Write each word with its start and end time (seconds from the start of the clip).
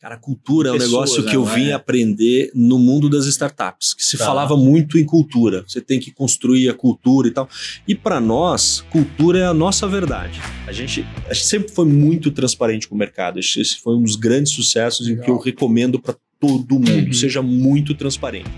Cara, 0.00 0.16
cultura 0.16 0.70
Pessoas, 0.72 0.84
é 0.84 0.86
um 0.86 0.90
negócio 0.92 1.24
que 1.26 1.34
eu 1.36 1.44
vim 1.44 1.70
é? 1.70 1.72
aprender 1.72 2.52
no 2.54 2.78
mundo 2.78 3.08
das 3.10 3.26
startups, 3.26 3.94
que 3.94 4.04
se 4.04 4.16
Tá. 4.16 4.26
falava 4.26 4.56
muito 4.56 4.96
em 4.96 5.04
cultura. 5.04 5.64
Você 5.66 5.80
tem 5.80 5.98
que 5.98 6.12
construir 6.12 6.68
a 6.68 6.74
cultura 6.74 7.26
e 7.26 7.32
tal. 7.32 7.48
E 7.86 7.96
para 7.96 8.20
nós, 8.20 8.80
cultura 8.90 9.40
é 9.40 9.44
a 9.44 9.52
nossa 9.52 9.88
verdade. 9.88 10.40
A 10.68 10.72
gente, 10.72 11.04
a 11.28 11.34
gente 11.34 11.46
sempre 11.46 11.72
foi 11.72 11.84
muito 11.84 12.30
transparente 12.30 12.86
com 12.86 12.94
o 12.94 12.98
mercado. 12.98 13.40
Esse 13.40 13.80
foi 13.82 13.96
um 13.96 14.02
dos 14.04 14.14
grandes 14.14 14.52
sucessos 14.52 15.08
e 15.08 15.12
o 15.12 15.16
que 15.16 15.22
eu 15.22 15.34
Legal. 15.34 15.42
recomendo 15.44 15.98
para 16.00 16.14
todo 16.40 16.76
mundo. 16.76 17.06
Uhum. 17.08 17.12
Seja 17.12 17.42
muito 17.42 17.92
transparente. 17.92 18.48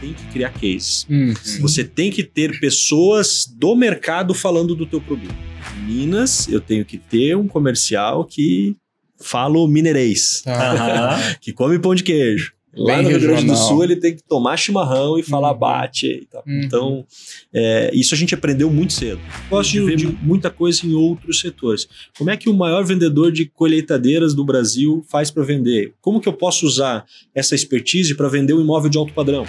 Tem 0.00 0.12
que 0.12 0.24
criar 0.32 0.50
cases. 0.50 1.06
Hum, 1.08 1.32
Você 1.60 1.84
tem 1.84 2.10
que 2.10 2.24
ter 2.24 2.58
pessoas 2.58 3.46
do 3.56 3.76
mercado 3.76 4.34
falando 4.34 4.74
do 4.74 4.84
teu 4.84 5.00
produto. 5.00 5.32
Em 5.76 5.92
Minas, 5.94 6.48
eu 6.48 6.60
tenho 6.60 6.84
que 6.84 6.98
ter 6.98 7.36
um 7.36 7.46
comercial 7.46 8.24
que 8.24 8.74
fala 9.20 9.58
o 9.58 9.66
mineirês, 9.66 10.42
tá. 10.42 10.72
Aham. 10.72 11.34
que 11.40 11.52
come 11.52 11.78
pão 11.78 11.94
de 11.94 12.02
queijo. 12.02 12.52
Lá 12.76 12.96
Bem 12.96 13.04
no 13.04 13.08
Rio 13.10 13.20
Grande 13.20 13.46
do. 13.46 13.56
Sul 13.56 13.82
ele 13.82 13.96
tem 13.96 14.14
que 14.14 14.22
tomar 14.22 14.56
chimarrão 14.56 15.18
e 15.18 15.22
falar 15.22 15.52
Uhum. 15.52 15.58
bate 15.58 16.06
e 16.06 16.26
tal. 16.26 16.44
Uhum. 16.46 16.60
Então, 16.62 17.06
é, 17.52 17.90
isso 17.92 18.14
a 18.14 18.16
gente 18.16 18.34
aprendeu 18.34 18.70
muito 18.70 18.92
cedo. 18.92 19.18
Gosto 19.50 19.72
de 19.72 19.80
ver 19.80 19.96
De- 19.96 20.06
muita 20.22 20.48
coisa 20.48 20.86
em 20.86 20.92
outros 20.94 21.40
setores. 21.40 21.88
Como 22.16 22.30
é 22.30 22.36
que 22.36 22.48
o 22.48 22.54
maior 22.54 22.84
vendedor 22.84 23.32
de 23.32 23.46
colheitadeiras 23.46 24.32
do 24.34 24.44
Brasil 24.44 25.04
faz 25.10 25.28
para 25.30 25.42
vender? 25.42 25.94
Como 26.00 26.20
que 26.20 26.28
eu 26.28 26.32
posso 26.32 26.66
usar 26.66 27.04
essa 27.34 27.54
expertise 27.54 28.14
para 28.14 28.28
vender 28.28 28.52
um 28.52 28.60
imóvel 28.60 28.90
de 28.90 28.98
alto 28.98 29.12
padrão? 29.12 29.44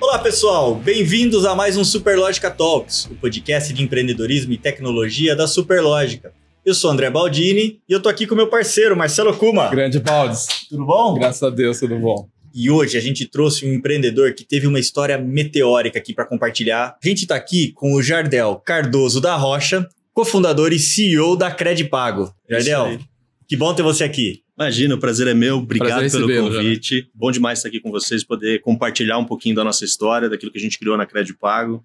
Olá 0.00 0.18
pessoal, 0.18 0.74
bem-vindos 0.74 1.44
a 1.44 1.54
mais 1.54 1.76
um 1.76 1.84
Superlógica 1.84 2.50
Talks, 2.50 3.04
o 3.10 3.14
podcast 3.14 3.72
de 3.72 3.82
empreendedorismo 3.82 4.52
e 4.52 4.58
tecnologia 4.58 5.36
da 5.36 5.46
Superlógica. 5.46 6.32
Eu 6.64 6.74
sou 6.74 6.92
André 6.92 7.10
Baldini 7.10 7.80
e 7.88 7.92
eu 7.92 8.00
tô 8.00 8.08
aqui 8.08 8.24
com 8.24 8.36
meu 8.36 8.46
parceiro 8.46 8.96
Marcelo 8.96 9.36
Kuma. 9.36 9.68
Grande 9.68 9.98
Baldes. 9.98 10.46
Tudo 10.68 10.86
bom? 10.86 11.14
Graças 11.14 11.42
a 11.42 11.50
Deus, 11.50 11.80
tudo 11.80 11.98
bom. 11.98 12.28
E 12.54 12.70
hoje 12.70 12.96
a 12.96 13.00
gente 13.00 13.26
trouxe 13.26 13.66
um 13.66 13.72
empreendedor 13.72 14.32
que 14.32 14.44
teve 14.44 14.68
uma 14.68 14.78
história 14.78 15.18
meteórica 15.18 15.98
aqui 15.98 16.14
para 16.14 16.24
compartilhar. 16.24 16.96
A 17.02 17.08
gente 17.08 17.26
tá 17.26 17.34
aqui 17.34 17.72
com 17.72 17.94
o 17.94 18.02
Jardel 18.02 18.62
Cardoso 18.64 19.20
da 19.20 19.34
Rocha, 19.34 19.88
cofundador 20.14 20.72
e 20.72 20.78
CEO 20.78 21.36
da 21.36 21.50
Credipago. 21.50 22.32
Isso 22.48 22.64
Jardel, 22.64 23.00
que 23.48 23.56
bom 23.56 23.74
ter 23.74 23.82
você 23.82 24.04
aqui. 24.04 24.42
Imagina, 24.56 24.94
o 24.94 24.98
prazer 24.98 25.26
é 25.26 25.34
meu. 25.34 25.56
Obrigado 25.56 25.98
Prazer 25.98 26.24
pelo 26.24 26.44
convite. 26.44 27.10
Bom 27.12 27.32
demais 27.32 27.58
estar 27.58 27.70
aqui 27.70 27.80
com 27.80 27.90
vocês, 27.90 28.22
poder 28.22 28.60
compartilhar 28.60 29.18
um 29.18 29.24
pouquinho 29.24 29.56
da 29.56 29.64
nossa 29.64 29.84
história, 29.84 30.28
daquilo 30.28 30.52
que 30.52 30.58
a 30.58 30.62
gente 30.62 30.78
criou 30.78 30.96
na 30.96 31.06
Crédito 31.06 31.36
Pago 31.40 31.82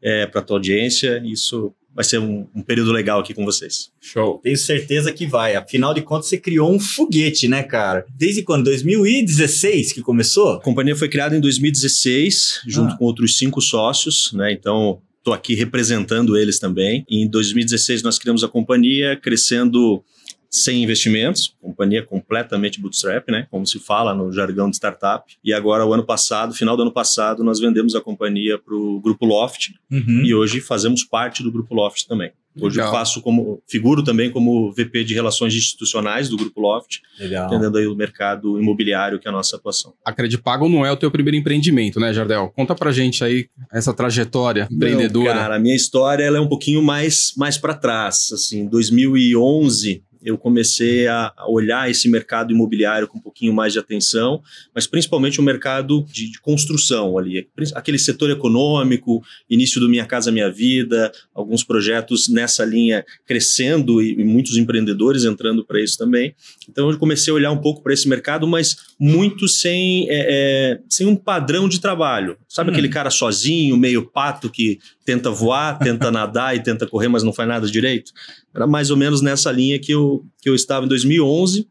é, 0.00 0.24
para 0.26 0.40
a 0.40 0.44
tua 0.44 0.56
audiência. 0.56 1.20
Isso 1.24 1.74
vai 1.94 2.04
ser 2.04 2.18
um, 2.18 2.46
um 2.54 2.62
período 2.62 2.92
legal 2.92 3.20
aqui 3.20 3.34
com 3.34 3.44
vocês. 3.44 3.90
Show. 4.00 4.38
Tenho 4.42 4.56
certeza 4.56 5.12
que 5.12 5.26
vai. 5.26 5.56
Afinal 5.56 5.92
de 5.92 6.02
contas, 6.02 6.28
você 6.28 6.38
criou 6.38 6.72
um 6.72 6.78
foguete, 6.78 7.48
né, 7.48 7.62
cara? 7.62 8.04
Desde 8.16 8.42
quando? 8.42 8.64
2016 8.64 9.92
que 9.92 10.00
começou? 10.00 10.52
A 10.54 10.60
companhia 10.60 10.94
foi 10.96 11.08
criada 11.08 11.36
em 11.36 11.40
2016, 11.40 12.60
junto 12.66 12.94
Ah. 12.94 12.96
com 12.96 13.04
outros 13.04 13.36
cinco 13.38 13.60
sócios, 13.60 14.32
né? 14.32 14.52
Então, 14.52 15.00
estou 15.18 15.34
aqui 15.34 15.54
representando 15.54 16.36
eles 16.36 16.58
também. 16.58 17.04
Em 17.08 17.28
2016, 17.28 18.02
nós 18.02 18.18
criamos 18.18 18.42
a 18.44 18.48
companhia, 18.48 19.16
crescendo 19.16 20.02
sem 20.50 20.82
investimentos, 20.82 21.54
companhia 21.62 22.02
completamente 22.04 22.80
bootstrap, 22.80 23.28
né? 23.30 23.46
Como 23.50 23.64
se 23.66 23.78
fala 23.78 24.12
no 24.12 24.32
jargão 24.32 24.68
de 24.68 24.76
startup. 24.76 25.32
E 25.44 25.52
agora, 25.52 25.86
o 25.86 25.94
ano 25.94 26.04
passado, 26.04 26.52
final 26.52 26.76
do 26.76 26.82
ano 26.82 26.92
passado, 26.92 27.44
nós 27.44 27.60
vendemos 27.60 27.94
a 27.94 28.00
companhia 28.00 28.58
para 28.58 28.74
o 28.74 29.00
Grupo 29.00 29.24
Loft 29.24 29.70
Uhum. 29.90 30.22
e 30.24 30.34
hoje 30.34 30.60
fazemos 30.60 31.04
parte 31.04 31.42
do 31.42 31.52
Grupo 31.52 31.72
Loft 31.74 32.04
também. 32.06 32.32
Hoje 32.60 32.80
eu 32.80 32.84
Legal. 32.84 32.92
faço 32.98 33.22
como, 33.22 33.62
figuro 33.68 34.02
também 34.02 34.28
como 34.28 34.72
VP 34.72 35.04
de 35.04 35.14
Relações 35.14 35.54
Institucionais 35.54 36.28
do 36.28 36.36
Grupo 36.36 36.60
Loft, 36.60 36.98
Legal. 37.18 37.46
entendendo 37.46 37.78
aí 37.78 37.86
o 37.86 37.94
mercado 37.94 38.60
imobiliário 38.60 39.20
que 39.20 39.28
é 39.28 39.30
a 39.30 39.32
nossa 39.32 39.54
atuação. 39.54 39.94
A 40.04 40.12
Credipago 40.12 40.68
não 40.68 40.84
é 40.84 40.90
o 40.90 40.96
teu 40.96 41.12
primeiro 41.12 41.36
empreendimento, 41.36 42.00
né, 42.00 42.12
Jardel? 42.12 42.52
Conta 42.56 42.74
pra 42.74 42.90
gente 42.90 43.22
aí 43.22 43.46
essa 43.72 43.94
trajetória 43.94 44.66
empreendedora. 44.70 45.32
Não, 45.32 45.40
cara, 45.42 45.56
a 45.56 45.58
minha 45.60 45.76
história 45.76 46.24
ela 46.24 46.38
é 46.38 46.40
um 46.40 46.48
pouquinho 46.48 46.82
mais, 46.82 47.32
mais 47.36 47.56
para 47.56 47.72
trás. 47.72 48.30
Assim, 48.32 48.62
em 48.62 48.66
2011 48.68 50.02
eu 50.22 50.36
comecei 50.36 51.06
a 51.06 51.32
olhar 51.48 51.90
esse 51.90 52.08
mercado 52.08 52.52
imobiliário 52.52 53.08
com 53.08 53.18
um 53.18 53.20
pouquinho 53.20 53.52
mais 53.52 53.72
de 53.72 53.78
atenção, 53.78 54.42
mas 54.74 54.86
principalmente 54.86 55.40
o 55.40 55.42
mercado 55.42 56.04
de, 56.12 56.30
de 56.30 56.40
construção 56.40 57.16
ali, 57.16 57.48
aquele 57.74 57.98
setor 57.98 58.30
econômico, 58.30 59.22
início 59.48 59.80
do 59.80 59.88
Minha 59.88 60.06
Casa 60.06 60.30
Minha 60.30 60.50
Vida, 60.50 61.10
alguns 61.34 61.64
projetos 61.64 62.28
nessa 62.28 62.64
linha 62.64 63.04
crescendo 63.26 64.02
e, 64.02 64.12
e 64.12 64.24
muitos 64.24 64.56
empreendedores 64.56 65.24
entrando 65.24 65.64
para 65.64 65.80
isso 65.80 65.96
também. 65.96 66.34
Então 66.68 66.90
eu 66.90 66.98
comecei 66.98 67.30
a 67.30 67.34
olhar 67.34 67.50
um 67.50 67.60
pouco 67.60 67.82
para 67.82 67.92
esse 67.92 68.08
mercado, 68.08 68.46
mas 68.46 68.76
muito 68.98 69.48
sem, 69.48 70.08
é, 70.10 70.26
é, 70.28 70.80
sem 70.88 71.06
um 71.06 71.16
padrão 71.16 71.68
de 71.68 71.80
trabalho. 71.80 72.36
Sabe 72.50 72.70
Hum. 72.70 72.72
aquele 72.72 72.88
cara 72.88 73.10
sozinho, 73.10 73.76
meio 73.76 74.04
pato 74.04 74.50
que 74.50 74.80
tenta 75.04 75.30
voar, 75.30 75.78
tenta 75.78 76.10
nadar 76.10 76.56
e 76.56 76.60
tenta 76.60 76.84
correr, 76.84 77.06
mas 77.06 77.22
não 77.22 77.32
faz 77.32 77.48
nada 77.48 77.70
direito? 77.70 78.10
Era 78.52 78.66
mais 78.66 78.90
ou 78.90 78.96
menos 78.96 79.22
nessa 79.22 79.52
linha 79.52 79.78
que 79.78 79.92
eu, 79.92 80.24
que 80.42 80.50
eu 80.50 80.54
estava 80.56 80.84
em 80.84 80.88
2011. 80.88 81.68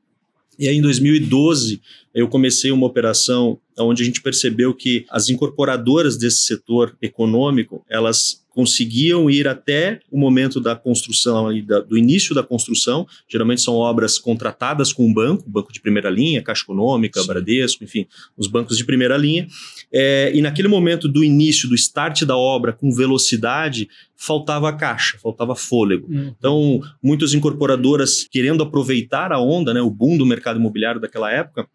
E 0.58 0.70
aí, 0.70 0.78
em 0.78 0.82
2012, 0.82 1.82
eu 2.16 2.30
comecei 2.30 2.72
uma 2.72 2.88
operação 2.88 3.60
onde 3.78 4.04
a 4.04 4.06
gente 4.06 4.22
percebeu 4.22 4.74
que 4.74 5.06
as 5.10 5.28
incorporadoras 5.28 6.18
desse 6.18 6.44
setor 6.44 6.96
econômico, 7.02 7.84
elas 7.90 8.42
conseguiam 8.50 9.30
ir 9.30 9.48
até 9.48 10.00
o 10.12 10.18
momento 10.18 10.60
da 10.60 10.76
construção, 10.76 11.48
do 11.88 11.98
início 11.98 12.34
da 12.36 12.44
construção. 12.44 13.08
Geralmente 13.28 13.62
são 13.62 13.76
obras 13.76 14.18
contratadas 14.18 14.92
com 14.92 15.06
um 15.06 15.14
banco, 15.14 15.50
banco 15.50 15.72
de 15.72 15.80
primeira 15.80 16.10
linha, 16.10 16.42
Caixa 16.42 16.64
Econômica, 16.64 17.22
Sim. 17.22 17.28
Bradesco, 17.28 17.84
enfim, 17.84 18.08
os 18.36 18.48
bancos 18.48 18.78
de 18.78 18.84
primeira 18.84 19.16
linha. 19.18 19.48
É, 19.92 20.32
e 20.34 20.42
naquele 20.42 20.68
momento 20.68 21.08
do 21.08 21.24
início, 21.24 21.70
do 21.70 21.76
start 21.76 22.24
da 22.24 22.36
obra 22.36 22.74
com 22.74 22.92
velocidade, 22.92 23.88
faltava 24.16 24.72
caixa, 24.74 25.18
faltava 25.18 25.56
fôlego. 25.56 26.08
Hum. 26.10 26.34
Então, 26.38 26.82
muitas 27.02 27.34
incorporadoras 27.34 28.28
querendo 28.30 28.62
aproveitar 28.62 29.32
a 29.32 29.40
onda, 29.40 29.74
né, 29.74 29.82
o 29.82 29.90
boom 29.90 30.18
do 30.18 30.26
mercado 30.26 30.60
imobiliário 30.60 31.00
daquela 31.00 31.32
época, 31.32 31.68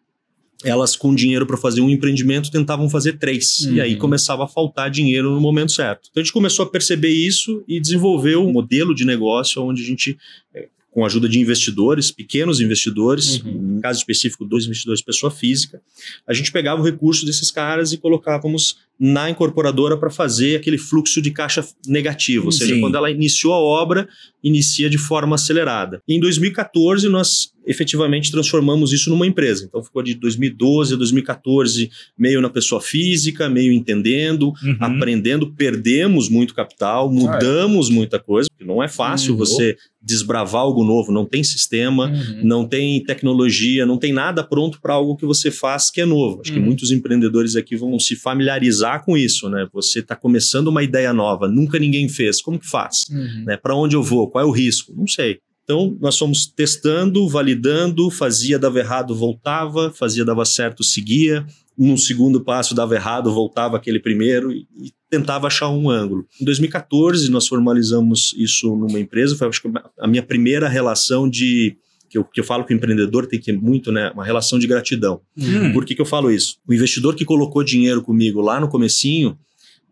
elas 0.65 0.97
com 0.97 1.15
dinheiro 1.15 1.47
para 1.47 1.57
fazer 1.57 1.81
um 1.81 1.91
empreendimento 1.91 2.51
tentavam 2.51 2.89
fazer 2.89 3.19
três. 3.19 3.61
Uhum. 3.61 3.75
E 3.75 3.81
aí 3.81 3.97
começava 3.97 4.45
a 4.45 4.49
faltar 4.49 4.91
dinheiro 4.91 5.31
no 5.31 5.41
momento 5.41 5.73
certo. 5.73 6.09
Então 6.11 6.21
a 6.21 6.25
gente 6.25 6.33
começou 6.33 6.65
a 6.65 6.69
perceber 6.69 7.11
isso 7.11 7.63
e 7.69 7.79
desenvolveu 7.81 8.45
um 8.45 8.51
modelo 8.53 8.95
de 8.95 9.05
negócio 9.05 9.63
onde 9.63 9.83
a 9.83 9.87
gente, 9.87 10.17
eh, 10.55 10.69
com 10.91 11.03
a 11.03 11.07
ajuda 11.07 11.29
de 11.29 11.39
investidores, 11.39 12.11
pequenos 12.11 12.61
investidores, 12.61 13.41
Uhum. 13.43 13.75
no 13.77 13.81
caso 13.83 13.99
específico, 13.99 14.45
dois 14.45 14.65
investidores 14.65 15.03
pessoa 15.03 15.31
física, 15.31 15.83
a 16.27 16.33
gente 16.33 16.51
pegava 16.51 16.81
o 16.81 16.85
recurso 16.85 17.27
desses 17.27 17.51
caras 17.51 17.93
e 17.93 17.99
colocávamos 17.99 18.77
na 18.99 19.29
incorporadora 19.29 19.97
para 19.97 20.09
fazer 20.11 20.57
aquele 20.57 20.79
fluxo 20.79 21.21
de 21.21 21.31
caixa 21.33 21.67
negativo, 21.87 22.47
ou 22.47 22.53
seja, 22.53 22.75
Sim. 22.75 22.81
quando 22.81 22.97
ela 22.97 23.11
iniciou 23.11 23.53
a 23.53 23.59
obra, 23.59 24.09
inicia 24.43 24.89
de 24.89 24.99
forma 24.99 25.35
acelerada. 25.35 26.01
E 26.07 26.15
em 26.17 26.21
2014 26.21 27.09
nós 27.09 27.53
efetivamente 27.67 28.31
transformamos 28.31 28.93
isso 28.93 29.09
numa 29.09 29.27
empresa. 29.27 29.65
Então 29.67 29.83
ficou 29.83 30.03
de 30.03 30.15
2012 30.15 30.95
a 30.95 30.97
2014 30.99 31.91
meio 32.17 32.41
na 32.43 32.51
pessoa 32.51 32.79
física, 32.81 33.49
meio 33.49 33.73
entendendo, 33.73 34.53
Uhum. 34.63 34.77
aprendendo, 34.79 35.51
perdemos 35.55 36.29
muito 36.29 36.55
capital, 36.55 37.11
mudamos 37.11 37.89
muita 37.89 38.19
coisa, 38.19 38.49
porque 38.51 38.65
não 38.71 38.83
é 38.83 38.89
fácil 38.89 39.33
Uhum. 39.33 39.39
você 39.39 39.77
desbravar 40.03 40.61
algo 40.61 40.85
novo, 40.85 41.11
não 41.11 41.25
tem 41.25 41.43
sistema, 41.43 42.09
Uhum. 42.11 42.41
não 42.45 42.69
tem 42.69 43.03
tecnologia, 43.03 43.87
não 43.87 43.97
tem 43.97 44.13
nada 44.13 44.45
pronto 44.45 44.79
para 44.79 44.93
algo 44.93 45.17
que 45.17 45.25
você 45.25 45.51
faz 45.51 45.91
que 45.91 46.03
é 46.03 46.05
novo. 46.05 46.43
Acho 46.43 46.53
que 46.53 46.59
Uhum. 46.59 46.67
muitos 46.67 46.91
empreendedores 46.91 47.57
aqui 47.57 47.75
vão 47.77 47.99
se 47.99 48.15
familiarizar 48.15 48.84
com 49.05 49.17
isso, 49.17 49.49
né? 49.49 49.67
Você 49.73 50.01
está 50.01 50.15
começando 50.15 50.69
uma 50.69 50.83
ideia 50.83 51.13
nova, 51.13 51.49
nunca 51.49 51.79
ninguém 51.79 52.09
fez, 52.09 52.41
como 52.41 52.59
que 52.59 52.69
faz? 52.69 53.05
Uhum. 53.11 53.45
Né? 53.47 53.57
Para 53.57 53.75
onde 53.75 53.97
eu 53.97 54.03
vou? 54.03 54.31
Qual 54.31 54.45
é 54.45 54.47
o 54.47 54.51
risco? 54.51 54.93
Não 54.97 55.07
sei. 55.07 55.39
Então, 55.65 55.97
nós 55.99 56.19
fomos 56.19 56.47
testando, 56.47 57.27
validando, 57.27 58.11
fazia, 58.11 58.59
dava 58.59 58.79
errado, 58.79 59.15
voltava, 59.15 59.91
fazia, 59.91 60.25
dava 60.25 60.45
certo, 60.45 60.85
seguia. 60.85 61.45
Num 61.77 61.97
segundo 61.97 62.45
passo, 62.45 62.75
dava 62.75 62.95
errado, 62.95 63.33
voltava 63.33 63.77
aquele 63.77 63.99
primeiro 63.99 64.53
e, 64.53 64.67
e 64.79 64.93
tentava 65.11 65.47
achar 65.47 65.71
um 65.71 65.89
ângulo. 65.91 66.27
Em 66.41 66.45
2014, 66.45 67.31
nós 67.31 67.49
formalizamos 67.49 68.35
isso 68.37 68.77
numa 68.77 69.01
empresa, 69.01 69.37
foi 69.37 69.49
acho 69.49 69.63
que 69.63 69.71
a 69.99 70.07
minha 70.07 70.23
primeira 70.23 70.69
relação 70.69 71.29
de. 71.29 71.77
Que 72.15 72.19
eu, 72.19 72.25
que 72.25 72.39
eu 72.39 72.45
falo 72.45 72.65
que 72.65 72.73
o 72.73 72.77
empreendedor 72.77 73.27
tem 73.27 73.41
que 73.41 73.47
ter 73.47 73.59
muito, 73.59 73.91
né? 73.91 74.09
Uma 74.13 74.25
relação 74.25 74.57
de 74.57 74.69
gratidão. 74.69 75.21
Hum. 75.37 75.73
Por 75.73 75.85
que, 75.85 75.97
que 75.97 76.01
eu 76.01 76.07
falo 76.07 76.31
isso? 76.31 76.59
O 76.65 76.73
investidor 76.73 77.17
que 77.17 77.25
colocou 77.25 77.65
dinheiro 77.65 78.01
comigo 78.03 78.41
lá 78.41 78.61
no 78.61 78.69
comecinho, 78.69 79.37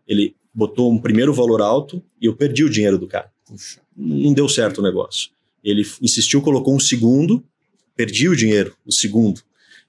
ele 0.07 0.33
botou 0.53 0.89
um 0.89 0.97
primeiro 0.97 1.33
valor 1.33 1.61
alto 1.61 2.01
e 2.21 2.25
eu 2.25 2.33
perdi 2.33 2.63
o 2.63 2.69
dinheiro 2.69 2.97
do 2.97 3.07
cara. 3.07 3.29
Puxa. 3.45 3.81
Não 3.93 4.31
deu 4.31 4.47
certo 4.47 4.77
o 4.77 4.81
negócio. 4.81 5.31
Ele 5.61 5.85
insistiu, 6.01 6.41
colocou 6.41 6.73
um 6.73 6.79
segundo, 6.79 7.43
perdi 7.93 8.29
o 8.29 8.35
dinheiro, 8.37 8.73
o 8.85 8.91
segundo. 8.93 9.41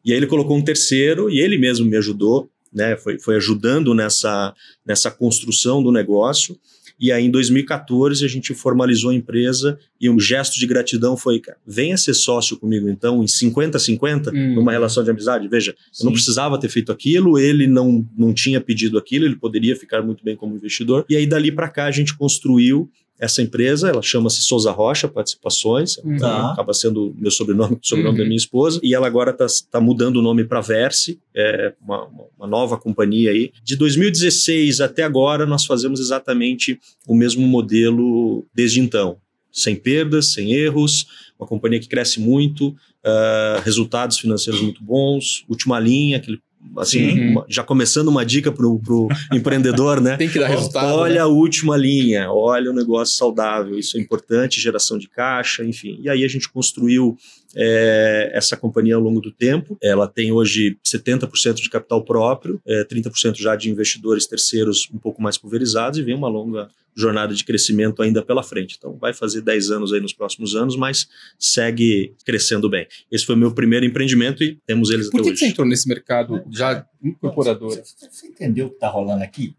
E 0.04 0.10
aí 0.10 0.16
ele 0.16 0.26
colocou 0.26 0.56
um 0.56 0.62
terceiro 0.62 1.30
e 1.30 1.38
ele 1.38 1.56
mesmo 1.56 1.86
me 1.86 1.96
ajudou, 1.96 2.50
né? 2.72 2.96
Foi, 2.96 3.16
foi 3.16 3.36
ajudando 3.36 3.94
nessa, 3.94 4.52
nessa 4.84 5.08
construção 5.08 5.80
do 5.80 5.92
negócio. 5.92 6.58
E 6.98 7.10
aí, 7.10 7.24
em 7.24 7.30
2014, 7.30 8.24
a 8.24 8.28
gente 8.28 8.54
formalizou 8.54 9.10
a 9.10 9.14
empresa 9.14 9.78
e 10.00 10.08
um 10.08 10.18
gesto 10.18 10.58
de 10.58 10.66
gratidão 10.66 11.16
foi, 11.16 11.40
cara, 11.40 11.58
venha 11.66 11.96
ser 11.96 12.14
sócio 12.14 12.56
comigo, 12.58 12.88
então, 12.88 13.22
em 13.22 13.26
50-50, 13.26 14.30
Hum. 14.32 14.54
numa 14.54 14.72
relação 14.72 15.02
de 15.02 15.10
amizade. 15.10 15.48
Veja, 15.48 15.72
eu 15.72 16.04
não 16.04 16.10
Sim. 16.10 16.14
precisava 16.14 16.58
ter 16.58 16.68
feito 16.68 16.92
aquilo, 16.92 17.38
ele 17.38 17.66
não, 17.66 18.06
não 18.16 18.32
tinha 18.32 18.60
pedido 18.60 18.96
aquilo, 18.98 19.24
ele 19.24 19.36
poderia 19.36 19.74
ficar 19.76 20.02
muito 20.02 20.24
bem 20.24 20.36
como 20.36 20.54
investidor. 20.56 21.04
E 21.08 21.16
aí, 21.16 21.26
dali 21.26 21.50
para 21.50 21.68
cá, 21.68 21.86
a 21.86 21.90
gente 21.90 22.16
construiu 22.16 22.90
essa 23.18 23.40
empresa, 23.40 23.88
ela 23.88 24.02
chama-se 24.02 24.40
Souza 24.42 24.70
Rocha 24.72 25.06
Participações, 25.06 25.98
Uhum. 25.98 26.16
Tá. 26.18 26.52
acaba 26.52 26.74
sendo 26.74 27.14
meu 27.18 27.30
sobrenome, 27.30 27.74
o 27.76 27.78
sobrenome 27.86 28.16
Uhum. 28.18 28.22
da 28.22 28.28
minha 28.28 28.36
esposa, 28.36 28.80
e 28.82 28.94
ela 28.94 29.06
agora 29.06 29.34
está 29.46 29.80
mudando 29.80 30.16
o 30.16 30.22
nome 30.22 30.44
para 30.44 30.60
Verse, 30.60 31.18
é 31.34 31.72
uma, 31.80 32.06
uma- 32.38 32.46
nova 32.46 32.76
companhia 32.76 33.30
aí. 33.30 33.52
De 33.62 33.76
2016 33.76 34.80
até 34.80 35.02
agora, 35.02 35.46
nós 35.46 35.64
fazemos 35.64 36.00
exatamente 36.00 36.78
o 37.06 37.14
mesmo 37.14 37.46
modelo 37.46 38.44
desde 38.54 38.80
então. 38.80 39.16
Sem 39.52 39.76
perdas, 39.76 40.32
sem 40.32 40.52
erros, 40.52 41.06
uma 41.38 41.46
companhia 41.46 41.78
que 41.80 41.88
cresce 41.88 42.20
muito, 42.20 42.74
ah, 43.04 43.60
resultados 43.64 44.18
financeiros 44.18 44.60
muito 44.60 44.82
bons, 44.82 45.44
última 45.48 45.78
linha, 45.78 46.16
aquele, 46.16 46.40
assim, 46.78 47.10
Sim. 47.10 47.28
uma- 47.30 47.46
já 47.48 47.62
começando 47.62 48.08
uma 48.08 48.24
dica 48.24 48.50
para 48.50 48.66
o 48.66 49.08
empreendedor, 49.32 50.00
né? 50.00 50.16
Tem 50.16 50.28
que 50.28 50.38
dar 50.38 50.48
resultado. 50.48 50.94
Olha 50.94 51.14
né? 51.14 51.20
a 51.20 51.26
última 51.26 51.76
linha, 51.76 52.30
olha 52.30 52.70
o 52.70 52.74
negócio 52.74 53.16
saudável, 53.16 53.78
isso 53.78 53.96
é 53.96 54.00
importante, 54.00 54.60
geração 54.60 54.98
de 54.98 55.08
caixa, 55.08 55.64
enfim. 55.64 55.98
E 56.02 56.08
aí 56.08 56.24
a 56.24 56.28
gente 56.28 56.48
construiu 56.48 57.16
é, 57.56 58.30
essa 58.32 58.56
companhia 58.56 58.96
ao 58.96 59.00
longo 59.00 59.20
do 59.20 59.30
tempo. 59.32 59.76
Ela 59.82 60.08
tem 60.08 60.32
hoje 60.32 60.76
70% 60.84 61.54
de 61.54 61.70
capital 61.70 62.04
próprio, 62.04 62.60
é, 62.66 62.84
30% 62.84 63.36
já 63.36 63.56
de 63.56 63.70
investidores 63.70 64.26
terceiros 64.26 64.88
um 64.92 64.98
pouco 64.98 65.22
mais 65.22 65.38
pulverizados 65.38 65.98
e 65.98 66.02
vem 66.02 66.14
uma 66.14 66.28
longa 66.28 66.68
jornada 66.96 67.34
de 67.34 67.44
crescimento 67.44 68.02
ainda 68.02 68.22
pela 68.22 68.42
frente. 68.42 68.76
Então 68.78 68.96
vai 68.96 69.12
fazer 69.12 69.40
10 69.40 69.70
anos 69.70 69.92
aí 69.92 70.00
nos 70.00 70.12
próximos 70.12 70.54
anos, 70.54 70.76
mas 70.76 71.08
segue 71.38 72.14
crescendo 72.24 72.70
bem. 72.70 72.86
Esse 73.10 73.26
foi 73.26 73.34
o 73.34 73.38
meu 73.38 73.52
primeiro 73.52 73.84
empreendimento 73.84 74.44
e 74.44 74.58
temos 74.66 74.90
eles 74.90 75.10
Por 75.10 75.20
até 75.20 75.24
que, 75.24 75.30
que 75.30 75.32
hoje. 75.32 75.40
você 75.40 75.46
entrou 75.50 75.66
nesse 75.66 75.88
mercado 75.88 76.42
já 76.50 76.86
incorporador? 77.02 77.70
Você, 77.70 78.08
você 78.08 78.26
entendeu 78.28 78.66
o 78.66 78.70
que 78.70 78.78
tá 78.78 78.88
rolando 78.88 79.24
aqui? 79.24 79.54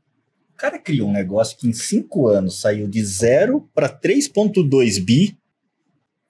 O 0.53 0.57
cara 0.57 0.79
criou 0.79 1.09
um 1.09 1.13
negócio 1.13 1.57
que 1.57 1.67
em 1.67 1.73
cinco 1.73 2.29
anos 2.29 2.61
saiu 2.61 2.87
de 2.87 3.03
zero 3.03 3.69
para 3.73 3.89
3,2 3.89 5.03
bi 5.03 5.37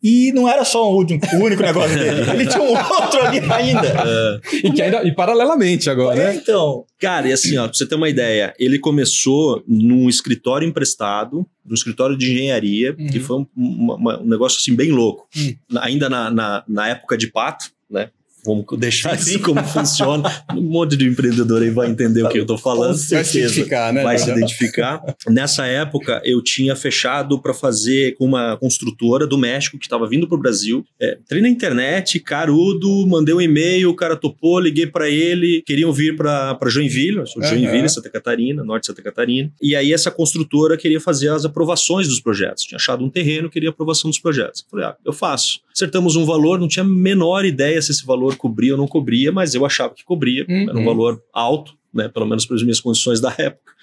e 0.07 0.31
não 0.33 0.47
era 0.47 0.63
só 0.63 0.87
o 0.91 0.99
único, 0.99 1.25
negócio 1.63 1.97
dele. 1.97 2.21
Ele 2.31 2.45
tinha 2.45 2.61
um 2.61 2.69
outro 2.77 3.21
ali 3.25 3.39
ainda. 3.51 3.87
É, 3.87 4.39
E, 4.67 4.71
que 4.71 4.81
ainda, 4.81 5.03
e 5.03 5.11
paralelamente 5.13 5.89
agora, 5.89 6.21
É, 6.21 6.25
né? 6.27 6.35
então. 6.35 6.85
Cara, 6.99 7.27
e 7.27 7.33
assim, 7.33 7.57
ó, 7.57 7.63
pra 7.67 7.73
você 7.73 7.87
ter 7.87 7.95
uma 7.95 8.07
ideia, 8.09 8.53
ele 8.59 8.77
começou 8.77 9.63
num 9.67 10.07
escritório 10.07 10.67
emprestado, 10.67 11.45
num 11.65 11.73
escritório 11.73 12.15
de 12.17 12.31
engenharia, 12.31 12.95
Uhum. 12.97 13.07
que 13.07 13.19
foi 13.19 13.37
um, 13.39 13.45
uma- 13.57 13.95
uma- 13.95 14.21
um 14.21 14.27
negócio 14.27 14.59
assim 14.59 14.75
bem 14.75 14.91
louco. 14.91 15.27
Hum. 15.35 15.55
Na- 15.71 15.83
ainda 15.85 16.07
na, 16.09 16.29
na, 16.29 16.63
na 16.67 16.87
época 16.89 17.17
de 17.17 17.27
pato, 17.31 17.65
né? 17.89 18.09
Vamos 18.45 18.65
deixar 18.77 19.15
isso 19.15 19.39
como 19.39 19.63
funciona. 19.63 20.25
Um 20.55 20.61
monte 20.61 20.95
de 20.95 21.05
empreendedor 21.07 21.61
aí 21.61 21.69
vai 21.69 21.89
entender 21.89 22.23
o 22.23 22.29
que 22.29 22.39
eu 22.39 22.45
tô 22.45 22.57
falando. 22.57 22.91
Com 22.91 23.09
Vai 23.09 23.23
se 23.23 23.31
certeza. 23.31 23.37
identificar, 23.39 23.93
né? 23.93 24.03
Vai 24.03 24.17
se 24.17 24.25
Jardel? 24.25 24.43
identificar. 24.43 25.01
Nessa 25.27 25.65
época, 25.65 26.21
eu 26.23 26.41
tinha 26.41 26.75
fechado 26.75 27.41
para 27.41 27.53
fazer 27.53 28.15
com 28.15 28.25
uma 28.25 28.55
construtora 28.57 29.27
do 29.27 29.37
México 29.37 29.77
que 29.77 29.85
estava 29.85 30.07
vindo 30.07 30.27
para 30.27 30.35
o 30.35 30.39
Brasil. 30.39 30.85
É, 30.99 31.17
entrei 31.21 31.41
na 31.41 31.49
internet, 31.49 32.19
carudo, 32.19 33.05
mandei 33.07 33.33
um 33.33 33.41
e-mail, 33.41 33.89
o 33.89 33.95
cara 33.95 34.15
topou, 34.15 34.59
liguei 34.59 34.87
para 34.87 35.09
ele, 35.09 35.61
queriam 35.65 35.91
vir 35.91 36.15
para 36.15 36.57
Joinville, 36.67 37.17
eu 37.17 37.27
sou 37.27 37.41
de. 37.41 37.49
Joinville, 37.49 37.89
Santa 37.89 38.09
Catarina, 38.09 38.63
norte 38.63 38.83
de 38.83 38.87
Santa 38.87 39.01
Catarina. 39.01 39.51
E 39.61 39.75
aí 39.75 39.91
essa 39.93 40.11
construtora 40.11 40.77
queria 40.77 40.99
fazer 41.01 41.29
as 41.29 41.45
aprovações 41.45 42.07
dos 42.07 42.19
projetos. 42.21 42.63
Tinha 42.63 42.77
achado 42.77 43.03
um 43.03 43.09
terreno, 43.09 43.49
queria 43.49 43.69
aprovação 43.69 44.09
dos 44.09 44.19
projetos. 44.19 44.61
Eu 44.61 44.69
falei, 44.69 44.85
ah, 44.85 44.95
eu 45.05 45.13
faço. 45.13 45.64
Acertamos 45.75 46.15
um 46.15 46.23
valor, 46.23 46.57
não 46.57 46.69
tinha 46.69 46.83
a 46.83 46.87
menor 46.87 47.43
ideia 47.43 47.81
se 47.81 47.91
esse 47.91 48.05
valor 48.05 48.37
cobria 48.37 48.71
ou 48.71 48.77
não 48.77 48.87
cobria, 48.87 49.29
mas 49.31 49.53
eu 49.53 49.65
achava 49.65 49.93
que 49.93 50.05
cobria. 50.05 50.45
Uhum. 50.47 50.69
Era 50.69 50.79
um 50.79 50.85
valor 50.85 51.21
alto, 51.33 51.75
né, 51.93 52.07
pelo 52.07 52.25
menos 52.25 52.45
para 52.45 52.55
as 52.55 52.63
minhas 52.63 52.79
condições 52.79 53.19
da 53.19 53.35
época. 53.37 53.73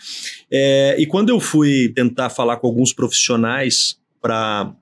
É, 0.50 0.96
e 0.98 1.06
quando 1.06 1.28
eu 1.28 1.38
fui 1.38 1.90
tentar 1.94 2.30
falar 2.30 2.56
com 2.56 2.66
alguns 2.66 2.94
profissionais 2.94 3.98
para 4.20 4.74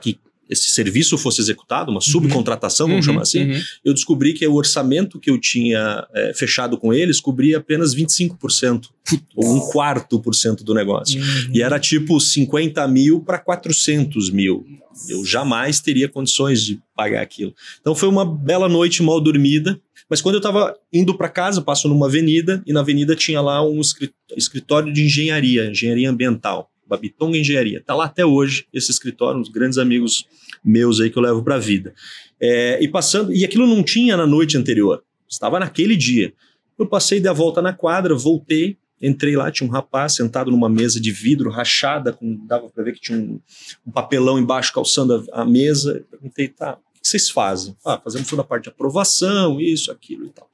que 0.00 0.18
esse 0.52 0.68
serviço 0.70 1.16
fosse 1.18 1.40
executado, 1.40 1.90
uma 1.90 2.00
subcontratação, 2.00 2.86
vamos 2.86 3.04
Uhum, 3.06 3.12
chamar 3.12 3.22
assim, 3.22 3.50
uhum. 3.50 3.60
eu 3.84 3.92
descobri 3.94 4.32
que 4.34 4.46
o 4.46 4.54
orçamento 4.54 5.18
que 5.18 5.30
eu 5.30 5.38
tinha 5.40 6.06
é, 6.14 6.32
fechado 6.34 6.76
com 6.78 6.92
eles 6.94 7.20
cobria 7.20 7.58
apenas 7.58 7.94
25%, 7.94 8.88
ou 9.34 9.56
um 9.56 9.60
quarto 9.72 10.20
por 10.20 10.34
cento 10.34 10.62
do 10.62 10.74
negócio. 10.74 11.20
E 11.52 11.60
era 11.62 11.78
tipo 11.80 12.20
50 12.20 12.86
mil 12.88 13.20
para 13.20 13.38
400 13.38 14.30
mil. 14.30 14.64
Eu 15.08 15.24
jamais 15.24 15.80
teria 15.80 16.08
condições 16.08 16.62
de 16.62 16.78
pagar 16.94 17.22
aquilo. 17.22 17.54
Então 17.80 17.94
foi 17.94 18.08
uma 18.08 18.24
bela 18.24 18.68
noite 18.68 19.02
mal 19.02 19.20
dormida. 19.20 19.80
Mas 20.08 20.20
quando 20.20 20.34
eu 20.34 20.40
estava 20.40 20.74
indo 20.92 21.16
para 21.16 21.28
casa, 21.28 21.62
passo 21.62 21.88
numa 21.88 22.06
avenida 22.06 22.62
e 22.66 22.72
na 22.72 22.80
avenida 22.80 23.16
tinha 23.16 23.40
lá 23.40 23.66
um 23.66 23.80
escri- 23.80 24.12
escritório 24.36 24.92
de 24.92 25.02
engenharia, 25.04 25.70
engenharia 25.70 26.10
ambiental, 26.10 26.70
Babitonga 26.92 27.38
Engenharia. 27.38 27.78
Está 27.78 27.94
lá 27.94 28.04
até 28.04 28.24
hoje 28.24 28.66
esse 28.70 28.90
escritório, 28.90 29.40
uns 29.40 29.48
grandes 29.48 29.78
amigos 29.78 30.26
meus 30.62 31.00
aí 31.00 31.08
que 31.08 31.16
eu 31.16 31.22
levo 31.22 31.42
para 31.42 31.54
a 31.54 31.58
vida. 31.58 31.94
É, 32.38 32.82
e 32.82 32.88
passando, 32.88 33.32
e 33.32 33.44
aquilo 33.44 33.66
não 33.66 33.82
tinha 33.82 34.14
na 34.14 34.26
noite 34.26 34.58
anterior, 34.58 35.02
estava 35.26 35.58
naquele 35.58 35.96
dia. 35.96 36.34
Eu 36.78 36.86
passei, 36.86 37.18
dei 37.18 37.30
a 37.30 37.34
volta 37.34 37.62
na 37.62 37.72
quadra, 37.72 38.14
voltei, 38.14 38.76
entrei 39.00 39.36
lá, 39.36 39.50
tinha 39.50 39.66
um 39.68 39.72
rapaz 39.72 40.16
sentado 40.16 40.50
numa 40.50 40.68
mesa 40.68 41.00
de 41.00 41.10
vidro 41.10 41.50
rachada, 41.50 42.12
com, 42.12 42.44
dava 42.46 42.68
para 42.68 42.84
ver 42.84 42.92
que 42.92 43.00
tinha 43.00 43.18
um, 43.18 43.40
um 43.86 43.90
papelão 43.90 44.38
embaixo 44.38 44.72
calçando 44.72 45.26
a, 45.32 45.40
a 45.40 45.44
mesa. 45.46 46.04
Perguntei, 46.10 46.48
tá, 46.48 46.74
o 46.74 47.00
que 47.00 47.08
vocês 47.08 47.30
fazem? 47.30 47.74
Ah, 47.86 47.98
fazemos 47.98 48.28
toda 48.28 48.42
a 48.42 48.44
parte 48.44 48.64
de 48.64 48.68
aprovação, 48.68 49.58
isso, 49.58 49.90
aquilo 49.90 50.26
e 50.26 50.30
tal. 50.30 50.51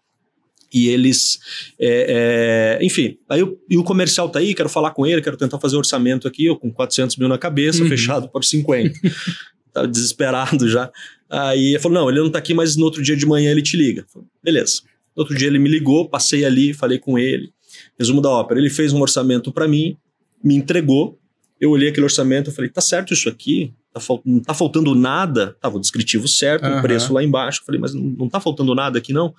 E 0.73 0.88
eles, 0.88 1.38
é, 1.81 2.79
é, 2.81 2.85
enfim, 2.85 3.17
aí 3.29 3.41
eu- 3.41 3.59
e 3.70 3.76
o 3.79 3.82
comercial 3.85 4.29
tá 4.29 4.38
aí, 4.38 4.55
quero 4.55 4.69
falar 4.69 4.91
com 4.91 5.06
ele, 5.06 5.23
quero 5.23 5.37
tentar 5.37 5.59
fazer 5.59 5.76
um 5.76 5.79
orçamento 5.79 6.29
aqui, 6.29 6.44
eu 6.44 6.56
com 6.56 6.70
400 6.70 7.17
mil 7.17 7.29
na 7.29 7.38
cabeça, 7.38 7.82
Uhum. 7.82 7.88
fechado 7.88 8.29
por 8.29 8.44
50. 8.44 8.93
Tava 9.73 9.88
desesperado 9.88 10.69
já. 10.69 10.91
Aí 11.31 11.70
ele 11.70 11.79
falou: 11.79 11.99
não, 12.00 12.11
ele 12.11 12.20
não 12.20 12.31
tá 12.31 12.38
aqui, 12.38 12.53
mas 12.55 12.76
no 12.76 12.85
outro 12.85 13.03
dia 13.03 13.17
de 13.17 13.26
manhã 13.26 13.50
ele 13.50 13.62
te 13.62 13.76
liga. 13.76 14.05
Falei, 14.12 14.29
Beleza. 14.43 14.82
No 15.17 15.23
outro 15.23 15.37
dia 15.37 15.47
ele 15.49 15.59
me 15.59 15.69
ligou, 15.69 16.09
passei 16.09 16.44
ali, 16.44 16.73
falei 16.73 16.99
com 16.99 17.19
ele. 17.19 17.50
Resumo 17.99 18.20
da 18.20 18.31
ópera: 18.31 18.59
ele 18.61 18.70
fez 18.70 18.93
um 18.93 19.00
orçamento 19.00 19.53
para 19.53 19.67
mim, 19.69 19.97
me 20.43 20.55
entregou. 20.56 21.19
Eu 21.61 21.70
olhei 21.70 21.88
aquele 21.88 22.05
orçamento 22.05 22.50
e 22.50 22.55
falei: 22.55 22.70
tá 22.70 22.81
certo 22.81 23.12
isso 23.12 23.29
aqui? 23.29 23.73
Tá 23.93 24.00
fal- 24.00 24.23
não 24.25 24.41
tá 24.41 24.55
faltando 24.55 24.94
nada? 24.94 25.56
Tava 25.61 25.76
o 25.76 25.81
descritivo 25.81 26.26
certo, 26.29 26.65
Aham. 26.65 26.79
o 26.79 26.82
preço 26.82 27.12
lá 27.12 27.23
embaixo. 27.23 27.61
Eu 27.61 27.67
falei: 27.67 27.81
mas 27.81 27.93
não, 27.94 28.03
não 28.03 28.29
tá 28.29 28.41
faltando 28.41 28.75
nada 28.75 28.99
aqui 28.99 29.12
não? 29.12 29.35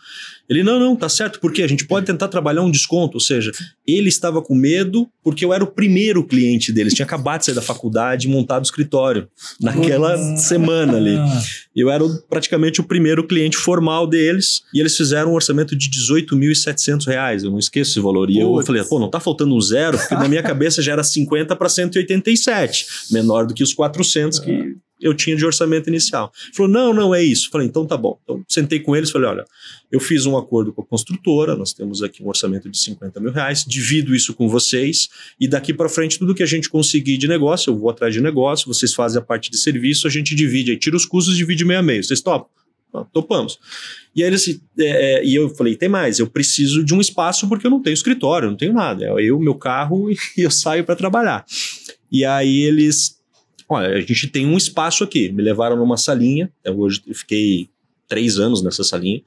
Ele: 0.50 0.64
não, 0.64 0.80
não, 0.80 0.96
tá 0.96 1.08
certo, 1.08 1.40
porque 1.40 1.62
a 1.62 1.68
gente 1.68 1.86
pode 1.86 2.06
tentar 2.06 2.28
trabalhar 2.28 2.62
um 2.64 2.72
desconto. 2.72 3.16
Ou 3.18 3.22
seja, 3.22 3.52
ele 3.86 4.10
estava 4.10 4.42
com 4.42 4.56
medo 4.56 5.08
porque 5.24 5.46
eu 5.46 5.54
era 5.54 5.64
o 5.64 5.68
primeiro 5.68 6.24
cliente 6.24 6.72
deles. 6.72 6.94
Tinha 6.94 7.06
acabado 7.06 7.40
de 7.42 7.46
sair 7.46 7.56
da 7.56 7.62
faculdade 7.62 8.28
e 8.28 8.32
montado 8.32 8.64
o 8.64 8.66
escritório 8.66 9.28
naquela 9.62 10.18
semana 10.38 10.98
ali. 10.98 11.16
Ah, 11.16 11.42
Eu 11.76 11.90
era 11.90 12.04
praticamente 12.30 12.82
o 12.82 12.84
primeiro 12.84 13.26
cliente 13.28 13.58
formal 13.58 14.08
deles 14.08 14.62
e 14.74 14.80
eles 14.80 14.98
fizeram 14.98 15.32
um 15.32 15.36
orçamento 15.36 15.76
de 15.76 15.90
18.700 15.90 17.06
reais. 17.06 17.44
Eu 17.44 17.52
não 17.52 17.60
esqueço 17.60 17.92
esse 17.92 18.00
valor. 18.00 18.30
E 18.30 18.40
eu 18.40 18.52
Putz. 18.52 18.66
falei, 18.68 18.84
pô, 18.84 19.00
não 19.00 19.10
tá 19.10 19.20
faltando 19.20 19.56
um 19.56 19.62
zero? 19.62 19.98
Porque 19.98 20.16
na 20.16 20.28
minha 20.28 20.42
cabeça 20.44 20.82
já 20.82 20.94
era 20.94 21.04
50 21.04 21.56
para 21.56 21.70
187, 21.70 22.86
menor 23.12 23.46
do 23.46 23.54
que 23.54 23.64
os 23.64 23.74
400 23.74 24.40
que 24.40 24.76
eu 25.00 25.14
tinha 25.14 25.36
de 25.36 25.46
orçamento 25.46 25.90
inicial. 25.90 26.32
Ele 26.46 26.54
Falou, 26.54 26.72
não, 26.72 26.94
não 26.94 27.16
é 27.16 27.24
isso. 27.24 27.50
Falei, 27.50 27.68
então 27.68 27.86
tá 27.86 27.96
bom. 27.96 28.20
Então 28.24 28.44
sentei 28.48 28.80
com 28.80 28.96
eles, 28.96 29.12
falei, 29.12 29.30
olha, 29.30 29.46
eu 29.92 30.00
fiz 30.00 30.26
um 30.26 30.38
acordo 30.38 30.74
com 30.74 30.82
a 30.82 30.86
construtora, 30.86 31.56
nós 31.56 31.74
temos 31.74 32.04
aqui 32.04 32.24
um 32.24 32.28
orçamento 32.28 32.70
de 32.70 32.78
50 32.78 33.20
mil 33.20 33.32
reais, 33.32 33.66
divido 33.66 34.16
isso 34.16 34.34
com 34.34 34.48
vocês 34.48 35.10
e 35.40 35.48
daqui 35.48 35.74
para 35.74 35.90
frente 35.90 36.20
tudo 36.20 36.36
que 36.36 36.44
a 36.44 36.46
gente 36.46 36.70
conseguir 36.70 37.18
de 37.18 37.28
negócio, 37.28 37.72
eu 37.72 37.78
vou 37.78 37.90
atrás 37.90 38.14
de 38.14 38.22
negócio, 38.22 38.68
vocês 38.68 38.94
fazem 38.94 39.20
a 39.20 39.24
parte 39.24 39.50
de 39.50 39.58
serviço, 39.58 40.08
a 40.08 40.10
gente 40.10 40.36
divide, 40.36 40.72
aí 40.72 40.78
tira 40.78 40.96
os 40.96 41.06
custos, 41.06 41.36
divide 41.36 41.66
meio 41.66 41.80
a 41.80 41.84
meio. 41.84 42.04
Vocês 42.04 42.22
topam? 42.22 42.50
Topamos. 43.14 43.60
E 44.16 44.24
aí 44.24 44.30
eles, 44.30 44.48
é, 44.80 45.20
é, 45.20 45.26
e 45.26 45.36
eu 45.36 45.50
falei, 45.50 45.76
tem 45.76 45.88
mais, 45.88 46.18
eu 46.18 46.28
preciso 46.28 46.84
de 46.84 46.94
um 46.94 47.00
espaço 47.00 47.48
porque 47.48 47.68
eu 47.68 47.72
não 47.72 47.82
tenho 47.82 47.94
escritório, 47.94 48.48
eu 48.48 48.50
não 48.50 48.58
tenho 48.58 48.74
nada. 48.74 49.06
É 49.06 49.24
eu, 49.24 49.40
meu 49.40 49.56
carro 49.56 50.10
e 50.12 50.18
eu 50.38 50.50
saio 50.50 50.84
para 50.84 50.96
trabalhar. 50.96 51.46
E 52.12 52.26
aí 52.26 52.64
eles, 52.64 53.19
olha, 53.70 53.96
a 53.96 54.02
gente 54.02 54.28
tem 54.28 54.46
um 54.46 54.58
espaço 54.58 55.04
aqui. 55.04 55.32
Me 55.32 55.44
levaram 55.44 55.78
numa 55.78 55.96
salinha. 55.96 56.52
Hoje 56.66 57.02
eu 57.08 57.14
fiquei 57.14 57.70
três 58.08 58.40
anos 58.40 58.64
nessa 58.64 58.84
salinha. 58.84 59.22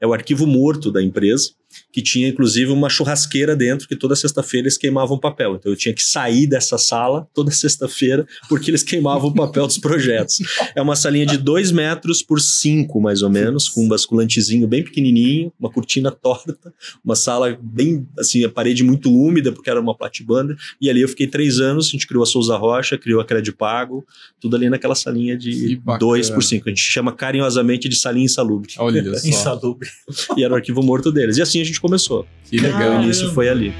É 0.00 0.06
o 0.06 0.12
arquivo 0.12 0.46
morto 0.46 0.90
da 0.90 1.00
empresa. 1.00 1.52
Que 1.94 2.02
tinha 2.02 2.26
inclusive 2.26 2.72
uma 2.72 2.88
churrasqueira 2.88 3.54
dentro 3.54 3.86
que 3.86 3.94
toda 3.94 4.16
sexta-feira 4.16 4.64
eles 4.64 4.76
queimavam 4.76 5.16
papel. 5.16 5.54
Então 5.54 5.70
eu 5.70 5.76
tinha 5.76 5.94
que 5.94 6.02
sair 6.02 6.44
dessa 6.44 6.76
sala 6.76 7.28
toda 7.32 7.52
sexta-feira 7.52 8.26
porque 8.48 8.68
eles 8.68 8.82
queimavam 8.82 9.30
o 9.30 9.32
papel 9.34 9.64
dos 9.64 9.78
projetos. 9.78 10.38
É 10.74 10.82
uma 10.82 10.96
salinha 10.96 11.24
de 11.24 11.38
2 11.38 11.70
metros 11.70 12.20
por 12.20 12.40
5, 12.40 13.00
mais 13.00 13.22
ou 13.22 13.30
menos, 13.30 13.68
com 13.68 13.84
um 13.84 13.88
basculantezinho 13.88 14.66
bem 14.66 14.82
pequenininho, 14.82 15.52
uma 15.56 15.70
cortina 15.70 16.10
torta, 16.10 16.58
uma 17.04 17.14
sala 17.14 17.56
bem, 17.62 18.04
assim, 18.18 18.44
a 18.44 18.48
parede 18.50 18.82
muito 18.82 19.08
úmida 19.08 19.52
porque 19.52 19.70
era 19.70 19.80
uma 19.80 19.96
platibanda. 19.96 20.56
E 20.80 20.90
ali 20.90 21.00
eu 21.00 21.08
fiquei 21.08 21.28
três 21.28 21.60
anos, 21.60 21.86
a 21.86 21.90
gente 21.90 22.08
criou 22.08 22.24
a 22.24 22.26
Souza 22.26 22.56
Rocha, 22.56 22.98
criou 22.98 23.20
a 23.20 23.24
Crédito 23.24 23.56
Pago, 23.56 24.04
tudo 24.40 24.56
ali 24.56 24.68
naquela 24.68 24.96
salinha 24.96 25.38
de 25.38 25.80
2 26.00 26.30
por 26.30 26.42
5. 26.42 26.68
A 26.68 26.70
gente 26.70 26.82
chama 26.82 27.12
carinhosamente 27.12 27.88
de 27.88 27.94
salinha 27.94 28.24
insalubre. 28.24 28.74
Olha 28.78 29.00
só. 29.16 29.28
Insalubre. 29.28 29.88
E 30.36 30.42
era 30.42 30.52
o 30.52 30.56
arquivo 30.56 30.82
morto 30.82 31.12
deles. 31.12 31.36
E 31.36 31.42
assim 31.42 31.60
a 31.60 31.64
gente 31.64 31.83
começou. 31.88 32.26
Que 32.48 32.56
legal. 32.56 32.98
O 32.98 33.02
início 33.02 33.30
foi 33.34 33.46
ali. 33.50 33.70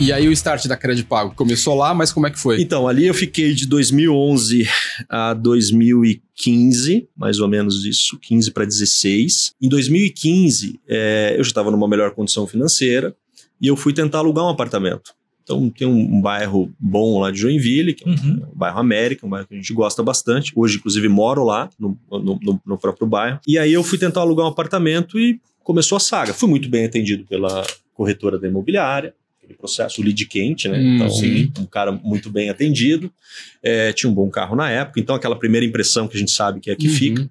E 0.00 0.12
aí 0.12 0.26
o 0.26 0.32
start 0.32 0.66
da 0.66 0.76
Crédito 0.76 1.06
Pago 1.06 1.34
começou 1.36 1.74
lá, 1.76 1.94
mas 1.94 2.12
como 2.12 2.26
é 2.26 2.30
que 2.32 2.38
foi? 2.38 2.60
Então, 2.60 2.88
ali 2.88 3.06
eu 3.06 3.14
fiquei 3.14 3.54
de 3.54 3.64
2011 3.66 4.68
a 5.08 5.32
2015, 5.32 7.08
mais 7.16 7.38
ou 7.38 7.46
menos 7.48 7.84
isso, 7.84 8.18
15 8.20 8.50
para 8.50 8.64
16. 8.64 9.54
Em 9.62 9.68
2015, 9.68 10.80
é, 10.88 11.34
eu 11.38 11.44
já 11.44 11.48
estava 11.48 11.70
numa 11.70 11.88
melhor 11.88 12.10
condição 12.10 12.44
financeira 12.46 13.14
e 13.60 13.68
eu 13.68 13.76
fui 13.76 13.92
tentar 13.92 14.18
alugar 14.18 14.44
um 14.44 14.48
apartamento. 14.48 15.14
Então, 15.44 15.70
tem 15.70 15.86
um, 15.86 16.16
um 16.16 16.20
bairro 16.20 16.70
bom 16.78 17.20
lá 17.20 17.30
de 17.30 17.38
Joinville, 17.38 17.94
que 17.94 18.04
é 18.04 18.08
um, 18.10 18.14
Uhum. 18.14 18.42
um 18.52 18.58
bairro 18.58 18.80
América, 18.80 19.24
um 19.24 19.30
bairro 19.30 19.46
que 19.46 19.54
a 19.54 19.56
gente 19.56 19.72
gosta 19.72 20.02
bastante. 20.02 20.52
Hoje, 20.56 20.76
inclusive, 20.78 21.08
moro 21.08 21.44
lá, 21.44 21.70
no- 21.78 21.96
no- 22.10 22.60
no 22.66 22.76
próprio 22.76 23.06
bairro. 23.06 23.38
E 23.46 23.56
aí 23.56 23.72
eu 23.72 23.84
fui 23.84 23.96
tentar 23.96 24.22
alugar 24.22 24.44
um 24.44 24.48
apartamento 24.50 25.18
e 25.20 25.40
começou 25.66 25.96
a 25.96 26.00
saga. 26.00 26.32
Fui 26.32 26.48
muito 26.48 26.68
bem 26.68 26.84
atendido 26.84 27.24
pela 27.24 27.66
corretora 27.92 28.38
da 28.38 28.46
imobiliária, 28.46 29.12
aquele 29.36 29.54
processo 29.58 30.00
lead 30.00 30.24
quente, 30.26 30.68
né? 30.68 30.78
Hum, 30.78 30.94
então, 30.94 31.10
sim. 31.10 31.52
um 31.58 31.66
cara 31.66 31.90
muito 31.90 32.30
bem 32.30 32.48
atendido. 32.48 33.12
É, 33.60 33.92
tinha 33.92 34.08
um 34.08 34.14
bom 34.14 34.30
carro 34.30 34.54
na 34.54 34.70
época, 34.70 35.00
então 35.00 35.16
aquela 35.16 35.36
primeira 35.36 35.66
impressão 35.66 36.06
que 36.06 36.16
a 36.16 36.20
gente 36.20 36.30
sabe 36.30 36.60
que 36.60 36.70
é 36.70 36.76
que 36.76 36.86
Uhum. 36.86 36.94
fica. 36.94 37.30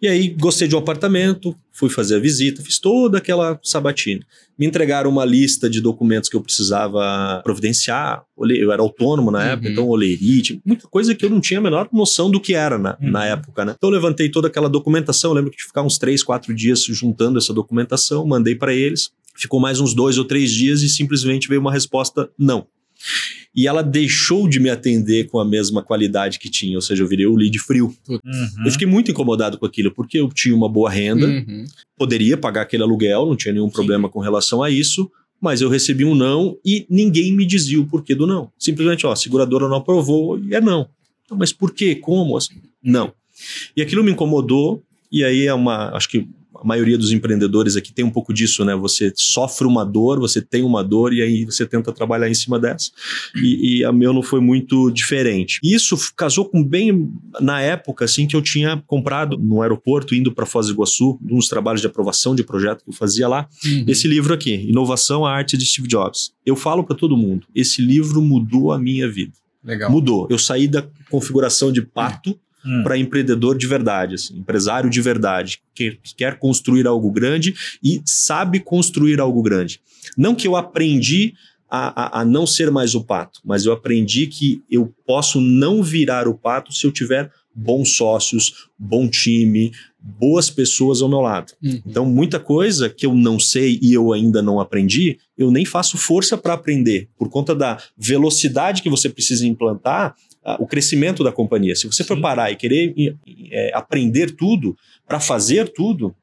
E 0.00 0.08
aí 0.08 0.28
gostei 0.28 0.66
de 0.68 0.74
um 0.74 0.78
apartamento, 0.78 1.54
fui 1.72 1.88
fazer 1.90 2.16
a 2.16 2.18
visita, 2.18 2.62
fiz 2.62 2.78
toda 2.78 3.18
aquela 3.18 3.58
sabatina. 3.62 4.24
Me 4.58 4.64
entregaram 4.66 5.10
uma 5.10 5.24
lista 5.24 5.68
de 5.68 5.80
documentos 5.80 6.30
que 6.30 6.36
eu 6.36 6.40
precisava 6.40 7.40
providenciar. 7.44 8.22
Eu 8.38 8.72
era 8.72 8.80
autônomo 8.80 9.30
na 9.30 9.38
Uhum. 9.40 9.44
época, 9.44 9.68
então 9.68 9.86
olerite, 9.88 10.60
muita 10.64 10.86
coisa 10.88 11.14
que 11.14 11.24
eu 11.24 11.30
não 11.30 11.40
tinha 11.40 11.58
a 11.60 11.62
menor 11.62 11.88
noção 11.92 12.30
do 12.30 12.40
que 12.40 12.54
era 12.54 12.78
na, 12.78 12.96
Uhum. 13.00 13.10
na 13.10 13.26
época, 13.26 13.64
né? 13.64 13.74
Então 13.76 13.90
eu 13.90 13.94
levantei 13.94 14.28
toda 14.30 14.48
aquela 14.48 14.68
documentação, 14.68 15.32
lembro 15.32 15.50
que 15.50 15.56
que 15.58 15.62
ficar 15.64 15.82
uns 15.82 15.98
três, 15.98 16.22
quatro 16.22 16.54
dias 16.54 16.82
juntando 16.84 17.38
essa 17.38 17.52
documentação, 17.52 18.26
mandei 18.26 18.54
para 18.54 18.72
eles. 18.74 19.10
Ficou 19.34 19.60
mais 19.60 19.80
uns 19.80 19.92
dois 19.94 20.16
ou 20.18 20.24
três 20.24 20.50
dias 20.50 20.82
e 20.82 20.88
simplesmente 20.88 21.48
veio 21.48 21.60
uma 21.60 21.72
resposta 21.72 22.30
não. 22.38 22.66
E 23.56 23.66
ela 23.66 23.82
deixou 23.82 24.46
de 24.46 24.60
me 24.60 24.68
atender 24.68 25.28
com 25.28 25.40
a 25.40 25.44
mesma 25.44 25.82
qualidade 25.82 26.38
que 26.38 26.50
tinha, 26.50 26.76
ou 26.76 26.82
seja, 26.82 27.02
eu 27.02 27.08
virei 27.08 27.26
o 27.26 27.34
lead 27.34 27.58
frio. 27.58 27.94
Uhum. 28.06 28.20
Eu 28.66 28.70
fiquei 28.70 28.86
muito 28.86 29.10
incomodado 29.10 29.56
com 29.56 29.64
aquilo, 29.64 29.90
porque 29.90 30.18
eu 30.20 30.28
tinha 30.28 30.54
uma 30.54 30.68
boa 30.68 30.90
renda, 30.90 31.26
Uhum. 31.26 31.64
poderia 31.96 32.36
pagar 32.36 32.62
aquele 32.62 32.82
aluguel, 32.82 33.24
não 33.26 33.34
tinha 33.36 33.54
nenhum 33.54 33.70
problema 33.70 34.08
com 34.10 34.20
relação 34.20 34.62
a 34.62 34.70
isso, 34.70 35.10
mas 35.40 35.60
eu 35.62 35.68
recebi 35.70 36.04
um 36.04 36.14
não 36.14 36.56
e 36.64 36.86
ninguém 36.90 37.32
me 37.34 37.46
dizia 37.46 37.80
o 37.80 37.86
porquê 37.86 38.14
do 38.14 38.26
não. 38.26 38.50
Simplesmente, 38.58 39.06
ó, 39.06 39.12
a 39.12 39.16
seguradora 39.16 39.68
não 39.68 39.76
aprovou 39.76 40.38
e 40.38 40.54
é 40.54 40.60
não. 40.60 40.88
Então, 41.24 41.36
Mas 41.38 41.52
por 41.52 41.72
quê? 41.72 41.94
Como? 41.94 42.36
Assim, 42.36 42.54
não. 42.82 43.12
E 43.76 43.82
aquilo 43.82 44.04
me 44.04 44.12
incomodou, 44.12 44.82
e 45.10 45.24
aí 45.24 45.46
é 45.46 45.54
uma. 45.54 45.90
Acho 45.96 46.08
que 46.08 46.26
a 46.60 46.66
maioria 46.66 46.98
dos 46.98 47.12
empreendedores 47.12 47.76
aqui 47.76 47.92
tem 47.92 48.04
um 48.04 48.10
pouco 48.10 48.32
disso, 48.32 48.64
né? 48.64 48.74
Você 48.76 49.12
sofre 49.14 49.66
uma 49.66 49.84
dor, 49.84 50.18
você 50.18 50.40
tem 50.40 50.62
uma 50.62 50.82
dor, 50.82 51.12
e 51.12 51.22
aí 51.22 51.44
você 51.44 51.66
tenta 51.66 51.92
trabalhar 51.92 52.28
em 52.28 52.34
cima 52.34 52.58
dessa. 52.58 52.90
E, 53.36 53.78
e 53.78 53.84
a 53.84 53.92
meu 53.92 54.12
não 54.12 54.22
foi 54.22 54.40
muito 54.40 54.90
diferente. 54.90 55.60
Isso 55.62 55.96
casou 56.16 56.44
com 56.44 56.62
bem 56.62 57.10
na 57.40 57.60
época, 57.60 58.04
assim, 58.04 58.26
que 58.26 58.36
eu 58.36 58.42
tinha 58.42 58.82
comprado 58.86 59.36
no 59.38 59.62
aeroporto, 59.62 60.14
indo 60.14 60.32
para 60.32 60.46
Foz 60.46 60.66
do 60.66 60.72
Iguaçu, 60.72 61.18
uns 61.30 61.48
trabalhos 61.48 61.80
de 61.80 61.86
aprovação 61.86 62.34
de 62.34 62.42
projeto 62.42 62.84
que 62.84 62.90
eu 62.90 62.94
fazia 62.94 63.28
lá. 63.28 63.48
Uhum. 63.64 63.84
Esse 63.86 64.08
livro 64.08 64.34
aqui, 64.34 64.54
Inovação, 64.54 65.24
a 65.24 65.32
Arte 65.32 65.56
de 65.56 65.64
Steve 65.64 65.88
Jobs. 65.88 66.32
Eu 66.44 66.56
falo 66.56 66.84
para 66.84 66.96
todo 66.96 67.16
mundo, 67.16 67.46
esse 67.54 67.82
livro 67.82 68.20
mudou 68.22 68.72
a 68.72 68.78
minha 68.78 69.10
vida. 69.10 69.32
Legal. 69.64 69.90
Mudou. 69.90 70.28
Eu 70.30 70.38
saí 70.38 70.68
da 70.68 70.86
configuração 71.10 71.72
de 71.72 71.82
pato 71.82 72.38
Hum. 72.66 72.82
para 72.82 72.98
empreendedor 72.98 73.56
de 73.56 73.66
verdade, 73.66 74.16
assim, 74.16 74.38
empresário 74.38 74.90
de 74.90 75.00
verdade, 75.00 75.60
que, 75.72 75.92
que 76.02 76.14
quer 76.16 76.38
construir 76.38 76.86
algo 76.86 77.10
grande 77.12 77.54
e 77.82 78.02
sabe 78.04 78.58
construir 78.58 79.20
algo 79.20 79.40
grande. 79.40 79.80
Não 80.16 80.34
que 80.34 80.48
eu 80.48 80.56
aprendi 80.56 81.34
a, 81.70 82.18
a, 82.18 82.20
a 82.20 82.24
não 82.24 82.46
ser 82.46 82.70
mais 82.70 82.94
o 82.94 83.04
pato, 83.04 83.40
mas 83.44 83.64
eu 83.64 83.72
aprendi 83.72 84.26
que 84.26 84.62
eu 84.70 84.92
posso 85.06 85.40
não 85.40 85.82
virar 85.82 86.26
o 86.26 86.34
pato 86.34 86.72
se 86.72 86.86
eu 86.86 86.92
tiver 86.92 87.30
bons 87.54 87.96
sócios, 87.96 88.68
bom 88.78 89.08
time, 89.08 89.72
boas 89.98 90.50
pessoas 90.50 91.00
ao 91.00 91.08
meu 91.08 91.20
lado. 91.20 91.52
Uhum. 91.62 91.82
Então, 91.86 92.04
muita 92.04 92.38
coisa 92.38 92.90
que 92.90 93.06
eu 93.06 93.14
não 93.14 93.40
sei 93.40 93.78
e 93.82 93.92
eu 93.94 94.12
ainda 94.12 94.42
não 94.42 94.60
aprendi, 94.60 95.18
eu 95.36 95.50
nem 95.50 95.64
faço 95.64 95.96
força 95.96 96.36
para 96.36 96.52
aprender, 96.52 97.08
por 97.18 97.30
conta 97.30 97.54
da 97.54 97.78
velocidade 97.96 98.82
que 98.82 98.90
você 98.90 99.08
precisa 99.08 99.46
implantar 99.46 100.14
o 100.58 100.66
crescimento 100.66 101.24
da 101.24 101.32
companhia. 101.32 101.74
Se 101.74 101.86
você 101.86 102.04
for 102.04 102.20
parar 102.20 102.50
e 102.50 102.56
querer 102.56 102.94
é, 103.50 103.70
aprender 103.74 104.30
tudo, 104.32 104.76
para 105.06 105.18
fazer 105.18 105.72
tudo, 105.72 106.14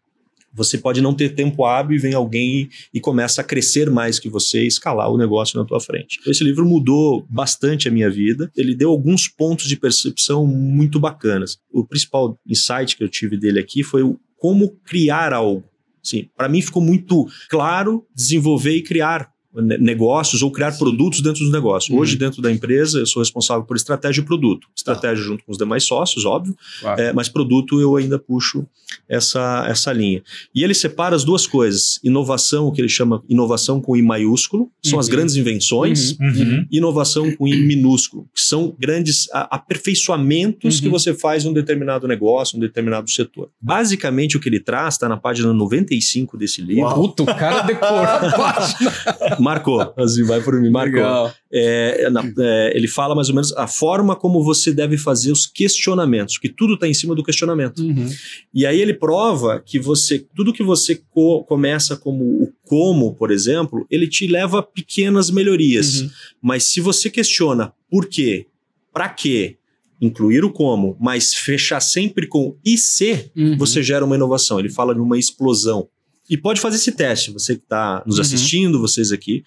você 0.53 0.77
pode 0.77 1.01
não 1.01 1.13
ter 1.13 1.29
tempo 1.29 1.65
hábil 1.65 1.97
e 1.97 1.99
vem 1.99 2.13
alguém 2.13 2.69
e, 2.93 2.99
começa 2.99 3.41
a 3.41 3.43
crescer 3.43 3.89
mais 3.89 4.19
que 4.19 4.29
você 4.29 4.63
e 4.63 4.67
escalar 4.67 5.09
o 5.09 5.17
negócio 5.17 5.59
na 5.59 5.65
tua 5.65 5.79
frente. 5.79 6.19
Esse 6.27 6.43
livro 6.43 6.65
mudou 6.65 7.25
bastante 7.27 7.87
a 7.87 7.91
minha 7.91 8.09
vida. 8.09 8.51
Ele 8.55 8.75
deu 8.75 8.91
alguns 8.91 9.27
pontos 9.27 9.67
de 9.67 9.75
percepção 9.75 10.45
muito 10.45 10.99
bacanas. 10.99 11.57
O 11.71 11.83
principal 11.83 12.37
insight 12.47 12.95
que 12.95 13.03
eu 13.03 13.09
tive 13.09 13.35
dele 13.35 13.59
aqui 13.59 13.83
foi 13.83 14.03
o 14.03 14.19
como 14.37 14.77
criar 14.85 15.33
algo. 15.33 15.63
Sim, 16.03 16.27
para 16.35 16.49
mim 16.49 16.61
ficou 16.61 16.83
muito 16.83 17.25
claro 17.49 18.05
desenvolver 18.13 18.75
e 18.75 18.83
criar 18.83 19.32
negócios 19.55 20.41
ou 20.41 20.51
criar 20.51 20.71
produtos 20.77 21.21
dentro 21.21 21.41
dos 21.43 21.51
negócios. 21.51 21.89
Uhum. 21.93 21.99
Hoje, 22.01 22.15
dentro 22.17 22.41
da 22.41 22.51
empresa, 22.51 22.99
eu 22.99 23.05
sou 23.05 23.21
responsável 23.21 23.63
por 23.63 23.75
estratégia 23.77 24.21
e 24.21 24.25
produto. 24.25 24.67
Estratégia 24.75 25.23
junto 25.23 25.43
com 25.45 25.51
os 25.51 25.57
demais 25.57 25.83
sócios, 25.83 26.25
óbvio, 26.25 26.55
Claro. 26.81 27.01
é, 27.01 27.13
mas 27.13 27.29
produto 27.29 27.79
eu 27.79 27.95
ainda 27.95 28.17
puxo 28.17 28.65
essa, 29.09 29.65
essa 29.67 29.91
linha. 29.91 30.21
E 30.53 30.63
ele 30.63 30.73
separa 30.73 31.15
as 31.15 31.23
duas 31.23 31.45
coisas: 31.47 31.99
inovação, 32.03 32.67
o 32.67 32.71
que 32.71 32.81
ele 32.81 32.89
chama 32.89 33.23
inovação 33.29 33.79
com 33.81 33.95
I 33.95 34.01
maiúsculo, 34.01 34.71
são 34.83 34.99
as 34.99 35.07
Uhum. 35.07 35.11
grandes 35.11 35.35
invenções. 35.35 36.11
Uhum. 36.19 36.27
Uhum. 36.27 36.65
Inovação 36.71 37.31
com 37.35 37.47
I 37.47 37.55
minúsculo, 37.65 38.27
que 38.33 38.41
são 38.41 38.75
grandes 38.79 39.27
aperfeiçoamentos 39.33 40.75
Uhum. 40.77 40.81
que 40.81 40.89
você 40.89 41.13
faz 41.13 41.45
em 41.45 41.49
um 41.49 41.53
determinado 41.53 42.07
negócio, 42.07 42.55
em 42.55 42.59
um 42.59 42.61
determinado 42.61 43.09
setor. 43.09 43.49
Basicamente, 43.61 44.37
o 44.37 44.39
que 44.39 44.49
ele 44.49 44.59
traz 44.59 44.95
está 44.95 45.07
na 45.09 45.17
página 45.17 45.53
95 45.53 46.37
desse 46.37 46.61
livro. 46.61 46.83
Uau. 46.83 46.95
Puta, 46.95 47.23
o 47.23 47.25
cara 47.25 47.61
decorou 47.61 47.97
a 47.99 48.19
página. 48.31 48.91
Marcou, 49.43 49.79
assim, 49.97 50.23
vai 50.23 50.41
por 50.41 50.59
mim, 50.59 50.69
marcou. 50.71 50.93
Legal. 50.99 51.33
É, 51.51 52.09
na- 52.09 52.23
é, 52.39 52.73
ele 52.75 52.87
fala 52.87 53.13
mais 53.13 53.29
ou 53.29 53.35
menos 53.35 53.51
a 53.57 53.67
forma 53.67 54.15
como 54.15 54.43
você 54.43 54.73
deve 54.73 54.97
fazer 54.97 55.31
os 55.31 55.45
questionamentos, 55.45 56.37
que 56.37 56.49
tudo 56.49 56.75
está 56.75 56.87
em 56.87 56.93
cima 56.93 57.13
do 57.13 57.23
questionamento. 57.23 57.79
Uhum. 57.79 58.09
E 58.53 58.65
aí 58.65 58.81
ele 58.81 58.93
prova 58.93 59.59
que 59.63 59.77
você, 59.77 60.25
tudo 60.35 60.53
que 60.53 60.63
você 60.63 61.01
co- 61.11 61.43
começa 61.43 61.95
como 61.97 62.23
o 62.23 62.51
como, 62.65 63.13
por 63.13 63.29
exemplo, 63.29 63.85
ele 63.91 64.07
te 64.07 64.25
leva 64.25 64.59
a 64.59 64.63
pequenas 64.63 65.29
melhorias. 65.29 66.01
Uhum. 66.01 66.09
Mas 66.41 66.63
se 66.63 66.79
você 66.81 67.09
questiona 67.09 67.73
por 67.91 68.07
quê, 68.07 68.47
para 68.91 69.09
quê, 69.09 69.57
incluir 70.01 70.43
o 70.43 70.51
como, 70.51 70.97
mas 70.99 71.33
fechar 71.33 71.79
sempre 71.79 72.27
com 72.27 72.55
e 72.65 72.77
se, 72.77 73.31
Uhum. 73.35 73.57
você 73.57 73.81
gera 73.81 74.03
uma 74.03 74.15
inovação. 74.15 74.59
Ele 74.59 74.69
fala 74.69 74.93
de 74.93 74.99
uma 75.01 75.17
explosão. 75.17 75.87
E 76.29 76.37
pode 76.37 76.61
fazer 76.61 76.77
esse 76.77 76.91
teste, 76.91 77.31
você 77.31 77.55
que 77.55 77.63
está 77.63 78.01
nos 78.05 78.15
Uhum. 78.15 78.21
assistindo, 78.21 78.79
vocês 78.79 79.11
aqui, 79.11 79.43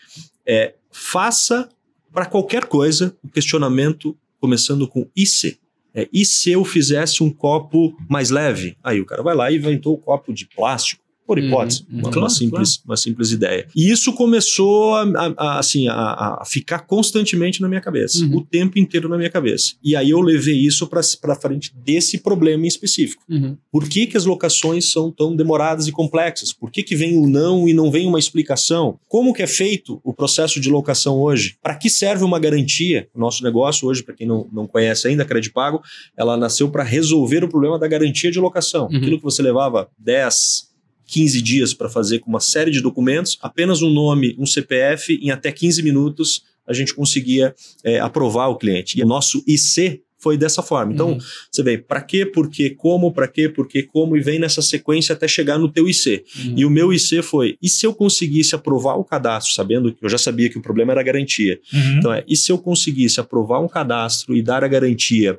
é, 0.46 0.74
faça 0.90 1.68
para 2.12 2.26
qualquer 2.26 2.66
coisa 2.66 3.16
o 3.22 3.28
questionamento 3.28 4.16
começando 4.40 4.86
com 4.86 5.08
e 5.16 5.26
se. 5.26 5.58
É, 5.94 6.06
e 6.12 6.24
se 6.26 6.50
eu 6.50 6.64
fizesse 6.64 7.22
um 7.22 7.30
copo 7.30 7.96
mais 8.08 8.28
leve? 8.30 8.76
Aí 8.84 9.00
o 9.00 9.06
cara 9.06 9.22
vai 9.22 9.34
lá 9.34 9.50
e 9.50 9.56
inventou 9.56 9.94
o 9.94 9.98
copo 9.98 10.32
de 10.32 10.46
plástico. 10.46 11.02
Por 11.26 11.38
Uhum, 11.38 11.46
hipótese, 11.46 11.82
uhum. 11.90 11.98
uma, 11.98 12.02
Claro, 12.04 12.20
uma 12.20 12.30
simples, 12.30 12.80
uma 12.84 12.96
simples 12.96 13.32
ideia. 13.32 13.66
E 13.74 13.90
isso 13.90 14.12
começou 14.12 14.94
a, 14.94 15.02
a- 15.02 15.34
a- 15.36 15.58
assim, 15.58 15.88
a, 15.88 16.38
a 16.40 16.44
ficar 16.46 16.80
constantemente 16.86 17.60
na 17.60 17.68
minha 17.68 17.80
cabeça, 17.80 18.24
Uhum. 18.24 18.36
o 18.36 18.44
tempo 18.44 18.78
inteiro 18.78 19.08
na 19.08 19.16
minha 19.16 19.30
cabeça. 19.30 19.74
E 19.82 19.96
aí 19.96 20.10
eu 20.10 20.20
levei 20.20 20.54
isso 20.56 20.86
para 20.86 21.34
frente 21.34 21.72
desse 21.74 22.18
problema 22.18 22.64
em 22.64 22.68
específico. 22.68 23.22
Uhum. 23.28 23.56
Por 23.72 23.88
que, 23.88 24.06
que 24.06 24.16
as 24.16 24.24
locações 24.24 24.90
são 24.90 25.10
tão 25.10 25.34
demoradas 25.34 25.88
e 25.88 25.92
complexas? 25.92 26.52
Por 26.52 26.70
que, 26.70 26.82
que 26.82 26.94
vem 26.94 27.16
o 27.18 27.26
não 27.26 27.68
e 27.68 27.74
não 27.74 27.90
vem 27.90 28.06
uma 28.06 28.18
explicação? 28.18 28.98
Como 29.08 29.32
que 29.34 29.42
é 29.42 29.46
feito 29.46 30.00
o 30.04 30.14
processo 30.14 30.60
de 30.60 30.68
locação 30.70 31.18
hoje? 31.20 31.56
Para 31.62 31.74
que 31.74 31.90
serve 31.90 32.22
uma 32.24 32.38
garantia? 32.38 33.08
O 33.14 33.18
nosso 33.18 33.42
negócio 33.42 33.88
hoje, 33.88 34.02
para 34.02 34.14
quem 34.14 34.26
não, 34.26 34.46
não 34.52 34.66
conhece 34.66 35.08
ainda, 35.08 35.22
a 35.22 35.26
Crédito 35.26 35.52
Pago, 35.52 35.82
ela 36.16 36.36
nasceu 36.36 36.68
para 36.70 36.82
resolver 36.84 37.42
o 37.44 37.48
problema 37.48 37.78
da 37.78 37.88
garantia 37.88 38.30
de 38.30 38.38
locação. 38.38 38.88
Uhum. 38.90 38.96
Aquilo 38.96 39.18
que 39.18 39.24
você 39.24 39.42
levava 39.42 39.88
10, 39.98 40.68
15 41.06 41.40
dias 41.40 41.74
para 41.74 41.88
fazer 41.88 42.18
com 42.18 42.28
uma 42.28 42.40
série 42.40 42.70
de 42.70 42.80
documentos, 42.80 43.38
apenas 43.40 43.82
um 43.82 43.90
nome, 43.90 44.34
um 44.38 44.46
CPF, 44.46 45.18
em 45.22 45.30
até 45.30 45.52
15 45.52 45.82
minutos 45.82 46.42
a 46.66 46.72
gente 46.72 46.94
conseguia 46.94 47.54
é, 47.84 48.00
aprovar 48.00 48.48
o 48.48 48.56
cliente. 48.56 48.98
E 48.98 49.02
o 49.02 49.06
nosso 49.06 49.42
IC 49.46 50.02
foi 50.18 50.36
dessa 50.36 50.62
forma. 50.62 50.92
Então, 50.92 51.12
uhum. 51.12 51.18
você 51.52 51.62
vê 51.62 51.78
para 51.78 52.00
quê, 52.00 52.26
por 52.26 52.50
quê, 52.50 52.70
como, 52.70 53.12
para 53.12 53.28
quê, 53.28 53.48
por 53.48 53.68
quê, 53.68 53.82
como, 53.82 54.16
e 54.16 54.20
vem 54.20 54.38
nessa 54.38 54.60
sequência 54.62 55.12
até 55.12 55.28
chegar 55.28 55.58
no 55.58 55.70
teu 55.70 55.88
IC. 55.88 56.24
Uhum. 56.38 56.54
E 56.56 56.64
o 56.64 56.70
meu 56.70 56.92
IC 56.92 57.22
foi, 57.22 57.56
e 57.62 57.68
se 57.68 57.86
eu 57.86 57.94
conseguisse 57.94 58.54
aprovar 58.54 58.96
o 58.96 59.04
cadastro, 59.04 59.54
sabendo 59.54 59.94
que 59.94 60.04
eu 60.04 60.08
já 60.08 60.18
sabia 60.18 60.48
que 60.48 60.58
o 60.58 60.62
problema 60.62 60.92
era 60.92 61.00
a 61.00 61.04
garantia. 61.04 61.60
Uhum. 61.72 61.98
Então, 61.98 62.12
é, 62.12 62.24
e 62.26 62.36
se 62.36 62.50
eu 62.50 62.58
conseguisse 62.58 63.20
aprovar 63.20 63.60
um 63.60 63.68
cadastro 63.68 64.34
e 64.34 64.42
dar 64.42 64.64
a 64.64 64.68
garantia 64.68 65.38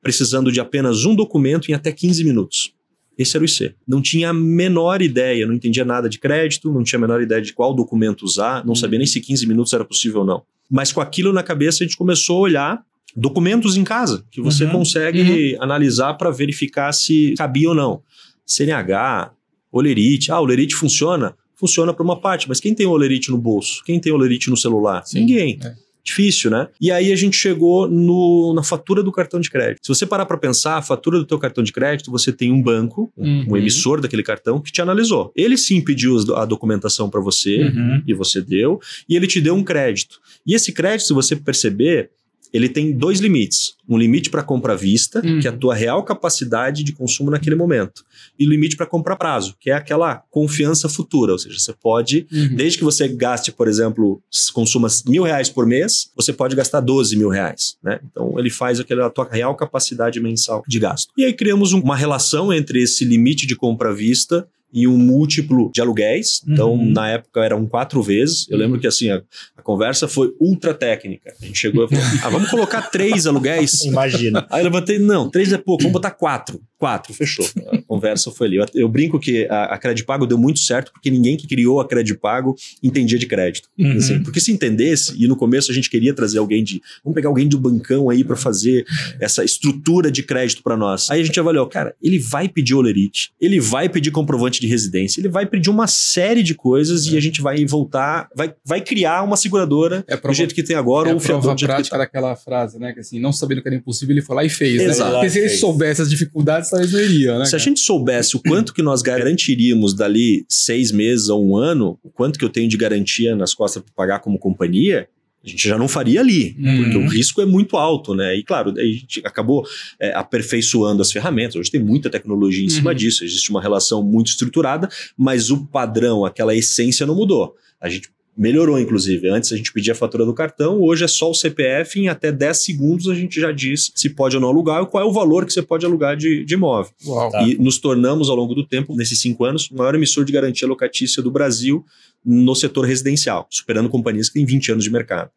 precisando 0.00 0.52
de 0.52 0.60
apenas 0.60 1.04
um 1.04 1.14
documento 1.14 1.70
em 1.70 1.74
até 1.74 1.90
15 1.90 2.24
minutos? 2.24 2.72
Esse 3.16 3.36
era 3.36 3.42
o 3.42 3.46
IC. 3.46 3.74
Não 3.86 4.02
tinha 4.02 4.30
a 4.30 4.32
menor 4.32 5.00
ideia, 5.02 5.46
não 5.46 5.54
entendia 5.54 5.84
nada 5.84 6.08
de 6.08 6.18
crédito, 6.18 6.72
não 6.72 6.82
tinha 6.82 6.98
a 6.98 7.00
menor 7.00 7.22
ideia 7.22 7.40
de 7.40 7.52
qual 7.52 7.74
documento 7.74 8.22
usar, 8.22 8.64
não 8.64 8.74
sabia 8.74 8.98
nem 8.98 9.06
se 9.06 9.20
15 9.20 9.46
minutos 9.46 9.72
era 9.72 9.84
possível 9.84 10.20
ou 10.20 10.26
não. 10.26 10.42
Mas 10.70 10.92
com 10.92 11.00
aquilo 11.00 11.32
na 11.32 11.42
cabeça, 11.42 11.84
a 11.84 11.86
gente 11.86 11.96
começou 11.96 12.38
a 12.38 12.40
olhar 12.40 12.82
documentos 13.16 13.76
em 13.76 13.84
casa 13.84 14.24
que 14.30 14.40
você 14.40 14.64
uhum. 14.64 14.72
consegue 14.72 15.54
uhum. 15.54 15.62
analisar 15.62 16.14
para 16.14 16.30
verificar 16.30 16.92
se 16.92 17.34
cabia 17.36 17.68
ou 17.68 17.74
não. 17.74 18.02
CNH, 18.46 19.32
olerite. 19.70 20.32
Ah, 20.32 20.40
olerite 20.40 20.74
funciona? 20.74 21.34
Funciona 21.56 21.94
para 21.94 22.02
uma 22.02 22.20
parte, 22.20 22.48
mas 22.48 22.60
quem 22.60 22.74
tem 22.74 22.86
olerite 22.86 23.30
no 23.30 23.38
bolso? 23.38 23.82
Quem 23.84 24.00
tem 24.00 24.12
olerite 24.12 24.50
no 24.50 24.56
celular? 24.56 25.06
Sim, 25.06 25.20
Ninguém. 25.20 25.58
É. 25.62 25.83
Difícil, 26.04 26.50
né? 26.50 26.68
E 26.80 26.90
aí 26.90 27.12
a 27.12 27.16
gente 27.16 27.36
chegou 27.36 27.88
no, 27.88 28.52
na 28.54 28.62
fatura 28.62 29.02
do 29.02 29.10
cartão 29.10 29.40
de 29.40 29.50
crédito. 29.50 29.86
Se 29.86 29.88
você 29.88 30.04
parar 30.04 30.26
para 30.26 30.36
pensar, 30.36 30.76
a 30.76 30.82
fatura 30.82 31.18
do 31.18 31.24
teu 31.24 31.38
cartão 31.38 31.64
de 31.64 31.72
crédito, 31.72 32.10
você 32.10 32.32
tem 32.32 32.52
um 32.52 32.62
banco, 32.62 33.12
uhum. 33.16 33.46
um 33.48 33.56
emissor 33.56 34.00
daquele 34.00 34.22
cartão 34.22 34.60
que 34.60 34.70
te 34.70 34.82
analisou. 34.82 35.32
Ele 35.34 35.56
sim 35.56 35.80
pediu 35.80 36.16
a 36.36 36.44
documentação 36.44 37.08
para 37.08 37.20
você 37.20 37.64
uhum. 37.64 38.02
e 38.06 38.12
você 38.12 38.40
deu, 38.40 38.80
e 39.08 39.16
ele 39.16 39.26
te 39.26 39.40
deu 39.40 39.54
um 39.54 39.64
crédito. 39.64 40.20
E 40.46 40.54
esse 40.54 40.72
crédito, 40.72 41.06
se 41.06 41.12
você 41.14 41.34
perceber, 41.34 42.10
ele 42.54 42.68
tem 42.68 42.92
dois 42.92 43.18
limites. 43.18 43.74
Um 43.86 43.98
limite 43.98 44.30
para 44.30 44.42
compra 44.42 44.74
à 44.74 44.76
vista, 44.76 45.20
uhum. 45.24 45.40
que 45.40 45.48
é 45.48 45.50
a 45.50 45.56
tua 45.56 45.74
real 45.74 46.04
capacidade 46.04 46.84
de 46.84 46.92
consumo 46.92 47.28
naquele 47.28 47.56
momento. 47.56 48.04
E 48.38 48.46
o 48.46 48.50
limite 48.50 48.76
para 48.76 48.86
compra 48.86 49.14
a 49.14 49.16
prazo, 49.16 49.56
que 49.58 49.70
é 49.70 49.74
aquela 49.74 50.22
confiança 50.30 50.88
futura. 50.88 51.32
Ou 51.32 51.38
seja, 51.38 51.58
você 51.58 51.72
pode, 51.72 52.28
uhum. 52.32 52.54
desde 52.54 52.78
que 52.78 52.84
você 52.84 53.08
gaste, 53.08 53.50
por 53.50 53.66
exemplo, 53.66 54.22
consuma 54.52 54.86
mil 55.06 55.24
reais 55.24 55.50
por 55.50 55.66
mês, 55.66 56.12
você 56.16 56.32
pode 56.32 56.54
gastar 56.54 56.80
12 56.80 57.16
mil 57.16 57.28
reais. 57.28 57.76
Né? 57.82 57.98
Então 58.08 58.38
ele 58.38 58.50
faz 58.50 58.78
aquela 58.78 59.10
tua 59.10 59.28
real 59.28 59.56
capacidade 59.56 60.20
mensal 60.20 60.62
de 60.68 60.78
gasto. 60.78 61.12
E 61.18 61.24
aí 61.24 61.32
criamos 61.32 61.72
um, 61.72 61.80
uma 61.80 61.96
relação 61.96 62.52
entre 62.52 62.80
esse 62.80 63.04
limite 63.04 63.48
de 63.48 63.56
compra 63.56 63.90
à 63.90 63.92
vista 63.92 64.46
e 64.74 64.88
um 64.88 64.98
múltiplo 64.98 65.70
de 65.72 65.80
aluguéis. 65.80 66.42
Então, 66.46 66.72
uhum. 66.72 66.90
na 66.90 67.10
época, 67.10 67.44
eram 67.44 67.64
quatro 67.64 68.02
vezes. 68.02 68.46
Eu 68.50 68.58
lembro 68.58 68.80
que 68.80 68.86
assim, 68.86 69.08
a, 69.08 69.22
a 69.56 69.62
conversa 69.62 70.08
foi 70.08 70.34
ultra 70.40 70.74
técnica. 70.74 71.32
A 71.40 71.46
gente 71.46 71.58
chegou 71.58 71.84
e 71.84 71.88
falou: 71.88 72.04
ah, 72.24 72.28
vamos 72.28 72.50
colocar 72.50 72.82
três 72.82 73.26
aluguéis? 73.26 73.84
Imagina. 73.84 74.46
Aí 74.50 74.60
eu 74.60 74.64
levantei, 74.64 74.98
não, 74.98 75.30
três 75.30 75.52
é 75.52 75.58
pouco, 75.58 75.82
vamos 75.82 75.92
botar 75.92 76.10
quatro. 76.10 76.60
Quatro, 76.76 77.14
fechou. 77.14 77.46
A 77.72 77.78
conversa 77.82 78.30
foi 78.30 78.48
ali. 78.48 78.56
Eu, 78.56 78.66
eu 78.74 78.88
brinco 78.88 79.18
que 79.18 79.46
a, 79.48 79.74
a 79.74 80.04
Pago 80.04 80.26
deu 80.26 80.36
muito 80.36 80.58
certo 80.58 80.92
porque 80.92 81.10
ninguém 81.10 81.36
que 81.36 81.46
criou 81.46 81.80
a 81.80 81.88
Pago 82.20 82.54
entendia 82.82 83.18
de 83.18 83.26
crédito. 83.26 83.68
Uhum. 83.78 83.96
Assim, 83.96 84.22
porque 84.22 84.40
se 84.40 84.52
entendesse, 84.52 85.14
e 85.16 85.26
no 85.26 85.36
começo 85.36 85.70
a 85.70 85.74
gente 85.74 85.88
queria 85.88 86.12
trazer 86.12 86.38
alguém 86.38 86.62
de. 86.62 86.82
Vamos 87.02 87.14
pegar 87.14 87.28
alguém 87.28 87.48
do 87.48 87.58
bancão 87.58 88.10
aí 88.10 88.24
para 88.24 88.36
fazer 88.36 88.84
essa 89.20 89.44
estrutura 89.44 90.10
de 90.10 90.22
crédito 90.22 90.62
para 90.62 90.76
nós. 90.76 91.10
Aí 91.10 91.20
a 91.20 91.24
gente 91.24 91.38
avaliou, 91.38 91.66
cara, 91.66 91.94
ele 92.02 92.18
vai 92.18 92.48
pedir 92.48 92.74
olerite, 92.74 93.30
ele 93.40 93.60
vai 93.60 93.88
pedir 93.88 94.10
comprovante 94.10 94.60
de 94.64 94.70
residência, 94.70 95.20
ele 95.20 95.28
vai 95.28 95.46
pedir 95.46 95.70
uma 95.70 95.86
série 95.86 96.42
de 96.42 96.54
coisas 96.54 97.06
é. 97.06 97.10
e 97.10 97.16
a 97.16 97.20
gente 97.20 97.40
vai 97.40 97.64
voltar, 97.66 98.28
vai, 98.34 98.54
vai 98.64 98.80
criar 98.80 99.22
uma 99.22 99.36
seguradora 99.36 100.04
é 100.08 100.16
do 100.16 100.32
jeito 100.32 100.54
que 100.54 100.62
tem 100.62 100.76
agora, 100.76 101.10
é 101.10 101.12
ou 101.12 101.18
um 101.18 101.20
fiador 101.20 101.54
do 101.54 101.66
prática 101.66 101.98
daquela 101.98 102.34
frase, 102.34 102.78
né? 102.78 102.92
Que 102.92 103.00
assim, 103.00 103.20
não 103.20 103.32
sabendo 103.32 103.62
que 103.62 103.68
era 103.68 103.76
impossível, 103.76 104.14
ele 104.14 104.22
foi 104.22 104.36
lá 104.36 104.44
e 104.44 104.48
fez. 104.48 104.78
Né? 104.78 104.84
Exato. 104.84 105.10
Né? 105.10 105.16
Porque 105.16 105.30
se 105.30 105.38
ele 105.38 105.48
soubesse 105.50 106.02
as 106.02 106.10
dificuldades, 106.10 106.70
talvez 106.70 106.92
não 106.92 107.00
iria, 107.00 107.38
né? 107.38 107.44
Se 107.44 107.54
a 107.54 107.58
gente 107.58 107.80
soubesse 107.80 108.36
o 108.36 108.40
quanto 108.40 108.72
que 108.72 108.82
nós 108.82 109.02
garantiríamos 109.02 109.94
dali 109.94 110.44
seis 110.48 110.90
meses 110.90 111.28
ou 111.28 111.44
um 111.44 111.56
ano, 111.56 111.98
o 112.02 112.10
quanto 112.10 112.38
que 112.38 112.44
eu 112.44 112.48
tenho 112.48 112.68
de 112.68 112.76
garantia 112.76 113.36
nas 113.36 113.54
costas 113.54 113.82
para 113.82 113.92
pagar 113.94 114.20
como 114.20 114.38
companhia, 114.38 115.08
a 115.44 115.48
gente 115.48 115.68
já 115.68 115.76
não 115.76 115.86
faria 115.86 116.20
ali, 116.20 116.56
uhum. 116.58 116.82
porque 116.82 116.96
o 116.96 117.06
risco 117.06 117.42
é 117.42 117.46
muito 117.46 117.76
alto, 117.76 118.14
né? 118.14 118.34
E 118.34 118.42
claro, 118.42 118.72
a 118.76 118.84
gente 118.84 119.20
acabou 119.24 119.66
é, 120.00 120.14
aperfeiçoando 120.14 121.02
as 121.02 121.12
ferramentas. 121.12 121.56
Hoje 121.56 121.70
tem 121.70 121.82
muita 121.82 122.08
tecnologia 122.08 122.64
em 122.64 122.70
cima 122.70 122.90
uhum. 122.90 122.96
disso, 122.96 123.24
existe 123.24 123.50
uma 123.50 123.60
relação 123.60 124.02
muito 124.02 124.28
estruturada, 124.28 124.88
mas 125.16 125.50
o 125.50 125.66
padrão, 125.66 126.24
aquela 126.24 126.54
essência 126.54 127.06
não 127.06 127.14
mudou. 127.14 127.54
A 127.78 127.90
gente 127.90 128.08
melhorou, 128.36 128.78
inclusive. 128.78 129.28
Antes 129.28 129.52
a 129.52 129.56
gente 129.56 129.72
pedia 129.72 129.92
a 129.92 129.96
fatura 129.96 130.24
do 130.24 130.34
cartão, 130.34 130.80
hoje 130.80 131.04
é 131.04 131.08
só 131.08 131.30
o 131.30 131.34
CPF, 131.34 132.00
em 132.00 132.08
até 132.08 132.32
10 132.32 132.64
segundos 132.64 133.08
a 133.08 133.14
gente 133.14 133.40
já 133.40 133.52
diz 133.52 133.92
se 133.94 134.10
pode 134.10 134.36
ou 134.36 134.42
não 134.42 134.48
alugar 134.48 134.82
e 134.82 134.86
qual 134.86 135.04
é 135.04 135.06
o 135.06 135.12
valor 135.12 135.46
que 135.46 135.52
você 135.52 135.62
pode 135.62 135.86
alugar 135.86 136.16
de, 136.16 136.44
de 136.44 136.54
imóvel. 136.54 136.92
Uau, 137.06 137.30
tá. 137.30 137.42
E 137.42 137.56
nos 137.56 137.78
tornamos, 137.78 138.28
ao 138.28 138.36
longo 138.36 138.54
do 138.54 138.66
tempo, 138.66 138.96
nesses 138.96 139.20
cinco 139.20 139.44
anos, 139.44 139.70
o 139.70 139.76
maior 139.76 139.94
emissor 139.94 140.24
de 140.24 140.32
garantia 140.32 140.66
locatícia 140.66 141.22
do 141.22 141.30
Brasil 141.30 141.84
no 142.24 142.54
setor 142.54 142.86
residencial, 142.86 143.46
superando 143.50 143.88
companhias 143.88 144.28
que 144.28 144.34
têm 144.34 144.46
20 144.46 144.72
anos 144.72 144.84
de 144.84 144.90
mercado. 144.90 145.30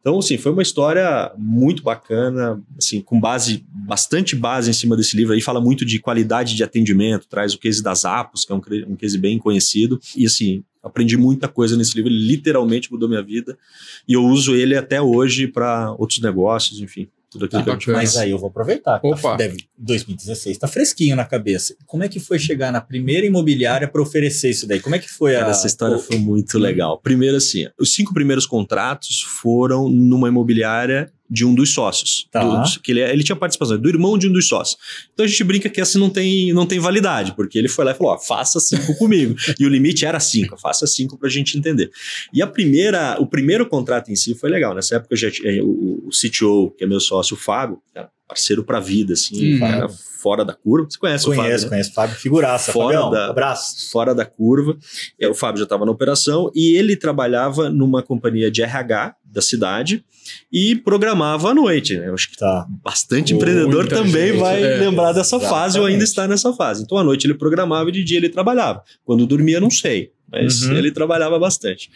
Então, 0.00 0.18
assim, 0.18 0.38
foi 0.38 0.52
uma 0.52 0.62
história 0.62 1.32
muito 1.36 1.82
bacana, 1.82 2.62
assim, 2.78 3.00
com 3.00 3.18
base, 3.18 3.64
bastante 3.68 4.36
base 4.36 4.70
em 4.70 4.72
cima 4.72 4.96
desse 4.96 5.16
livro 5.16 5.34
aí, 5.34 5.40
fala 5.40 5.60
muito 5.60 5.84
de 5.84 5.98
qualidade 5.98 6.54
de 6.54 6.62
atendimento, 6.62 7.26
traz 7.28 7.52
o 7.52 7.58
case 7.58 7.82
das 7.82 8.04
Apos, 8.04 8.44
que 8.44 8.52
é 8.52 8.54
um, 8.54 8.62
um 8.88 8.96
case 8.96 9.18
bem 9.18 9.38
conhecido, 9.38 10.00
e 10.16 10.24
assim, 10.24 10.62
aprendi 10.82 11.16
muita 11.16 11.48
coisa 11.48 11.76
nesse 11.76 11.96
livro, 11.96 12.10
ele 12.10 12.26
literalmente 12.26 12.90
mudou 12.92 13.08
minha 13.08 13.22
vida, 13.22 13.58
e 14.06 14.12
eu 14.12 14.24
uso 14.24 14.54
ele 14.54 14.76
até 14.76 15.02
hoje 15.02 15.48
para 15.48 15.92
outros 15.98 16.20
negócios, 16.20 16.80
enfim. 16.80 17.08
Tudo 17.30 17.44
aquilo 17.44 17.64
tá, 17.64 17.76
que 17.76 17.90
Mas 17.90 18.16
aí 18.16 18.30
eu 18.30 18.38
vou 18.38 18.48
aproveitar. 18.48 19.00
Opa. 19.02 19.20
Tá, 19.20 19.36
deve, 19.36 19.68
2016 19.76 20.56
tá 20.56 20.66
fresquinho 20.66 21.14
na 21.14 21.24
cabeça. 21.24 21.76
Como 21.86 22.02
é 22.02 22.08
que 22.08 22.18
foi 22.18 22.38
chegar 22.38 22.72
na 22.72 22.80
primeira 22.80 23.26
imobiliária 23.26 23.86
para 23.86 24.00
oferecer 24.00 24.50
isso 24.50 24.66
daí? 24.66 24.80
Como 24.80 24.94
é 24.94 24.98
que 24.98 25.10
foi 25.10 25.34
Cara, 25.34 25.48
a. 25.48 25.50
Essa 25.50 25.66
história 25.66 25.96
o... 25.96 26.00
foi 26.00 26.18
muito 26.18 26.58
legal. 26.58 26.98
Primeiro, 26.98 27.36
assim, 27.36 27.68
os 27.78 27.92
cinco 27.92 28.14
primeiros 28.14 28.46
contratos 28.46 29.20
foram 29.20 29.88
numa 29.88 30.28
imobiliária 30.28 31.12
de 31.30 31.44
um 31.44 31.54
dos 31.54 31.72
sócios. 31.72 32.26
Tá. 32.30 32.42
Do, 32.42 32.80
que 32.80 32.92
ele, 32.92 33.00
ele 33.00 33.22
tinha 33.22 33.36
participação, 33.36 33.78
do 33.78 33.88
irmão 33.88 34.16
de 34.16 34.28
um 34.28 34.32
dos 34.32 34.48
sócios. 34.48 34.78
Então 35.12 35.24
a 35.24 35.28
gente 35.28 35.44
brinca 35.44 35.68
que 35.68 35.80
assim 35.80 35.98
não 35.98 36.10
tem, 36.10 36.52
não 36.52 36.66
tem 36.66 36.78
validade, 36.78 37.34
porque 37.34 37.58
ele 37.58 37.68
foi 37.68 37.84
lá 37.84 37.92
e 37.92 37.94
falou: 37.94 38.12
ó, 38.12 38.18
faça 38.18 38.58
cinco 38.60 38.94
comigo. 38.98 39.34
E 39.58 39.66
o 39.66 39.68
limite 39.68 40.04
era 40.04 40.20
cinco, 40.20 40.58
faça 40.58 40.86
cinco 40.86 41.18
pra 41.18 41.28
gente 41.28 41.58
entender. 41.58 41.90
E 42.32 42.40
a 42.40 42.46
primeira, 42.46 43.16
o 43.20 43.26
primeiro 43.26 43.66
contrato 43.66 44.10
em 44.10 44.16
si 44.16 44.34
foi 44.34 44.50
legal. 44.50 44.74
Nessa 44.74 44.96
época 44.96 45.16
já 45.16 45.30
tinha 45.30 45.64
o, 45.64 46.04
o 46.06 46.10
CTO, 46.10 46.74
que 46.76 46.84
é 46.84 46.86
meu 46.86 47.00
sócio, 47.00 47.36
o 47.36 47.38
Fábio, 47.38 47.80
parceiro 48.28 48.62
pra 48.62 48.78
vida, 48.78 49.14
assim, 49.14 49.54
hum, 49.54 49.58
cara 49.58 49.88
fora 50.18 50.44
da 50.44 50.52
curva. 50.52 50.88
Você 50.90 50.98
conhece 50.98 51.24
Conheço, 51.24 51.40
o 51.40 51.44
Fábio? 51.44 51.62
Né? 51.62 51.68
Conheço, 51.68 51.94
Fábio, 51.94 52.16
figuraça. 52.16 52.72
Fora 52.72 52.98
Fabião, 52.98 53.10
da, 53.10 53.30
abraço. 53.30 53.90
Fora 53.90 54.14
da 54.14 54.24
curva. 54.26 54.76
É, 55.18 55.28
o 55.28 55.34
Fábio 55.34 55.58
já 55.58 55.64
estava 55.64 55.86
na 55.86 55.92
operação 55.92 56.50
e 56.54 56.76
ele 56.76 56.96
trabalhava 56.96 57.70
numa 57.70 58.02
companhia 58.02 58.50
de 58.50 58.62
RH 58.62 59.14
da 59.24 59.40
cidade 59.40 60.04
e 60.52 60.74
programava 60.74 61.50
à 61.50 61.54
noite. 61.54 61.96
Né? 61.96 62.08
Eu 62.08 62.14
acho 62.14 62.30
que 62.30 62.36
tá. 62.36 62.66
bastante 62.82 63.32
empreendedor 63.32 63.86
também 63.86 64.28
gente, 64.28 64.40
vai 64.40 64.62
é, 64.62 64.76
lembrar 64.78 65.12
dessa 65.12 65.36
exatamente. 65.36 65.50
fase 65.50 65.78
ou 65.78 65.86
ainda 65.86 66.04
está 66.04 66.26
nessa 66.26 66.52
fase. 66.52 66.82
Então, 66.82 66.98
à 66.98 67.04
noite 67.04 67.26
ele 67.26 67.34
programava 67.34 67.88
e 67.88 67.92
de 67.92 68.02
dia 68.02 68.18
ele 68.18 68.28
trabalhava. 68.28 68.82
Quando 69.04 69.26
dormia, 69.26 69.60
não 69.60 69.70
sei. 69.70 70.10
Mas 70.30 70.62
uhum. 70.62 70.76
ele 70.76 70.90
trabalhava 70.90 71.38
bastante. 71.38 71.90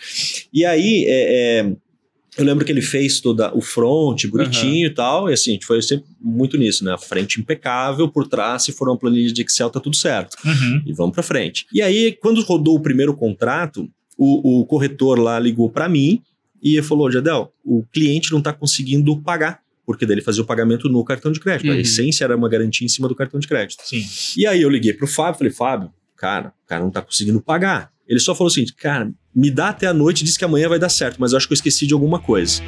E 0.53 0.64
aí, 0.64 1.05
é, 1.07 1.61
é 1.61 1.73
eu 2.37 2.45
lembro 2.45 2.64
que 2.64 2.73
ele 2.73 2.81
fez 2.81 3.21
toda 3.21 3.55
o 3.55 3.61
front 3.61 4.27
bonitinho 4.27 4.87
uhum. 4.87 4.92
e 4.92 4.95
tal, 4.95 5.31
e 5.31 5.35
assim, 5.35 5.51
a 5.51 5.55
gente 5.55 5.66
foi 5.66 5.83
sempre 5.83 6.07
muito 6.18 6.57
nisso, 6.57 6.85
né? 6.85 6.92
A 6.92 6.99
frente 6.99 7.40
impecável, 7.40 8.09
por 8.09 8.27
trás, 8.27 8.64
se 8.64 8.73
for 8.73 8.88
uma 8.88 8.97
planilha 8.97 9.33
de 9.33 9.42
Excel, 9.42 9.68
tá 9.68 9.79
tudo 9.79 9.97
certo. 9.97 10.37
Uhum. 10.45 10.83
E 10.87 10.92
vamos 10.92 11.12
para 11.12 11.23
frente. 11.23 11.66
E 11.73 11.83
aí, 11.83 12.12
quando 12.12 12.42
rodou 12.42 12.77
o 12.77 12.81
primeiro 12.81 13.14
contrato, 13.14 13.87
o, 14.16 14.61
o 14.61 14.66
corretor 14.66 15.18
lá 15.18 15.38
ligou 15.38 15.68
para 15.68 15.88
mim 15.88 16.23
e 16.62 16.81
falou: 16.81 17.11
Jadel, 17.11 17.53
o 17.64 17.85
cliente 17.92 18.33
não 18.33 18.40
tá 18.40 18.53
conseguindo 18.53 19.21
pagar. 19.21 19.61
Porque 19.85 20.07
daí 20.07 20.14
ele 20.14 20.23
fazia 20.23 20.42
o 20.42 20.47
pagamento 20.47 20.88
no 20.88 21.05
cartão 21.05 21.33
de 21.33 21.40
crédito. 21.40 21.68
Uhum. 21.68 21.77
A 21.77 21.81
essência 21.81 22.25
era 22.25 22.37
uma 22.37 22.49
garantia 22.49 22.85
em 22.85 22.88
cima 22.88 23.09
do 23.09 23.16
cartão 23.16 23.40
de 23.40 23.49
crédito. 23.49 23.83
Sim. 23.85 24.05
E 24.40 24.47
aí 24.47 24.62
eu 24.62 24.71
liguei 24.71 24.92
pro 24.92 25.09
Fábio 25.09 25.38
falei, 25.38 25.53
Fábio, 25.53 25.90
cara, 26.16 26.55
o 26.64 26.68
cara 26.68 26.85
não 26.85 26.90
tá 26.90 27.03
conseguindo 27.03 27.42
pagar. 27.42 27.90
Ele 28.07 28.21
só 28.21 28.33
falou 28.33 28.47
o 28.47 28.51
seguinte, 28.51 28.75
cara, 28.75 29.12
me 29.35 29.51
dá 29.51 29.68
até 29.68 29.87
a 29.87 29.95
noite, 29.95 30.25
diz 30.25 30.37
que 30.37 30.45
amanhã 30.45 30.68
vai 30.68 30.79
dar 30.79 30.88
certo, 30.88 31.16
mas 31.18 31.33
eu 31.33 31.38
acho 31.38 31.47
que 31.47 31.53
eu 31.53 31.57
esqueci 31.57 31.87
de 31.87 31.95
alguma 31.95 32.18
coisa. 32.18 32.62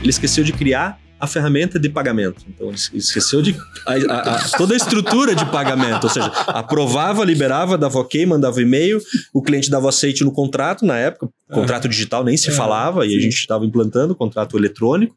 Ele 0.00 0.10
esqueceu 0.10 0.44
de 0.44 0.52
criar 0.52 1.00
a 1.18 1.26
ferramenta 1.26 1.78
de 1.78 1.88
pagamento. 1.88 2.44
Então, 2.48 2.68
ele 2.68 2.76
esqueceu 2.94 3.40
de 3.42 3.56
a, 3.86 3.92
a, 3.92 4.36
a, 4.36 4.48
toda 4.50 4.74
a 4.74 4.76
estrutura 4.76 5.34
de 5.34 5.44
pagamento, 5.46 6.04
ou 6.04 6.10
seja, 6.10 6.26
aprovava, 6.46 7.24
liberava, 7.24 7.78
dava 7.78 7.98
ok, 7.98 8.26
mandava 8.26 8.60
e-mail, 8.60 9.00
o 9.32 9.42
cliente 9.42 9.70
dava 9.70 9.88
aceite 9.88 10.22
no 10.24 10.32
contrato 10.32 10.84
na 10.84 10.96
época, 10.98 11.28
Contrato 11.48 11.88
digital 11.88 12.24
nem 12.24 12.36
se 12.36 12.50
falava, 12.50 13.06
e 13.06 13.16
a 13.16 13.20
gente 13.20 13.36
estava 13.36 13.64
implantando 13.64 14.16
contrato 14.16 14.56
eletrônico. 14.56 15.16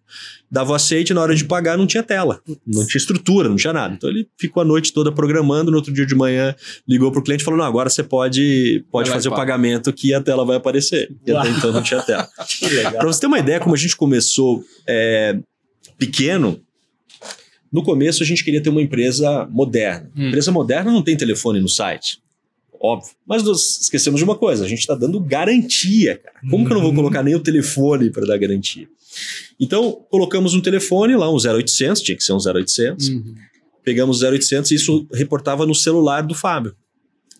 Dava 0.49 0.75
aceite, 0.75 1.11
na 1.11 1.21
hora 1.21 1.35
de 1.35 1.43
pagar 1.43 1.75
não 1.75 1.87
tinha 1.87 2.03
tela, 2.03 2.39
não 2.67 2.85
tinha 2.85 2.99
estrutura, 2.99 3.49
não 3.49 3.55
tinha 3.55 3.73
nada. 3.73 3.95
Então 3.95 4.07
ele 4.07 4.27
ficou 4.39 4.61
a 4.61 4.65
noite 4.65 4.93
toda 4.93 5.11
programando, 5.11 5.71
no 5.71 5.77
outro 5.77 5.91
dia 5.91 6.05
de 6.05 6.13
manhã 6.13 6.55
ligou 6.87 7.11
para 7.11 7.19
o 7.19 7.23
cliente 7.23 7.41
e 7.41 7.45
falou: 7.45 7.59
não, 7.59 7.65
agora 7.65 7.89
você 7.89 8.03
pode, 8.03 8.85
pode 8.91 9.09
fazer 9.09 9.29
o 9.29 9.33
pagamento 9.33 9.91
que 9.91 10.13
a 10.13 10.21
tela 10.21 10.45
vai 10.45 10.57
aparecer. 10.57 11.11
E 11.25 11.31
até 11.31 11.49
então 11.49 11.71
não 11.71 11.81
tinha 11.81 12.01
tela. 12.03 12.27
Para 12.95 13.07
você 13.07 13.21
ter 13.21 13.27
uma 13.27 13.39
ideia, 13.39 13.59
como 13.59 13.73
a 13.73 13.77
gente 13.77 13.97
começou 13.97 14.63
é, 14.87 15.35
pequeno, 15.99 16.59
no 17.71 17.83
começo 17.83 18.23
a 18.23 18.25
gente 18.25 18.43
queria 18.43 18.63
ter 18.63 18.69
uma 18.69 18.81
empresa 18.81 19.47
moderna. 19.51 20.09
Hum. 20.15 20.29
Empresa 20.29 20.51
moderna 20.51 20.91
não 20.91 21.03
tem 21.03 21.15
telefone 21.15 21.61
no 21.61 21.69
site 21.69 22.19
óbvio. 22.79 23.11
Mas 23.27 23.43
nós 23.43 23.81
esquecemos 23.81 24.19
de 24.19 24.23
uma 24.23 24.35
coisa: 24.35 24.63
a 24.63 24.67
gente 24.67 24.79
está 24.79 24.95
dando 24.95 25.19
garantia, 25.19 26.17
cara. 26.17 26.39
Como 26.49 26.65
que 26.65 26.71
eu 26.71 26.75
não 26.75 26.81
vou 26.81 26.91
uhum. 26.91 26.95
colocar 26.95 27.21
nem 27.21 27.35
o 27.35 27.39
telefone 27.39 28.09
para 28.09 28.25
dar 28.25 28.37
garantia? 28.37 28.87
Então, 29.59 30.05
colocamos 30.09 30.53
um 30.53 30.61
telefone 30.61 31.15
lá, 31.15 31.29
um 31.29 31.35
0800, 31.35 32.01
tinha 32.01 32.15
que 32.15 32.23
ser 32.23 32.33
um 32.33 32.37
0800. 32.37 33.09
Uhum. 33.09 33.35
Pegamos 33.83 34.21
o 34.21 34.25
0800 34.25 34.71
e 34.71 34.75
isso 34.75 35.07
reportava 35.11 35.65
no 35.65 35.75
celular 35.75 36.21
do 36.21 36.33
Fábio. 36.33 36.75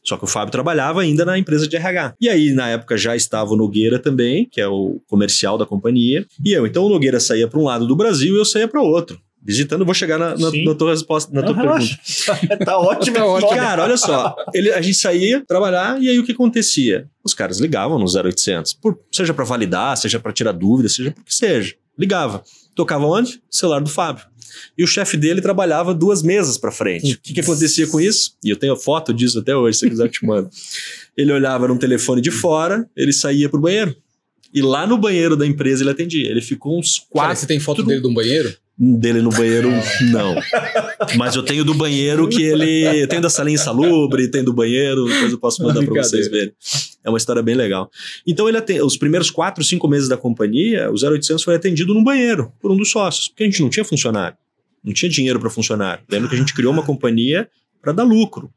Só 0.10 0.18
que 0.18 0.24
o 0.24 0.28
Fábio 0.28 0.52
trabalhava 0.52 1.02
ainda 1.02 1.24
na 1.24 1.38
empresa 1.38 1.68
de 1.68 1.76
RH. 1.76 2.16
E 2.20 2.28
aí, 2.28 2.52
na 2.52 2.68
época, 2.68 2.98
já 2.98 3.16
estava 3.16 3.54
o 3.54 3.56
Nogueira 3.56 4.00
também, 4.00 4.50
que 4.52 4.60
é 4.60 4.68
o 4.68 5.00
comercial 5.08 5.56
da 5.56 5.68
companhia. 5.68 6.26
E 6.44 6.52
eu. 6.52 6.66
Então, 6.66 6.84
o 6.84 6.90
Nogueira 6.90 7.20
saía 7.20 7.48
para 7.48 7.60
um 7.60 7.64
lado 7.64 7.86
do 7.86 7.96
Brasil 7.96 8.36
e 8.36 8.40
eu 8.40 8.46
saía 8.46 8.68
para 8.68 8.82
outro 8.82 9.22
visitando, 9.42 9.86
vou 9.86 9.94
chegar 9.94 10.20
na, 10.20 10.38
na, 10.38 10.52
na 10.52 10.76
tua 10.76 10.92
resposta, 10.92 11.34
na 11.34 11.42
tua 11.42 11.56
pergunta. 11.56 11.98
tá 12.66 12.78
ótimo. 12.78 13.16
tá 13.16 13.26
ótimo. 13.26 13.50
Cara, 13.56 13.84
olha 13.84 13.96
só, 13.96 14.36
ele, 14.54 14.70
a 14.72 14.82
gente 14.82 14.98
saía 14.98 15.42
trabalhar 15.48 16.00
e 16.02 16.10
aí 16.10 16.20
o 16.20 16.26
que 16.26 16.34
acontecia? 16.34 17.08
Os 17.24 17.34
caras 17.34 17.58
ligavam 17.58 17.98
no 17.98 18.06
0800, 18.06 18.74
por, 18.74 19.00
seja 19.10 19.34
para 19.34 19.46
validar, 19.46 19.96
seja 19.96 20.20
para 20.20 20.34
tirar 20.34 20.52
dúvidas, 20.52 20.94
seja 20.94 21.12
por 21.12 21.24
que 21.24 21.34
seja. 21.34 21.74
Ligava. 21.98 22.44
Tocava 22.76 23.06
onde? 23.06 23.42
celular 23.50 23.80
do 23.80 23.90
Fábio. 23.90 24.26
E 24.78 24.84
o 24.84 24.88
chefe 24.88 25.18
dele 25.18 25.42
trabalhava 25.42 25.94
duas 25.94 26.22
mesas 26.22 26.58
para 26.58 26.72
frente. 26.72 27.14
O 27.14 27.20
que, 27.22 27.34
que 27.34 27.40
acontecia 27.42 27.88
com 27.88 28.00
isso? 28.00 28.36
E 28.44 28.50
eu 28.50 28.56
tenho 28.56 28.76
foto 28.76 29.14
disso 29.14 29.40
até 29.40 29.56
hoje, 29.56 29.78
se 29.78 29.90
quiser 29.90 30.04
eu 30.04 30.10
te 30.10 30.26
mando. 30.26 30.50
Ele 31.18 31.34
olhava 31.34 31.68
num 31.68 31.78
telefone 31.78 32.22
de 32.22 32.32
fora, 32.32 32.90
ele 32.96 33.12
saía 33.12 33.50
pro 33.50 33.60
banheiro. 33.60 33.94
E 34.54 34.62
lá 34.62 34.88
no 34.88 34.98
banheiro 34.98 35.36
da 35.36 35.46
empresa 35.46 35.84
ele 35.84 35.90
atendia. 35.90 36.30
Ele 36.30 36.40
ficou 36.40 36.80
uns 36.80 36.98
quatro. 36.98 37.28
Cara, 37.28 37.36
você 37.36 37.46
tem 37.46 37.60
foto 37.60 37.84
dele 37.84 38.00
de 38.00 38.08
um 38.08 38.14
banheiro? 38.14 38.56
dele 38.80 39.22
no 39.22 39.30
banheiro, 39.30 39.70
não. 40.10 40.36
Mas 41.18 41.36
eu 41.36 41.44
tenho 41.44 41.66
do 41.66 41.74
banheiro 41.74 42.30
que 42.30 42.42
ele. 42.42 43.02
Eu 43.02 43.08
tenho 43.08 43.22
da 43.22 43.30
salinha 43.30 43.56
insalubre, 43.56 44.30
tem 44.30 44.44
do 44.44 44.54
banheiro, 44.54 45.06
depois 45.06 45.32
eu 45.32 45.38
posso 45.38 45.62
mandar 45.62 45.84
para 45.84 46.02
vocês 46.02 46.30
verem. 46.30 46.54
É 47.04 47.10
uma 47.10 47.18
história 47.18 47.42
bem 47.42 47.56
legal. 47.56 47.90
Então, 48.26 48.48
ele 48.48 48.58
atende, 48.58 48.82
os 48.82 48.98
primeiros 48.98 49.32
quatro, 49.32 49.64
cinco 49.64 49.88
meses 49.88 50.10
da 50.10 50.18
companhia, 50.18 50.90
o 50.92 50.96
0800 50.96 51.44
foi 51.44 51.56
atendido 51.56 51.94
no 51.94 52.04
banheiro, 52.04 52.52
por 52.60 52.72
um 52.72 52.78
dos 52.78 52.92
sócios, 52.92 53.28
porque 53.30 53.44
a 53.44 53.46
gente 53.46 53.62
não 53.62 53.70
tinha 53.70 53.86
funcionário. 53.86 54.38
Não 54.84 54.94
tinha 54.94 55.10
dinheiro 55.10 55.40
para 55.40 55.50
funcionário. 55.50 56.04
Lembra 56.10 56.30
que 56.30 56.36
a 56.36 56.38
gente 56.38 56.54
criou 56.54 56.72
uma 56.72 56.84
companhia 56.84 57.50
para 57.82 57.92
dar 57.92 58.04
lucro 58.04 58.52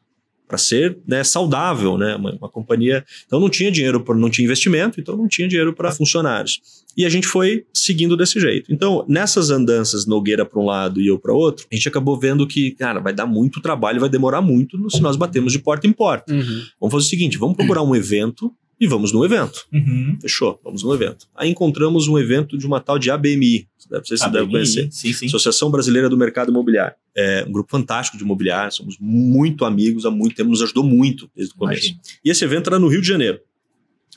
para 0.52 0.58
ser 0.58 0.98
né, 1.08 1.24
saudável, 1.24 1.96
né? 1.96 2.14
Uma, 2.14 2.32
uma, 2.32 2.48
companhia. 2.50 3.02
Então 3.24 3.40
não 3.40 3.48
tinha 3.48 3.72
dinheiro, 3.72 4.04
não 4.14 4.28
tinha 4.28 4.44
investimento, 4.44 5.00
então 5.00 5.16
não 5.16 5.26
tinha 5.26 5.48
dinheiro 5.48 5.72
para 5.72 5.90
funcionários. 5.90 6.60
E 6.94 7.06
a 7.06 7.08
gente 7.08 7.26
foi 7.26 7.64
seguindo 7.72 8.18
desse 8.18 8.38
jeito. 8.38 8.70
Então, 8.70 9.02
nessas 9.08 9.50
andanças, 9.50 10.04
Nogueira 10.04 10.44
para 10.44 10.60
um 10.60 10.66
lado 10.66 11.00
e 11.00 11.06
eu 11.06 11.18
para 11.18 11.32
outro, 11.32 11.66
a 11.72 11.74
gente 11.74 11.88
acabou 11.88 12.20
vendo 12.20 12.46
que, 12.46 12.72
cara, 12.72 13.00
vai 13.00 13.14
dar 13.14 13.24
muito 13.24 13.62
trabalho, 13.62 13.98
vai 13.98 14.10
demorar 14.10 14.42
muito 14.42 14.90
se 14.90 15.00
nós 15.00 15.16
batemos 15.16 15.54
de 15.54 15.58
porta 15.58 15.86
em 15.86 15.92
porta. 15.92 16.30
Uhum. 16.30 16.62
Vamos 16.78 16.92
fazer 16.92 17.06
o 17.06 17.08
seguinte: 17.08 17.38
vamos 17.38 17.56
procurar 17.56 17.82
um 17.82 17.96
evento 17.96 18.52
e 18.82 18.86
vamos 18.88 19.12
no 19.12 19.24
evento. 19.24 19.64
Uhum. 19.72 20.18
Fechou, 20.20 20.60
vamos 20.64 20.82
no 20.82 20.92
evento. 20.92 21.28
Aí 21.36 21.48
encontramos 21.48 22.08
um 22.08 22.18
evento 22.18 22.58
de 22.58 22.66
uma 22.66 22.80
tal 22.80 22.98
de 22.98 23.12
ABMI. 23.12 23.68
Deve, 23.88 24.04
você 24.04 24.14
ABMI, 24.24 24.32
deve 24.32 24.50
conhecer. 24.50 24.88
Sim, 24.90 25.12
sim. 25.12 25.26
Associação 25.26 25.70
Brasileira 25.70 26.08
do 26.08 26.16
Mercado 26.16 26.50
Imobiliário. 26.50 26.96
É 27.16 27.44
um 27.46 27.52
grupo 27.52 27.70
fantástico 27.70 28.18
de 28.18 28.24
imobiliário, 28.24 28.72
somos 28.72 28.96
muito 28.98 29.64
amigos 29.64 30.04
há 30.04 30.10
muito 30.10 30.34
tempo, 30.34 30.50
nos 30.50 30.60
ajudou 30.62 30.82
muito 30.82 31.30
desde 31.32 31.54
o 31.54 31.56
começo. 31.56 31.90
Imagina. 31.90 32.00
E 32.24 32.30
esse 32.30 32.44
evento 32.44 32.70
era 32.70 32.80
no 32.80 32.88
Rio 32.88 33.00
de 33.00 33.06
Janeiro. 33.06 33.38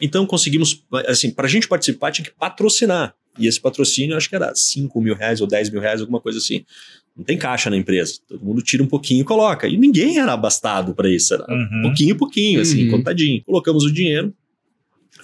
Então 0.02 0.26
conseguimos, 0.26 0.84
assim, 1.06 1.30
para 1.30 1.46
a 1.46 1.50
gente 1.50 1.68
participar 1.68 2.10
tinha 2.10 2.26
que 2.26 2.32
patrocinar. 2.32 3.14
E 3.38 3.46
esse 3.46 3.62
patrocínio 3.62 4.18
acho 4.18 4.28
que 4.28 4.36
era 4.36 4.52
5 4.56 5.00
mil 5.00 5.14
reais 5.14 5.42
ou 5.42 5.48
10 5.48 5.70
mil 5.70 5.80
reais, 5.80 6.02
alguma 6.02 6.20
coisa 6.20 6.40
assim. 6.40 6.66
Não 7.16 7.24
tem 7.24 7.38
caixa 7.38 7.70
na 7.70 7.78
empresa. 7.78 8.16
Todo 8.28 8.44
mundo 8.44 8.64
tira 8.64 8.82
um 8.82 8.88
pouquinho 8.88 9.22
e 9.22 9.24
coloca. 9.24 9.68
E 9.68 9.78
ninguém 9.78 10.18
era 10.18 10.34
abastado 10.34 10.96
para 10.96 11.08
isso. 11.08 11.36
Era 11.36 11.46
uhum. 11.48 11.84
pouquinho, 11.84 12.16
pouquinho, 12.18 12.62
assim, 12.62 12.86
uhum. 12.86 12.98
contadinho. 12.98 13.44
Colocamos 13.46 13.84
o 13.84 13.94
dinheiro, 13.94 14.34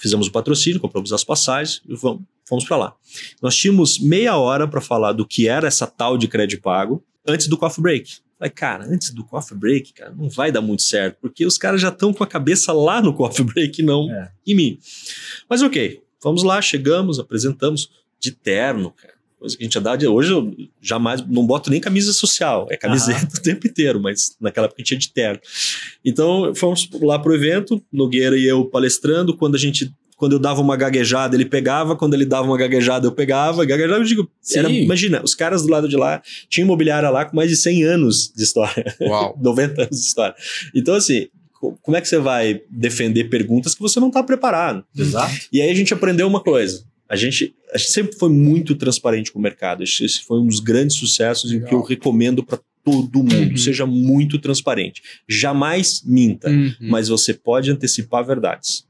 fizemos 0.01 0.27
o 0.27 0.31
patrocínio, 0.31 0.79
compramos 0.79 1.13
as 1.13 1.23
passagens 1.23 1.81
e 1.87 1.95
vamos, 1.95 2.23
fomos 2.47 2.65
para 2.65 2.77
lá. 2.77 2.95
Nós 3.41 3.55
tínhamos 3.55 3.99
meia 3.99 4.35
hora 4.35 4.67
para 4.67 4.81
falar 4.81 5.13
do 5.13 5.25
que 5.25 5.47
era 5.47 5.67
essa 5.67 5.85
tal 5.85 6.17
de 6.17 6.27
crédito 6.27 6.61
pago 6.61 7.03
antes 7.27 7.47
do 7.47 7.57
coffee 7.57 7.81
break. 7.81 8.17
Falei, 8.37 8.51
cara, 8.51 8.85
antes 8.85 9.11
do 9.11 9.23
coffee 9.23 9.55
break, 9.55 9.93
cara, 9.93 10.11
não 10.17 10.27
vai 10.27 10.51
dar 10.51 10.61
muito 10.61 10.81
certo, 10.81 11.17
porque 11.21 11.45
os 11.45 11.59
caras 11.59 11.79
já 11.79 11.89
estão 11.89 12.11
com 12.11 12.23
a 12.23 12.27
cabeça 12.27 12.73
lá 12.73 12.99
no 12.99 13.13
coffee 13.13 13.45
break, 13.45 13.83
não 13.83 14.11
é. 14.11 14.31
em 14.47 14.55
mim. 14.55 14.79
Mas 15.47 15.61
ok, 15.61 16.01
vamos 16.23 16.41
lá, 16.41 16.59
chegamos, 16.61 17.19
apresentamos 17.19 17.91
de 18.19 18.31
terno, 18.31 18.91
cara. 18.91 19.20
Coisa 19.41 19.57
que 19.57 19.63
a 19.63 19.65
gente 19.65 19.79
dá 19.79 19.95
de 19.95 20.05
hoje, 20.05 20.31
eu 20.31 20.53
jamais 20.79 21.25
não 21.27 21.47
boto 21.47 21.71
nem 21.71 21.81
camisa 21.81 22.13
social, 22.13 22.67
é 22.69 22.77
camiseta 22.77 23.27
o 23.35 23.41
tempo 23.41 23.65
inteiro, 23.65 23.99
mas 23.99 24.35
naquela 24.39 24.67
época 24.67 24.83
tinha 24.83 24.99
de 24.99 25.11
terno. 25.11 25.41
Então 26.05 26.53
fomos 26.53 26.87
lá 27.01 27.17
pro 27.17 27.33
evento, 27.33 27.83
Nogueira 27.91 28.37
e 28.37 28.45
eu 28.45 28.65
palestrando. 28.65 29.35
Quando 29.35 29.55
a 29.55 29.57
gente 29.57 29.91
quando 30.15 30.33
eu 30.33 30.39
dava 30.39 30.61
uma 30.61 30.77
gaguejada, 30.77 31.35
ele 31.35 31.45
pegava, 31.45 31.95
quando 31.95 32.13
ele 32.13 32.25
dava 32.25 32.45
uma 32.45 32.55
gaguejada, 32.55 33.07
eu 33.07 33.11
pegava, 33.11 33.65
gaguejava, 33.65 34.01
eu 34.01 34.03
digo, 34.03 34.29
era, 34.53 34.69
imagina, 34.69 35.19
os 35.23 35.33
caras 35.33 35.63
do 35.63 35.71
lado 35.71 35.89
de 35.89 35.97
lá 35.97 36.21
tinham 36.47 36.65
imobiliária 36.65 37.09
lá 37.09 37.25
com 37.25 37.35
mais 37.35 37.49
de 37.49 37.55
100 37.55 37.83
anos 37.85 38.31
de 38.31 38.43
história, 38.43 38.95
Uau. 39.01 39.35
90 39.41 39.81
anos 39.81 39.99
de 39.99 40.05
história. 40.05 40.35
Então, 40.75 40.93
assim, 40.93 41.27
como 41.81 41.97
é 41.97 42.01
que 42.01 42.07
você 42.07 42.19
vai 42.19 42.61
defender 42.69 43.29
perguntas 43.29 43.73
que 43.73 43.81
você 43.81 43.99
não 43.99 44.09
está 44.09 44.21
preparado? 44.21 44.83
Exato. 44.95 45.33
E 45.51 45.59
aí 45.59 45.71
a 45.71 45.73
gente 45.73 45.91
aprendeu 45.91 46.27
uma 46.27 46.43
coisa, 46.43 46.83
a 47.11 47.15
gente, 47.17 47.53
a 47.73 47.77
gente 47.77 47.91
sempre 47.91 48.17
foi 48.17 48.29
muito 48.29 48.73
transparente 48.73 49.33
com 49.33 49.39
o 49.39 49.41
mercado, 49.41 49.83
esse 49.83 50.23
foi 50.23 50.39
um 50.39 50.47
dos 50.47 50.61
grandes 50.61 50.95
sucessos 50.95 51.51
e 51.51 51.59
que 51.59 51.73
eu 51.73 51.81
recomendo 51.81 52.41
para 52.41 52.57
todo 52.85 53.19
mundo, 53.19 53.51
uhum. 53.51 53.57
seja 53.57 53.85
muito 53.85 54.39
transparente. 54.39 55.03
Jamais 55.27 56.01
minta, 56.05 56.49
uhum. 56.49 56.73
mas 56.79 57.09
você 57.09 57.33
pode 57.33 57.69
antecipar 57.69 58.25
verdades. 58.25 58.87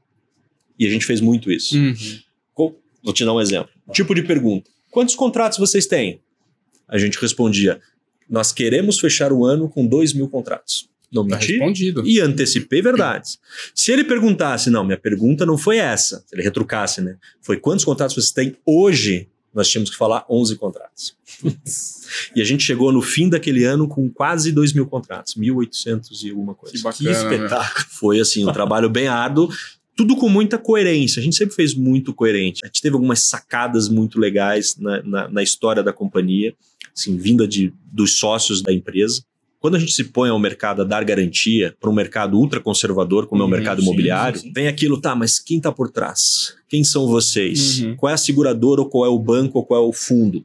E 0.78 0.86
a 0.86 0.88
gente 0.90 1.04
fez 1.04 1.20
muito 1.20 1.50
isso. 1.50 1.76
Uhum. 1.76 1.94
Vou 3.02 3.12
te 3.12 3.24
dar 3.24 3.34
um 3.34 3.40
exemplo. 3.40 3.72
Tipo 3.92 4.14
de 4.14 4.22
pergunta: 4.22 4.70
quantos 4.88 5.16
contratos 5.16 5.58
vocês 5.58 5.86
têm? 5.86 6.20
A 6.86 6.98
gente 6.98 7.18
respondia: 7.18 7.80
nós 8.30 8.52
queremos 8.52 9.00
fechar 9.00 9.32
o 9.32 9.44
ano 9.44 9.68
com 9.68 9.84
2 9.84 10.12
mil 10.12 10.28
contratos. 10.28 10.88
Não 11.12 11.26
tá 11.26 11.36
menti 11.36 11.52
respondido. 11.52 12.02
e 12.06 12.20
antecipei 12.20 12.80
verdades. 12.80 13.38
Se 13.74 13.92
ele 13.92 14.04
perguntasse, 14.04 14.70
não, 14.70 14.84
minha 14.84 14.96
pergunta 14.96 15.44
não 15.44 15.58
foi 15.58 15.76
essa, 15.76 16.24
se 16.26 16.34
ele 16.34 16.42
retrucasse, 16.42 17.00
né? 17.00 17.16
Foi 17.40 17.56
quantos 17.58 17.84
contratos 17.84 18.14
vocês 18.14 18.30
têm 18.32 18.56
hoje? 18.64 19.28
Nós 19.54 19.68
tínhamos 19.68 19.90
que 19.90 19.96
falar 19.96 20.24
11 20.30 20.56
contratos. 20.56 21.14
e 22.34 22.40
a 22.40 22.44
gente 22.44 22.64
chegou 22.64 22.90
no 22.90 23.02
fim 23.02 23.28
daquele 23.28 23.64
ano 23.64 23.86
com 23.86 24.08
quase 24.08 24.50
2 24.50 24.72
mil 24.72 24.86
contratos, 24.86 25.34
1.800 25.34 26.22
e 26.24 26.30
alguma 26.30 26.54
coisa. 26.54 26.74
Que 26.74 26.82
bacana. 26.82 27.10
Que 27.10 27.34
espetáculo. 27.34 27.86
Foi 27.90 28.18
assim, 28.18 28.48
um 28.48 28.52
trabalho 28.52 28.88
bem 28.88 29.08
árduo, 29.08 29.50
tudo 29.94 30.16
com 30.16 30.28
muita 30.28 30.56
coerência. 30.56 31.20
A 31.20 31.22
gente 31.22 31.36
sempre 31.36 31.54
fez 31.54 31.74
muito 31.74 32.14
coerente. 32.14 32.60
A 32.64 32.66
gente 32.66 32.80
teve 32.80 32.94
algumas 32.94 33.24
sacadas 33.24 33.90
muito 33.90 34.18
legais 34.18 34.76
na, 34.78 35.02
na, 35.02 35.28
na 35.28 35.42
história 35.42 35.82
da 35.82 35.92
companhia, 35.92 36.54
assim, 36.96 37.16
vinda 37.18 37.46
de, 37.46 37.72
dos 37.92 38.16
sócios 38.18 38.62
da 38.62 38.72
empresa. 38.72 39.22
Quando 39.62 39.76
a 39.76 39.78
gente 39.78 39.92
se 39.92 40.02
põe 40.02 40.28
ao 40.28 40.40
mercado 40.40 40.82
a 40.82 40.84
dar 40.84 41.04
garantia 41.04 41.72
para 41.80 41.88
um 41.88 41.94
mercado 41.94 42.36
ultraconservador, 42.36 43.28
como 43.28 43.44
uhum, 43.44 43.48
é 43.48 43.48
o 43.48 43.52
uhum, 43.52 43.58
mercado 43.58 43.80
sim, 43.80 43.86
imobiliário, 43.86 44.40
sim, 44.40 44.48
sim. 44.48 44.52
vem 44.52 44.66
aquilo, 44.66 45.00
tá, 45.00 45.14
mas 45.14 45.38
quem 45.38 45.58
está 45.58 45.70
por 45.70 45.88
trás? 45.88 46.56
Quem 46.68 46.82
são 46.82 47.06
vocês? 47.06 47.78
Uhum. 47.78 47.94
Qual 47.94 48.10
é 48.10 48.14
a 48.14 48.16
seguradora, 48.16 48.80
ou 48.80 48.88
qual 48.88 49.06
é 49.06 49.08
o 49.08 49.18
banco, 49.20 49.60
ou 49.60 49.64
qual 49.64 49.84
é 49.84 49.88
o 49.88 49.92
fundo? 49.92 50.44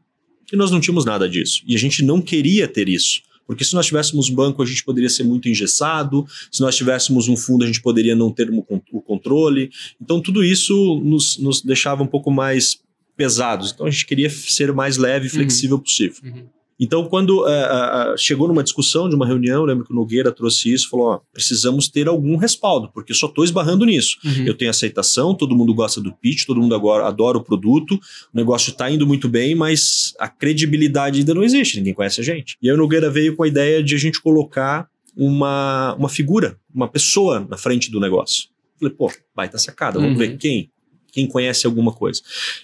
E 0.54 0.56
nós 0.56 0.70
não 0.70 0.80
tínhamos 0.80 1.04
nada 1.04 1.28
disso. 1.28 1.64
E 1.66 1.74
a 1.74 1.80
gente 1.80 2.04
não 2.04 2.22
queria 2.22 2.68
ter 2.68 2.88
isso. 2.88 3.24
Porque 3.48 3.66
se 3.66 3.74
nós 3.74 3.88
tivéssemos 3.88 4.30
banco, 4.30 4.62
a 4.62 4.66
gente 4.68 4.84
poderia 4.84 5.10
ser 5.10 5.24
muito 5.24 5.50
engessado, 5.50 6.24
se 6.52 6.62
nós 6.62 6.76
tivéssemos 6.76 7.28
um 7.28 7.36
fundo, 7.36 7.64
a 7.64 7.68
gente 7.68 7.82
poderia 7.82 8.16
não 8.16 8.32
ter 8.32 8.52
o 8.52 9.02
controle. 9.02 9.72
Então, 10.00 10.22
tudo 10.22 10.44
isso 10.44 11.02
nos, 11.04 11.40
nos 11.40 11.64
deixava 11.64 12.04
um 12.04 12.08
pouco 12.08 12.30
mais 12.30 12.78
pesados. 13.16 13.72
Então, 13.72 13.88
a 13.88 13.90
gente 13.90 14.06
queria 14.06 14.30
ser 14.30 14.70
o 14.70 14.76
mais 14.76 14.98
leve 14.98 15.26
e 15.26 15.30
flexível 15.30 15.78
uhum. 15.78 15.82
possível. 15.82 16.22
Uhum. 16.24 16.46
Então, 16.80 17.06
quando 17.06 17.42
uh, 17.42 18.14
uh, 18.14 18.18
chegou 18.18 18.48
numa 18.48 18.64
discussão 18.64 19.10
de 19.10 19.16
uma 19.16 19.26
reunião, 19.26 19.64
lembro 19.64 19.86
que 19.86 19.92
o 19.92 19.96
Nogueira 19.96 20.32
trouxe 20.32 20.72
isso, 20.72 20.90
falou: 20.90 21.08
ó, 21.08 21.20
precisamos 21.34 21.88
ter 21.88 22.08
algum 22.08 22.36
respaldo, 22.38 22.90
porque 22.94 23.14
só 23.14 23.28
estou 23.28 23.44
esbarrando 23.44 23.86
nisso. 23.86 24.18
Uhum. 24.24 24.46
Eu 24.46 24.54
tenho 24.54 24.70
aceitação, 24.70 25.34
todo 25.34 25.56
mundo 25.56 25.74
gosta 25.74 26.00
do 26.00 26.14
pitch, 26.14 26.46
todo 26.46 26.62
mundo 26.62 26.76
agora 26.76 27.08
adora 27.08 27.38
o 27.38 27.44
produto, 27.44 27.94
o 27.94 28.38
negócio 28.38 28.72
está 28.72 28.90
indo 28.92 29.08
muito 29.08 29.28
bem, 29.28 29.56
mas 29.56 30.14
a 30.20 30.28
credibilidade 30.28 31.20
ainda 31.20 31.34
não 31.34 31.44
existe, 31.44 31.78
ninguém 31.78 31.94
conhece 31.94 32.22
a 32.22 32.24
gente. 32.24 32.58
E 32.62 32.70
aí 32.70 32.76
o 32.76 32.78
Nogueira 32.78 33.10
veio 33.10 33.36
com 33.36 33.44
a 33.44 33.48
ideia 33.48 33.84
de 33.84 33.96
a 33.96 33.98
gente 33.98 34.22
colocar 34.22 34.88
uma, 35.16 35.96
uma 35.96 36.10
figura, 36.10 36.60
uma 36.74 36.88
pessoa 36.88 37.46
na 37.50 37.58
frente 37.58 37.90
do 37.90 38.00
negócio. 38.00 38.50
Falei, 38.80 38.94
pô, 38.94 39.12
baita 39.36 39.58
sacada, 39.58 40.00
vamos 40.00 40.14
uhum. 40.14 40.20
ver 40.20 40.38
quem 40.38 40.70
quem 41.18 41.26
conhece 41.26 41.66
alguma 41.66 41.92
coisa. 41.92 42.22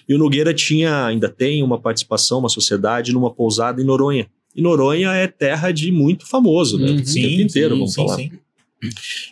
E 0.08 0.14
o 0.14 0.18
Nogueira 0.18 0.54
tinha, 0.54 1.06
ainda 1.06 1.28
tem 1.28 1.60
uma 1.60 1.76
participação, 1.76 2.38
uma 2.38 2.48
sociedade 2.48 3.12
numa 3.12 3.32
pousada 3.32 3.82
em 3.82 3.84
Noronha. 3.84 4.28
E 4.54 4.62
Noronha 4.62 5.10
é 5.12 5.26
terra 5.26 5.72
de 5.72 5.90
muito 5.90 6.24
famoso, 6.24 6.78
né? 6.78 6.90
Uhum. 6.90 6.98
O 6.98 7.04
tempo 7.04 7.42
inteiro, 7.42 7.74
sim, 7.74 7.78
vamos 7.80 7.94
sim, 7.94 7.96
falar. 7.96 8.16
Sim. 8.16 8.30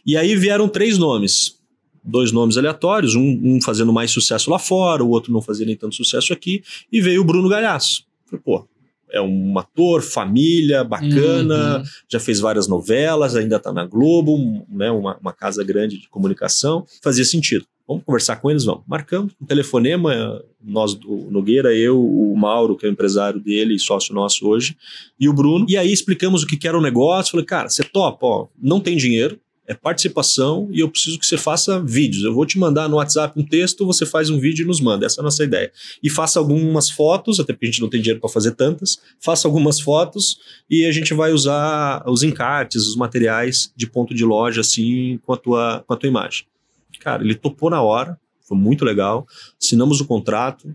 E 0.04 0.16
aí 0.16 0.34
vieram 0.34 0.68
três 0.68 0.98
nomes. 0.98 1.56
Dois 2.02 2.32
nomes 2.32 2.56
aleatórios, 2.56 3.14
um, 3.14 3.40
um, 3.44 3.62
fazendo 3.62 3.92
mais 3.92 4.10
sucesso 4.10 4.50
lá 4.50 4.58
fora, 4.58 5.04
o 5.04 5.10
outro 5.10 5.32
não 5.32 5.40
fazia 5.40 5.64
nem 5.64 5.76
tanto 5.76 5.94
sucesso 5.94 6.32
aqui, 6.32 6.64
e 6.90 7.00
veio 7.00 7.20
o 7.20 7.24
Bruno 7.24 7.48
Galhaço. 7.48 8.04
Falei, 8.26 8.42
pô, 8.44 8.66
é 9.08 9.20
um 9.20 9.56
ator, 9.56 10.02
família, 10.02 10.82
bacana, 10.82 11.78
uhum. 11.78 11.84
já 12.08 12.18
fez 12.18 12.40
várias 12.40 12.66
novelas, 12.66 13.36
ainda 13.36 13.54
está 13.54 13.72
na 13.72 13.86
Globo, 13.86 14.66
né, 14.68 14.90
uma, 14.90 15.16
uma, 15.18 15.32
casa 15.32 15.62
grande 15.62 15.96
de 15.96 16.08
comunicação, 16.08 16.84
fazia 17.00 17.24
sentido. 17.24 17.64
Vamos 17.92 18.04
conversar 18.04 18.36
com 18.36 18.50
eles, 18.50 18.64
vamos. 18.64 18.82
Marcamos 18.86 19.32
um 19.40 19.46
telefonema, 19.46 20.42
nós, 20.62 20.94
o 21.04 21.30
Nogueira, 21.30 21.74
eu, 21.74 22.00
o 22.00 22.36
Mauro, 22.36 22.76
que 22.76 22.86
é 22.86 22.88
o 22.88 22.92
empresário 22.92 23.40
dele 23.40 23.74
e 23.74 23.78
sócio 23.78 24.14
nosso 24.14 24.46
hoje, 24.46 24.76
e 25.18 25.28
o 25.28 25.32
Bruno. 25.32 25.66
E 25.68 25.76
aí 25.76 25.92
explicamos 25.92 26.42
o 26.42 26.46
que 26.46 26.66
era 26.66 26.78
o 26.78 26.82
negócio. 26.82 27.32
Falei, 27.32 27.46
cara, 27.46 27.68
você 27.68 27.84
topa, 27.84 28.26
ó, 28.26 28.48
não 28.60 28.80
tem 28.80 28.96
dinheiro, 28.96 29.38
é 29.66 29.74
participação 29.74 30.68
e 30.72 30.80
eu 30.80 30.88
preciso 30.88 31.18
que 31.18 31.26
você 31.26 31.36
faça 31.36 31.80
vídeos. 31.80 32.24
Eu 32.24 32.34
vou 32.34 32.44
te 32.44 32.58
mandar 32.58 32.88
no 32.88 32.96
WhatsApp 32.96 33.38
um 33.38 33.44
texto, 33.44 33.86
você 33.86 34.04
faz 34.04 34.28
um 34.28 34.38
vídeo 34.38 34.64
e 34.64 34.66
nos 34.66 34.80
manda. 34.80 35.06
Essa 35.06 35.20
é 35.20 35.22
a 35.22 35.24
nossa 35.24 35.44
ideia. 35.44 35.70
E 36.02 36.10
faça 36.10 36.38
algumas 36.38 36.90
fotos, 36.90 37.38
até 37.38 37.52
porque 37.52 37.66
a 37.66 37.70
gente 37.70 37.80
não 37.80 37.88
tem 37.88 38.00
dinheiro 38.00 38.20
para 38.20 38.28
fazer 38.28 38.52
tantas. 38.52 39.00
Faça 39.20 39.46
algumas 39.46 39.80
fotos 39.80 40.38
e 40.68 40.84
a 40.84 40.92
gente 40.92 41.14
vai 41.14 41.32
usar 41.32 42.02
os 42.06 42.22
encartes, 42.22 42.86
os 42.86 42.96
materiais 42.96 43.72
de 43.76 43.86
ponto 43.86 44.14
de 44.14 44.24
loja, 44.24 44.60
assim, 44.60 45.18
com 45.24 45.32
a 45.32 45.36
tua, 45.36 45.84
com 45.86 45.94
a 45.94 45.96
tua 45.96 46.08
imagem. 46.08 46.44
Cara, 47.02 47.22
ele 47.22 47.34
topou 47.34 47.68
na 47.68 47.82
hora, 47.82 48.18
foi 48.46 48.56
muito 48.56 48.84
legal. 48.84 49.26
Assinamos 49.60 50.00
o 50.00 50.04
contrato 50.04 50.74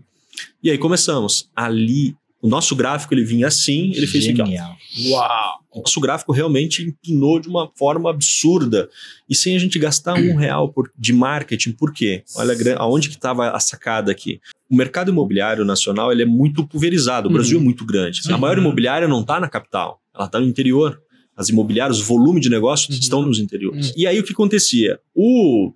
e 0.62 0.70
aí 0.70 0.78
começamos. 0.78 1.48
Ali 1.54 2.14
o 2.40 2.48
nosso 2.48 2.76
gráfico 2.76 3.12
ele 3.14 3.24
vinha 3.24 3.48
assim, 3.48 3.92
ele 3.94 4.06
fez 4.06 4.24
Genial. 4.24 4.46
assim, 4.46 5.12
ó. 5.12 5.16
Uau! 5.16 5.58
O 5.72 5.80
nosso 5.80 6.00
gráfico 6.00 6.32
realmente 6.32 6.82
empinou 6.82 7.40
de 7.40 7.48
uma 7.48 7.68
forma 7.76 8.10
absurda 8.10 8.88
e 9.28 9.34
sem 9.34 9.56
a 9.56 9.58
gente 9.58 9.78
gastar 9.78 10.14
um 10.14 10.36
real 10.38 10.72
por, 10.72 10.90
de 10.96 11.12
marketing. 11.12 11.72
Por 11.72 11.92
quê? 11.92 12.22
Olha 12.36 12.54
aonde 12.76 13.08
que 13.08 13.16
estava 13.16 13.50
a 13.50 13.60
sacada 13.60 14.10
aqui. 14.12 14.40
O 14.70 14.76
mercado 14.76 15.10
imobiliário 15.10 15.64
nacional 15.64 16.12
ele 16.12 16.22
é 16.22 16.26
muito 16.26 16.66
pulverizado. 16.66 17.28
O 17.28 17.32
Brasil 17.32 17.56
é 17.56 17.58
uhum. 17.58 17.64
muito 17.64 17.84
grande. 17.84 18.22
Sim. 18.22 18.32
A 18.32 18.38
maior 18.38 18.58
imobiliária 18.58 19.08
não 19.08 19.20
está 19.20 19.40
na 19.40 19.48
capital, 19.48 20.00
ela 20.14 20.26
está 20.26 20.38
no 20.38 20.46
interior. 20.46 21.00
As 21.36 21.48
imobiliárias, 21.48 22.00
o 22.00 22.04
volume 22.04 22.40
de 22.40 22.50
negócios 22.50 22.96
uhum. 22.96 23.00
estão 23.00 23.22
nos 23.22 23.38
interiores. 23.38 23.88
Uhum. 23.88 23.94
E 23.96 24.06
aí 24.06 24.18
o 24.18 24.24
que 24.24 24.32
acontecia? 24.32 24.98
O 25.14 25.72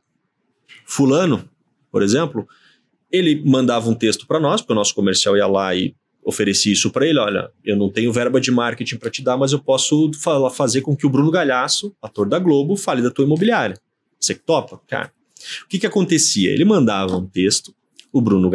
fulano, 0.87 1.49
por 1.91 2.03
exemplo, 2.03 2.47
ele 3.11 3.43
mandava 3.45 3.89
um 3.89 3.95
texto 3.95 4.27
para 4.27 4.41
nós, 4.41 4.61
porque 4.61 4.73
o 4.73 4.77
nosso 4.77 4.95
comercial 4.95 5.37
ia 5.37 5.47
lá 5.47 5.75
e 5.75 5.95
ofereci 6.25 6.71
isso 6.73 6.91
para 6.91 7.07
ele, 7.07 7.19
olha, 7.19 7.51
eu 7.65 7.77
não 7.77 7.91
tenho 7.91 8.13
verba 8.13 8.41
de 8.41 8.51
marketing 8.51 8.97
para 8.97 9.11
te 9.11 9.23
dar, 9.23 9.37
mas 9.37 9.53
eu 9.53 9.59
posso 9.59 10.11
fazer 10.55 10.81
com 10.81 10.97
que 10.97 11.05
o 11.05 11.11
Bruno 11.11 11.31
Galhaço, 11.31 11.95
ator 12.01 12.29
da 12.29 12.39
Globo, 12.39 12.77
fale 12.77 13.03
da 13.03 13.11
tua 13.11 13.25
imobiliária. 13.25 13.77
Você 14.21 14.35
que 14.35 14.41
topa? 14.41 14.81
Cara, 14.87 15.13
o 15.65 15.69
que 15.69 15.81
que 15.81 15.87
acontecia? 15.87 16.51
Ele 16.51 16.65
mandava 16.65 17.17
um 17.17 17.27
texto, 17.27 17.75
o 18.13 18.21
Bruno 18.21 18.49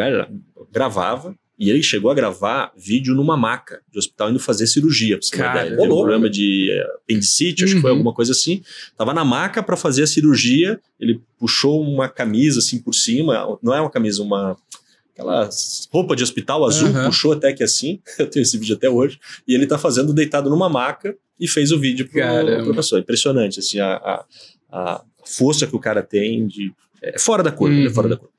gravava, 0.71 1.35
e 1.59 1.69
ele 1.69 1.81
chegou 1.81 2.11
a 2.11 2.13
gravar 2.13 2.71
vídeo 2.77 3.15
numa 3.15 3.35
maca 3.35 3.81
de 3.91 3.97
hospital 3.97 4.29
indo 4.29 4.39
fazer 4.39 4.67
cirurgia. 4.67 5.17
Pra 5.17 5.37
Cara, 5.37 5.65
Ele 5.65 5.75
teve 5.75 5.81
um 5.81 5.87
problema 5.87 6.29
de 6.29 6.69
eh, 6.71 6.87
apendicite, 7.03 7.63
uhum. 7.63 7.65
acho 7.65 7.75
que 7.75 7.81
foi 7.81 7.89
uhum. 7.89 7.97
alguma 7.97 8.13
coisa 8.13 8.31
assim. 8.31 8.61
Tava 8.95 9.13
na 9.13 9.25
maca 9.25 9.63
para 9.63 9.75
fazer 9.75 10.03
a 10.03 10.07
cirurgia, 10.07 10.79
ele 10.99 11.19
puxou 11.39 11.81
uma 11.81 12.07
camisa 12.07 12.59
assim 12.59 12.79
por 12.79 12.93
cima, 12.93 13.57
não 13.63 13.73
é 13.73 13.81
uma 13.81 13.89
camisa, 13.89 14.21
uma 14.21 14.55
aquela 15.13 15.49
roupa 15.91 16.15
de 16.15 16.21
hospital 16.21 16.63
azul, 16.63 16.89
uhum. 16.89 17.05
puxou 17.05 17.33
até 17.33 17.51
que 17.51 17.63
assim, 17.63 17.99
eu 18.19 18.29
tenho 18.29 18.43
esse 18.43 18.55
vídeo 18.57 18.75
até 18.75 18.87
hoje, 18.87 19.19
e 19.47 19.55
ele 19.55 19.65
tá 19.65 19.79
fazendo 19.79 20.13
deitado 20.13 20.49
numa 20.49 20.69
maca 20.69 21.17
e 21.39 21.47
fez 21.47 21.71
o 21.71 21.79
vídeo 21.79 22.07
pro, 22.07 22.21
pro 22.21 22.63
professor. 22.65 22.99
Impressionante, 22.99 23.59
assim, 23.59 23.79
a, 23.79 23.93
a, 23.95 24.25
a, 24.71 25.03
força 25.25 25.65
que 25.65 25.75
o 25.75 25.79
cara 25.79 26.03
tem 26.03 26.47
de... 26.47 26.71
É 27.01 27.17
fora 27.17 27.41
da 27.41 27.51
curva, 27.51 27.75
uhum. 27.75 27.87
é 27.87 27.89
fora 27.89 28.09
da 28.09 28.17
curva. 28.17 28.37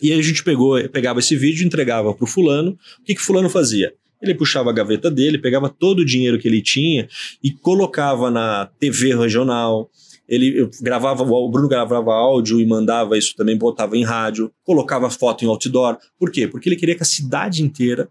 E 0.00 0.12
aí 0.12 0.18
a 0.18 0.22
gente 0.22 0.42
pegou, 0.44 0.76
pegava 0.88 1.20
esse 1.20 1.36
vídeo, 1.36 1.66
entregava 1.66 2.12
pro 2.14 2.26
fulano, 2.26 2.78
o 3.00 3.04
que 3.04 3.14
que 3.14 3.22
fulano 3.22 3.48
fazia? 3.48 3.92
Ele 4.20 4.34
puxava 4.34 4.70
a 4.70 4.72
gaveta 4.72 5.10
dele, 5.10 5.38
pegava 5.38 5.68
todo 5.68 6.00
o 6.00 6.04
dinheiro 6.04 6.38
que 6.38 6.48
ele 6.48 6.62
tinha 6.62 7.08
e 7.42 7.50
colocava 7.50 8.30
na 8.30 8.66
TV 8.78 9.14
regional, 9.14 9.90
ele 10.28 10.68
gravava, 10.80 11.22
o 11.22 11.50
Bruno 11.50 11.68
gravava 11.68 12.12
áudio 12.12 12.60
e 12.60 12.66
mandava 12.66 13.16
isso 13.16 13.34
também, 13.36 13.56
botava 13.56 13.96
em 13.96 14.04
rádio, 14.04 14.50
colocava 14.64 15.08
foto 15.08 15.44
em 15.44 15.48
outdoor. 15.48 15.96
Por 16.18 16.30
quê? 16.30 16.48
Porque 16.48 16.68
ele 16.68 16.76
queria 16.76 16.94
que 16.94 17.02
a 17.02 17.06
cidade 17.06 17.62
inteira 17.62 18.08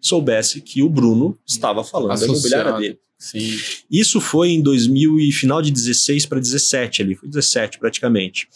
soubesse 0.00 0.60
que 0.60 0.82
o 0.82 0.90
Bruno 0.90 1.38
estava 1.46 1.82
falando 1.82 2.12
Associado. 2.12 2.32
da 2.32 2.58
imobiliária 2.58 2.78
dele. 2.78 2.98
Sim. 3.18 3.56
Isso 3.90 4.20
foi 4.20 4.50
em 4.50 4.60
2000 4.60 5.18
e 5.20 5.32
final 5.32 5.62
de 5.62 5.70
16 5.70 6.26
para 6.26 6.38
17 6.38 7.02
ali, 7.02 7.14
foi 7.14 7.28
17 7.28 7.78
praticamente. 7.78 8.48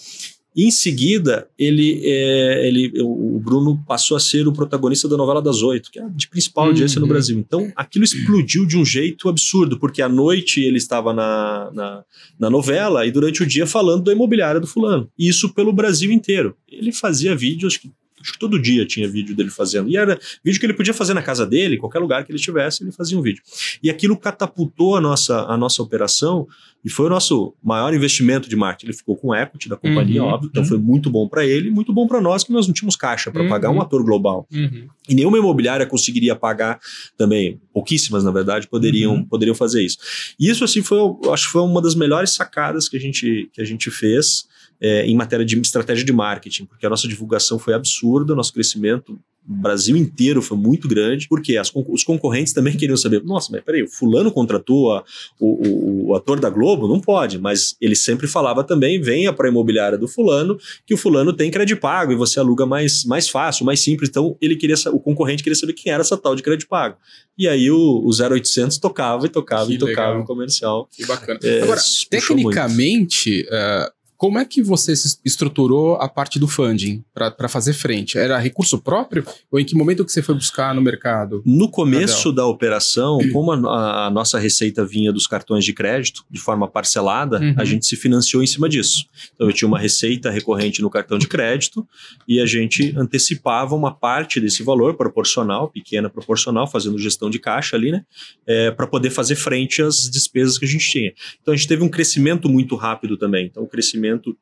Em 0.57 0.71
seguida, 0.71 1.49
ele, 1.59 2.01
é, 2.05 2.67
ele, 2.67 2.93
o 3.01 3.39
Bruno 3.39 3.83
passou 3.87 4.17
a 4.17 4.21
ser 4.21 4.49
o 4.49 4.53
protagonista 4.53 5.09
da 5.09 5.17
novela 5.17 5.41
das 5.41 5.63
oito, 5.63 5.91
que 5.91 6.01
é 6.01 6.03
a 6.03 6.09
de 6.09 6.29
principal 6.29 6.67
audiência 6.67 6.99
uhum. 6.99 7.07
no 7.07 7.13
Brasil. 7.13 7.39
Então, 7.39 7.71
aquilo 7.77 8.05
explodiu 8.05 8.67
de 8.67 8.77
um 8.77 8.85
jeito 8.85 9.29
absurdo, 9.29 9.79
porque 9.79 10.03
à 10.03 10.09
noite 10.09 10.61
ele 10.61 10.79
estava 10.79 11.13
na, 11.13 11.71
na, 11.73 12.05
na 12.41 12.51
novela 12.51 13.07
e 13.07 13.13
durante 13.13 13.43
o 13.43 13.47
dia 13.47 13.67
falando 13.67 14.05
da 14.05 14.13
imobiliária 14.13 14.61
do 14.61 14.67
fulano. 14.67 15.09
Isso 15.19 15.55
pelo 15.55 15.73
Brasil 15.73 16.11
inteiro. 16.11 16.57
Ele 16.69 16.91
fazia 16.91 17.37
vídeos 17.37 17.77
que 17.77 17.93
acho 18.21 18.33
que 18.33 18.39
todo 18.39 18.61
dia 18.61 18.87
tinha 18.87 19.09
vídeo 19.09 19.35
dele 19.35 19.51
fazendo. 19.51 19.89
E 19.89 19.97
era 19.97 20.19
vídeo 20.45 20.59
que 20.59 20.67
ele 20.67 20.75
podia 20.75 20.95
fazer 20.95 21.15
na 21.15 21.23
casa 21.23 21.47
dele, 21.47 21.77
qualquer 21.77 21.99
lugar 21.99 22.25
que 22.25 22.31
ele 22.31 22.39
estivesse, 22.39 22.83
ele 22.83 22.93
fazia 22.93 23.19
um 23.19 23.23
vídeo. 23.23 23.43
E 23.83 23.91
aquilo 23.91 24.17
catapultou 24.17 24.97
a 24.97 25.01
nossa, 25.01 25.43
a 25.43 25.57
nossa 25.57 25.83
operação 25.83 26.47
e 26.85 26.91
foi 26.91 27.07
o 27.07 27.09
nosso 27.09 27.55
maior 27.63 27.93
investimento 27.93 28.49
de 28.49 28.57
marketing. 28.57 28.87
Ele 28.87 28.97
ficou 28.97 29.17
com 29.17 29.35
equity 29.35 29.69
da 29.69 29.77
companhia, 29.77 30.23
uhum, 30.23 30.29
óbvio, 30.29 30.49
então 30.49 30.63
uhum. 30.63 30.69
foi 30.69 30.79
muito 30.79 31.11
bom 31.11 31.29
para 31.29 31.45
ele 31.45 31.69
e 31.69 31.71
muito 31.71 31.93
bom 31.93 32.07
para 32.07 32.21
nós, 32.21 32.45
que 32.45 32.53
nós 32.53 32.67
não 32.67 32.75
tínhamos 32.75 32.97
caixa 32.97 33.31
para 33.31 33.43
uhum. 33.43 33.49
pagar 33.49 33.71
um 33.71 33.81
ator 33.81 34.03
global. 34.05 34.47
Uhum. 34.53 34.89
E 35.09 35.15
nenhuma 35.15 35.39
imobiliária 35.39 35.87
conseguiria 35.87 36.37
pagar 36.37 36.79
também, 37.17 37.61
pouquíssimas 37.73 38.23
na 38.23 38.31
verdade, 38.31 38.69
poderiam, 38.69 39.15
uhum. 39.15 39.25
poderiam 39.25 39.55
fazer 39.55 39.83
isso. 39.83 39.99
E 40.39 40.49
isso, 40.49 40.65
assim, 40.65 40.83
foi, 40.83 40.99
acho 41.33 41.47
que 41.47 41.53
foi 41.53 41.63
uma 41.63 41.83
das 41.83 41.95
melhores 41.95 42.31
sacadas 42.31 42.89
que 42.89 42.97
a 42.97 43.01
gente, 43.01 43.51
que 43.53 43.61
a 43.61 43.65
gente 43.65 43.91
fez 43.91 44.47
é, 44.81 45.07
em 45.07 45.17
matéria 45.17 45.45
de 45.45 45.59
estratégia 45.61 46.05
de 46.05 46.13
marketing, 46.13 46.65
porque 46.67 46.87
a 46.87 46.91
nossa 46.91 47.09
divulgação 47.09 47.59
foi 47.59 47.75
absurda, 47.75 48.35
nosso 48.35 48.53
crescimento 48.53 49.19
o 49.49 49.55
Brasil 49.55 49.97
inteiro 49.97 50.43
foi 50.43 50.59
muito 50.59 50.87
grande, 50.87 51.27
porque 51.27 51.57
as, 51.57 51.73
os 51.75 52.05
concorrentes 52.05 52.53
também 52.53 52.77
queriam 52.77 52.99
saber, 52.99 53.25
nossa, 53.25 53.51
mas 53.51 53.63
peraí, 53.65 53.83
o 53.83 53.89
fulano 53.89 54.31
contratou 54.31 54.93
a, 54.93 55.03
o, 55.41 55.67
o, 55.67 56.09
o, 56.09 56.15
ator 56.15 56.39
da 56.39 56.51
Globo? 56.51 56.87
Não 56.87 57.01
pode, 57.01 57.39
mas 57.39 57.75
ele 57.81 57.97
sempre 57.97 58.27
falava 58.27 58.63
também, 58.63 59.01
venha 59.01 59.33
para 59.33 59.49
a 59.49 59.51
imobiliária 59.51 59.97
do 59.97 60.07
fulano, 60.07 60.59
que 60.85 60.93
o 60.93 60.99
fulano 60.99 61.33
tem 61.33 61.51
crédito 61.51 61.81
pago 61.81 62.13
e 62.13 62.17
você 62.17 62.39
aluga 62.39 62.67
mais, 62.67 63.05
mais 63.05 63.29
fácil, 63.31 63.65
mais 63.65 63.81
simples, 63.81 64.11
então 64.11 64.37
ele 64.39 64.55
queria, 64.55 64.77
o 64.93 65.01
concorrente 65.01 65.43
queria 65.43 65.57
saber 65.57 65.73
quem 65.73 65.91
era 65.91 66.03
essa 66.03 66.19
tal 66.19 66.37
de 66.37 66.43
crédito 66.43 66.69
pago. 66.69 66.99
E 67.39 67.49
aí 67.49 67.71
o, 67.71 68.03
o 68.05 68.11
0800 68.11 68.77
tocava 68.77 69.25
e 69.25 69.29
tocava 69.31 69.67
que 69.67 69.75
e 69.75 69.79
tocava 69.79 70.09
legal. 70.09 70.25
o 70.25 70.27
comercial. 70.27 70.89
Que 70.93 71.07
bacana. 71.07 71.39
É, 71.43 71.63
Agora, 71.63 71.81
tecnicamente, 72.11 73.47
uh, 73.49 73.98
como 74.19 74.37
é 74.37 74.45
que 74.45 74.61
você 74.61 74.93
estruturou 75.25 75.95
a 75.95 76.09
parte 76.09 76.41
do 76.41 76.49
funding 76.49 77.05
para 77.15 77.49
fazer 77.49 77.73
frente? 77.73 78.19
Era 78.19 78.37
recurso 78.37 78.77
próprio 78.81 79.25
ou 79.49 79.61
em 79.61 79.65
que 79.65 79.77
momento 79.77 80.05
que 80.05 80.11
você 80.11 80.21
foi 80.21 80.35
buscar 80.35 80.75
no 80.75 80.83
mercado? 80.83 81.41
No 81.47 81.71
começo 81.71 82.33
da 82.33 82.45
operação, 82.45 83.21
como 83.33 83.53
a, 83.53 84.07
a, 84.07 84.11
nossa 84.11 84.37
receita 84.37 84.85
vinha 84.85 85.13
dos 85.13 85.29
cartões 85.29 85.65
de 85.65 85.73
crédito 85.73 86.25
de 86.29 86.41
forma 86.41 86.67
parcelada, 86.67 87.39
uhum. 87.39 87.55
a 87.57 87.65
gente 87.65 87.87
se 87.87 87.95
financiou 87.95 88.43
em 88.43 88.47
cima 88.47 88.69
disso. 88.69 89.07
Então 89.37 89.47
eu 89.47 89.53
tinha 89.53 89.69
uma 89.69 89.79
receita 89.79 90.31
recorrente 90.31 90.83
no 90.83 90.91
cartão 90.91 91.17
de 91.17 91.29
crédito 91.29 91.87
e 92.27 92.41
a 92.41 92.47
gente 92.47 92.93
antecipava 92.99 93.77
uma 93.77 93.95
parte 93.95 94.41
desse 94.41 94.65
valor 94.65 94.97
proporcional, 94.97 95.69
pequena 95.69 96.11
proporcional, 96.11 96.67
fazendo 96.67 96.99
gestão 96.99 97.31
de 97.31 97.39
caixa 97.39 97.77
ali, 97.77 97.93
né? 97.93 98.05
É, 98.45 98.73
para 98.73 98.89
poder 98.89 99.11
fazer 99.11 99.37
frente 99.37 99.81
às 99.81 100.11
despesas 100.11 100.59
que 100.59 100.65
a 100.65 100.69
gente 100.69 100.91
tinha. 100.91 101.13
Então 101.41 101.55
a 101.55 101.57
gente 101.57 101.69
teve 101.69 101.85
um 101.85 101.89
crescimento 101.89 102.49
muito 102.49 102.75
rápido 102.75 103.17
também. 103.17 103.47
Então 103.47 103.63
o 103.63 103.69
crescimento 103.69 104.08
crescimento, 104.09 104.37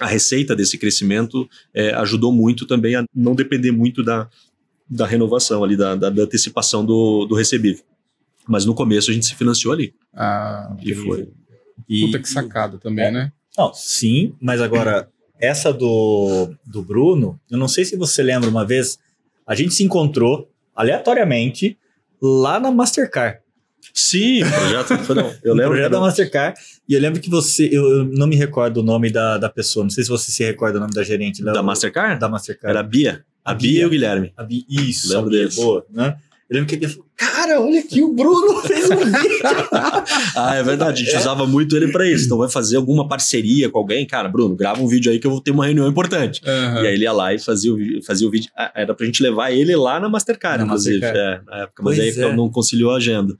a 0.00 0.06
receita 0.06 0.54
desse 0.54 0.78
crescimento 0.78 1.48
é, 1.72 1.94
ajudou 1.94 2.32
muito 2.32 2.66
também 2.66 2.96
a 2.96 3.04
não 3.14 3.34
depender 3.34 3.70
muito 3.70 4.02
da, 4.02 4.28
da 4.88 5.06
renovação 5.06 5.64
ali, 5.64 5.76
da, 5.76 5.94
da, 5.94 6.10
da 6.10 6.22
antecipação 6.22 6.84
do, 6.84 7.26
do 7.26 7.34
recebível. 7.34 7.84
Mas 8.46 8.64
no 8.64 8.74
começo 8.74 9.10
a 9.10 9.14
gente 9.14 9.26
se 9.26 9.34
financiou 9.34 9.72
ali. 9.72 9.94
Ah, 10.14 10.76
e 10.82 10.94
foi. 10.94 11.28
E, 11.88 12.06
Puta 12.06 12.18
que 12.18 12.28
sacada 12.28 12.78
também, 12.78 13.06
é, 13.06 13.10
né? 13.10 13.32
Não, 13.56 13.72
sim, 13.72 14.34
mas 14.40 14.60
agora, 14.60 15.08
essa 15.40 15.72
do, 15.72 16.54
do 16.64 16.82
Bruno, 16.82 17.40
eu 17.50 17.58
não 17.58 17.68
sei 17.68 17.84
se 17.84 17.96
você 17.96 18.22
lembra 18.22 18.48
uma 18.50 18.64
vez, 18.64 18.98
a 19.46 19.54
gente 19.54 19.74
se 19.74 19.82
encontrou 19.82 20.50
aleatoriamente 20.74 21.78
lá 22.20 22.60
na 22.60 22.70
Mastercard. 22.70 23.38
Sim, 23.94 24.42
o 24.42 24.50
projeto 24.50 24.98
foi 25.04 25.14
não. 25.14 25.34
Eu 25.42 25.54
lembro. 25.54 25.66
o 25.66 25.74
projeto 25.74 25.92
da 25.92 26.00
Mastercard. 26.00 26.60
E 26.88 26.94
eu 26.94 27.00
lembro 27.00 27.20
que 27.20 27.30
você. 27.30 27.68
Eu, 27.72 27.84
eu, 27.84 28.04
não 28.04 28.26
me 28.26 28.36
recordo 28.36 28.78
o 28.78 28.82
nome 28.82 29.10
da, 29.10 29.38
da 29.38 29.48
pessoa. 29.48 29.84
Não 29.84 29.90
sei 29.90 30.04
se 30.04 30.10
você 30.10 30.30
se 30.30 30.44
recorda 30.44 30.78
o 30.78 30.80
nome 30.80 30.92
da 30.92 31.02
gerente. 31.02 31.42
Da 31.42 31.62
Mastercard? 31.62 32.20
Da 32.20 32.28
Mastercard. 32.28 32.70
Era 32.70 32.80
a 32.80 32.82
Bia. 32.82 33.24
A, 33.44 33.52
a 33.52 33.54
Bia, 33.54 33.70
Bia, 33.70 33.82
e 33.82 33.86
o 33.86 33.90
Guilherme. 33.90 34.32
A 34.36 34.42
Bia, 34.42 34.64
isso. 34.68 35.12
Lembro 35.12 35.30
deles. 35.30 35.54
Boa, 35.54 35.84
né? 35.90 36.16
Eu 36.48 36.54
lembro 36.54 36.68
que 36.68 36.76
ele 36.76 36.86
falou, 36.86 37.06
cara, 37.16 37.60
olha 37.60 37.80
aqui, 37.80 38.00
o 38.04 38.14
Bruno 38.14 38.60
fez 38.62 38.88
um 38.88 38.96
vídeo. 38.98 39.40
ah, 40.36 40.54
é 40.54 40.62
verdade, 40.62 41.02
a 41.02 41.04
gente 41.04 41.16
é. 41.16 41.18
usava 41.18 41.44
muito 41.44 41.76
ele 41.76 41.90
para 41.90 42.08
isso. 42.08 42.26
Então 42.26 42.38
vai 42.38 42.48
fazer 42.48 42.76
alguma 42.76 43.08
parceria 43.08 43.68
com 43.68 43.78
alguém, 43.78 44.06
cara, 44.06 44.28
Bruno, 44.28 44.54
grava 44.54 44.80
um 44.80 44.86
vídeo 44.86 45.10
aí 45.10 45.18
que 45.18 45.26
eu 45.26 45.30
vou 45.32 45.40
ter 45.40 45.50
uma 45.50 45.66
reunião 45.66 45.88
importante. 45.88 46.40
Uhum. 46.46 46.84
E 46.84 46.86
aí 46.86 46.94
ele 46.94 47.02
ia 47.02 47.12
lá 47.12 47.34
e 47.34 47.38
fazia 47.40 47.74
o, 47.74 47.78
fazia 48.04 48.28
o 48.28 48.30
vídeo. 48.30 48.48
Ah, 48.56 48.70
era 48.76 48.94
pra 48.94 49.04
gente 49.04 49.20
levar 49.24 49.50
ele 49.50 49.74
lá 49.74 49.98
na 49.98 50.08
Mastercard, 50.08 50.58
na 50.58 50.66
inclusive. 50.66 51.00
Mastercard. 51.00 51.42
É, 51.42 51.50
na 51.50 51.62
época, 51.62 51.82
mas 51.82 51.96
pois 51.96 52.18
aí 52.18 52.24
é. 52.24 52.36
não 52.36 52.48
conciliou 52.48 52.92
a 52.92 52.96
agenda. 52.96 53.36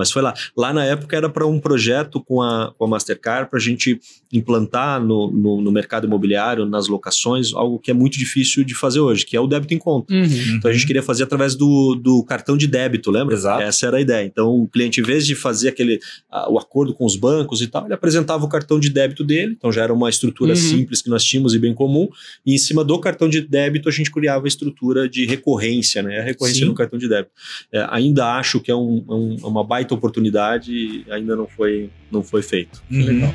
Mas 0.00 0.10
foi 0.10 0.22
lá. 0.22 0.32
Lá 0.56 0.72
na 0.72 0.82
época 0.82 1.14
era 1.14 1.28
para 1.28 1.46
um 1.46 1.60
projeto 1.60 2.22
com 2.24 2.40
a, 2.40 2.72
com 2.76 2.86
a 2.86 2.88
Mastercard 2.88 3.50
para 3.50 3.58
a 3.58 3.62
gente 3.62 4.00
implantar 4.32 4.98
no, 5.04 5.30
no, 5.30 5.60
no, 5.60 5.70
mercado 5.70 6.06
imobiliário, 6.06 6.64
nas 6.64 6.88
locações, 6.88 7.52
algo 7.52 7.78
que 7.78 7.90
é 7.90 7.94
muito 7.94 8.16
difícil 8.16 8.64
de 8.64 8.74
fazer 8.74 9.00
hoje, 9.00 9.26
que 9.26 9.36
é 9.36 9.40
o 9.40 9.46
débito 9.46 9.74
em 9.74 9.78
conta. 9.78 10.14
Uhum. 10.14 10.24
Então 10.56 10.70
a 10.70 10.74
gente 10.74 10.86
queria 10.86 11.02
fazer 11.02 11.24
através 11.24 11.54
do, 11.54 11.94
do 11.96 12.24
cartão 12.24 12.56
de 12.56 12.66
débito, 12.66 13.10
lembra? 13.10 13.34
Exato. 13.34 13.62
Essa 13.62 13.86
era 13.88 13.98
a 13.98 14.00
ideia. 14.00 14.24
Então 14.24 14.62
o 14.62 14.68
cliente, 14.68 15.00
em 15.00 15.04
vez 15.04 15.26
de 15.26 15.34
fazer 15.34 15.68
aquele 15.68 16.00
o 16.48 16.58
acordo 16.58 16.94
com 16.94 17.04
os 17.04 17.16
bancos 17.16 17.60
e 17.60 17.66
tal, 17.66 17.84
ele 17.84 17.94
apresentava 17.94 18.42
o 18.44 18.48
cartão 18.48 18.80
de 18.80 18.88
débito 18.88 19.22
dele. 19.22 19.54
Então 19.56 19.70
já 19.70 19.82
era 19.82 19.92
uma 19.92 20.08
estrutura 20.08 20.50
uhum. 20.50 20.56
simples 20.56 21.02
que 21.02 21.10
nós 21.10 21.22
tínhamos 21.22 21.52
e 21.52 21.58
bem 21.58 21.74
comum. 21.74 22.08
E 22.46 22.54
em 22.54 22.58
cima 22.58 22.82
do 22.82 22.98
cartão 22.98 23.28
de 23.28 23.40
débito 23.40 23.88
a 23.88 23.92
gente 23.92 24.10
criava 24.10 24.46
a 24.46 24.48
estrutura 24.48 25.08
de 25.08 25.26
recorrência, 25.26 26.02
né? 26.02 26.20
A 26.20 26.22
recorrência 26.22 26.60
Sim. 26.60 26.66
no 26.66 26.74
cartão 26.74 26.98
de 26.98 27.08
débito. 27.08 27.32
É, 27.72 27.86
ainda 27.90 28.36
acho 28.36 28.60
que 28.60 28.70
é 28.70 28.76
um, 28.76 29.04
um, 29.08 29.36
uma 29.42 29.64
baita 29.64 29.89
oportunidade 29.96 30.72
e 30.72 31.04
ainda 31.10 31.36
não 31.36 31.46
foi, 31.46 31.90
não 32.10 32.22
foi 32.22 32.42
feito. 32.42 32.82
Uhum. 32.90 33.04
Legal. 33.04 33.34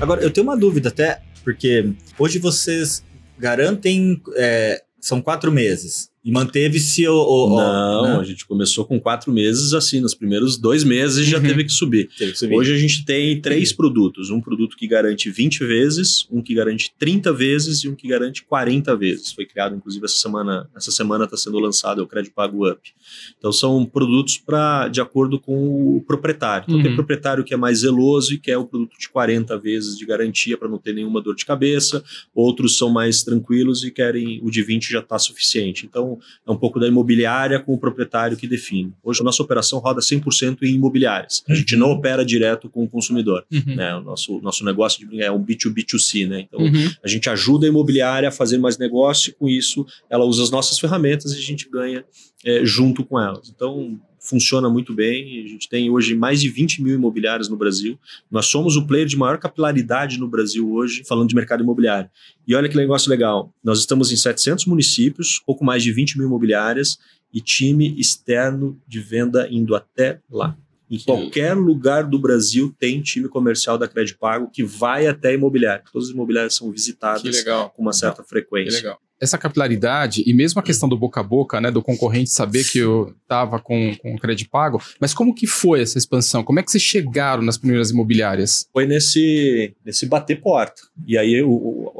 Agora, 0.00 0.22
eu 0.22 0.30
tenho 0.30 0.46
uma 0.46 0.56
dúvida 0.56 0.88
até, 0.88 1.22
porque 1.44 1.92
hoje 2.18 2.38
vocês 2.38 3.04
garantem. 3.38 4.20
É, 4.36 4.82
são 5.00 5.20
quatro 5.20 5.50
meses. 5.50 6.11
E 6.24 6.30
manteve-se 6.30 7.06
o, 7.08 7.14
o, 7.14 7.56
Não, 7.56 8.02
né? 8.02 8.16
a 8.20 8.22
gente 8.22 8.46
começou 8.46 8.84
com 8.84 9.00
quatro 9.00 9.32
meses, 9.32 9.74
assim, 9.74 10.00
nos 10.00 10.14
primeiros 10.14 10.56
dois 10.56 10.84
meses 10.84 11.26
já 11.26 11.38
uhum. 11.38 11.42
teve, 11.42 11.64
que 11.64 11.72
subir. 11.72 12.08
teve 12.16 12.30
que 12.30 12.38
subir. 12.38 12.54
Hoje 12.54 12.72
a 12.72 12.78
gente 12.78 13.04
tem 13.04 13.40
três 13.40 13.70
uhum. 13.70 13.76
produtos: 13.76 14.30
um 14.30 14.40
produto 14.40 14.76
que 14.76 14.86
garante 14.86 15.28
20 15.28 15.64
vezes, 15.64 16.26
um 16.30 16.40
que 16.40 16.54
garante 16.54 16.92
30 16.96 17.32
vezes 17.32 17.82
e 17.82 17.88
um 17.88 17.96
que 17.96 18.06
garante 18.06 18.44
40 18.44 18.94
vezes. 18.94 19.32
Foi 19.32 19.44
criado, 19.44 19.74
inclusive, 19.74 20.04
essa 20.04 20.16
semana. 20.16 20.70
Essa 20.76 20.92
semana 20.92 21.24
está 21.24 21.36
sendo 21.36 21.58
lançado 21.58 22.00
é 22.00 22.04
o 22.04 22.06
Crédito 22.06 22.34
Pago 22.34 22.70
Up. 22.70 22.80
Então 23.36 23.50
são 23.50 23.84
produtos 23.84 24.38
para 24.38 24.86
de 24.86 25.00
acordo 25.00 25.40
com 25.40 25.96
o 25.96 26.04
proprietário. 26.06 26.66
Então 26.66 26.76
uhum. 26.76 26.82
tem 26.84 26.94
proprietário 26.94 27.42
que 27.42 27.52
é 27.52 27.56
mais 27.56 27.80
zeloso 27.80 28.32
e 28.32 28.38
quer 28.38 28.56
o 28.56 28.64
produto 28.64 28.96
de 28.96 29.08
40 29.08 29.58
vezes 29.58 29.98
de 29.98 30.06
garantia 30.06 30.56
para 30.56 30.68
não 30.68 30.78
ter 30.78 30.94
nenhuma 30.94 31.20
dor 31.20 31.34
de 31.34 31.44
cabeça. 31.44 32.04
Outros 32.32 32.78
são 32.78 32.90
mais 32.90 33.24
tranquilos 33.24 33.82
e 33.82 33.90
querem 33.90 34.40
o 34.42 34.50
de 34.50 34.62
20 34.62 34.88
já 34.88 35.00
está 35.00 35.18
suficiente. 35.18 35.84
Então 35.84 36.11
é 36.46 36.50
um 36.50 36.56
pouco 36.56 36.78
da 36.78 36.86
imobiliária 36.86 37.60
com 37.60 37.74
o 37.74 37.78
proprietário 37.78 38.36
que 38.36 38.46
define. 38.46 38.92
Hoje 39.02 39.20
a 39.20 39.24
nossa 39.24 39.42
operação 39.42 39.78
roda 39.78 40.00
100% 40.00 40.58
em 40.62 40.74
imobiliárias. 40.74 41.42
A 41.48 41.54
gente 41.54 41.76
não 41.76 41.90
opera 41.90 42.24
direto 42.24 42.68
com 42.68 42.84
o 42.84 42.88
consumidor. 42.88 43.44
Uhum. 43.52 43.76
Né? 43.76 43.94
O 43.96 44.00
nosso, 44.00 44.40
nosso 44.40 44.64
negócio 44.64 45.06
é 45.20 45.30
um 45.30 45.44
B2B2C, 45.44 46.28
né? 46.28 46.40
Então 46.40 46.60
uhum. 46.60 46.90
a 47.02 47.08
gente 47.08 47.28
ajuda 47.28 47.66
a 47.66 47.68
imobiliária 47.68 48.28
a 48.28 48.32
fazer 48.32 48.58
mais 48.58 48.78
negócio 48.78 49.30
e 49.30 49.32
com 49.32 49.48
isso 49.48 49.86
ela 50.08 50.24
usa 50.24 50.42
as 50.42 50.50
nossas 50.50 50.78
ferramentas 50.78 51.32
e 51.32 51.38
a 51.38 51.42
gente 51.42 51.68
ganha 51.68 52.04
é, 52.44 52.64
junto 52.64 53.04
com 53.04 53.18
elas. 53.18 53.52
Então 53.54 54.00
funciona 54.22 54.70
muito 54.70 54.94
bem. 54.94 55.44
A 55.44 55.48
gente 55.48 55.68
tem 55.68 55.90
hoje 55.90 56.14
mais 56.14 56.40
de 56.40 56.48
20 56.48 56.80
mil 56.82 56.94
imobiliários 56.94 57.48
no 57.48 57.56
Brasil. 57.56 57.98
Nós 58.30 58.46
somos 58.46 58.76
o 58.76 58.86
player 58.86 59.06
de 59.06 59.16
maior 59.16 59.38
capilaridade 59.38 60.18
no 60.18 60.28
Brasil 60.28 60.72
hoje, 60.72 61.02
falando 61.04 61.28
de 61.28 61.34
mercado 61.34 61.62
imobiliário. 61.62 62.08
E 62.46 62.54
olha 62.54 62.68
que 62.68 62.76
negócio 62.76 63.10
legal. 63.10 63.52
Nós 63.62 63.80
estamos 63.80 64.12
em 64.12 64.16
700 64.16 64.66
municípios, 64.66 65.42
pouco 65.44 65.64
mais 65.64 65.82
de 65.82 65.92
20 65.92 66.18
mil 66.18 66.28
imobiliárias 66.28 66.98
e 67.34 67.40
time 67.40 67.98
externo 67.98 68.80
de 68.86 69.00
venda 69.00 69.48
indo 69.50 69.74
até 69.74 70.20
lá. 70.30 70.56
Em 70.88 70.98
qualquer 70.98 71.54
lugar 71.54 72.04
do 72.04 72.18
Brasil 72.18 72.74
tem 72.78 73.00
time 73.00 73.26
comercial 73.26 73.78
da 73.78 73.88
Crédito 73.88 74.18
Pago 74.18 74.50
que 74.52 74.62
vai 74.62 75.06
até 75.06 75.30
a 75.30 75.32
imobiliária. 75.32 75.82
Todas 75.90 76.08
as 76.08 76.14
imobiliárias 76.14 76.54
são 76.54 76.70
visitadas 76.70 77.42
com 77.74 77.82
uma 77.82 77.94
certa 77.94 78.22
frequência. 78.22 78.78
Que 78.78 78.86
legal 78.86 79.00
essa 79.22 79.38
capilaridade 79.38 80.24
e 80.26 80.34
mesmo 80.34 80.58
a 80.58 80.64
questão 80.64 80.88
do 80.88 80.98
boca 80.98 81.20
a 81.20 81.22
boca, 81.22 81.60
né, 81.60 81.70
do 81.70 81.80
concorrente 81.80 82.30
saber 82.30 82.64
que 82.64 82.78
eu 82.78 83.14
estava 83.22 83.60
com, 83.60 83.94
com 84.02 84.18
crédito 84.18 84.50
pago, 84.50 84.82
mas 85.00 85.14
como 85.14 85.32
que 85.32 85.46
foi 85.46 85.80
essa 85.80 85.96
expansão? 85.96 86.42
Como 86.42 86.58
é 86.58 86.62
que 86.62 86.70
vocês 86.70 86.82
chegaram 86.82 87.42
nas 87.42 87.56
primeiras 87.56 87.90
imobiliárias? 87.90 88.66
Foi 88.72 88.84
nesse, 88.84 89.74
nesse 89.84 90.06
bater 90.06 90.40
porta. 90.40 90.82
E 91.06 91.16
aí 91.16 91.40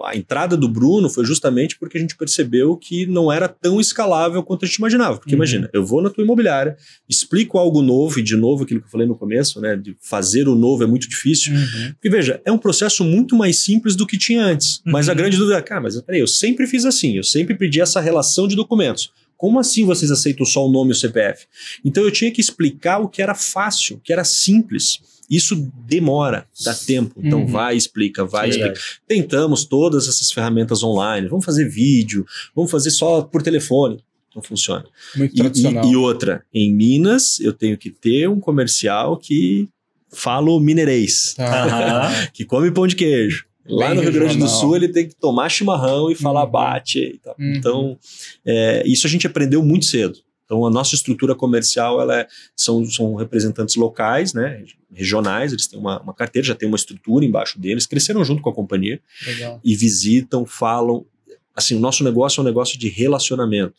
a 0.05 0.17
entrada 0.17 0.57
do 0.57 0.69
Bruno 0.69 1.09
foi 1.09 1.25
justamente 1.25 1.79
porque 1.79 1.97
a 1.97 2.01
gente 2.01 2.17
percebeu 2.17 2.77
que 2.77 3.07
não 3.07 3.31
era 3.31 3.49
tão 3.49 3.81
escalável 3.81 4.43
quanto 4.43 4.65
a 4.65 4.69
gente 4.69 4.79
imaginava. 4.79 5.19
Porque 5.19 5.31
uhum. 5.31 5.39
imagina, 5.39 5.71
eu 5.73 5.87
vou 5.87 6.03
na 6.03 6.11
tua 6.11 6.25
imobiliária, 6.25 6.77
explico 7.09 7.57
algo 7.57 7.83
novo, 7.83 8.19
e 8.19 8.23
de 8.23 8.35
novo 8.35 8.65
aquilo 8.65 8.81
que 8.81 8.87
eu 8.87 8.91
falei 8.91 9.07
no 9.07 9.17
começo, 9.17 9.61
né, 9.61 9.77
de 9.77 9.97
fazer 10.01 10.49
o 10.49 10.57
novo 10.57 10.83
é 10.83 10.87
muito 10.87 11.09
difícil. 11.09 11.55
Uhum. 11.55 11.93
Porque 11.93 12.11
veja, 12.11 12.43
é 12.45 12.51
um 12.51 12.59
processo 12.59 13.05
muito 13.05 13.37
mais 13.37 13.63
simples 13.63 13.95
do 13.95 14.07
que 14.07 14.19
tinha 14.19 14.43
antes. 14.43 14.79
Uhum. 14.79 14.93
Mas 14.93 15.09
a 15.09 15.13
uhum. 15.13 15.19
grande 15.19 15.37
dúvida 15.37 15.59
é, 15.59 15.63
cara, 15.63 15.81
mas 15.81 16.01
peraí, 16.03 16.21
eu 16.21 16.27
sempre 16.27 16.67
fiz 16.67 16.85
assim 16.85 17.12
eu 17.17 17.25
sempre 17.25 17.55
pedi 17.55 17.81
essa 17.81 18.01
relação 18.01 18.47
de 18.47 18.57
documentos. 18.57 19.13
Como 19.37 19.59
assim 19.59 19.85
vocês 19.85 20.11
aceitam 20.11 20.47
só 20.47 20.67
o 20.67 20.71
nome 20.71 20.91
e 20.91 20.93
o 20.93 20.97
CPF? 20.97 21.47
Então 21.85 22.05
eu 22.05 22.13
tinha 22.13 22.31
que 22.31 22.41
explicar 22.41 22.99
o 23.01 23.09
que 23.09 23.21
era 23.21 23.35
fácil, 23.35 23.97
o 23.97 24.01
que 24.01 24.13
era 24.13 24.23
simples. 24.23 25.01
Isso 25.29 25.57
demora, 25.87 26.47
dá 26.65 26.73
tempo. 26.75 27.15
Então 27.19 27.41
uhum. 27.41 27.47
vai, 27.47 27.77
explica, 27.77 28.25
vai, 28.25 28.53
Sim, 28.53 28.61
explica. 28.61 28.79
É. 28.79 28.83
Tentamos 29.09 29.65
todas 29.65 30.07
essas 30.07 30.31
ferramentas 30.31 30.85
online. 30.85 31.27
Vamos 31.27 31.45
fazer 31.45 31.69
vídeo, 31.69 32.25
vamos 32.55 32.71
fazer 32.71 32.91
só 32.93 33.23
por 33.23 33.43
telefone. 33.43 34.05
Não 34.33 34.43
funciona. 34.43 34.85
Muito 35.17 35.35
tradicional. 35.35 35.85
E, 35.87 35.91
e 35.91 35.97
outra, 35.97 36.45
em 36.55 36.73
Minas 36.73 37.41
eu 37.41 37.53
tenho 37.53 37.77
que 37.77 37.91
ter 37.91 38.29
um 38.29 38.39
comercial 38.39 39.17
que 39.17 39.69
falo 40.09 40.61
mineirês, 40.61 41.35
que 42.33 42.45
come 42.45 42.71
pão 42.71 42.87
de 42.87 42.95
queijo. 42.95 43.47
Lá 43.67 43.95
no 43.95 44.01
Rio 44.01 44.13
Grande 44.13 44.39
do 44.39 44.49
Sul 44.49 44.75
ele 44.77 44.89
tem 44.89 45.09
que 45.09 45.15
tomar 45.15 45.49
chimarrão 45.49 46.11
e 46.11 46.15
falar 46.15 46.45
uhum. 46.45 46.51
bate 46.51 46.99
e 46.99 47.19
tal. 47.19 47.37
Uhum. 47.39 47.55
Então, 47.55 47.99
é, 48.45 48.83
isso 48.87 49.07
a 49.07 49.11
gente 49.11 49.27
aprendeu 49.27 49.63
muito 49.63 49.85
cedo. 49.85 50.19
Então, 50.45 50.67
a 50.67 50.71
nossa 50.71 50.95
estrutura 50.95 51.35
comercial 51.35 52.01
ela 52.01 52.21
é, 52.21 52.29
são, 52.55 52.85
são 52.85 53.15
representantes 53.15 53.75
locais, 53.77 54.35
né, 54.35 54.63
regionais, 54.93 55.53
eles 55.53 55.67
têm 55.67 55.79
uma, 55.79 56.01
uma, 56.03 56.13
carteira, 56.13 56.47
já 56.47 56.55
tem 56.55 56.69
uma 56.69 56.77
estrutura 56.77 57.25
embaixo 57.25 57.59
deles, 57.59 57.87
cresceram 57.87 58.23
junto 58.23 58.43
com 58.43 58.51
a 58.51 58.55
companhia 58.55 59.01
Legal. 59.27 59.61
e 59.65 59.75
visitam, 59.75 60.45
falam. 60.45 61.07
Assim, 61.55 61.75
o 61.75 61.81
nosso 61.81 62.05
negócio 62.05 62.41
é 62.41 62.43
um 62.43 62.45
negócio 62.45 62.79
de 62.79 62.89
relacionamento. 62.89 63.77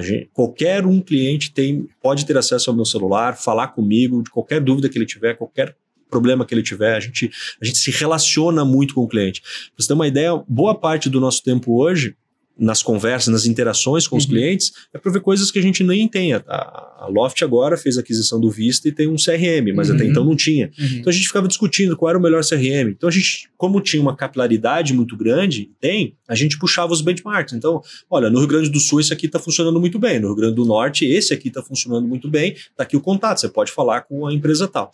Gente, 0.00 0.30
qualquer 0.32 0.86
um 0.86 1.00
cliente 1.00 1.52
tem, 1.52 1.86
pode 2.00 2.24
ter 2.24 2.36
acesso 2.36 2.70
ao 2.70 2.76
meu 2.76 2.86
celular, 2.86 3.36
falar 3.36 3.68
comigo, 3.68 4.22
de 4.22 4.30
qualquer 4.30 4.60
dúvida 4.60 4.88
que 4.88 4.96
ele 4.96 5.04
tiver, 5.04 5.36
qualquer 5.36 5.76
problema 6.12 6.44
que 6.44 6.54
ele 6.54 6.62
tiver. 6.62 6.94
A 6.94 7.00
gente, 7.00 7.30
a 7.60 7.64
gente 7.64 7.78
se 7.78 7.90
relaciona 7.90 8.64
muito 8.64 8.94
com 8.94 9.00
o 9.00 9.08
cliente. 9.08 9.40
Pra 9.40 9.50
você 9.78 9.88
ter 9.88 9.94
uma 9.94 10.06
ideia, 10.06 10.40
boa 10.46 10.78
parte 10.78 11.10
do 11.10 11.18
nosso 11.18 11.42
tempo 11.42 11.74
hoje 11.74 12.14
nas 12.58 12.82
conversas, 12.82 13.32
nas 13.32 13.46
interações 13.46 14.06
com 14.06 14.16
os 14.16 14.24
uhum. 14.24 14.30
clientes, 14.30 14.72
é 14.92 14.98
para 14.98 15.10
ver 15.10 15.20
coisas 15.20 15.50
que 15.50 15.58
a 15.58 15.62
gente 15.62 15.82
nem 15.82 16.06
tem. 16.06 16.34
A, 16.34 16.42
a, 16.46 17.08
Loft 17.10 17.42
agora 17.42 17.76
fez 17.76 17.96
a 17.96 18.00
aquisição 18.00 18.38
do 18.40 18.50
Vista 18.50 18.88
e 18.88 18.92
tem 18.92 19.08
um 19.08 19.16
CRM, 19.16 19.74
mas 19.74 19.88
uhum. 19.88 19.96
até 19.96 20.04
então 20.04 20.24
não 20.24 20.36
tinha. 20.36 20.70
Uhum. 20.78 20.86
Então 20.98 21.10
a 21.10 21.12
gente 21.12 21.26
ficava 21.26 21.48
discutindo 21.48 21.96
qual 21.96 22.10
era 22.10 22.18
o 22.18 22.22
melhor 22.22 22.44
CRM. 22.44 22.90
Então 22.90 23.08
a 23.08 23.12
gente, 23.12 23.48
como 23.56 23.80
tinha 23.80 24.02
uma 24.02 24.14
capilaridade 24.14 24.92
muito 24.92 25.16
grande, 25.16 25.70
tem, 25.80 26.14
a 26.32 26.34
gente 26.34 26.58
puxava 26.58 26.92
os 26.92 27.02
benchmarks. 27.02 27.52
Então, 27.52 27.82
olha, 28.08 28.30
no 28.30 28.38
Rio 28.38 28.48
Grande 28.48 28.70
do 28.70 28.80
Sul 28.80 29.00
esse 29.00 29.12
aqui 29.12 29.26
está 29.26 29.38
funcionando 29.38 29.78
muito 29.78 29.98
bem, 29.98 30.18
no 30.18 30.28
Rio 30.28 30.36
Grande 30.36 30.54
do 30.54 30.64
Norte 30.64 31.04
esse 31.04 31.34
aqui 31.34 31.48
está 31.48 31.62
funcionando 31.62 32.08
muito 32.08 32.28
bem, 32.28 32.52
está 32.52 32.82
aqui 32.82 32.96
o 32.96 33.00
contato, 33.00 33.40
você 33.40 33.48
pode 33.48 33.70
falar 33.70 34.02
com 34.02 34.26
a 34.26 34.32
empresa 34.32 34.66
tal. 34.66 34.90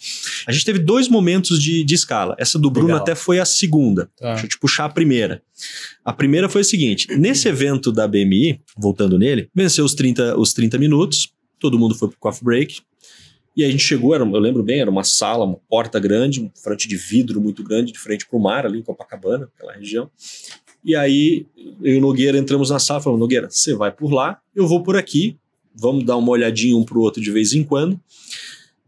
A 0.47 0.53
gente 0.53 0.65
teve 0.65 0.81
dois 0.81 1.09
momentos 1.09 1.63
de, 1.63 1.85
de 1.85 1.95
escala. 1.95 2.35
Essa 2.39 2.59
do 2.59 2.71
Bruno 2.71 2.89
Legal. 2.89 3.03
até 3.03 3.15
foi 3.15 3.39
a 3.39 3.45
segunda. 3.45 4.11
Tá. 4.17 4.33
Deixa 4.33 4.47
eu 4.47 4.51
te 4.51 4.59
puxar 4.59 4.87
a 4.87 4.89
primeira. 4.89 5.43
A 6.05 6.13
primeira 6.13 6.49
foi 6.49 6.63
o 6.63 6.65
seguinte: 6.65 7.07
nesse 7.17 7.49
evento 7.49 7.93
da 7.93 8.09
BMI, 8.09 8.61
voltando 8.77 9.19
nele, 9.19 9.49
venceu 9.55 9.85
os 9.85 9.95
30, 9.95 10.37
os 10.39 10.53
30 10.53 10.77
minutos, 10.79 11.33
todo 11.59 11.79
mundo 11.79 11.95
foi 11.95 12.09
pro 12.09 12.19
coffee 12.19 12.45
break. 12.45 12.81
E 13.57 13.65
a 13.65 13.71
gente 13.71 13.83
chegou, 13.83 14.15
era, 14.15 14.23
eu 14.23 14.39
lembro 14.39 14.63
bem, 14.63 14.81
era 14.81 14.89
uma 14.89 15.03
sala, 15.03 15.45
uma 15.45 15.59
porta 15.69 15.99
grande, 15.99 16.41
um 16.41 16.49
frente 16.55 16.87
de 16.87 16.97
vidro 16.97 17.41
muito 17.41 17.65
grande, 17.65 17.93
de 17.93 17.99
frente 17.99 18.25
para 18.25 18.39
o 18.39 18.41
mar, 18.41 18.65
ali 18.65 18.79
em 18.79 18.83
Copacabana, 18.83 19.51
aquela 19.53 19.73
região. 19.73 20.09
E 20.85 20.95
aí 20.95 21.47
eu 21.83 21.95
e 21.95 21.99
o 21.99 22.01
Nogueira 22.01 22.39
entramos 22.39 22.71
na 22.71 22.79
sala 22.79 23.01
e 23.01 23.03
falamos: 23.03 23.21
Nogueira, 23.21 23.49
você 23.51 23.75
vai 23.75 23.91
por 23.91 24.13
lá, 24.13 24.41
eu 24.55 24.67
vou 24.67 24.83
por 24.83 24.97
aqui, 24.97 25.37
vamos 25.75 26.05
dar 26.05 26.17
uma 26.17 26.31
olhadinha 26.31 26.77
um 26.77 26.85
pro 26.85 27.01
outro 27.01 27.23
de 27.23 27.31
vez 27.31 27.53
em 27.53 27.63
quando. 27.63 27.99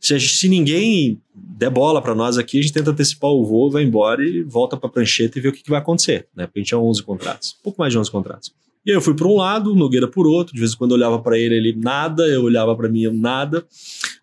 Se, 0.01 0.19
gente, 0.19 0.35
se 0.35 0.49
ninguém 0.49 1.21
der 1.35 1.69
bola 1.69 2.01
para 2.01 2.15
nós 2.15 2.39
aqui, 2.39 2.59
a 2.59 2.63
gente 2.63 2.73
tenta 2.73 2.91
antecipar 2.91 3.31
o 3.31 3.45
voo, 3.45 3.71
vai 3.71 3.83
embora 3.83 4.25
e 4.25 4.43
volta 4.43 4.77
para 4.77 4.89
a 4.89 4.93
prancheta 4.93 5.39
e 5.39 5.43
vê 5.43 5.49
o 5.49 5.53
que, 5.53 5.63
que 5.63 5.71
vai 5.71 5.79
acontecer. 5.79 6.27
Né? 6.35 6.47
Porque 6.47 6.59
a 6.59 6.63
gente 6.63 6.69
tinha 6.69 6.79
11 6.79 7.03
contratos, 7.03 7.57
pouco 7.63 7.79
mais 7.79 7.93
de 7.93 7.99
11 7.99 8.11
contratos. 8.11 8.53
E 8.85 8.91
aí 8.91 8.97
eu 8.97 9.03
fui 9.03 9.15
para 9.15 9.29
um 9.29 9.37
lado, 9.37 9.75
Nogueira 9.75 10.09
por 10.09 10.27
outro, 10.27 10.55
de 10.55 10.61
vez 10.61 10.73
em 10.73 10.77
quando 10.77 10.93
eu 10.93 10.97
olhava 10.97 11.19
para 11.19 11.39
ele, 11.39 11.55
ele 11.55 11.77
nada, 11.77 12.27
eu 12.27 12.43
olhava 12.43 12.75
para 12.75 12.89
mim, 12.89 13.07
nada. 13.13 13.67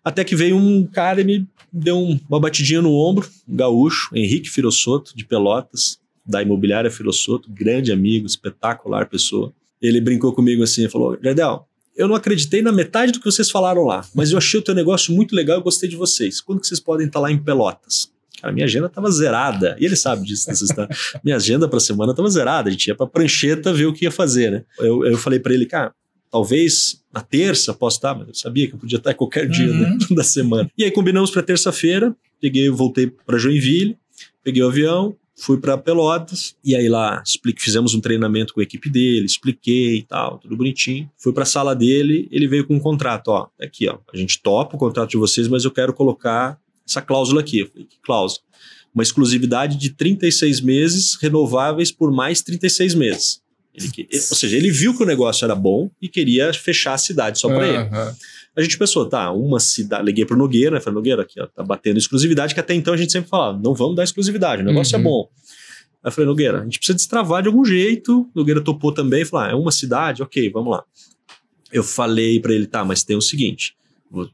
Até 0.02 0.24
que 0.24 0.34
veio 0.34 0.56
um 0.56 0.84
cara 0.84 1.20
e 1.20 1.24
me 1.24 1.46
deu 1.72 1.96
uma 2.28 2.40
batidinha 2.40 2.82
no 2.82 2.92
ombro, 2.92 3.28
um 3.48 3.54
gaúcho, 3.54 4.10
Henrique 4.16 4.50
Firossoto, 4.50 5.16
de 5.16 5.24
Pelotas, 5.24 6.00
da 6.28 6.42
imobiliária 6.42 6.90
Firossoto, 6.90 7.50
grande 7.50 7.90
amigo, 7.90 8.26
espetacular 8.26 9.08
pessoa. 9.08 9.52
Ele 9.80 10.00
brincou 10.00 10.32
comigo 10.32 10.62
assim 10.62 10.84
e 10.84 10.88
falou: 10.88 11.16
Jardel, 11.22 11.66
eu 11.96 12.06
não 12.06 12.14
acreditei 12.14 12.60
na 12.60 12.70
metade 12.70 13.12
do 13.12 13.18
que 13.18 13.24
vocês 13.24 13.50
falaram 13.50 13.84
lá, 13.84 14.06
mas 14.14 14.30
eu 14.30 14.38
achei 14.38 14.60
o 14.60 14.62
teu 14.62 14.74
negócio 14.74 15.14
muito 15.14 15.34
legal 15.34 15.58
e 15.58 15.62
gostei 15.62 15.88
de 15.88 15.96
vocês. 15.96 16.40
Quando 16.40 16.60
que 16.60 16.66
vocês 16.66 16.80
podem 16.80 17.06
estar 17.06 17.18
lá 17.18 17.30
em 17.30 17.38
Pelotas? 17.38 18.10
Cara, 18.40 18.52
minha 18.52 18.66
agenda 18.66 18.86
estava 18.86 19.10
zerada. 19.10 19.76
E 19.80 19.84
ele 19.84 19.96
sabe 19.96 20.24
disso. 20.24 20.48
minha 21.24 21.36
agenda 21.36 21.66
para 21.66 21.78
a 21.78 21.80
semana 21.80 22.12
estava 22.12 22.30
zerada. 22.30 22.68
A 22.68 22.72
gente 22.72 22.86
ia 22.86 22.94
para 22.94 23.06
prancheta 23.06 23.72
ver 23.72 23.86
o 23.86 23.92
que 23.92 24.04
ia 24.04 24.12
fazer, 24.12 24.50
né? 24.50 24.64
Eu, 24.78 25.04
eu 25.04 25.18
falei 25.18 25.40
para 25.40 25.52
ele, 25.52 25.66
cara, 25.66 25.92
talvez 26.30 27.02
na 27.12 27.20
terça 27.20 27.74
possa 27.74 27.96
estar, 27.96 28.14
mas 28.14 28.28
eu 28.28 28.34
sabia 28.34 28.68
que 28.68 28.74
eu 28.74 28.78
podia 28.78 28.98
estar 28.98 29.14
qualquer 29.14 29.48
dia 29.48 29.66
né, 29.66 29.88
uhum. 29.88 29.98
né, 29.98 30.06
da 30.14 30.22
semana. 30.22 30.70
E 30.78 30.84
aí 30.84 30.90
combinamos 30.90 31.30
para 31.30 31.42
terça-feira. 31.42 32.14
Peguei, 32.40 32.70
voltei 32.70 33.08
para 33.08 33.38
Joinville, 33.38 33.98
peguei 34.44 34.62
o 34.62 34.68
avião, 34.68 35.16
fui 35.38 35.58
para 35.58 35.78
Pelotas 35.78 36.56
e 36.64 36.74
aí 36.74 36.88
lá 36.88 37.22
explique, 37.24 37.62
fizemos 37.62 37.94
um 37.94 38.00
treinamento 38.00 38.52
com 38.52 38.60
a 38.60 38.62
equipe 38.62 38.90
dele, 38.90 39.24
expliquei 39.24 39.98
e 39.98 40.02
tal, 40.02 40.38
tudo 40.38 40.56
bonitinho. 40.56 41.10
Fui 41.16 41.32
para 41.32 41.44
a 41.44 41.46
sala 41.46 41.74
dele, 41.74 42.28
ele 42.30 42.48
veio 42.48 42.66
com 42.66 42.74
um 42.74 42.80
contrato, 42.80 43.28
ó, 43.28 43.44
tá 43.56 43.64
aqui, 43.64 43.88
ó, 43.88 43.98
a 44.12 44.16
gente 44.16 44.40
topa 44.42 44.76
o 44.76 44.78
contrato 44.78 45.10
de 45.10 45.16
vocês, 45.16 45.48
mas 45.48 45.64
eu 45.64 45.70
quero 45.70 45.92
colocar 45.92 46.58
essa 46.86 47.00
cláusula 47.00 47.40
aqui. 47.40 47.60
Eu 47.60 47.68
falei, 47.68 47.86
que 47.86 47.98
cláusula? 48.02 48.42
Uma 48.94 49.02
exclusividade 49.02 49.76
de 49.76 49.90
36 49.90 50.60
meses 50.60 51.14
renováveis 51.20 51.92
por 51.92 52.10
mais 52.10 52.42
36 52.42 52.94
meses. 52.94 53.40
Ele, 53.74 54.08
ou 54.12 54.36
seja, 54.36 54.56
ele 54.56 54.70
viu 54.70 54.96
que 54.96 55.02
o 55.02 55.06
negócio 55.06 55.44
era 55.44 55.54
bom 55.54 55.88
e 56.02 56.08
queria 56.08 56.52
fechar 56.52 56.94
a 56.94 56.98
cidade 56.98 57.38
só 57.38 57.48
para 57.48 57.58
uhum. 57.58 57.64
ele. 57.64 58.16
A 58.58 58.62
gente 58.62 58.76
pensou, 58.76 59.08
tá, 59.08 59.30
uma 59.30 59.60
cidade. 59.60 60.04
Liguei 60.04 60.24
pro 60.24 60.36
Nogueira, 60.36 60.72
né? 60.72 60.80
Falei, 60.80 60.96
Nogueira, 60.96 61.22
aqui, 61.22 61.40
ó, 61.40 61.46
tá 61.46 61.62
batendo 61.62 61.96
exclusividade, 61.96 62.54
que 62.54 62.58
até 62.58 62.74
então 62.74 62.92
a 62.92 62.96
gente 62.96 63.12
sempre 63.12 63.30
falava, 63.30 63.56
não 63.56 63.72
vamos 63.72 63.94
dar 63.94 64.02
exclusividade, 64.02 64.62
o 64.62 64.64
negócio 64.64 64.96
é 64.96 64.98
uhum. 64.98 65.04
é 65.04 65.04
bom. 65.04 65.30
Aí 66.02 66.08
eu 66.08 66.12
falei, 66.12 66.26
Nogueira, 66.26 66.60
a 66.62 66.64
gente 66.64 66.78
precisa 66.78 66.96
destravar 66.96 67.40
de 67.40 67.46
algum 67.46 67.64
jeito. 67.64 68.28
Nogueira 68.34 68.60
topou 68.60 68.90
também, 68.90 69.24
falou, 69.24 69.46
ah, 69.46 69.50
é 69.52 69.54
uma 69.54 69.70
cidade, 69.70 70.24
ok, 70.24 70.50
vamos 70.50 70.72
lá. 70.72 70.82
Eu 71.72 71.84
falei 71.84 72.40
para 72.40 72.52
ele, 72.52 72.66
tá, 72.66 72.84
mas 72.84 73.04
tem 73.04 73.16
o 73.16 73.20
seguinte: 73.20 73.76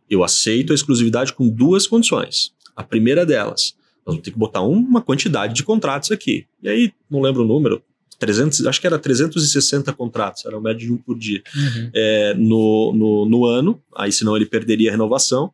eu 0.08 0.24
aceito 0.24 0.72
a 0.72 0.74
exclusividade 0.74 1.34
com 1.34 1.46
duas 1.46 1.86
condições. 1.86 2.54
A 2.74 2.82
primeira 2.82 3.26
delas, 3.26 3.74
nós 4.06 4.14
vamos 4.14 4.22
ter 4.22 4.30
que 4.30 4.38
botar 4.38 4.62
uma 4.62 5.02
quantidade 5.02 5.52
de 5.52 5.62
contratos 5.62 6.10
aqui. 6.10 6.46
E 6.62 6.68
aí, 6.70 6.92
não 7.10 7.20
lembro 7.20 7.42
o 7.42 7.46
número, 7.46 7.82
300, 8.18 8.66
acho 8.66 8.80
que 8.80 8.86
era 8.86 8.98
360 8.98 9.92
contratos, 9.92 10.44
era 10.44 10.56
o 10.56 10.60
médio 10.60 10.86
de 10.86 10.92
um 10.92 10.96
por 10.96 11.18
dia 11.18 11.42
uhum. 11.54 11.90
é, 11.94 12.34
no, 12.34 12.92
no, 12.94 13.26
no, 13.26 13.44
ano, 13.44 13.82
aí 13.96 14.12
senão 14.12 14.36
ele 14.36 14.46
perderia 14.46 14.90
a 14.90 14.92
renovação. 14.92 15.52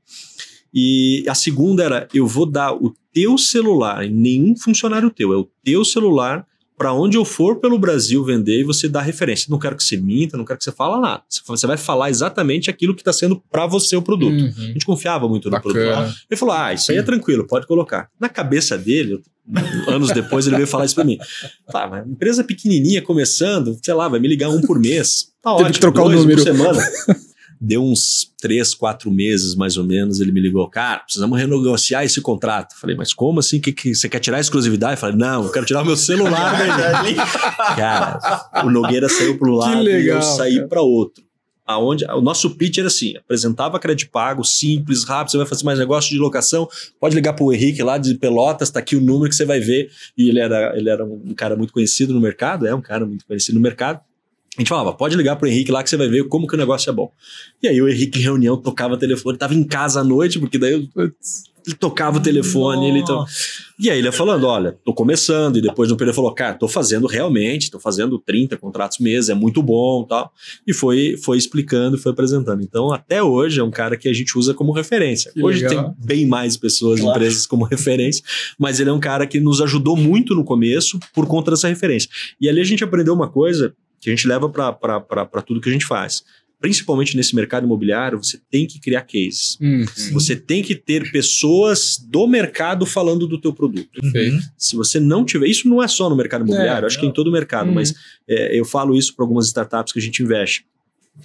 E 0.72 1.24
a 1.28 1.34
segunda 1.34 1.82
era: 1.82 2.08
eu 2.14 2.26
vou 2.26 2.46
dar 2.46 2.72
o 2.72 2.94
teu 3.12 3.36
celular, 3.36 4.06
nenhum 4.08 4.56
funcionário 4.56 5.11
teu, 5.11 5.32
é 5.32 5.36
o 5.36 5.48
teu 5.64 5.84
celular 5.84 6.46
para 6.81 6.95
onde 6.95 7.18
eu 7.18 7.26
for 7.26 7.57
pelo 7.57 7.78
Brasil 7.78 8.24
vender 8.24 8.61
e 8.61 8.64
você 8.64 8.89
dá 8.89 9.03
referência. 9.03 9.49
Não 9.51 9.59
quero 9.59 9.76
que 9.76 9.85
você 9.85 9.99
minta, 9.99 10.39
não 10.39 10.47
quero 10.47 10.59
que 10.59 10.64
você 10.64 10.72
fale 10.72 10.99
nada. 10.99 11.22
Você 11.47 11.66
vai 11.66 11.76
falar 11.76 12.09
exatamente 12.09 12.70
aquilo 12.70 12.95
que 12.95 13.03
está 13.03 13.12
sendo 13.12 13.39
para 13.51 13.66
você 13.66 13.97
o 13.97 14.01
produto. 14.01 14.33
Uhum. 14.33 14.55
A 14.57 14.72
gente 14.72 14.87
confiava 14.87 15.28
muito 15.28 15.51
Bacana. 15.51 15.74
no 15.74 15.85
produto. 15.85 16.16
Ele 16.31 16.39
falou: 16.39 16.55
ah, 16.55 16.72
isso 16.72 16.91
aí 16.91 16.97
é 16.97 17.03
tranquilo, 17.03 17.47
pode 17.47 17.66
colocar. 17.66 18.09
Na 18.18 18.31
cabeça 18.31 18.78
dele, 18.78 19.20
anos 19.87 20.11
depois, 20.11 20.47
ele 20.47 20.57
veio 20.57 20.66
falar 20.66 20.87
isso 20.87 20.95
para 20.95 21.05
mim. 21.05 21.18
Tá, 21.70 21.87
mas 21.87 22.09
empresa 22.09 22.43
pequenininha 22.43 23.03
começando, 23.03 23.78
sei 23.85 23.93
lá, 23.93 24.09
vai 24.09 24.18
me 24.18 24.26
ligar 24.26 24.49
um 24.49 24.62
por 24.62 24.81
mês. 24.81 25.35
Tá 25.43 25.51
Teve 25.51 25.64
ótimo, 25.64 25.74
que 25.74 25.81
trocar 25.81 26.05
dois, 26.05 26.16
o 26.16 26.20
número. 26.22 26.43
por 26.43 26.45
semana. 26.45 26.81
Deu 27.61 27.84
uns 27.84 28.32
três, 28.40 28.74
quatro 28.74 29.11
meses 29.11 29.54
mais 29.54 29.76
ou 29.76 29.84
menos, 29.84 30.18
ele 30.18 30.32
me 30.32 30.40
ligou, 30.40 30.66
cara, 30.68 31.00
precisamos 31.00 31.38
renegociar 31.38 32.04
esse 32.04 32.20
contrato. 32.20 32.74
Falei, 32.78 32.96
mas 32.96 33.12
como 33.12 33.40
assim? 33.40 33.61
Que, 33.61 33.72
que 33.72 33.94
você 33.94 34.08
quer 34.08 34.18
tirar 34.18 34.38
a 34.38 34.40
exclusividade? 34.40 34.98
Falei, 34.98 35.16
não, 35.16 35.44
eu 35.44 35.52
quero 35.52 35.66
tirar 35.66 35.82
o 35.82 35.86
meu 35.86 35.96
celular 35.96 36.56
dele. 37.04 37.16
cara, 37.76 38.18
o 38.64 38.70
Nogueira 38.70 39.08
saiu 39.08 39.38
para 39.38 39.50
um 39.50 39.54
lado 39.54 39.82
legal, 39.82 40.00
e 40.00 40.08
eu 40.08 40.22
saí 40.22 40.66
para 40.66 40.80
outro. 40.80 41.22
Aonde, 41.70 42.04
o 42.06 42.20
nosso 42.20 42.50
pitch 42.56 42.78
era 42.78 42.88
assim: 42.88 43.16
apresentava 43.16 43.78
crédito 43.78 44.11
pago, 44.11 44.42
simples, 44.42 45.04
rápido, 45.04 45.30
você 45.30 45.36
vai 45.36 45.46
fazer 45.46 45.64
mais 45.64 45.78
negócio 45.78 46.11
de 46.11 46.18
locação, 46.18 46.68
pode 46.98 47.14
ligar 47.14 47.32
para 47.32 47.44
o 47.44 47.52
Henrique 47.52 47.80
lá 47.82 47.96
de 47.96 48.14
Pelotas, 48.14 48.70
tá 48.70 48.80
aqui 48.80 48.96
o 48.96 49.00
número 49.00 49.30
que 49.30 49.36
você 49.36 49.44
vai 49.44 49.61
ver. 49.61 49.88
E 50.18 50.28
ele 50.28 50.40
era, 50.40 50.76
ele 50.76 50.90
era 50.90 51.04
um 51.04 51.32
cara 51.34 51.56
muito 51.56 51.72
conhecido 51.72 52.12
no 52.12 52.20
mercado, 52.20 52.66
é 52.66 52.74
um 52.74 52.80
cara 52.80 53.06
muito 53.06 53.24
conhecido 53.24 53.54
no 53.54 53.61
mercado. 53.61 54.00
A 54.61 54.62
gente 54.62 54.68
falava, 54.68 54.92
pode 54.92 55.16
ligar 55.16 55.36
pro 55.36 55.48
Henrique 55.48 55.72
lá 55.72 55.82
que 55.82 55.88
você 55.88 55.96
vai 55.96 56.06
ver 56.06 56.28
como 56.28 56.46
que 56.46 56.54
o 56.54 56.58
negócio 56.58 56.90
é 56.90 56.92
bom. 56.92 57.11
E 57.62 57.66
aí 57.68 57.80
o 57.80 57.88
Henrique 57.88 58.18
em 58.18 58.22
reunião 58.22 58.58
tocava 58.58 58.94
telefone, 58.98 59.38
tava 59.38 59.54
em 59.54 59.64
casa 59.64 60.00
à 60.00 60.04
noite, 60.04 60.38
porque 60.38 60.58
daí 60.58 60.86
ele 61.66 61.76
tocava 61.78 62.18
o 62.18 62.20
telefone, 62.20 62.90
ele 62.90 63.02
to... 63.02 63.24
E 63.78 63.88
aí 63.88 63.96
ele 63.96 64.08
ia 64.08 64.12
falando, 64.12 64.46
olha, 64.46 64.76
tô 64.84 64.92
começando, 64.92 65.56
e 65.56 65.62
depois 65.62 65.88
no 65.88 65.96
período 65.96 66.14
falou, 66.14 66.34
cara, 66.34 66.52
tô 66.52 66.68
fazendo 66.68 67.06
realmente, 67.06 67.70
tô 67.70 67.80
fazendo 67.80 68.18
30 68.18 68.58
contratos 68.58 68.98
mês, 68.98 69.30
é 69.30 69.34
muito 69.34 69.62
bom 69.62 70.04
tal. 70.04 70.30
E 70.66 70.74
foi, 70.74 71.16
foi 71.16 71.38
explicando, 71.38 71.96
foi 71.96 72.12
apresentando. 72.12 72.62
Então, 72.62 72.92
até 72.92 73.22
hoje 73.22 73.61
é 73.61 73.64
um 73.64 73.70
cara 73.70 73.96
que 73.96 74.11
a 74.11 74.12
gente 74.12 74.36
usa 74.36 74.52
como 74.52 74.72
referência. 74.72 75.32
Que 75.32 75.42
hoje 75.42 75.66
legal. 75.66 75.84
tem 75.84 76.06
bem 76.06 76.26
mais 76.26 76.58
pessoas, 76.58 77.00
claro. 77.00 77.16
empresas 77.16 77.46
como 77.46 77.64
referência, 77.66 78.22
mas 78.58 78.78
ele 78.78 78.90
é 78.90 78.92
um 78.92 79.00
cara 79.00 79.26
que 79.26 79.40
nos 79.40 79.62
ajudou 79.62 79.96
muito 79.96 80.34
no 80.34 80.44
começo 80.44 81.00
por 81.14 81.26
conta 81.26 81.50
dessa 81.50 81.66
referência. 81.66 82.11
E 82.38 82.46
ali 82.46 82.61
a 82.61 82.64
gente 82.64 82.84
aprendeu 82.84 83.14
uma 83.14 83.30
coisa 83.30 83.74
que 84.01 84.09
a 84.09 84.14
gente 84.14 84.26
leva 84.26 84.48
para 84.48 85.42
tudo 85.42 85.61
que 85.61 85.68
a 85.68 85.72
gente 85.72 85.86
faz. 85.86 86.24
Principalmente 86.59 87.16
nesse 87.16 87.34
mercado 87.34 87.64
imobiliário, 87.64 88.22
você 88.22 88.38
tem 88.51 88.66
que 88.66 88.78
criar 88.78 89.03
cases. 89.03 89.57
Uhum. 89.61 89.84
Você 90.12 90.36
tem 90.36 90.62
que 90.62 90.74
ter 90.74 91.11
pessoas 91.11 91.96
do 91.98 92.26
mercado 92.26 92.84
falando 92.84 93.26
do 93.26 93.40
teu 93.40 93.53
produto. 93.53 93.98
Uhum. 94.03 94.40
Se 94.59 94.76
você 94.76 95.01
não 95.01 95.24
tiver, 95.24 95.48
isso 95.48 95.68
não 95.68 95.82
é 95.82 95.88
só 95.88 96.11
no 96.11 96.16
mercado 96.16 96.44
imobiliário, 96.44 96.84
é, 96.84 96.86
acho 96.86 97.01
que 97.01 97.07
é 97.07 97.09
em 97.09 97.12
todo 97.12 97.28
o 97.28 97.32
mercado, 97.32 97.68
uhum. 97.68 97.74
mas 97.74 97.94
é, 98.28 98.59
eu 98.59 98.64
falo 98.64 98.94
isso 98.94 99.14
para 99.16 99.24
algumas 99.24 99.46
startups 99.46 99.92
que 99.92 99.98
a 99.98 100.03
gente 100.03 100.22
investe. 100.22 100.66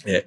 É, 0.04 0.26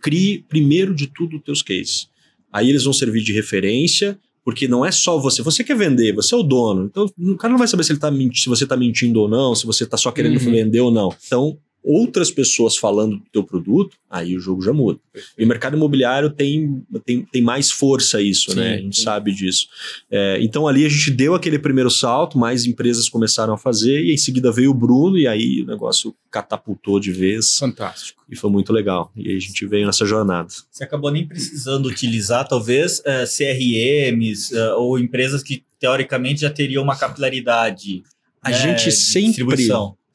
crie 0.00 0.44
primeiro 0.48 0.94
de 0.94 1.08
tudo 1.08 1.38
os 1.38 1.42
teus 1.42 1.62
cases. 1.62 2.08
Aí 2.52 2.70
eles 2.70 2.84
vão 2.84 2.92
servir 2.92 3.22
de 3.22 3.32
referência 3.32 4.16
porque 4.44 4.68
não 4.68 4.86
é 4.86 4.92
só 4.92 5.18
você. 5.18 5.42
Você 5.42 5.64
quer 5.64 5.76
vender, 5.76 6.14
você 6.14 6.32
é 6.32 6.38
o 6.38 6.42
dono. 6.44 6.84
Então, 6.84 7.04
o 7.18 7.36
cara 7.36 7.50
não 7.50 7.58
vai 7.58 7.66
saber 7.66 7.82
se, 7.82 7.90
ele 7.90 7.98
tá 7.98 8.12
mentindo, 8.12 8.38
se 8.38 8.48
você 8.48 8.62
está 8.62 8.76
mentindo 8.76 9.20
ou 9.20 9.28
não, 9.28 9.56
se 9.56 9.66
você 9.66 9.82
está 9.82 9.96
só 9.96 10.12
querendo 10.12 10.38
uhum. 10.38 10.52
vender 10.52 10.78
ou 10.78 10.92
não. 10.92 11.12
Então, 11.26 11.58
outras 11.86 12.32
pessoas 12.32 12.76
falando 12.76 13.18
do 13.18 13.24
teu 13.32 13.44
produto, 13.44 13.96
aí 14.10 14.36
o 14.36 14.40
jogo 14.40 14.60
já 14.60 14.72
muda. 14.72 14.98
E 15.38 15.44
o 15.44 15.46
mercado 15.46 15.76
imobiliário 15.76 16.30
tem, 16.30 16.82
tem, 17.04 17.22
tem 17.22 17.40
mais 17.40 17.70
força 17.70 18.20
isso, 18.20 18.50
sim, 18.50 18.56
né? 18.56 18.74
A 18.74 18.78
gente 18.78 18.96
sim. 18.96 19.02
sabe 19.04 19.32
disso. 19.32 19.68
É, 20.10 20.38
então 20.40 20.66
ali 20.66 20.84
a 20.84 20.88
gente 20.88 21.12
deu 21.12 21.34
aquele 21.34 21.60
primeiro 21.60 21.88
salto, 21.88 22.36
mais 22.36 22.66
empresas 22.66 23.08
começaram 23.08 23.54
a 23.54 23.58
fazer, 23.58 24.04
e 24.04 24.12
em 24.12 24.16
seguida 24.16 24.50
veio 24.50 24.72
o 24.72 24.74
Bruno, 24.74 25.16
e 25.16 25.28
aí 25.28 25.62
o 25.62 25.66
negócio 25.66 26.12
catapultou 26.28 26.98
de 26.98 27.12
vez. 27.12 27.56
Fantástico. 27.56 28.20
E 28.28 28.34
foi 28.34 28.50
muito 28.50 28.72
legal. 28.72 29.12
E 29.14 29.30
aí 29.30 29.36
a 29.36 29.40
gente 29.40 29.64
veio 29.66 29.86
nessa 29.86 30.04
jornada. 30.04 30.48
Você 30.68 30.82
acabou 30.82 31.12
nem 31.12 31.26
precisando 31.26 31.86
utilizar, 31.86 32.48
talvez, 32.48 32.98
uh, 32.98 33.02
é, 33.06 33.24
CRMs 33.24 34.52
uh, 34.52 34.58
é, 34.58 34.74
ou 34.74 34.98
empresas 34.98 35.40
que 35.42 35.62
teoricamente 35.78 36.40
já 36.40 36.50
teriam 36.50 36.82
uma 36.82 36.96
capilaridade. 36.96 38.02
A 38.42 38.50
né, 38.50 38.56
gente 38.56 38.90
sempre. 38.90 39.44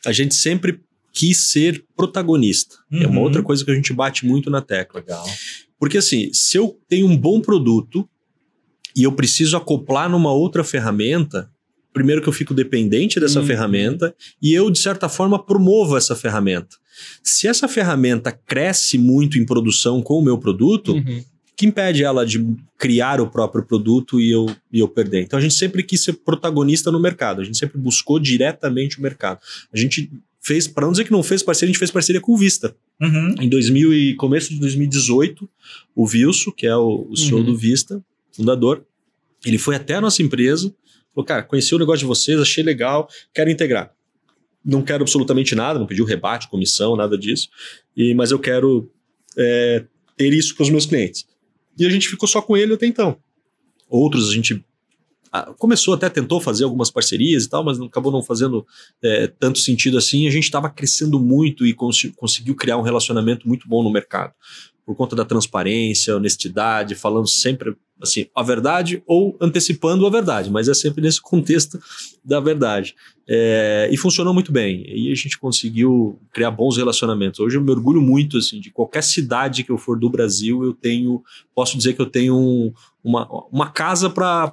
A 0.06 0.12
gente 0.12 0.34
sempre 0.34 0.82
quis 1.12 1.52
ser 1.52 1.86
protagonista. 1.96 2.76
Uhum. 2.92 3.02
É 3.02 3.08
uma 3.08 3.18
uhum. 3.18 3.24
outra 3.24 3.44
coisa 3.44 3.64
que 3.64 3.72
a 3.72 3.76
gente 3.76 3.94
bate 3.94 4.26
muito 4.26 4.50
na 4.50 4.62
tecla. 4.62 5.02
Legal. 5.02 5.26
Porque 5.80 5.98
assim, 5.98 6.32
se 6.34 6.58
eu 6.58 6.80
tenho 6.88 7.08
um 7.08 7.18
bom 7.18 7.42
produto 7.42 8.08
e 8.96 9.04
eu 9.04 9.12
preciso 9.12 9.58
acoplar 9.58 10.10
numa 10.10 10.32
outra 10.32 10.64
ferramenta, 10.64 11.50
primeiro 11.94 12.22
que 12.22 12.30
eu 12.30 12.34
fico 12.34 12.54
dependente 12.54 13.20
dessa 13.20 13.40
uhum. 13.40 13.46
ferramenta 13.46 14.16
e 14.42 14.54
eu, 14.54 14.70
de 14.70 14.80
certa 14.80 15.10
forma, 15.10 15.44
promovo 15.44 15.98
essa 15.98 16.16
ferramenta. 16.16 16.78
Se 17.24 17.48
essa 17.48 17.68
ferramenta 17.68 18.32
cresce 18.32 18.98
muito 18.98 19.38
em 19.38 19.46
produção 19.46 20.02
com 20.02 20.20
o 20.20 20.22
meu 20.22 20.38
produto, 20.38 20.94
uhum. 20.94 21.24
que 21.56 21.66
impede 21.66 22.04
ela 22.04 22.26
de 22.26 22.46
criar 22.78 23.20
o 23.20 23.28
próprio 23.30 23.66
produto 23.66 24.20
e 24.20 24.32
eu, 24.32 24.46
e 24.72 24.80
eu 24.80 24.88
perder? 24.88 25.24
Então 25.24 25.40
a 25.40 25.42
gente 25.42 25.56
sempre 25.56 25.84
quis 25.84 26.04
ser 26.04 26.14
protagonista 26.14 26.92
no 26.92 27.00
mercado, 27.00 27.42
a 27.42 27.44
gente 27.44 27.58
sempre 27.58 27.78
buscou 27.78 28.20
diretamente 28.20 29.00
o 29.00 29.02
mercado. 29.02 29.40
A 29.74 29.78
gente 29.78 30.12
fez, 30.42 30.68
para 30.68 30.86
não 30.86 30.92
dizer 30.92 31.06
que 31.06 31.12
não 31.12 31.22
fez 31.22 31.44
parceria, 31.44 31.70
a 31.70 31.72
gente 31.72 31.80
fez 31.80 31.92
parceria 31.92 32.20
com 32.20 32.34
o 32.34 32.38
Vista. 32.38 32.76
Uhum. 33.00 33.36
Em 33.40 33.48
2000 33.48 33.94
e 33.94 34.16
começo 34.16 34.50
de 34.50 34.60
2018, 34.60 35.48
o 35.96 36.08
Vilso, 36.08 36.52
que 36.52 36.66
é 36.66 36.76
o, 36.76 37.08
o 37.10 37.16
CEO 37.16 37.40
uhum. 37.40 37.46
do 37.46 37.56
Vista, 37.56 38.04
fundador, 38.32 38.86
ele 39.46 39.58
foi 39.58 39.76
até 39.76 39.96
a 39.96 40.02
nossa 40.02 40.22
empresa, 40.22 40.74
falou, 41.14 41.26
cara, 41.26 41.44
conheci 41.44 41.74
o 41.76 41.80
negócio 41.80 42.00
de 42.00 42.06
vocês, 42.06 42.40
achei 42.40 42.64
legal, 42.64 43.08
quero 43.34 43.50
integrar. 43.50 43.94
Não 44.64 44.82
quero 44.82 45.04
absolutamente 45.04 45.56
nada, 45.56 45.80
não 45.80 45.88
pediu 45.88 46.06
rebate, 46.06 46.50
comissão, 46.50 46.96
nada 46.96 47.18
disso, 47.18 47.50
e, 47.96 48.14
mas 48.14 48.32
eu 48.32 48.40
quero 48.40 48.92
é, 49.38 49.86
ter 50.18 50.34
isso 50.34 50.56
para 50.56 50.64
os 50.64 50.70
meus 50.70 50.86
clientes. 50.86 51.26
E 51.78 51.86
a 51.86 51.90
gente 51.90 52.08
ficou 52.08 52.28
só 52.28 52.42
com 52.42 52.58
ele 52.58 52.74
até 52.74 52.86
então. 52.86 53.18
Outros 53.90 54.30
a 54.30 54.34
gente 54.34 54.64
começou 55.58 55.94
até, 55.94 56.10
tentou 56.10 56.42
fazer 56.42 56.66
algumas 56.66 56.92
parcerias 56.92 57.46
e 57.46 57.50
tal, 57.50 57.64
mas 57.64 57.80
acabou 57.80 58.12
não 58.12 58.22
fazendo 58.22 58.66
é, 59.02 59.28
tanto 59.28 59.60
sentido 59.60 59.98
assim. 59.98 60.28
A 60.28 60.32
gente 60.32 60.44
estava 60.44 60.70
crescendo 60.70 61.20
muito 61.20 61.66
e 61.66 61.74
cons 61.74 62.10
conseguiu 62.18 62.56
criar 62.56 62.78
um 62.78 62.82
relacionamento 62.82 63.48
muito 63.48 63.68
bom 63.68 63.82
no 63.82 63.92
mercado. 63.92 64.34
Por 64.92 64.98
conta 64.98 65.16
da 65.16 65.24
transparência, 65.24 66.18
honestidade, 66.18 66.96
falando 66.96 67.26
sempre 67.26 67.78
assim, 68.02 68.26
a 68.36 68.44
verdade 68.44 69.02
ou 69.06 69.38
antecipando 69.40 70.06
a 70.06 70.10
verdade, 70.10 70.50
mas 70.50 70.68
é 70.68 70.74
sempre 70.74 71.02
nesse 71.02 71.22
contexto 71.22 71.80
da 72.26 72.40
verdade. 72.40 72.96
É, 73.30 73.88
e 73.90 73.96
funcionou 73.96 74.34
muito 74.34 74.52
bem. 74.52 74.84
E 74.86 75.10
a 75.10 75.16
gente 75.16 75.40
conseguiu 75.40 76.20
criar 76.34 76.52
bons 76.52 76.76
relacionamentos. 76.76 77.40
Hoje 77.40 77.56
eu 77.56 77.62
me 77.62 77.72
orgulho 77.72 78.02
muito 78.02 78.38
assim 78.38 78.60
de 78.60 78.70
qualquer 78.70 79.04
cidade 79.04 79.64
que 79.64 79.72
eu 79.72 79.78
for 79.78 79.98
do 79.98 80.10
Brasil, 80.10 80.64
eu 80.64 80.74
tenho, 80.74 81.24
posso 81.56 81.78
dizer 81.78 81.94
que 81.94 82.02
eu 82.02 82.08
tenho 82.08 82.36
um, 82.36 82.74
uma, 83.02 83.30
uma 83.50 83.70
casa 83.70 84.10
para 84.10 84.50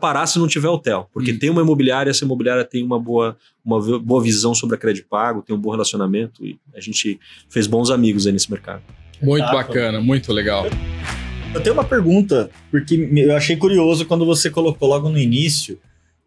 parar 0.00 0.26
se 0.26 0.38
não 0.38 0.46
tiver 0.46 0.68
hotel, 0.68 1.10
porque 1.12 1.32
hum. 1.32 1.38
tem 1.38 1.50
uma 1.50 1.60
imobiliária, 1.60 2.10
essa 2.10 2.24
imobiliária 2.24 2.64
tem 2.64 2.82
uma 2.82 2.98
boa, 2.98 3.36
uma 3.62 3.98
boa 3.98 4.22
visão 4.22 4.54
sobre 4.54 4.76
a 4.76 4.78
crédito 4.78 5.08
pago, 5.08 5.42
tem 5.42 5.54
um 5.54 5.60
bom 5.60 5.70
relacionamento 5.70 6.46
e 6.46 6.58
a 6.74 6.80
gente 6.80 7.20
fez 7.50 7.66
bons 7.66 7.90
amigos 7.90 8.26
aí 8.26 8.32
nesse 8.32 8.50
mercado. 8.50 8.82
Muito 9.22 9.44
bacana, 9.46 10.00
muito 10.00 10.32
legal. 10.32 10.66
Eu 11.54 11.60
tenho 11.60 11.74
uma 11.74 11.84
pergunta, 11.84 12.50
porque 12.70 12.94
eu 13.16 13.36
achei 13.36 13.56
curioso 13.56 14.06
quando 14.06 14.24
você 14.24 14.50
colocou 14.50 14.88
logo 14.88 15.08
no 15.08 15.18
início. 15.18 15.78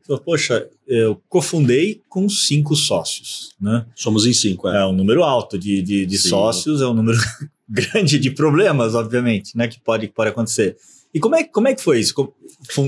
Falou, 0.06 0.22
Poxa, 0.22 0.68
eu 0.88 1.20
cofundei 1.28 2.02
com 2.08 2.30
cinco 2.30 2.76
sócios, 2.76 3.56
né? 3.60 3.86
Somos 3.96 4.26
em 4.28 4.34
cinco, 4.34 4.70
é. 4.70 4.82
É 4.82 4.86
um 4.86 4.94
número 4.94 5.24
alto 5.24 5.58
de, 5.58 5.82
de, 5.82 6.06
de 6.06 6.18
sócios, 6.20 6.82
é 6.82 6.86
um 6.86 6.94
número 6.94 7.18
grande 7.68 8.20
de 8.20 8.30
problemas, 8.30 8.94
obviamente, 8.94 9.58
né? 9.58 9.68
Que 9.68 9.80
pode, 9.80 10.08
pode 10.08 10.30
acontecer. 10.30 10.78
E 11.16 11.20
como 11.20 11.36
é, 11.36 11.46
como 11.46 11.68
é 11.70 11.74
que 11.74 11.82
foi 11.82 12.00
isso? 12.00 12.14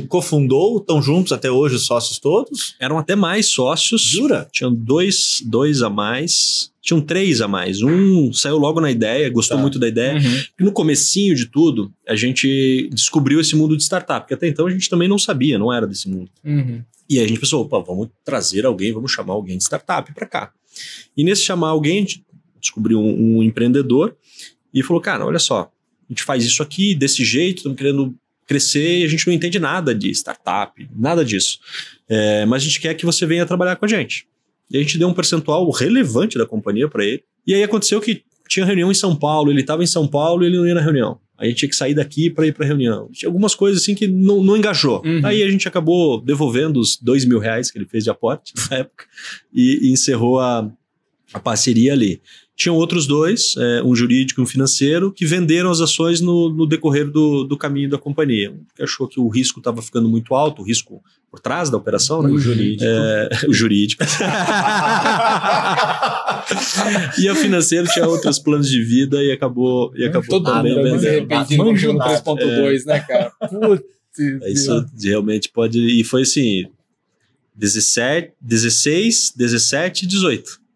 Cofundou, 0.10 0.80
estão 0.80 1.02
juntos 1.02 1.32
até 1.32 1.50
hoje 1.50 1.76
os 1.76 1.86
sócios 1.86 2.20
todos? 2.20 2.76
Eram 2.78 2.98
até 2.98 3.16
mais 3.16 3.48
sócios. 3.48 4.02
Jura? 4.02 4.48
Tinham 4.52 4.74
dois, 4.74 5.42
dois 5.46 5.82
a 5.82 5.90
mais 5.90 6.72
tinham 6.88 7.02
três 7.02 7.42
a 7.42 7.50
mais. 7.50 7.82
Um 7.82 8.32
saiu 8.32 8.58
logo 8.58 8.80
na 8.80 8.90
ideia, 8.90 9.30
gostou 9.30 9.58
tá. 9.58 9.62
muito 9.62 9.78
da 9.78 9.90
ideia. 9.90 10.14
Uhum. 10.14 10.44
E 10.58 10.64
no 10.64 10.72
comecinho 10.72 11.36
de 11.36 11.46
tudo, 11.46 11.92
a 12.08 12.16
gente 12.16 12.90
descobriu 12.94 13.42
esse 13.42 13.58
mundo 13.58 13.76
de 13.76 13.84
startup, 13.84 14.22
porque 14.22 14.34
até 14.34 14.48
então 14.48 14.66
a 14.68 14.70
gente 14.70 14.90
também 14.90 15.06
não 15.06 15.20
sabia, 15.20 15.60
não 15.60 15.72
era 15.72 15.86
desse 15.86 16.10
mundo. 16.10 16.32
Uhum. 16.46 16.82
E 17.10 17.20
aí 17.20 17.26
a 17.26 17.28
gente 17.28 17.42
pensou, 17.42 17.62
opa, 17.62 17.80
vamos 17.80 18.08
trazer 18.24 18.66
alguém, 18.66 18.94
vamos 18.94 19.12
chamar 19.12 19.34
alguém 19.34 19.58
de 19.58 19.64
startup 19.66 20.14
para 20.14 20.26
cá. 20.26 20.54
E 21.16 21.26
nesse 21.26 21.42
chamar 21.42 21.70
alguém, 21.70 21.98
a 21.98 22.02
gente 22.02 22.26
descobriu 22.58 23.02
um, 23.02 23.40
um 23.40 23.44
empreendedor 23.44 24.16
e 24.74 24.82
falou, 24.82 25.02
cara, 25.02 25.26
olha 25.26 25.40
só, 25.40 25.70
a 26.10 26.14
gente 26.14 26.24
faz 26.24 26.44
isso 26.46 26.64
aqui 26.64 26.96
desse 26.96 27.24
jeito, 27.24 27.58
estamos 27.58 27.78
querendo 27.78 28.16
crescer 28.46 29.00
e 29.00 29.04
a 29.04 29.08
gente 29.08 29.28
não 29.28 29.34
entende 29.34 29.60
nada 29.60 29.94
de 29.94 30.10
startup, 30.12 30.90
nada 30.96 31.24
disso. 31.24 31.60
É, 32.08 32.46
mas 32.46 32.64
a 32.64 32.66
gente 32.66 32.80
quer 32.80 32.94
que 32.94 33.06
você 33.06 33.26
venha 33.26 33.46
trabalhar 33.46 33.76
com 33.76 33.86
a 33.86 33.88
gente. 33.88 34.26
E 34.72 34.78
a 34.78 34.82
gente 34.82 34.98
deu 34.98 35.08
um 35.08 35.14
percentual 35.14 35.70
relevante 35.70 36.38
da 36.38 36.46
companhia 36.46 36.88
para 36.88 37.06
ele. 37.06 37.24
E 37.46 37.54
aí 37.54 37.64
aconteceu 37.64 38.00
que 38.00 38.24
tinha 38.48 38.66
reunião 38.66 38.90
em 38.90 38.96
São 38.96 39.16
Paulo, 39.16 39.52
ele 39.52 39.62
estava 39.62 39.84
em 39.84 39.88
São 39.88 40.08
Paulo 40.08 40.44
e 40.44 40.48
ele 40.48 40.58
não 40.58 40.66
ia 40.66 40.74
na 40.74 40.82
reunião. 40.82 41.20
Aí 41.38 41.48
a 41.48 41.50
gente 41.50 41.60
tinha 41.60 41.70
que 41.70 41.76
sair 41.76 41.94
daqui 41.94 42.30
para 42.30 42.48
ir 42.48 42.54
para 42.54 42.66
a 42.66 42.68
reunião. 42.68 43.10
Tinha 43.12 43.30
algumas 43.30 43.54
coisas 43.54 43.82
assim 43.82 43.94
que 43.94 44.08
não, 44.08 44.42
não 44.44 44.58
engajou. 44.58 45.04
Uhum. 45.06 45.22
Aí 45.24 45.44
a 45.44 45.50
gente 45.50 45.68
acabou 45.68 46.20
devolvendo 46.20 46.80
os 46.80 46.98
dois 46.98 47.26
mil 47.26 47.38
reais 47.38 47.70
que 47.70 47.78
ele 47.78 47.86
fez 47.86 48.04
de 48.04 48.10
aporte 48.10 48.54
na 48.72 48.78
época 48.78 49.06
e, 49.54 49.88
e 49.88 49.92
encerrou 49.92 50.40
a, 50.40 50.70
a 51.34 51.40
parceria 51.40 51.94
ali. 51.94 52.22
Tinham 52.58 52.76
outros 52.76 53.06
dois, 53.06 53.54
é, 53.56 53.84
um 53.84 53.96
jurídico 53.96 54.42
e 54.42 54.44
um 54.44 54.48
financeiro, 54.48 55.12
que 55.12 55.28
venderam 55.28 55.70
as 55.70 55.80
ações 55.80 56.20
no, 56.20 56.50
no 56.50 56.66
decorrer 56.66 57.08
do, 57.08 57.44
do, 57.44 57.56
caminho 57.56 57.88
da 57.88 58.00
companhia. 58.00 58.50
Um 58.50 58.66
que 58.76 58.82
achou 58.82 59.08
que 59.08 59.20
o 59.20 59.28
risco 59.28 59.60
estava 59.60 59.80
ficando 59.80 60.10
muito 60.10 60.34
alto, 60.34 60.64
o 60.64 60.66
risco 60.66 61.00
por 61.30 61.40
trás 61.40 61.70
da 61.70 61.78
operação, 61.78 62.24
né? 62.24 62.32
O 62.32 62.40
jurídico. 62.40 62.84
É, 62.84 63.30
o 63.48 63.54
jurídico. 63.54 64.04
e 67.20 67.30
o 67.30 67.36
financeiro 67.36 67.88
tinha 67.94 68.08
outros 68.08 68.40
planos 68.40 68.68
de 68.68 68.84
vida 68.84 69.22
e 69.22 69.32
acabou, 69.32 69.94
e 69.96 70.04
acabou 70.04 70.28
Todo 70.28 70.46
também 70.52 70.74
mundo 70.74 70.84
vendendo. 70.84 71.02
De 71.02 71.10
repente, 71.12 71.58
no 71.58 71.66
3.2, 71.66 72.86
né, 72.86 73.00
cara? 73.02 73.32
Putz, 73.52 73.86
Isso 74.52 74.84
realmente 75.00 75.50
pode... 75.50 75.80
E 75.80 76.04
foi 76.04 76.24
assim, 76.24 76.66
17, 77.56 78.34
16, 78.42 79.34
17 79.38 80.08
18. 80.08 80.67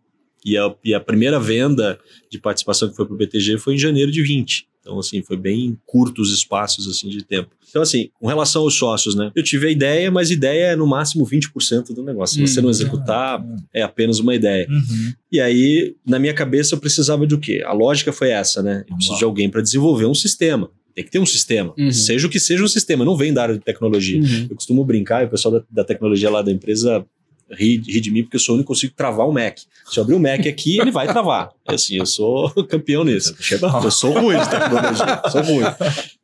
E 0.46 0.58
a, 0.58 0.74
e 0.84 0.94
a 0.94 1.00
primeira 1.00 1.40
venda 1.40 2.00
de 2.30 2.40
participação 2.40 2.90
que 2.90 2.96
foi 2.96 3.06
para 3.06 3.14
o 3.14 3.18
BTG 3.18 3.58
foi 3.58 3.76
em 3.76 3.78
janeiro 3.78 4.12
de 4.12 4.22
20. 4.22 4.68
Então, 4.82 4.98
assim, 4.98 5.22
foi 5.22 5.38
bem 5.38 5.78
curto 5.86 6.22
os 6.22 6.34
espaços 6.34 6.88
assim, 6.88 7.08
de 7.08 7.24
tempo. 7.24 7.52
Então, 7.70 7.84
assim, 7.84 8.10
com 8.20 8.28
relação 8.28 8.64
aos 8.64 8.76
sócios, 8.76 9.16
né? 9.16 9.32
Eu 9.36 9.44
tive 9.44 9.68
a 9.68 9.72
ideia, 9.72 10.10
mas 10.10 10.32
ideia 10.32 10.72
é 10.72 10.76
no 10.76 10.88
máximo 10.88 11.24
20% 11.26 11.94
do 11.94 12.04
negócio. 12.04 12.36
Se 12.36 12.54
você 12.54 12.60
não 12.60 12.66
uhum. 12.66 12.72
executar, 12.72 13.46
é 13.72 13.84
apenas 13.84 14.20
uma 14.20 14.34
ideia. 14.34 14.68
Uhum. 14.68 15.14
E 15.32 15.40
aí, 15.40 15.96
na 16.06 16.18
minha 16.18 16.34
cabeça, 16.34 16.74
eu 16.74 16.80
precisava 16.80 17.28
de 17.28 17.36
o 17.36 17.40
quê? 17.40 17.62
A 17.64 17.74
lógica 17.74 18.12
foi 18.12 18.30
essa, 18.30 18.64
né? 18.64 18.84
Eu 18.90 18.96
preciso 18.96 19.20
de 19.20 19.24
alguém 19.24 19.50
para 19.50 19.62
desenvolver 19.62 20.06
um 20.06 20.16
sistema. 20.16 20.70
Tem 20.96 21.06
que 21.06 21.12
ter 21.12 21.20
um 21.20 21.26
sistema. 21.26 21.74
Uhum. 21.78 21.92
Seja 21.92 22.28
o 22.28 22.30
que 22.30 22.40
seja 22.40 22.64
um 22.64 22.68
sistema, 22.68 23.06
não 23.06 23.16
vem 23.16 23.32
da 23.32 23.44
área 23.44 23.56
de 23.56 23.62
tecnologia. 23.62 24.20
Uhum. 24.20 24.48
Eu 24.50 24.56
costumo 24.56 24.84
brincar, 24.84 25.22
e 25.22 25.26
o 25.28 25.30
pessoal 25.30 25.54
da, 25.54 25.64
da 25.70 25.84
tecnologia 25.84 26.30
lá 26.30 26.42
da 26.42 26.52
empresa 26.52 27.06
ri, 27.54 27.78
ri 27.78 28.02
de 28.02 28.12
mim 28.12 28.24
porque 28.24 28.36
eu 28.36 28.40
sou 28.40 28.54
o 28.54 28.58
único 28.58 28.68
que 28.68 28.74
consigo 28.74 28.94
travar 28.96 29.28
o 29.28 29.32
Mac. 29.32 29.60
Se 29.90 30.00
eu 30.00 30.04
abrir 30.04 30.16
o 30.16 30.20
Mac 30.20 30.46
aqui, 30.48 30.80
ele 30.82 30.92
vai 30.92 31.08
travar. 31.08 31.52
Assim, 31.68 31.98
eu 31.98 32.06
sou 32.06 32.50
campeão 32.66 33.04
nisso. 33.04 33.36
Eu 33.84 33.92
sou 33.92 34.12
ruim 34.12 34.38
de 34.38 34.50
tecnologia, 34.50 35.22
sou 35.32 35.42
ruim. 35.42 35.66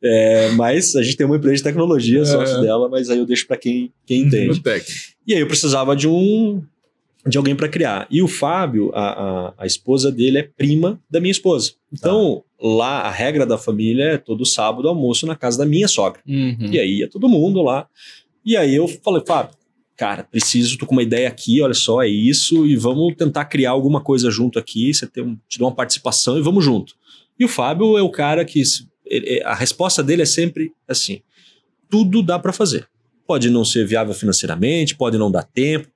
É, 0.02 0.50
mas 0.52 0.94
a 0.96 1.02
gente 1.02 1.16
tem 1.16 1.26
uma 1.26 1.36
empresa 1.36 1.56
de 1.56 1.62
tecnologia, 1.62 2.24
sócio 2.24 2.58
é. 2.58 2.60
dela, 2.62 2.88
mas 2.88 3.10
aí 3.10 3.18
eu 3.18 3.26
deixo 3.26 3.46
para 3.46 3.56
quem, 3.56 3.92
quem 4.06 4.22
entende. 4.22 4.60
E 5.26 5.34
aí 5.34 5.40
eu 5.40 5.46
precisava 5.46 5.94
de 5.94 6.08
um 6.08 6.62
de 7.26 7.36
alguém 7.36 7.54
para 7.54 7.68
criar. 7.68 8.06
E 8.10 8.22
o 8.22 8.28
Fábio, 8.28 8.90
a, 8.94 9.48
a, 9.48 9.54
a, 9.58 9.66
esposa 9.66 10.10
dele 10.10 10.38
é 10.38 10.42
prima 10.42 10.98
da 11.10 11.20
minha 11.20 11.30
esposa. 11.30 11.72
Então, 11.92 12.42
tá. 12.58 12.66
lá 12.66 13.00
a 13.02 13.10
regra 13.10 13.44
da 13.44 13.58
família 13.58 14.04
é 14.04 14.18
todo 14.18 14.46
sábado 14.46 14.88
almoço 14.88 15.26
na 15.26 15.36
casa 15.36 15.58
da 15.58 15.66
minha 15.66 15.88
sogra. 15.88 16.20
Uhum. 16.26 16.68
E 16.70 16.78
aí 16.78 16.98
ia 16.98 17.08
todo 17.08 17.28
mundo 17.28 17.62
lá. 17.62 17.86
E 18.44 18.56
aí 18.56 18.74
eu 18.74 18.88
falei, 18.88 19.22
Fábio, 19.26 19.54
cara, 19.98 20.22
preciso, 20.22 20.78
tô 20.78 20.86
com 20.86 20.94
uma 20.94 21.02
ideia 21.02 21.26
aqui, 21.26 21.60
olha 21.60 21.74
só, 21.74 22.00
é 22.00 22.08
isso, 22.08 22.64
e 22.64 22.76
vamos 22.76 23.16
tentar 23.16 23.44
criar 23.46 23.72
alguma 23.72 24.00
coisa 24.00 24.30
junto 24.30 24.56
aqui, 24.56 24.94
você 24.94 25.08
tem 25.08 25.24
um, 25.24 25.36
te 25.48 25.58
dá 25.58 25.64
uma 25.64 25.74
participação 25.74 26.38
e 26.38 26.40
vamos 26.40 26.64
junto. 26.64 26.94
E 27.36 27.44
o 27.44 27.48
Fábio 27.48 27.98
é 27.98 28.02
o 28.02 28.08
cara 28.08 28.44
que 28.44 28.62
ele, 29.04 29.42
a 29.42 29.56
resposta 29.56 30.00
dele 30.02 30.22
é 30.22 30.26
sempre 30.26 30.72
assim: 30.86 31.20
tudo 31.90 32.22
dá 32.22 32.38
para 32.38 32.52
fazer. 32.52 32.88
Pode 33.26 33.50
não 33.50 33.64
ser 33.64 33.86
viável 33.86 34.14
financeiramente, 34.14 34.94
pode 34.94 35.18
não 35.18 35.30
dar 35.30 35.42
tempo, 35.42 35.88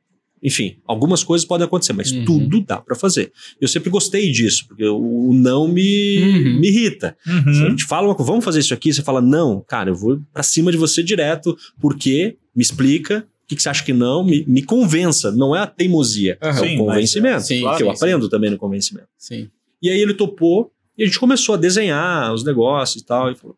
enfim, 0.43 0.79
algumas 0.85 1.23
coisas 1.23 1.47
podem 1.47 1.65
acontecer, 1.65 1.93
mas 1.93 2.11
uhum. 2.11 2.25
tudo 2.25 2.61
dá 2.61 2.79
para 2.79 2.97
fazer. 2.97 3.31
Eu 3.61 3.69
sempre 3.69 3.89
gostei 3.89 4.33
disso, 4.33 4.67
porque 4.67 4.85
o 4.85 5.31
não 5.33 5.69
me, 5.69 6.19
uhum. 6.19 6.61
me 6.61 6.69
irrita. 6.69 7.17
Uhum. 7.25 7.55
Se 7.55 7.63
a 7.63 7.71
gente 7.71 7.85
fala, 7.85 8.13
vamos 8.15 8.45
fazer 8.45 8.59
isso 8.59 8.75
aqui, 8.75 8.93
você 8.93 9.03
fala, 9.03 9.21
não, 9.21 9.61
cara, 9.61 9.91
eu 9.91 9.95
vou 9.95 10.21
para 10.33 10.43
cima 10.43 10.73
de 10.73 10.77
você 10.77 11.03
direto, 11.03 11.57
porque 11.81 12.37
me 12.55 12.63
explica, 12.63 13.25
que, 13.47 13.57
que 13.57 13.63
você 13.63 13.69
acha 13.69 13.85
que 13.85 13.93
não? 13.93 14.25
Me, 14.25 14.45
me 14.47 14.63
convença. 14.63 15.31
Não 15.33 15.55
é 15.55 15.61
a 15.61 15.67
teimosia, 15.67 16.39
uhum. 16.43 16.49
é 16.49 16.75
o 16.75 16.79
convencimento. 16.79 17.35
Mas, 17.35 17.47
sim, 17.47 17.61
claro, 17.61 17.77
que 17.77 17.83
eu 17.83 17.91
aprendo 17.91 18.25
sim. 18.25 18.31
também 18.31 18.51
no 18.51 18.59
convencimento. 18.59 19.09
Sim. 19.19 19.51
E 19.81 19.91
aí 19.91 20.01
ele 20.01 20.15
topou 20.15 20.73
e 20.97 21.03
a 21.03 21.07
gente 21.07 21.19
começou 21.19 21.55
a 21.55 21.59
desenhar 21.59 22.33
os 22.33 22.45
negócios 22.45 23.03
e 23.03 23.07
tal. 23.07 23.31
E 23.31 23.35
falou, 23.35 23.57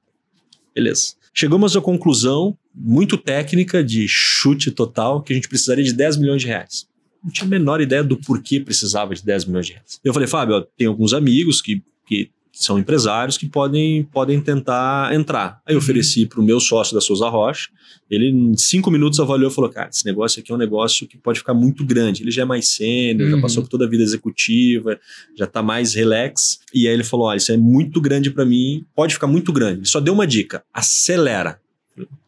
beleza. 0.75 1.15
Chegamos 1.33 1.77
à 1.77 1.81
conclusão 1.81 2.57
muito 2.75 3.17
técnica 3.17 3.83
de 3.83 4.07
chute 4.09 4.71
total 4.71 5.23
que 5.23 5.33
a 5.33 5.37
gente 5.37 5.49
precisaria 5.49 5.85
de 5.85 5.93
10 5.93 6.17
milhões 6.17 6.43
de 6.43 6.49
reais. 6.49 6.87
Não 7.23 7.31
tinha 7.31 7.47
a 7.47 7.51
menor 7.51 7.81
ideia 7.81 8.05
do 8.05 8.17
porquê 8.17 8.61
precisava 8.61 9.15
de 9.15 9.25
10 9.25 9.47
milhões 9.47 9.67
de 9.67 9.73
reais. 9.73 10.01
Eu 10.05 10.13
falei, 10.13 10.29
Fábio, 10.29 10.57
ó, 10.57 10.61
tem 10.77 10.87
alguns 10.87 11.13
amigos 11.13 11.61
que, 11.61 11.83
que 12.07 12.31
são 12.55 12.79
empresários 12.79 13.37
que 13.37 13.47
podem, 13.49 14.05
podem 14.05 14.41
tentar 14.41 15.15
entrar. 15.15 15.61
Aí 15.67 15.75
eu 15.75 15.79
uhum. 15.79 15.83
ofereci 15.83 16.27
para 16.27 16.41
o 16.41 16.45
meu 16.45 16.61
sócio 16.61 16.95
da 16.95 17.01
Souza 17.01 17.29
Rocha, 17.29 17.69
ele 18.11 18.29
em 18.29 18.57
cinco 18.57 18.91
minutos 18.91 19.19
avaliou 19.19 19.51
e 19.51 19.55
falou, 19.55 19.71
cara, 19.71 19.89
esse 19.89 20.05
negócio 20.05 20.41
aqui 20.41 20.53
é 20.53 20.55
um 20.55 20.59
negócio 20.59 21.07
que 21.07 21.17
pode 21.17 21.39
ficar 21.39 21.55
muito 21.55 21.85
grande. 21.85 22.23
Ele 22.23 22.31
já 22.31 22.43
é 22.43 22.45
mais 22.45 22.69
sênior, 22.69 23.29
uhum. 23.29 23.37
já 23.37 23.43
passou 23.43 23.63
por 23.63 23.69
toda 23.69 23.87
a 23.87 23.89
vida 23.89 24.03
executiva, 24.03 24.99
já 25.37 25.47
está 25.47 25.63
mais 25.63 25.95
relax. 25.95 26.61
E 26.73 26.87
aí 26.87 26.95
ele 26.95 27.05
falou, 27.05 27.27
olha, 27.27 27.39
isso 27.39 27.53
é 27.53 27.57
muito 27.57 28.01
grande 28.01 28.31
para 28.31 28.45
mim, 28.45 28.85
pode 28.95 29.15
ficar 29.15 29.27
muito 29.27 29.53
grande. 29.53 29.81
Ele 29.81 29.89
só 29.89 30.01
deu 30.01 30.15
uma 30.15 30.27
dica, 30.27 30.63
acelera. 30.73 31.61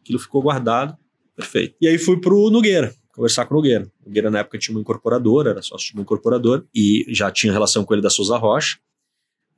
Aquilo 0.00 0.18
ficou 0.18 0.42
guardado, 0.42 0.96
perfeito. 1.36 1.74
E 1.80 1.86
aí 1.86 1.98
fui 1.98 2.20
pro 2.20 2.50
Nogueira, 2.50 2.94
conversar 3.14 3.44
com 3.44 3.54
o 3.54 3.56
Nogueira. 3.58 3.90
O 4.04 4.08
Nogueira 4.08 4.30
na 4.30 4.40
época 4.40 4.58
tinha 4.58 4.74
uma 4.74 4.80
incorporadora, 4.80 5.50
era 5.50 5.62
sócio 5.62 5.88
de 5.88 5.94
uma 5.94 6.02
incorporadora, 6.02 6.64
e 6.74 7.04
já 7.08 7.30
tinha 7.30 7.52
relação 7.52 7.84
com 7.84 7.94
ele 7.94 8.02
da 8.02 8.10
Souza 8.10 8.36
Rocha. 8.36 8.78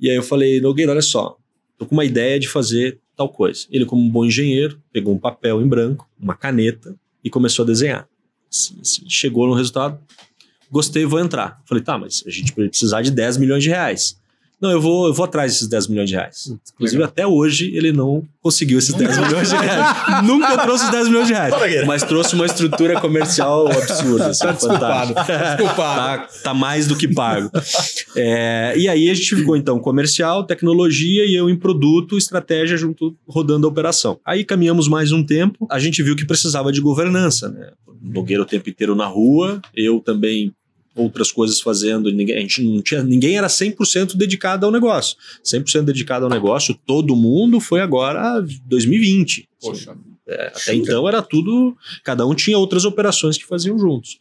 E 0.01 0.09
aí 0.09 0.17
eu 0.17 0.23
falei, 0.23 0.61
Nogueira, 0.61 0.93
olha 0.93 1.03
só, 1.03 1.37
tô 1.77 1.87
com 1.87 1.95
uma 1.95 2.05
ideia 2.05 2.39
de 2.39 2.49
fazer 2.49 3.01
tal 3.17 3.29
coisa. 3.29 3.67
Ele, 3.71 3.85
como 3.85 4.03
um 4.03 4.09
bom 4.09 4.25
engenheiro, 4.25 4.81
pegou 4.93 5.15
um 5.15 5.19
papel 5.19 5.61
em 5.61 5.69
branco, 5.69 6.09
uma 6.19 6.35
caneta 6.35 6.95
e 7.23 7.29
começou 7.29 7.65
a 7.65 7.67
desenhar. 7.67 8.09
Chegou 9.09 9.47
no 9.47 9.55
resultado, 9.55 9.99
gostei, 10.71 11.05
vou 11.05 11.19
entrar. 11.19 11.61
Falei, 11.67 11.83
tá, 11.83 11.99
mas 11.99 12.23
a 12.27 12.31
gente 12.31 12.55
vai 12.55 12.69
precisar 12.69 13.03
de 13.03 13.11
10 13.11 13.37
milhões 13.39 13.63
de 13.63 13.71
reais. 13.71 14.18
Não, 14.61 14.73
eu 14.73 14.81
vou, 14.81 15.07
eu 15.07 15.15
vou 15.15 15.25
atrás 15.25 15.53
desses 15.53 15.69
10 15.69 15.87
milhões 15.87 16.09
de 16.09 16.17
reais. 16.17 16.53
Inclusive, 16.75 17.03
até 17.05 17.25
hoje, 17.25 17.71
ele 17.77 17.93
não 17.93 18.25
conseguiu 18.41 18.79
esses 18.79 18.93
10 18.93 19.19
milhões 19.19 19.51
de 19.51 19.57
reais. 19.57 19.97
Nunca 20.27 20.59
trouxe 20.59 20.85
os 20.85 20.91
10 20.91 21.09
milhões 21.09 21.27
de 21.29 21.33
reais. 21.33 21.55
Mas 21.87 22.03
trouxe 22.03 22.35
uma 22.35 22.45
estrutura 22.45 23.01
comercial 23.01 23.69
absurda. 23.69 24.29
Assim, 24.29 24.45
tá 24.45 24.53
desculpado. 24.53 25.15
tá, 25.15 26.29
tá, 26.43 26.55
mais 26.55 26.89
do 26.89 26.97
que 26.97 27.07
pago. 27.07 27.51
É, 28.17 28.75
e 28.77 28.89
aí 28.89 29.09
a 29.09 29.15
gente 29.15 29.37
ficou, 29.37 29.57
então, 29.57 29.79
comercial, 29.79 30.45
tecnologia 30.45 31.25
e 31.25 31.37
eu 31.37 31.49
em 31.49 31.57
produto, 31.57 32.19
estratégia 32.19 32.77
junto, 32.77 33.17
rodando 33.29 33.67
a 33.67 33.71
operação. 33.71 34.19
Aí 34.25 34.45
caminhamos 34.45 34.89
mais 34.89 35.13
um 35.13 35.23
tempo, 35.23 35.69
a 35.71 35.79
gente 35.79 36.03
viu 36.03 36.17
que 36.17 36.27
precisava 36.27 36.73
de 36.73 36.81
governança, 36.81 37.49
né? 37.49 37.71
Nogueira 38.01 38.43
o 38.43 38.47
tempo 38.47 38.69
inteiro 38.71 38.95
na 38.95 39.07
rua, 39.07 39.61
eu 39.75 40.01
também 40.01 40.53
outras 41.03 41.33
coisas 41.33 41.61
fazendo, 41.61 42.13
ninguém, 42.13 42.37
a 42.37 42.41
gente 42.41 42.63
não 42.63 42.83
tinha, 42.83 43.03
ninguém 43.03 43.37
era 43.37 43.47
100% 43.47 44.17
dedicado 44.17 44.67
ao 44.67 44.73
negócio. 44.73 45.17
100% 45.45 45.83
dedicado 45.83 46.25
ao 46.25 46.31
negócio, 46.31 46.79
todo 46.87 47.17
mundo 47.17 47.61
foi 47.61 47.81
agora 47.81 48.45
2020. 48.67 49.49
Poxa. 49.61 49.97
É, 50.27 50.49
até 50.49 50.75
então 50.75 51.09
era 51.09 51.23
tudo, 51.23 51.75
cada 52.05 52.27
um 52.27 52.35
tinha 52.35 52.59
outras 52.59 52.85
operações 52.85 53.39
que 53.39 53.47
faziam 53.47 53.79
juntos. 53.79 54.19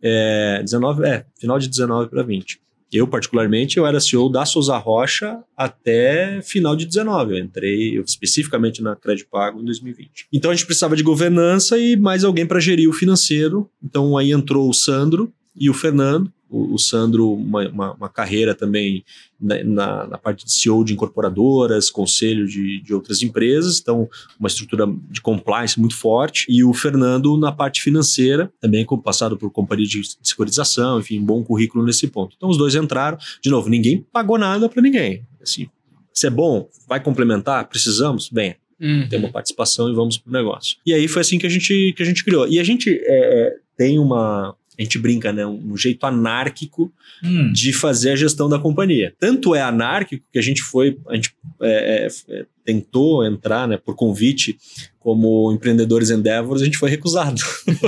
É, 0.00 0.60
19, 0.62 1.04
é, 1.04 1.24
final 1.38 1.58
de 1.58 1.68
19 1.68 2.08
para 2.08 2.22
20. 2.22 2.60
Eu, 2.92 3.08
particularmente, 3.08 3.78
eu 3.78 3.86
era 3.86 3.98
CEO 3.98 4.28
da 4.28 4.44
Souza 4.44 4.76
Rocha 4.76 5.38
até 5.56 6.42
final 6.42 6.76
de 6.76 6.84
19. 6.84 7.32
Eu 7.32 7.38
entrei 7.38 7.98
eu, 7.98 8.02
especificamente 8.02 8.82
na 8.82 8.94
Crédito 8.94 9.28
Pago 9.30 9.62
em 9.62 9.64
2020. 9.64 10.26
Então 10.30 10.50
a 10.50 10.54
gente 10.54 10.66
precisava 10.66 10.94
de 10.94 11.02
governança 11.02 11.78
e 11.78 11.96
mais 11.96 12.22
alguém 12.22 12.44
para 12.44 12.60
gerir 12.60 12.90
o 12.90 12.92
financeiro. 12.92 13.70
Então 13.82 14.18
aí 14.18 14.30
entrou 14.30 14.68
o 14.68 14.74
Sandro, 14.74 15.32
e 15.54 15.68
o 15.68 15.74
Fernando, 15.74 16.32
o, 16.52 16.74
o 16.74 16.78
Sandro, 16.78 17.32
uma, 17.32 17.66
uma, 17.68 17.92
uma, 17.94 18.08
carreira 18.08 18.54
também 18.54 19.04
na, 19.40 19.64
na, 19.64 20.06
na, 20.06 20.18
parte 20.18 20.44
de 20.44 20.52
CEO 20.52 20.84
de 20.84 20.92
incorporadoras, 20.92 21.90
conselho 21.90 22.46
de, 22.46 22.82
de 22.82 22.94
outras 22.94 23.22
empresas, 23.22 23.80
então 23.80 24.08
uma 24.38 24.48
estrutura 24.48 24.86
de 25.10 25.20
compliance 25.20 25.80
muito 25.80 25.96
forte, 25.96 26.46
e 26.48 26.62
o 26.62 26.74
Fernando 26.74 27.38
na 27.38 27.50
parte 27.50 27.80
financeira, 27.82 28.52
também 28.60 28.86
passado 29.02 29.36
por 29.36 29.50
companhia 29.50 29.86
de 29.86 30.02
securitização, 30.22 31.00
enfim, 31.00 31.18
um 31.18 31.24
bom 31.24 31.42
currículo 31.42 31.84
nesse 31.84 32.06
ponto. 32.06 32.34
Então 32.36 32.50
os 32.50 32.58
dois 32.58 32.74
entraram, 32.74 33.16
de 33.40 33.48
novo, 33.48 33.70
ninguém 33.70 34.04
pagou 34.12 34.36
nada 34.36 34.68
para 34.68 34.82
ninguém. 34.82 35.26
Assim, 35.40 35.68
se 36.12 36.26
é 36.26 36.30
bom, 36.30 36.68
vai 36.86 37.00
complementar, 37.00 37.66
precisamos, 37.68 38.28
bem, 38.28 38.56
Uhum. 38.80 39.06
Tem 39.08 39.16
uma 39.16 39.30
participação 39.30 39.88
e 39.88 39.94
vamos 39.94 40.18
pro 40.18 40.32
negócio. 40.32 40.76
E 40.84 40.92
aí 40.92 41.06
foi 41.06 41.22
assim 41.22 41.38
que 41.38 41.46
a 41.46 41.48
gente, 41.48 41.94
que 41.96 42.02
a 42.02 42.06
gente 42.06 42.24
criou. 42.24 42.48
E 42.48 42.58
a 42.58 42.64
gente 42.64 42.90
é, 43.04 43.54
tem 43.76 43.96
uma, 43.96 44.56
a 44.78 44.82
gente 44.82 44.98
brinca, 44.98 45.32
né? 45.32 45.46
Um, 45.46 45.76
jeito 45.76 46.04
anárquico 46.04 46.92
hum. 47.22 47.52
de 47.52 47.72
fazer 47.72 48.10
a 48.10 48.16
gestão 48.16 48.48
da 48.48 48.58
companhia. 48.58 49.14
Tanto 49.18 49.54
é 49.54 49.60
anárquico 49.60 50.24
que 50.32 50.38
a 50.38 50.42
gente 50.42 50.62
foi, 50.62 50.98
a 51.08 51.14
gente 51.14 51.34
é, 51.60 52.06
é, 52.06 52.40
é 52.40 52.46
tentou 52.64 53.24
entrar, 53.24 53.66
né, 53.66 53.76
por 53.76 53.94
convite 53.94 54.58
como 55.02 55.50
empreendedores 55.52 56.10
Endeavors, 56.10 56.62
a 56.62 56.64
gente 56.64 56.78
foi 56.78 56.88
recusado. 56.88 57.40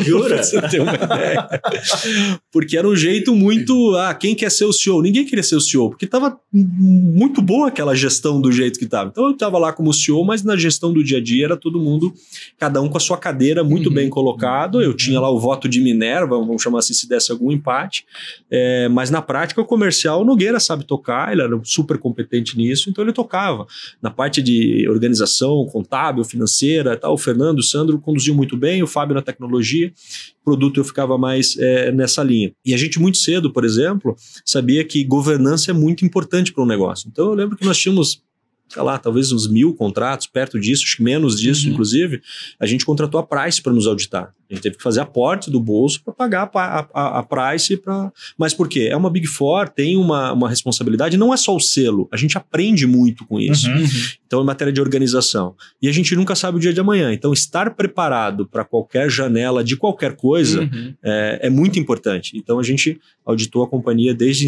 Jura? 0.02 0.38
você 0.42 0.60
ter 0.62 0.80
uma 0.80 0.94
ideia. 0.94 1.48
Porque 2.50 2.76
era 2.76 2.88
um 2.88 2.96
jeito 2.96 3.32
muito. 3.34 3.96
Ah, 3.96 4.12
quem 4.12 4.34
quer 4.34 4.50
ser 4.50 4.64
o 4.64 4.72
CEO? 4.72 5.00
Ninguém 5.00 5.24
queria 5.24 5.42
ser 5.42 5.54
o 5.54 5.60
CEO, 5.60 5.90
porque 5.90 6.06
estava 6.06 6.36
muito 6.52 7.40
boa 7.40 7.68
aquela 7.68 7.94
gestão 7.94 8.40
do 8.40 8.50
jeito 8.50 8.78
que 8.78 8.84
estava. 8.84 9.10
Então 9.10 9.26
eu 9.26 9.30
estava 9.30 9.58
lá 9.58 9.72
como 9.72 9.94
CEO, 9.94 10.24
mas 10.24 10.42
na 10.42 10.56
gestão 10.56 10.92
do 10.92 11.04
dia 11.04 11.18
a 11.18 11.22
dia 11.22 11.44
era 11.44 11.56
todo 11.56 11.78
mundo, 11.78 12.12
cada 12.58 12.82
um 12.82 12.88
com 12.88 12.96
a 12.96 13.00
sua 13.00 13.16
cadeira 13.16 13.62
muito 13.62 13.88
uhum. 13.88 13.94
bem 13.94 14.10
colocado. 14.10 14.82
Eu 14.82 14.92
tinha 14.92 15.20
lá 15.20 15.30
o 15.30 15.38
voto 15.38 15.68
de 15.68 15.80
Minerva, 15.80 16.36
vamos 16.36 16.62
chamar 16.62 16.80
assim, 16.80 16.94
se 16.94 17.08
desse 17.08 17.30
algum 17.30 17.52
empate. 17.52 18.04
É, 18.50 18.88
mas 18.88 19.08
na 19.08 19.22
prática, 19.22 19.60
o 19.60 19.64
comercial, 19.64 20.22
o 20.22 20.24
Nogueira 20.24 20.58
sabe 20.58 20.84
tocar, 20.84 21.32
ele 21.32 21.42
era 21.42 21.60
super 21.62 21.96
competente 21.96 22.56
nisso, 22.56 22.90
então 22.90 23.04
ele 23.04 23.12
tocava. 23.12 23.66
Na 24.02 24.10
parte 24.10 24.42
de 24.42 24.63
organização 24.88 25.66
contábil, 25.66 26.24
financeira, 26.24 26.96
tal, 26.96 27.14
o 27.14 27.18
Fernando, 27.18 27.58
o 27.58 27.62
Sandro 27.62 27.98
conduziu 28.00 28.34
muito 28.34 28.56
bem, 28.56 28.82
o 28.82 28.86
Fábio 28.86 29.14
na 29.14 29.22
tecnologia, 29.22 29.92
produto 30.44 30.80
eu 30.80 30.84
ficava 30.84 31.16
mais 31.16 31.56
é, 31.58 31.90
nessa 31.92 32.22
linha. 32.22 32.52
E 32.64 32.74
a 32.74 32.76
gente 32.76 32.98
muito 32.98 33.18
cedo, 33.18 33.52
por 33.52 33.64
exemplo, 33.64 34.16
sabia 34.44 34.84
que 34.84 35.04
governança 35.04 35.70
é 35.70 35.74
muito 35.74 36.04
importante 36.04 36.52
para 36.52 36.62
um 36.62 36.66
negócio. 36.66 37.08
Então 37.08 37.26
eu 37.26 37.34
lembro 37.34 37.56
que 37.56 37.64
nós 37.64 37.78
tínhamos 37.78 38.22
sei 38.68 38.82
lá, 38.82 38.98
talvez 38.98 39.30
uns 39.30 39.46
mil 39.46 39.74
contratos, 39.74 40.26
perto 40.26 40.58
disso, 40.58 40.84
acho 40.84 40.96
que 40.96 41.02
menos 41.02 41.38
disso, 41.38 41.66
uhum. 41.66 41.72
inclusive, 41.72 42.20
a 42.58 42.66
gente 42.66 42.84
contratou 42.84 43.20
a 43.20 43.22
Price 43.22 43.62
para 43.62 43.72
nos 43.72 43.86
auditar. 43.86 44.34
A 44.54 44.56
gente 44.56 44.62
teve 44.62 44.76
que 44.76 44.82
fazer 44.82 45.00
aporte 45.00 45.50
do 45.50 45.60
bolso 45.60 46.02
para 46.02 46.12
pagar 46.12 46.50
a, 46.54 46.86
a, 46.94 47.18
a 47.18 47.22
Price. 47.22 47.76
Pra... 47.76 48.12
Mas 48.38 48.54
por 48.54 48.68
quê? 48.68 48.88
É 48.90 48.96
uma 48.96 49.10
Big 49.10 49.26
Four, 49.26 49.68
tem 49.68 49.96
uma, 49.96 50.32
uma 50.32 50.48
responsabilidade, 50.48 51.16
não 51.16 51.32
é 51.32 51.36
só 51.36 51.54
o 51.54 51.60
selo, 51.60 52.08
a 52.12 52.16
gente 52.16 52.36
aprende 52.36 52.86
muito 52.86 53.24
com 53.26 53.40
isso. 53.40 53.68
Uhum. 53.68 53.84
Então, 54.26 54.42
em 54.42 54.46
matéria 54.46 54.72
de 54.72 54.80
organização. 54.80 55.54
E 55.80 55.88
a 55.88 55.92
gente 55.92 56.16
nunca 56.16 56.34
sabe 56.34 56.56
o 56.56 56.60
dia 56.60 56.72
de 56.72 56.80
amanhã. 56.80 57.12
Então, 57.12 57.32
estar 57.32 57.74
preparado 57.74 58.46
para 58.46 58.64
qualquer 58.64 59.08
janela 59.08 59.62
de 59.62 59.76
qualquer 59.76 60.16
coisa 60.16 60.62
uhum. 60.62 60.94
é, 61.04 61.40
é 61.42 61.50
muito 61.50 61.78
importante. 61.78 62.36
Então, 62.36 62.58
a 62.58 62.62
gente 62.62 63.00
auditou 63.24 63.62
a 63.62 63.68
companhia 63.68 64.12
desde 64.12 64.46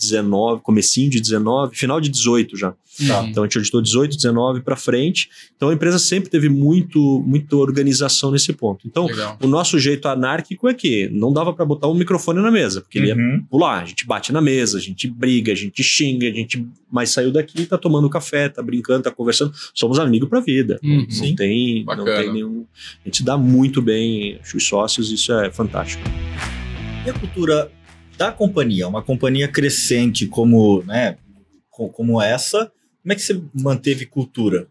19, 0.00 0.62
comecinho 0.62 1.10
de 1.10 1.20
19, 1.20 1.76
final 1.76 2.00
de 2.00 2.08
18 2.08 2.56
já. 2.56 2.74
Tá. 3.06 3.24
Então 3.26 3.44
a 3.44 3.46
gente 3.46 3.58
auditou 3.58 3.82
18, 3.82 4.16
19 4.16 4.62
para 4.62 4.74
frente. 4.74 5.28
Então 5.54 5.68
a 5.68 5.74
empresa 5.74 5.98
sempre 5.98 6.30
teve 6.30 6.48
muito, 6.48 7.22
muita 7.26 7.56
organização 7.56 8.30
nesse 8.30 8.52
ponto. 8.52 8.86
Então 8.86 9.06
Legal. 9.06 9.19
O 9.42 9.46
nosso 9.46 9.78
jeito 9.78 10.08
anárquico 10.08 10.68
é 10.68 10.74
que 10.74 11.08
não 11.12 11.32
dava 11.32 11.52
para 11.52 11.64
botar 11.64 11.88
um 11.88 11.94
microfone 11.94 12.40
na 12.40 12.50
mesa, 12.50 12.80
porque 12.80 12.98
uhum. 12.98 13.04
ele 13.04 13.12
ia 13.12 13.16
uhum. 13.16 13.44
pular. 13.48 13.82
A 13.82 13.84
gente 13.84 14.06
bate 14.06 14.32
na 14.32 14.40
mesa, 14.40 14.78
a 14.78 14.80
gente 14.80 15.08
briga, 15.08 15.52
a 15.52 15.56
gente 15.56 15.82
xinga, 15.82 16.28
a 16.28 16.32
gente 16.32 16.66
mas 16.90 17.10
saiu 17.10 17.30
daqui, 17.30 17.66
tá 17.66 17.78
tomando 17.78 18.10
café, 18.10 18.48
tá 18.48 18.62
brincando, 18.62 19.04
tá 19.04 19.10
conversando. 19.10 19.52
Somos 19.72 19.98
amigos 19.98 20.28
para 20.28 20.40
vida. 20.40 20.80
Uhum. 20.82 21.06
Não, 21.08 21.34
tem, 21.36 21.84
não 21.84 22.04
tem 22.04 22.32
nenhum. 22.32 22.66
A 23.04 23.08
gente 23.08 23.22
dá 23.22 23.38
muito 23.38 23.80
bem 23.80 24.40
os 24.54 24.66
sócios, 24.66 25.10
isso 25.12 25.32
é 25.32 25.50
fantástico. 25.50 26.02
E 27.06 27.10
a 27.10 27.12
cultura 27.12 27.70
da 28.18 28.32
companhia, 28.32 28.88
uma 28.88 29.02
companhia 29.02 29.48
crescente 29.48 30.26
como, 30.26 30.82
né, 30.82 31.16
como 31.70 32.20
essa, 32.20 32.70
como 33.02 33.12
é 33.12 33.14
que 33.14 33.22
você 33.22 33.40
manteve 33.54 34.04
cultura? 34.04 34.68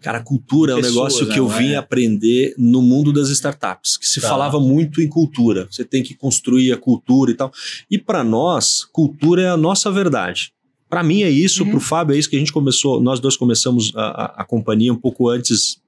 Cara, 0.00 0.20
cultura 0.20 0.74
Pessoas, 0.76 0.86
é 0.86 0.90
um 0.90 0.94
negócio 0.94 1.28
que 1.28 1.38
eu 1.38 1.48
vim 1.48 1.72
é? 1.72 1.76
aprender 1.76 2.54
no 2.56 2.80
mundo 2.80 3.12
das 3.12 3.28
startups, 3.30 3.96
que 3.96 4.06
se 4.06 4.20
tá. 4.20 4.28
falava 4.28 4.60
muito 4.60 5.00
em 5.02 5.08
cultura. 5.08 5.66
Você 5.70 5.84
tem 5.84 6.02
que 6.02 6.14
construir 6.14 6.72
a 6.72 6.76
cultura 6.76 7.30
e 7.30 7.34
tal. 7.34 7.52
E 7.90 7.98
para 7.98 8.22
nós, 8.22 8.84
cultura 8.84 9.42
é 9.42 9.48
a 9.48 9.56
nossa 9.56 9.90
verdade. 9.90 10.52
Para 10.88 11.02
mim 11.02 11.22
é 11.22 11.30
isso, 11.30 11.64
uhum. 11.64 11.70
para 11.70 11.78
o 11.78 11.80
Fábio 11.80 12.14
é 12.14 12.18
isso 12.18 12.30
que 12.30 12.36
a 12.36 12.38
gente 12.38 12.52
começou. 12.52 13.00
Nós 13.00 13.20
dois 13.20 13.36
começamos 13.36 13.92
a, 13.94 14.02
a, 14.02 14.24
a 14.42 14.44
companhia 14.44 14.92
um 14.92 14.96
pouco 14.96 15.28
antes 15.28 15.80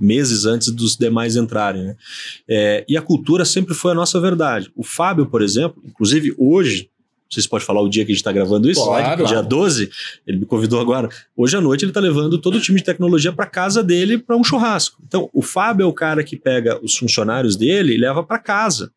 meses 0.00 0.44
antes 0.46 0.70
dos 0.70 0.96
demais 0.96 1.36
entrarem. 1.36 1.84
Né? 1.84 1.96
É, 2.48 2.84
e 2.88 2.96
a 2.96 3.02
cultura 3.02 3.44
sempre 3.44 3.74
foi 3.74 3.92
a 3.92 3.94
nossa 3.94 4.20
verdade. 4.20 4.70
O 4.74 4.82
Fábio, 4.82 5.26
por 5.26 5.42
exemplo, 5.42 5.82
inclusive 5.86 6.34
hoje, 6.38 6.90
vocês 7.30 7.46
podem 7.46 7.66
falar 7.66 7.80
o 7.80 7.88
dia 7.88 8.04
que 8.04 8.12
a 8.12 8.14
gente 8.14 8.20
está 8.20 8.32
gravando 8.32 8.70
isso? 8.70 8.84
Claro, 8.84 9.26
dia 9.26 9.42
12, 9.42 9.90
ele 10.26 10.38
me 10.38 10.46
convidou 10.46 10.80
agora. 10.80 11.08
Hoje 11.36 11.56
à 11.56 11.60
noite 11.60 11.84
ele 11.84 11.90
está 11.90 12.00
levando 12.00 12.38
todo 12.38 12.56
o 12.56 12.60
time 12.60 12.78
de 12.78 12.84
tecnologia 12.84 13.32
para 13.32 13.46
casa 13.46 13.82
dele 13.82 14.18
para 14.18 14.36
um 14.36 14.44
churrasco. 14.44 15.02
Então, 15.06 15.28
o 15.32 15.42
Fábio 15.42 15.84
é 15.84 15.86
o 15.86 15.92
cara 15.92 16.22
que 16.22 16.36
pega 16.36 16.78
os 16.82 16.96
funcionários 16.96 17.56
dele 17.56 17.94
e 17.94 17.98
leva 17.98 18.22
para 18.22 18.38
casa. 18.38 18.92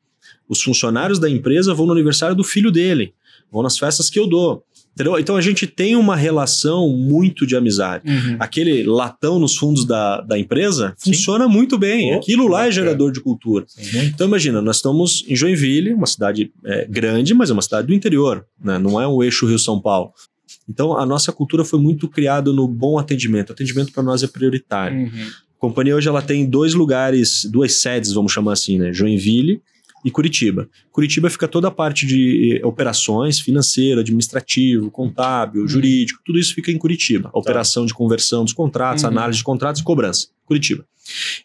Os 0.47 0.61
funcionários 0.61 1.19
da 1.19 1.29
empresa 1.29 1.73
vão 1.73 1.85
no 1.85 1.93
aniversário 1.93 2.35
do 2.35 2.43
filho 2.43 2.71
dele, 2.71 3.13
vão 3.51 3.63
nas 3.63 3.77
festas 3.77 4.09
que 4.09 4.19
eu 4.19 4.27
dou. 4.27 4.63
Entendeu? 4.97 5.19
Então 5.19 5.35
a 5.35 5.41
gente 5.41 5.67
tem 5.67 5.95
uma 5.95 6.15
relação 6.15 6.89
muito 6.89 7.45
de 7.45 7.55
amizade. 7.55 8.03
Uhum. 8.09 8.37
Aquele 8.39 8.81
latão 8.83 9.37
nos 9.37 9.55
fundos 9.55 9.85
da, 9.85 10.21
da 10.21 10.39
empresa 10.39 10.95
Sim. 10.97 11.11
funciona 11.11 11.47
muito 11.47 11.77
bem. 11.77 12.15
Oh, 12.15 12.17
Aquilo 12.17 12.47
lá 12.47 12.65
é 12.65 12.71
gerador 12.71 13.11
de 13.11 13.21
cultura. 13.21 13.63
Sim. 13.67 14.05
Então 14.05 14.25
imagina, 14.25 14.59
nós 14.59 14.77
estamos 14.77 15.23
em 15.27 15.35
Joinville, 15.35 15.93
uma 15.93 16.07
cidade 16.07 16.51
é, 16.65 16.87
grande, 16.89 17.35
mas 17.35 17.51
é 17.51 17.53
uma 17.53 17.61
cidade 17.61 17.85
do 17.85 17.93
interior, 17.93 18.43
né? 18.59 18.79
não 18.79 18.99
é 18.99 19.07
um 19.07 19.21
eixo 19.21 19.45
Rio-São 19.45 19.79
Paulo. 19.79 20.11
Então 20.67 20.97
a 20.97 21.05
nossa 21.05 21.31
cultura 21.31 21.63
foi 21.63 21.79
muito 21.79 22.09
criada 22.09 22.51
no 22.51 22.67
bom 22.67 22.97
atendimento. 22.97 23.51
O 23.51 23.53
atendimento 23.53 23.91
para 23.91 24.01
nós 24.01 24.23
é 24.23 24.27
prioritário. 24.27 24.97
Uhum. 24.97 25.27
A 25.57 25.59
companhia 25.59 25.95
hoje 25.95 26.09
ela 26.09 26.23
tem 26.23 26.49
dois 26.49 26.73
lugares, 26.73 27.45
duas 27.45 27.73
sedes, 27.81 28.13
vamos 28.13 28.31
chamar 28.31 28.53
assim, 28.53 28.79
né? 28.79 28.91
Joinville 28.91 29.61
e 30.05 30.11
Curitiba. 30.11 30.69
Curitiba 30.91 31.29
fica 31.29 31.47
toda 31.47 31.67
a 31.67 31.71
parte 31.71 32.05
de 32.05 32.57
eh, 32.57 32.65
operações, 32.65 33.39
financeira, 33.39 34.01
administrativo, 34.01 34.91
contábil, 34.91 35.61
uhum. 35.61 35.67
jurídico, 35.67 36.21
tudo 36.25 36.39
isso 36.39 36.53
fica 36.53 36.71
em 36.71 36.77
Curitiba. 36.77 37.29
A 37.33 37.39
operação 37.39 37.85
de 37.85 37.93
conversão 37.93 38.43
dos 38.43 38.53
contratos, 38.53 39.03
uhum. 39.03 39.09
análise 39.09 39.39
de 39.39 39.43
contratos 39.43 39.81
e 39.81 39.83
cobrança. 39.83 40.27
Curitiba. 40.45 40.85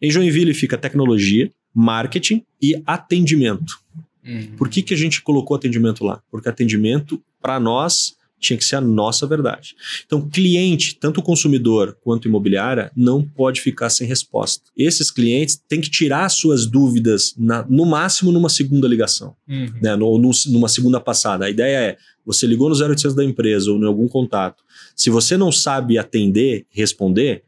Em 0.00 0.11
Joinville 0.11 0.55
fica 0.55 0.76
tecnologia, 0.76 1.50
marketing 1.74 2.44
e 2.61 2.80
atendimento. 2.86 3.80
Uhum. 4.24 4.53
Por 4.57 4.68
que, 4.68 4.82
que 4.82 4.94
a 4.94 4.96
gente 4.96 5.22
colocou 5.22 5.57
atendimento 5.57 6.05
lá? 6.05 6.20
Porque 6.30 6.48
atendimento, 6.48 7.20
para 7.40 7.59
nós, 7.59 8.16
tinha 8.43 8.59
que 8.59 8.64
ser 8.64 8.76
a 8.76 8.80
nossa 8.80 9.26
verdade. 9.26 9.74
Então, 10.05 10.28
cliente, 10.28 10.97
tanto 10.99 11.22
consumidor 11.22 11.97
quanto 12.03 12.28
imobiliária, 12.28 12.90
não 12.95 13.22
pode 13.22 13.61
ficar 13.61 13.88
sem 13.88 14.07
resposta. 14.07 14.64
Esses 14.76 15.11
clientes 15.11 15.62
têm 15.68 15.80
que 15.80 15.88
tirar 15.88 16.28
suas 16.28 16.66
dúvidas, 16.66 17.34
na, 17.38 17.64
no 17.68 17.86
máximo 17.86 18.32
numa 18.32 18.49
segunda 18.49 18.88
ligação, 18.88 19.34
uhum. 19.49 19.72
né, 19.80 19.95
ou 19.95 20.18
numa 20.18 20.68
segunda 20.68 21.01
passada. 21.01 21.47
A 21.47 21.51
ideia 21.51 21.76
é, 21.76 21.97
você 22.26 22.47
ligou 22.47 22.68
no 22.68 22.74
0800 22.74 23.14
da 23.14 23.24
empresa 23.24 23.70
ou 23.70 23.78
em 23.78 23.86
algum 23.86 24.09
contato, 24.09 24.62
se 24.97 25.09
você 25.09 25.36
não 25.36 25.53
sabe 25.53 25.97
atender, 25.97 26.66
responder, 26.70 27.45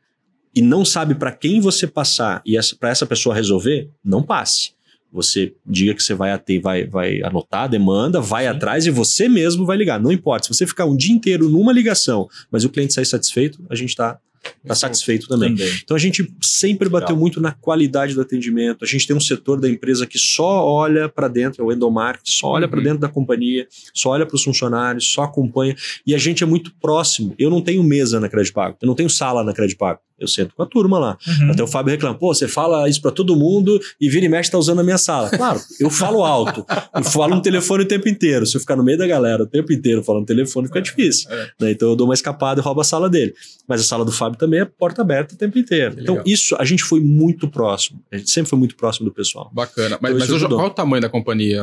e 0.54 0.62
não 0.62 0.84
sabe 0.84 1.16
para 1.16 1.32
quem 1.32 1.60
você 1.60 1.84
passar 1.86 2.40
e 2.46 2.56
para 2.78 2.90
essa 2.90 3.04
pessoa 3.04 3.34
resolver, 3.34 3.90
não 4.04 4.22
passe. 4.22 4.72
Você 5.14 5.54
diga 5.64 5.94
que 5.94 6.02
você 6.02 6.12
vai, 6.12 6.32
ater, 6.32 6.60
vai, 6.60 6.84
vai 6.84 7.22
anotar 7.22 7.62
a 7.62 7.68
demanda, 7.68 8.20
vai 8.20 8.44
Sim. 8.44 8.50
atrás 8.50 8.84
e 8.84 8.90
você 8.90 9.28
mesmo 9.28 9.64
vai 9.64 9.76
ligar. 9.76 10.00
Não 10.00 10.10
importa. 10.10 10.48
Se 10.48 10.54
você 10.54 10.66
ficar 10.66 10.86
um 10.86 10.96
dia 10.96 11.14
inteiro 11.14 11.48
numa 11.48 11.72
ligação, 11.72 12.28
mas 12.50 12.64
o 12.64 12.68
cliente 12.68 12.92
sair 12.92 13.06
satisfeito, 13.06 13.64
a 13.70 13.76
gente 13.76 13.90
está 13.90 14.18
está 14.62 14.74
satisfeito 14.74 15.26
também. 15.26 15.54
também. 15.54 15.72
Então 15.82 15.96
a 15.96 16.00
gente 16.00 16.30
sempre 16.42 16.86
Legal. 16.88 17.00
bateu 17.00 17.16
muito 17.16 17.40
na 17.40 17.52
qualidade 17.52 18.14
do 18.14 18.20
atendimento. 18.20 18.84
A 18.84 18.86
gente 18.86 19.06
tem 19.06 19.16
um 19.16 19.20
setor 19.20 19.60
da 19.60 19.68
empresa 19.68 20.06
que 20.06 20.18
só 20.18 20.66
olha 20.66 21.08
para 21.08 21.28
dentro, 21.28 21.62
é 21.62 21.64
o 21.64 21.72
endomarketing, 21.72 22.30
só 22.30 22.48
olha 22.48 22.64
uhum. 22.64 22.70
para 22.70 22.80
dentro 22.80 22.98
da 22.98 23.08
companhia, 23.08 23.66
só 23.92 24.10
olha 24.10 24.26
para 24.26 24.36
os 24.36 24.42
funcionários, 24.42 25.10
só 25.10 25.22
acompanha. 25.22 25.74
E 26.06 26.14
a 26.14 26.18
gente 26.18 26.42
é 26.42 26.46
muito 26.46 26.74
próximo. 26.80 27.34
Eu 27.38 27.50
não 27.50 27.62
tenho 27.62 27.82
mesa 27.82 28.20
na 28.20 28.28
Crédito 28.28 28.54
Pago, 28.54 28.76
eu 28.80 28.86
não 28.86 28.94
tenho 28.94 29.08
sala 29.08 29.42
na 29.42 29.52
Crédito 29.52 29.78
Pago. 29.78 30.00
Eu 30.18 30.28
sento 30.28 30.54
com 30.54 30.62
a 30.62 30.66
turma 30.66 30.98
lá. 30.98 31.18
Uhum. 31.26 31.50
Até 31.50 31.62
o 31.62 31.66
Fábio 31.66 31.90
reclama, 31.90 32.16
pô, 32.16 32.32
você 32.32 32.46
fala 32.46 32.88
isso 32.88 33.00
para 33.02 33.10
todo 33.10 33.34
mundo 33.34 33.80
e 34.00 34.08
vira 34.08 34.24
e 34.24 34.28
mexe 34.28 34.50
tá 34.50 34.58
usando 34.58 34.80
a 34.80 34.84
minha 34.84 34.98
sala. 34.98 35.28
Claro, 35.30 35.60
eu 35.80 35.90
falo 35.90 36.24
alto. 36.24 36.64
Eu 36.94 37.04
falo 37.04 37.34
no 37.34 37.42
telefone 37.42 37.82
o 37.82 37.86
tempo 37.88 38.08
inteiro. 38.08 38.46
Se 38.46 38.56
eu 38.56 38.60
ficar 38.60 38.76
no 38.76 38.84
meio 38.84 38.96
da 38.96 39.06
galera 39.06 39.42
o 39.42 39.46
tempo 39.46 39.72
inteiro 39.72 40.02
falando 40.02 40.22
no 40.22 40.26
telefone, 40.26 40.68
fica 40.68 40.78
é, 40.78 40.82
difícil. 40.82 41.30
É. 41.30 41.50
Né? 41.60 41.70
Então 41.72 41.90
eu 41.90 41.96
dou 41.96 42.06
uma 42.06 42.14
escapada 42.14 42.60
e 42.60 42.62
roubo 42.62 42.80
a 42.80 42.84
sala 42.84 43.10
dele. 43.10 43.34
Mas 43.66 43.80
a 43.80 43.84
sala 43.84 44.04
do 44.04 44.12
Fábio 44.12 44.38
também 44.38 44.60
é 44.60 44.64
porta 44.64 45.02
aberta 45.02 45.34
o 45.34 45.38
tempo 45.38 45.58
inteiro. 45.58 45.96
Então 45.98 46.22
isso, 46.24 46.54
a 46.56 46.64
gente 46.64 46.82
foi 46.82 47.00
muito 47.00 47.48
próximo. 47.48 48.00
A 48.12 48.16
gente 48.16 48.30
sempre 48.30 48.50
foi 48.50 48.58
muito 48.58 48.76
próximo 48.76 49.06
do 49.06 49.12
pessoal. 49.12 49.50
Bacana. 49.52 49.98
Mas, 50.00 50.12
então, 50.12 50.26
mas 50.26 50.30
hoje, 50.30 50.48
qual 50.48 50.66
o 50.66 50.70
tamanho 50.70 51.02
da 51.02 51.08
companhia 51.08 51.62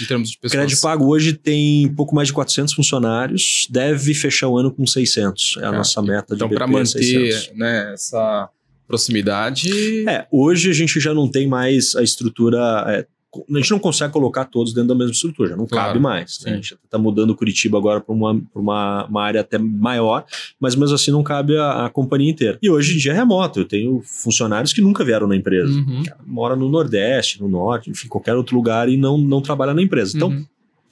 em 0.00 0.04
termos 0.06 0.30
de 0.30 0.38
pessoas? 0.38 0.60
Crédito 0.60 0.80
Pago 0.80 1.06
hoje 1.06 1.32
tem 1.32 1.88
pouco 1.94 2.14
mais 2.14 2.28
de 2.28 2.34
400 2.34 2.74
funcionários. 2.74 3.66
Deve 3.70 4.14
fechar 4.14 4.48
o 4.48 4.58
ano 4.58 4.70
com 4.70 4.86
600. 4.86 5.58
É 5.60 5.66
a 5.66 5.72
nossa 5.72 6.02
meta 6.02 6.34
então, 6.34 6.48
de 6.48 6.54
Então, 6.54 6.66
para 6.66 6.66
manter 6.66 7.02
600. 7.02 7.56
né, 7.56 7.85
essa 7.92 8.48
proximidade. 8.86 10.08
É, 10.08 10.26
hoje 10.30 10.70
a 10.70 10.72
gente 10.72 11.00
já 11.00 11.12
não 11.12 11.28
tem 11.28 11.46
mais 11.46 11.94
a 11.96 12.02
estrutura. 12.02 12.84
É, 12.88 13.06
a 13.34 13.58
gente 13.58 13.70
não 13.70 13.78
consegue 13.78 14.12
colocar 14.12 14.46
todos 14.46 14.72
dentro 14.72 14.88
da 14.88 14.94
mesma 14.94 15.12
estrutura, 15.12 15.50
já 15.50 15.56
não 15.56 15.66
claro, 15.66 15.88
cabe 15.88 16.00
mais. 16.00 16.40
Né? 16.42 16.52
A 16.52 16.54
gente 16.54 16.78
está 16.82 16.96
mudando 16.96 17.34
Curitiba 17.34 17.76
agora 17.76 18.00
para 18.00 18.14
uma, 18.14 18.40
uma, 18.54 19.06
uma, 19.06 19.22
área 19.22 19.42
até 19.42 19.58
maior, 19.58 20.24
mas 20.58 20.74
mesmo 20.74 20.94
assim 20.94 21.10
não 21.10 21.22
cabe 21.22 21.56
a, 21.56 21.84
a, 21.84 21.90
companhia 21.90 22.30
inteira. 22.30 22.58
E 22.62 22.70
hoje 22.70 22.94
em 22.94 22.98
dia 22.98 23.12
é 23.12 23.14
remoto. 23.14 23.60
Eu 23.60 23.64
tenho 23.66 24.00
funcionários 24.02 24.72
que 24.72 24.80
nunca 24.80 25.04
vieram 25.04 25.26
na 25.26 25.36
empresa. 25.36 25.70
Uhum. 25.70 26.02
Mora 26.24 26.56
no 26.56 26.68
Nordeste, 26.68 27.40
no 27.40 27.48
Norte, 27.48 27.90
enfim, 27.90 28.08
qualquer 28.08 28.34
outro 28.34 28.56
lugar 28.56 28.88
e 28.88 28.96
não, 28.96 29.18
não 29.18 29.42
trabalha 29.42 29.74
na 29.74 29.82
empresa. 29.82 30.16
Então, 30.16 30.28
uhum. 30.28 30.46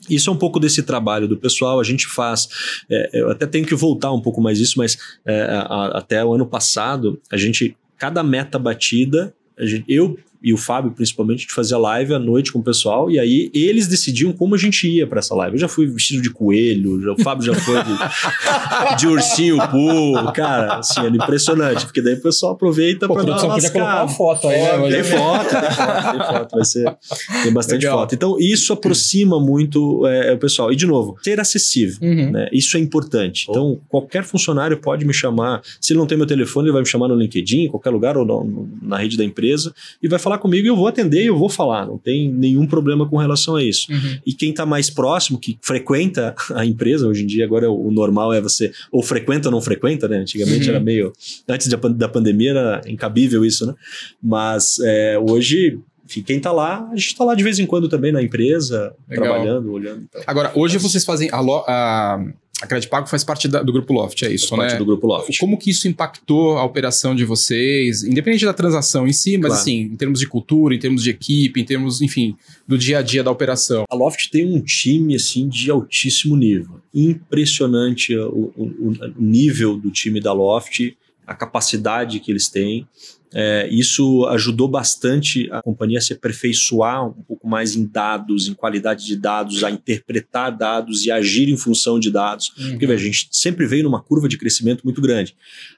Isso 0.09 0.31
é 0.31 0.33
um 0.33 0.37
pouco 0.37 0.61
desse 0.61 0.83
trabalho 0.83 1.27
do 1.27 1.37
pessoal. 1.37 1.81
A 1.81 1.85
gente 1.85 2.07
faz. 2.07 2.49
É, 2.91 3.21
eu 3.21 3.31
até 3.31 3.47
tenho 3.47 3.67
que 3.67 3.75
voltar 3.75 4.13
um 4.13 4.21
pouco 4.21 4.41
mais 4.41 4.59
isso, 4.59 4.79
mas 4.79 4.99
é, 5.25 5.43
a, 5.51 5.99
até 5.99 6.25
o 6.25 6.33
ano 6.33 6.47
passado, 6.47 7.21
a 7.31 7.37
gente 7.37 7.77
cada 7.97 8.23
meta 8.23 8.59
batida, 8.59 9.35
gente, 9.59 9.85
eu 9.89 10.19
e 10.45 10.53
o 10.53 10.59
Fábio, 10.59 10.91
principalmente, 10.91 11.39
a 11.39 11.43
gente 11.43 11.55
fazia 11.55 11.79
live 11.79 12.13
à 12.13 12.19
noite 12.19 12.53
com 12.53 12.59
o 12.59 12.63
pessoal, 12.63 13.11
e 13.11 13.19
aí 13.19 13.51
eles 13.55 13.89
decidiam 13.89 14.31
como 14.31 14.55
a 14.55 14.59
gente 14.59 14.87
ia 14.87 15.07
para 15.07 15.21
essa 15.21 15.35
live. 15.35 15.57
Eu 15.57 15.61
já 15.61 15.69
fui 15.69 15.87
vestido 15.87 16.21
de 16.21 16.29
coelho, 16.29 17.01
já, 17.01 17.13
o 17.13 17.23
Fábio 17.23 17.47
já 17.47 17.55
foi 17.55 17.83
de, 17.83 18.97
de 19.01 19.07
ursinho 19.07 19.57
pô, 19.71 20.33
cara, 20.33 20.81
assim, 20.81 21.01
era 21.01 21.17
impressionante, 21.17 21.87
porque 21.87 22.03
daí 22.03 22.15
o 22.15 22.21
pessoal 22.21 22.53
aproveita 22.53 23.09
para 23.09 23.23
dar 23.23 23.43
uma 23.43 23.55
podia 23.55 23.71
colocar 23.71 24.03
uma 24.03 24.09
foto 24.09 24.49
aí, 24.49 24.61
né? 24.61 24.91
Tem 24.91 25.05
foto, 25.05 25.49
tem 25.49 25.71
foto, 25.71 26.11
tem 26.11 26.27
foto, 26.27 26.57
vai 26.57 26.65
ser, 26.65 26.97
tem 27.43 27.53
bastante 27.53 27.83
Legal. 27.83 27.99
foto. 28.01 28.15
Então, 28.15 28.37
isso 28.39 28.73
aproxima 28.73 29.41
muito 29.41 30.07
é, 30.07 30.35
o 30.35 30.39
pessoal. 30.39 30.71
E, 30.71 30.77
de 30.77 30.87
novo, 30.87 31.17
ser 31.23 31.41
acessível, 31.41 31.97
uhum. 32.03 32.33
né? 32.33 32.49
Isso 32.53 32.77
é 32.77 32.81
importante. 32.81 33.47
Então, 33.49 33.81
qualquer 33.89 34.25
funcionário 34.25 34.77
pode 34.77 35.07
me 35.07 35.15
chamar, 35.15 35.63
se 35.81 35.95
ele 35.95 36.01
não 36.01 36.07
tem 36.07 36.19
meu 36.19 36.27
telefone, 36.27 36.67
ele 36.67 36.73
vai 36.73 36.83
me 36.83 36.89
chamar 36.89 37.09
no 37.09 37.17
LinkedIn, 37.17 37.63
em 37.63 37.69
qualquer 37.69 37.91
lugar, 37.91 38.19
ou 38.19 38.27
no, 38.27 38.69
na 38.83 38.99
rede 38.99 39.17
da 39.17 39.25
empresa, 39.25 39.75
e 40.03 40.09
vai 40.09 40.19
falar 40.19 40.34
falar 40.35 40.39
comigo, 40.39 40.67
eu 40.67 40.77
vou 40.77 40.87
atender 40.87 41.23
e 41.23 41.27
eu 41.27 41.39
vou 41.39 41.49
falar. 41.49 41.87
Não 41.87 41.99
tem 41.99 42.31
nenhum 42.31 42.67
problema 42.67 43.09
com 43.09 43.17
relação 43.17 43.57
a 43.57 43.63
isso. 43.63 43.91
Uhum. 43.91 44.19
E 44.27 44.33
quem 44.33 44.51
está 44.51 44.67
mais 44.67 44.91
próximo, 44.91 45.39
que 45.39 45.59
frequenta 45.63 46.35
a 46.55 46.67
empresa, 46.67 47.07
hoje 47.07 47.23
em 47.23 47.27
dia, 47.27 47.45
agora 47.45 47.71
o 47.71 47.91
normal 47.91 48.33
é 48.33 48.41
você 48.41 48.73
ou 48.91 49.03
frequenta 49.03 49.49
ou 49.49 49.53
não 49.53 49.61
frequenta, 49.61 50.09
né? 50.09 50.19
Antigamente 50.19 50.65
uhum. 50.65 50.75
era 50.75 50.81
meio. 50.81 51.13
Antes 51.49 51.69
da 51.69 52.09
pandemia 52.09 52.51
era 52.51 52.83
incabível 52.87 53.45
isso, 53.45 53.67
né? 53.67 53.75
Mas 54.23 54.79
é, 54.83 55.19
hoje 55.19 55.79
enfim, 56.07 56.23
quem 56.23 56.37
está 56.37 56.53
lá, 56.53 56.87
a 56.93 56.97
gente 56.97 57.07
está 57.07 57.25
lá 57.25 57.35
de 57.35 57.43
vez 57.43 57.59
em 57.59 57.65
quando 57.65 57.89
também 57.89 58.13
na 58.13 58.23
empresa, 58.23 58.95
Legal. 59.09 59.25
trabalhando, 59.25 59.73
olhando. 59.73 60.03
Então. 60.03 60.21
Agora, 60.27 60.53
hoje 60.55 60.77
vocês 60.77 61.03
fazem 61.03 61.31
a, 61.33 61.39
a, 61.39 62.27
a 62.65 62.67
Credit 62.67 62.89
Pago 62.89 63.07
faz 63.07 63.23
parte 63.23 63.47
da, 63.47 63.63
do 63.63 63.73
Grupo 63.73 63.93
Loft, 63.93 64.23
é 64.23 64.33
isso, 64.33 64.49
faz 64.49 64.59
né? 64.59 64.67
parte 64.69 64.79
do 64.79 64.87
Grupo 64.87 65.07
Loft. 65.07 65.39
Como 65.39 65.59
que 65.59 65.71
isso 65.71 65.87
impactou 65.87 66.57
a 66.57 66.65
operação 66.65 67.15
de 67.15 67.25
vocês, 67.25 68.03
independente 68.03 68.45
da 68.45 68.55
transação 68.55 69.07
em 69.07 69.13
si, 69.13 69.37
mas 69.37 69.49
claro. 69.49 69.61
assim, 69.61 69.81
em 69.83 69.97
termos 69.97 70.19
de 70.19 70.27
cultura, 70.27 70.75
em 70.75 70.79
termos 70.79 71.03
de 71.03 71.11
equipe, 71.11 71.61
em 71.61 71.65
termos, 71.65 72.01
enfim, 72.01 72.35
do 72.67 72.79
dia 72.79 72.99
a 72.99 73.03
dia 73.03 73.23
da 73.23 73.31
operação? 73.31 73.85
A 73.91 73.95
Loft 73.95 74.31
tem 74.31 74.47
um 74.47 74.61
time, 74.61 75.15
assim, 75.15 75.47
de 75.47 75.71
altíssimo 75.71 76.37
nível. 76.37 76.81
Impressionante 76.95 78.17
o, 78.17 78.53
o, 78.57 78.91
o 78.91 79.23
nível 79.23 79.77
do 79.77 79.91
time 79.91 80.21
da 80.21 80.33
Loft, 80.33 80.97
a 81.27 81.35
capacidade 81.35 82.19
que 82.21 82.33
eles 82.33 82.49
têm. 82.49 82.87
É, 83.35 83.69
isso 83.69 84.27
ajudou 84.29 84.69
bastante 84.69 85.51
a 85.51 85.61
companhia 85.61 85.99
a 85.99 86.01
se 86.01 86.13
aperfeiçoar 86.13 87.09
um 87.09 87.23
pouco 87.23 87.49
mais 87.49 87.75
em 87.75 87.85
dados, 87.85 88.47
em 88.47 88.55
qualidade 88.55 89.05
de 89.05 89.17
dados, 89.17 89.65
a 89.65 89.71
interpretar 89.71 90.57
dados 90.57 91.05
e 91.05 91.11
agir 91.11 91.49
em 91.49 91.57
função 91.57 91.99
de 91.99 92.13
dados. 92.13 92.53
Uhum. 92.57 92.71
Porque 92.71 92.87
veja, 92.87 93.03
a 93.03 93.07
gente 93.07 93.29
sempre 93.33 93.67
veio 93.67 93.83
numa 93.83 94.01
curva 94.01 94.29
de 94.29 94.39
crescimento 94.39 94.85
muito 94.85 95.01
grande. 95.01 95.35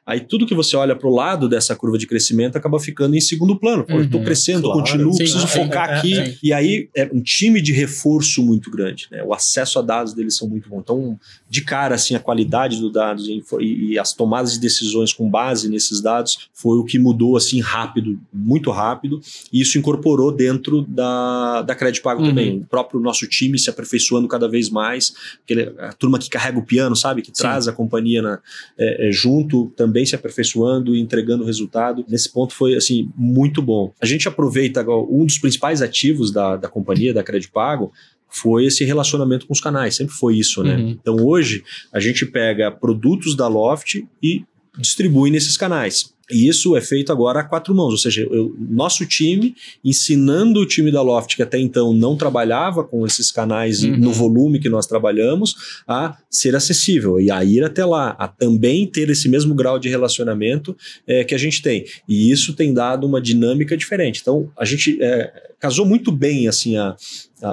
Aí 0.06 0.20
tudo 0.20 0.46
que 0.46 0.54
você 0.54 0.76
olha 0.76 0.94
para 0.94 1.08
o 1.08 1.12
lado 1.12 1.48
dessa 1.48 1.74
curva 1.74 1.98
de 1.98 2.06
crescimento 2.06 2.56
acaba 2.56 2.78
ficando 2.78 3.16
em 3.16 3.20
segundo 3.20 3.58
plano. 3.58 3.84
Uhum. 3.88 4.02
estou 4.02 4.22
crescendo, 4.22 4.62
claro. 4.62 4.78
continuo, 4.78 5.12
Sim, 5.12 5.18
preciso 5.18 5.44
é, 5.44 5.48
focar 5.48 5.90
é, 5.90 5.98
aqui. 5.98 6.16
É, 6.16 6.34
e 6.40 6.52
aí 6.52 6.88
é 6.94 7.10
um 7.12 7.20
time 7.20 7.60
de 7.60 7.72
reforço 7.72 8.40
muito 8.40 8.70
grande. 8.70 9.08
Né? 9.10 9.24
O 9.24 9.34
acesso 9.34 9.80
a 9.80 9.82
dados 9.82 10.14
deles 10.14 10.36
são 10.36 10.48
muito 10.48 10.68
bom. 10.68 10.78
Então, 10.78 11.18
de 11.50 11.62
cara, 11.62 11.96
assim, 11.96 12.14
a 12.14 12.20
qualidade 12.20 12.80
dos 12.80 12.92
dados 12.92 13.26
e, 13.26 13.42
e 13.60 13.98
as 13.98 14.12
tomadas 14.12 14.52
de 14.52 14.60
decisões 14.60 15.12
com 15.12 15.28
base 15.28 15.68
nesses 15.68 16.00
dados 16.00 16.48
foi 16.54 16.78
o 16.78 16.84
que 16.84 16.98
mudou 17.00 17.36
assim 17.36 17.60
rápido, 17.60 18.16
muito 18.32 18.70
rápido, 18.70 19.20
e 19.52 19.60
isso 19.60 19.76
incorporou 19.76 20.30
dentro 20.30 20.82
da, 20.82 21.62
da 21.62 21.74
Crédito 21.74 22.02
Pago 22.02 22.22
uhum. 22.22 22.28
também. 22.28 22.58
O 22.58 22.64
próprio 22.64 23.00
nosso 23.00 23.26
time 23.26 23.58
se 23.58 23.68
aperfeiçoando 23.68 24.28
cada 24.28 24.48
vez 24.48 24.70
mais, 24.70 25.14
aquele, 25.42 25.72
a 25.78 25.92
turma 25.92 26.18
que 26.18 26.30
carrega 26.30 26.58
o 26.58 26.64
piano, 26.64 26.94
sabe? 26.94 27.22
Que 27.22 27.28
Sim. 27.28 27.42
traz 27.42 27.66
a 27.66 27.72
companhia 27.72 28.22
na, 28.22 28.38
é, 28.78 29.08
é, 29.08 29.12
junto, 29.12 29.72
também 29.76 29.95
se 30.04 30.14
aperfeiçoando 30.14 30.94
e 30.94 31.00
entregando 31.00 31.44
resultado. 31.44 32.04
Nesse 32.08 32.30
ponto 32.30 32.52
foi, 32.52 32.74
assim, 32.74 33.08
muito 33.16 33.62
bom. 33.62 33.92
A 34.00 34.06
gente 34.06 34.28
aproveita 34.28 34.84
um 34.88 35.24
dos 35.24 35.38
principais 35.38 35.80
ativos 35.80 36.30
da, 36.30 36.56
da 36.56 36.68
companhia, 36.68 37.14
da 37.14 37.22
Crédito 37.22 37.52
Pago, 37.52 37.92
foi 38.28 38.66
esse 38.66 38.84
relacionamento 38.84 39.46
com 39.46 39.52
os 39.52 39.60
canais, 39.60 39.96
sempre 39.96 40.14
foi 40.14 40.36
isso, 40.36 40.62
né? 40.62 40.76
Uhum. 40.76 40.88
Então 40.90 41.16
hoje 41.24 41.64
a 41.92 42.00
gente 42.00 42.26
pega 42.26 42.70
produtos 42.70 43.36
da 43.36 43.48
Loft 43.48 44.04
e 44.22 44.44
distribui 44.78 45.30
nesses 45.30 45.56
canais. 45.56 46.12
E 46.30 46.48
isso 46.48 46.76
é 46.76 46.80
feito 46.80 47.12
agora 47.12 47.40
a 47.40 47.44
quatro 47.44 47.74
mãos, 47.74 47.92
ou 47.92 47.98
seja, 47.98 48.22
eu, 48.22 48.54
nosso 48.58 49.06
time 49.06 49.54
ensinando 49.84 50.60
o 50.60 50.66
time 50.66 50.90
da 50.90 51.00
Loft, 51.00 51.36
que 51.36 51.42
até 51.42 51.58
então 51.58 51.92
não 51.92 52.16
trabalhava 52.16 52.82
com 52.82 53.06
esses 53.06 53.30
canais 53.30 53.84
uhum. 53.84 53.96
no 53.96 54.12
volume 54.12 54.58
que 54.58 54.68
nós 54.68 54.86
trabalhamos, 54.86 55.54
a 55.86 56.16
ser 56.28 56.56
acessível 56.56 57.20
e 57.20 57.30
a 57.30 57.44
ir 57.44 57.62
até 57.62 57.84
lá, 57.84 58.16
a 58.18 58.26
também 58.26 58.86
ter 58.86 59.08
esse 59.08 59.28
mesmo 59.28 59.54
grau 59.54 59.78
de 59.78 59.88
relacionamento 59.88 60.76
é, 61.06 61.22
que 61.22 61.34
a 61.34 61.38
gente 61.38 61.62
tem. 61.62 61.84
E 62.08 62.30
isso 62.30 62.54
tem 62.54 62.74
dado 62.74 63.06
uma 63.06 63.20
dinâmica 63.20 63.76
diferente. 63.76 64.20
Então, 64.20 64.50
a 64.58 64.64
gente 64.64 64.98
é, 65.00 65.32
casou 65.60 65.86
muito 65.86 66.10
bem 66.10 66.48
assim 66.48 66.76
a, 66.76 66.96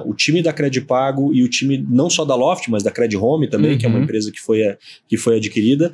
o 0.05 0.13
time 0.13 0.41
da 0.41 0.53
Credipago 0.53 1.34
e 1.34 1.43
o 1.43 1.49
time 1.49 1.86
não 1.89 2.09
só 2.09 2.24
da 2.24 2.36
Loft, 2.36 2.69
mas 2.69 2.84
da 2.84 2.91
Cred 2.91 3.15
Home 3.17 3.49
também, 3.49 3.74
uhum. 3.74 3.78
que 3.78 3.86
é 3.86 3.89
uma 3.89 3.97
uhum. 3.97 4.03
empresa 4.03 4.32
que 4.32 4.39
foi, 4.39 4.63
a, 4.63 4.78
que 5.07 5.17
foi 5.17 5.38
adquirida, 5.38 5.91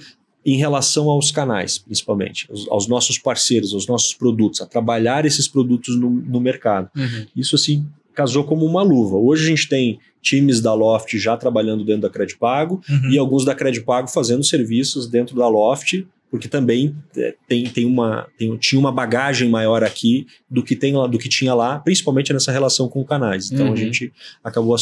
em 0.51 0.57
relação 0.57 1.09
aos 1.09 1.31
canais, 1.31 1.77
principalmente, 1.77 2.47
aos, 2.49 2.67
aos, 2.69 2.87
nossos 2.87 3.17
parceiros, 3.17 3.73
aos 3.73 3.87
nossos 3.87 4.13
produtos, 4.13 4.61
a 4.61 4.65
trabalhar 4.65 5.25
esses 5.25 5.47
produtos 5.47 5.99
no, 5.99 6.09
no 6.09 6.39
mercado. 6.39 6.89
Uhum. 6.95 7.25
Isso, 7.35 7.55
assim, 7.55 7.85
casou 8.13 8.43
como 8.43 8.65
uma 8.65 8.81
luva. 8.81 9.17
Hoje 9.17 9.45
a 9.45 9.47
gente 9.49 9.69
tem 9.69 9.99
times 10.21 10.59
da 10.59 10.73
Loft 10.73 11.17
já 11.17 11.37
trabalhando 11.37 11.85
dentro 11.85 12.01
da 12.01 12.09
Credpago 12.09 12.81
uhum. 12.89 13.11
e 13.11 13.17
alguns 13.17 13.45
da 13.45 13.55
Credpago 13.55 14.09
fazendo 14.09 14.43
serviços 14.43 15.07
dentro 15.07 15.35
da 15.35 15.47
Loft 15.47 16.05
porque 16.31 16.47
também 16.47 16.95
é, 17.17 17.35
tem, 17.47 17.63
tem 17.65 17.85
uma, 17.85 18.27
tem, 18.37 18.55
tinha 18.57 18.79
uma 18.79 18.91
bagagem 18.91 19.49
maior 19.49 19.83
aqui 19.83 20.27
do 20.49 20.63
que, 20.63 20.75
tem 20.75 20.95
lá, 20.95 21.07
do 21.07 21.17
que 21.17 21.27
tinha 21.27 21.53
lá, 21.53 21.79
principalmente 21.79 22.31
nessa 22.31 22.51
relação 22.51 22.87
com 22.87 23.03
canais. 23.03 23.51
Então 23.51 23.67
uhum. 23.67 23.73
a 23.73 23.75
gente 23.75 24.13
acabou 24.43 24.75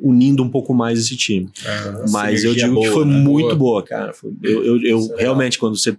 unindo 0.00 0.42
um 0.42 0.48
pouco 0.48 0.74
mais 0.74 0.98
esse 0.98 1.16
time. 1.16 1.48
É, 1.64 2.10
Mas 2.10 2.44
eu 2.44 2.54
digo 2.54 2.74
boa, 2.74 2.86
que 2.86 2.92
foi 2.92 3.04
né? 3.04 3.18
muito 3.18 3.48
boa, 3.48 3.56
boa 3.56 3.82
cara. 3.82 4.12
Foi, 4.12 4.32
eu 4.42 4.64
eu, 4.66 4.82
eu 4.82 5.14
é 5.18 5.22
realmente, 5.22 5.58
quando 5.58 5.76
você 5.76 5.96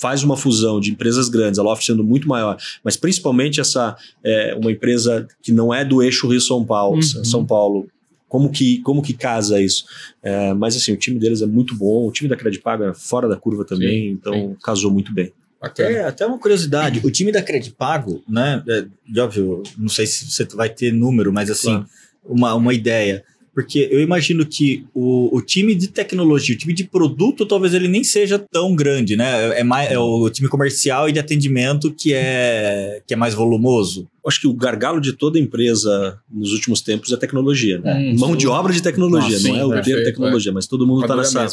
faz 0.00 0.22
uma 0.22 0.36
fusão 0.36 0.80
de 0.80 0.90
empresas 0.90 1.28
grandes, 1.28 1.58
a 1.58 1.62
Loft 1.62 1.84
sendo 1.84 2.02
muito 2.02 2.26
maior, 2.26 2.56
mas 2.82 2.96
principalmente 2.96 3.60
essa 3.60 3.94
é, 4.24 4.56
uma 4.58 4.72
empresa 4.72 5.28
que 5.42 5.52
não 5.52 5.74
é 5.74 5.84
do 5.84 6.02
eixo 6.02 6.26
Rio 6.26 6.40
São 6.40 6.64
Paulo, 6.64 6.96
uhum. 6.96 7.24
São 7.24 7.44
Paulo, 7.44 7.86
como 8.30 8.48
que, 8.48 8.80
como 8.82 9.02
que 9.02 9.12
casa 9.12 9.60
isso? 9.60 9.84
É, 10.22 10.54
mas 10.54 10.76
assim, 10.76 10.92
o 10.92 10.96
time 10.96 11.18
deles 11.18 11.42
é 11.42 11.46
muito 11.46 11.74
bom, 11.74 12.06
o 12.06 12.12
time 12.12 12.30
da 12.30 12.36
Credipago 12.36 12.84
é 12.84 12.94
fora 12.94 13.28
da 13.28 13.36
curva 13.36 13.64
também, 13.64 14.04
sim, 14.04 14.10
então 14.10 14.32
sim. 14.32 14.56
casou 14.62 14.90
muito 14.90 15.12
bem. 15.12 15.32
Até, 15.60 16.04
até 16.04 16.24
uma 16.24 16.38
curiosidade, 16.38 17.00
o 17.04 17.10
time 17.10 17.32
da 17.32 17.42
Credipago, 17.42 18.22
né, 18.26 18.62
é, 18.66 18.86
de 19.04 19.20
óbvio, 19.20 19.64
não 19.76 19.88
sei 19.88 20.06
se 20.06 20.30
você 20.30 20.44
vai 20.54 20.70
ter 20.70 20.92
número, 20.92 21.32
mas 21.32 21.50
assim, 21.50 21.72
claro. 21.72 21.86
uma, 22.24 22.54
uma 22.54 22.72
ideia. 22.72 23.24
Porque 23.52 23.88
eu 23.90 24.00
imagino 24.00 24.46
que 24.46 24.86
o, 24.94 25.36
o 25.36 25.42
time 25.42 25.74
de 25.74 25.88
tecnologia, 25.88 26.54
o 26.54 26.58
time 26.58 26.72
de 26.72 26.84
produto, 26.84 27.44
talvez 27.44 27.74
ele 27.74 27.88
nem 27.88 28.04
seja 28.04 28.38
tão 28.38 28.76
grande, 28.76 29.16
né? 29.16 29.58
É, 29.58 29.64
mais, 29.64 29.90
é 29.90 29.98
o 29.98 30.30
time 30.30 30.48
comercial 30.48 31.08
e 31.08 31.12
de 31.12 31.18
atendimento 31.18 31.90
que 31.90 32.14
é, 32.14 33.02
que 33.06 33.12
é 33.12 33.16
mais 33.16 33.34
volumoso. 33.34 34.08
Acho 34.24 34.42
que 34.42 34.46
o 34.46 34.54
gargalo 34.54 35.00
de 35.00 35.14
toda 35.14 35.38
empresa 35.38 36.20
nos 36.30 36.52
últimos 36.52 36.80
tempos 36.80 37.10
é 37.12 37.16
tecnologia, 37.16 37.78
né? 37.78 38.12
Hum, 38.12 38.18
Mão 38.18 38.36
de 38.36 38.46
obra 38.46 38.72
de 38.72 38.80
tecnologia, 38.80 39.36
Nossa, 39.36 39.48
não 39.48 39.54
sim, 39.54 39.60
é 39.60 39.64
o 39.64 39.70
perfeito, 39.70 39.98
de 39.98 40.04
tecnologia, 40.04 40.50
é. 40.52 40.54
mas 40.54 40.66
todo 40.68 40.86
mundo 40.86 41.02
está 41.02 41.16
nessa, 41.16 41.46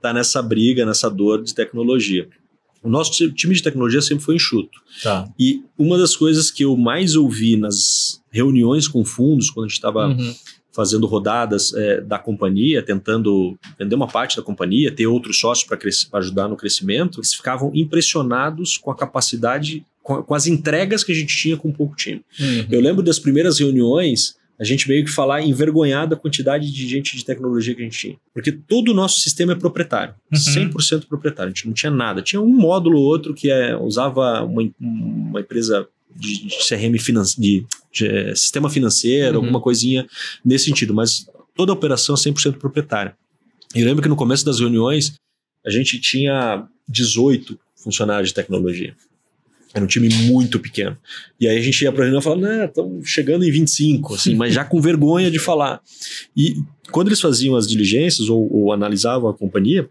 tá 0.00 0.12
nessa 0.12 0.42
briga, 0.42 0.84
nessa 0.84 1.08
dor 1.08 1.42
de 1.42 1.54
tecnologia. 1.54 2.28
O 2.82 2.88
nosso 2.88 3.30
time 3.32 3.54
de 3.54 3.62
tecnologia 3.62 4.00
sempre 4.00 4.24
foi 4.24 4.36
enxuto. 4.36 4.78
Tá. 5.02 5.28
E 5.38 5.62
uma 5.78 5.98
das 5.98 6.16
coisas 6.16 6.50
que 6.50 6.64
eu 6.64 6.76
mais 6.76 7.14
ouvi 7.14 7.56
nas 7.56 8.22
reuniões 8.30 8.88
com 8.88 9.04
fundos, 9.04 9.50
quando 9.50 9.66
a 9.66 9.68
gente 9.68 9.76
estava 9.76 10.08
uhum 10.08 10.34
fazendo 10.72 11.06
rodadas 11.06 11.74
é, 11.74 12.00
da 12.00 12.18
companhia, 12.18 12.82
tentando 12.82 13.58
vender 13.78 13.94
uma 13.94 14.06
parte 14.06 14.36
da 14.36 14.42
companhia, 14.42 14.90
ter 14.90 15.06
outros 15.06 15.38
sócios 15.38 15.66
para 15.68 16.18
ajudar 16.18 16.48
no 16.48 16.56
crescimento, 16.56 17.20
eles 17.20 17.34
ficavam 17.34 17.70
impressionados 17.74 18.78
com 18.78 18.90
a 18.90 18.96
capacidade, 18.96 19.84
com, 20.02 20.22
com 20.22 20.34
as 20.34 20.46
entregas 20.46 21.02
que 21.02 21.12
a 21.12 21.14
gente 21.14 21.36
tinha 21.36 21.56
com 21.56 21.72
pouco 21.72 21.96
time. 21.96 22.22
Uhum. 22.38 22.66
Eu 22.70 22.80
lembro 22.80 23.02
das 23.02 23.18
primeiras 23.18 23.58
reuniões, 23.58 24.36
a 24.58 24.64
gente 24.64 24.88
meio 24.88 25.04
que 25.04 25.10
falar 25.10 25.42
envergonhado 25.42 26.14
a 26.14 26.18
quantidade 26.18 26.70
de 26.70 26.88
gente 26.88 27.16
de 27.16 27.24
tecnologia 27.24 27.74
que 27.74 27.80
a 27.80 27.84
gente 27.84 27.98
tinha. 27.98 28.16
Porque 28.32 28.52
todo 28.52 28.90
o 28.90 28.94
nosso 28.94 29.20
sistema 29.20 29.52
é 29.52 29.56
proprietário, 29.56 30.14
uhum. 30.32 30.70
100% 30.70 31.06
proprietário. 31.06 31.50
A 31.50 31.54
gente 31.54 31.66
não 31.66 31.72
tinha 31.72 31.90
nada. 31.90 32.22
Tinha 32.22 32.40
um 32.40 32.54
módulo 32.54 32.98
ou 32.98 33.04
outro 33.04 33.34
que 33.34 33.50
é, 33.50 33.76
usava 33.76 34.44
uma, 34.44 34.70
uma 34.78 35.40
empresa 35.40 35.88
de, 36.14 36.46
de 36.46 36.56
CRM 36.68 36.98
finance, 36.98 37.40
de, 37.40 37.64
de, 37.92 38.06
eh, 38.06 38.34
sistema 38.34 38.70
financeiro, 38.70 39.38
uhum. 39.38 39.44
alguma 39.44 39.60
coisinha 39.60 40.06
nesse 40.44 40.66
sentido, 40.66 40.94
mas 40.94 41.26
toda 41.54 41.72
a 41.72 41.74
operação 41.74 42.14
é 42.14 42.18
100% 42.18 42.58
proprietária. 42.58 43.14
E 43.74 43.80
eu 43.80 43.86
lembro 43.86 44.02
que 44.02 44.08
no 44.08 44.16
começo 44.16 44.44
das 44.44 44.60
reuniões 44.60 45.14
a 45.64 45.70
gente 45.70 46.00
tinha 46.00 46.66
18 46.88 47.58
funcionários 47.76 48.30
de 48.30 48.34
tecnologia. 48.34 48.94
Era 49.72 49.84
um 49.84 49.88
time 49.88 50.08
muito 50.24 50.58
pequeno. 50.58 50.96
E 51.38 51.46
aí 51.46 51.56
a 51.56 51.60
gente 51.60 51.80
ia 51.82 51.92
para 51.92 52.02
a 52.02 52.04
reunião 52.04 52.20
e 52.20 52.24
falava, 52.24 52.40
né, 52.40 52.64
estamos 52.64 53.08
chegando 53.08 53.44
em 53.44 53.50
25, 53.52 54.14
assim, 54.14 54.34
mas 54.34 54.52
já 54.52 54.64
com 54.64 54.80
vergonha 54.82 55.30
de 55.30 55.38
falar. 55.38 55.80
E 56.36 56.56
quando 56.90 57.08
eles 57.08 57.20
faziam 57.20 57.54
as 57.54 57.68
diligências 57.68 58.28
ou, 58.28 58.52
ou 58.52 58.72
analisavam 58.72 59.30
a 59.30 59.34
companhia, 59.34 59.88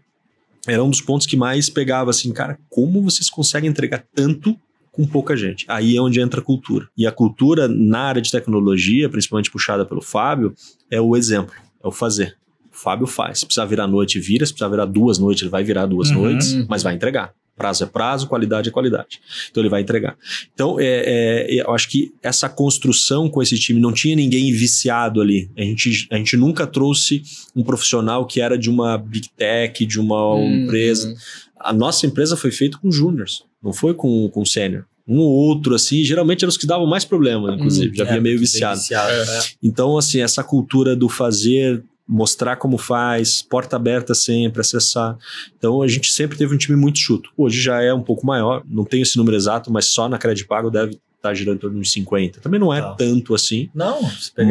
era 0.66 0.84
um 0.84 0.90
dos 0.90 1.00
pontos 1.00 1.26
que 1.26 1.36
mais 1.36 1.70
pegava 1.70 2.10
assim, 2.10 2.32
cara, 2.32 2.58
como 2.68 3.00
vocês 3.02 3.30
conseguem 3.30 3.70
entregar 3.70 4.04
tanto 4.14 4.58
com 5.00 5.06
pouca 5.06 5.34
gente. 5.34 5.64
Aí 5.66 5.96
é 5.96 6.00
onde 6.00 6.20
entra 6.20 6.40
a 6.40 6.44
cultura. 6.44 6.86
E 6.96 7.06
a 7.06 7.12
cultura 7.12 7.66
na 7.66 8.00
área 8.00 8.20
de 8.20 8.30
tecnologia, 8.30 9.08
principalmente 9.08 9.50
puxada 9.50 9.86
pelo 9.86 10.02
Fábio, 10.02 10.54
é 10.90 11.00
o 11.00 11.16
exemplo, 11.16 11.54
é 11.82 11.88
o 11.88 11.90
fazer. 11.90 12.36
O 12.70 12.76
Fábio 12.76 13.06
faz. 13.06 13.38
Se 13.38 13.46
precisar 13.46 13.64
virar 13.64 13.86
noite, 13.86 14.20
vira. 14.20 14.44
Se 14.44 14.52
precisar 14.52 14.68
virar 14.68 14.84
duas 14.84 15.18
noites, 15.18 15.42
ele 15.42 15.50
vai 15.50 15.64
virar 15.64 15.86
duas 15.86 16.10
uhum. 16.10 16.22
noites, 16.22 16.66
mas 16.68 16.82
vai 16.82 16.94
entregar. 16.94 17.32
Prazo 17.56 17.84
é 17.84 17.86
prazo, 17.86 18.26
qualidade 18.26 18.68
é 18.68 18.72
qualidade. 18.72 19.20
Então 19.50 19.62
ele 19.62 19.70
vai 19.70 19.80
entregar. 19.80 20.16
Então, 20.54 20.78
é, 20.78 20.84
é, 21.06 21.60
eu 21.60 21.74
acho 21.74 21.88
que 21.88 22.12
essa 22.22 22.48
construção 22.48 23.28
com 23.28 23.42
esse 23.42 23.58
time 23.58 23.80
não 23.80 23.92
tinha 23.92 24.16
ninguém 24.16 24.50
viciado 24.52 25.20
ali. 25.20 25.50
A 25.56 25.62
gente, 25.62 26.08
a 26.10 26.16
gente 26.16 26.36
nunca 26.36 26.66
trouxe 26.66 27.22
um 27.54 27.62
profissional 27.62 28.26
que 28.26 28.40
era 28.40 28.56
de 28.56 28.70
uma 28.70 28.96
big 28.96 29.28
tech, 29.36 29.84
de 29.84 30.00
uma 30.00 30.34
uhum. 30.34 30.64
empresa. 30.64 31.14
A 31.58 31.72
nossa 31.72 32.06
empresa 32.06 32.36
foi 32.36 32.50
feita 32.50 32.78
com 32.78 32.90
júniors, 32.90 33.44
não 33.62 33.74
foi 33.74 33.92
com, 33.92 34.28
com 34.30 34.44
sênior 34.44 34.86
um 35.10 35.18
ou 35.18 35.32
outro, 35.32 35.74
assim, 35.74 36.04
geralmente 36.04 36.44
eram 36.44 36.50
os 36.50 36.56
que 36.56 36.66
davam 36.66 36.86
mais 36.86 37.04
problema, 37.04 37.52
inclusive, 37.52 37.90
hum, 37.90 37.94
já 37.96 38.04
vinha 38.04 38.18
é, 38.18 38.20
meio 38.20 38.38
viciado. 38.38 38.78
viciado 38.78 39.10
é. 39.10 39.42
Então, 39.60 39.98
assim, 39.98 40.20
essa 40.20 40.44
cultura 40.44 40.94
do 40.94 41.08
fazer, 41.08 41.82
mostrar 42.06 42.54
como 42.54 42.78
faz, 42.78 43.42
porta 43.42 43.74
aberta 43.74 44.14
sempre, 44.14 44.60
acessar. 44.60 45.18
Então, 45.58 45.82
a 45.82 45.88
gente 45.88 46.12
sempre 46.12 46.38
teve 46.38 46.54
um 46.54 46.58
time 46.58 46.78
muito 46.78 47.00
chuto. 47.00 47.30
Hoje 47.36 47.60
já 47.60 47.82
é 47.82 47.92
um 47.92 48.02
pouco 48.02 48.24
maior, 48.24 48.62
não 48.68 48.84
tenho 48.84 49.02
esse 49.02 49.16
número 49.16 49.36
exato, 49.36 49.72
mas 49.72 49.86
só 49.86 50.08
na 50.08 50.16
Crédito 50.16 50.46
Pago 50.46 50.70
deve 50.70 50.92
estar 50.92 51.00
tá 51.20 51.34
girando 51.34 51.56
em 51.56 51.60
torno 51.60 51.80
de 51.80 51.88
50. 51.88 52.40
Também 52.40 52.60
não 52.60 52.72
é 52.72 52.80
tá. 52.80 52.94
tanto 52.94 53.34
assim. 53.34 53.68
Não, 53.74 54.00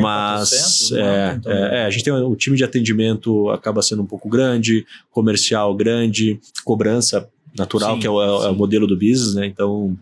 mas 0.02 0.92
é, 0.92 1.40
é, 1.46 1.80
é, 1.80 1.86
a 1.86 1.90
gente 1.90 2.04
tem 2.04 2.12
o 2.12 2.36
time 2.36 2.58
de 2.58 2.66
atendimento 2.66 3.50
acaba 3.50 3.82
sendo 3.82 4.02
um 4.02 4.06
pouco 4.06 4.28
grande, 4.28 4.86
comercial 5.10 5.74
grande, 5.74 6.38
cobrança 6.66 7.30
natural, 7.58 7.96
sim, 7.96 8.02
que 8.02 8.08
é 8.08 8.10
o, 8.10 8.22
é 8.22 8.50
o 8.50 8.56
modelo 8.56 8.86
do 8.86 8.96
business, 8.96 9.34
né? 9.34 9.46
Então, 9.46 9.98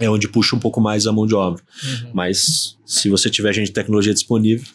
é 0.00 0.08
onde 0.08 0.26
puxa 0.26 0.56
um 0.56 0.58
pouco 0.58 0.80
mais 0.80 1.06
a 1.06 1.12
mão 1.12 1.26
de 1.26 1.34
obra. 1.34 1.62
Uhum. 1.84 2.10
Mas 2.14 2.76
se 2.86 3.10
você 3.10 3.28
tiver 3.28 3.52
gente 3.52 3.66
de 3.66 3.72
tecnologia 3.72 4.14
disponível, 4.14 4.66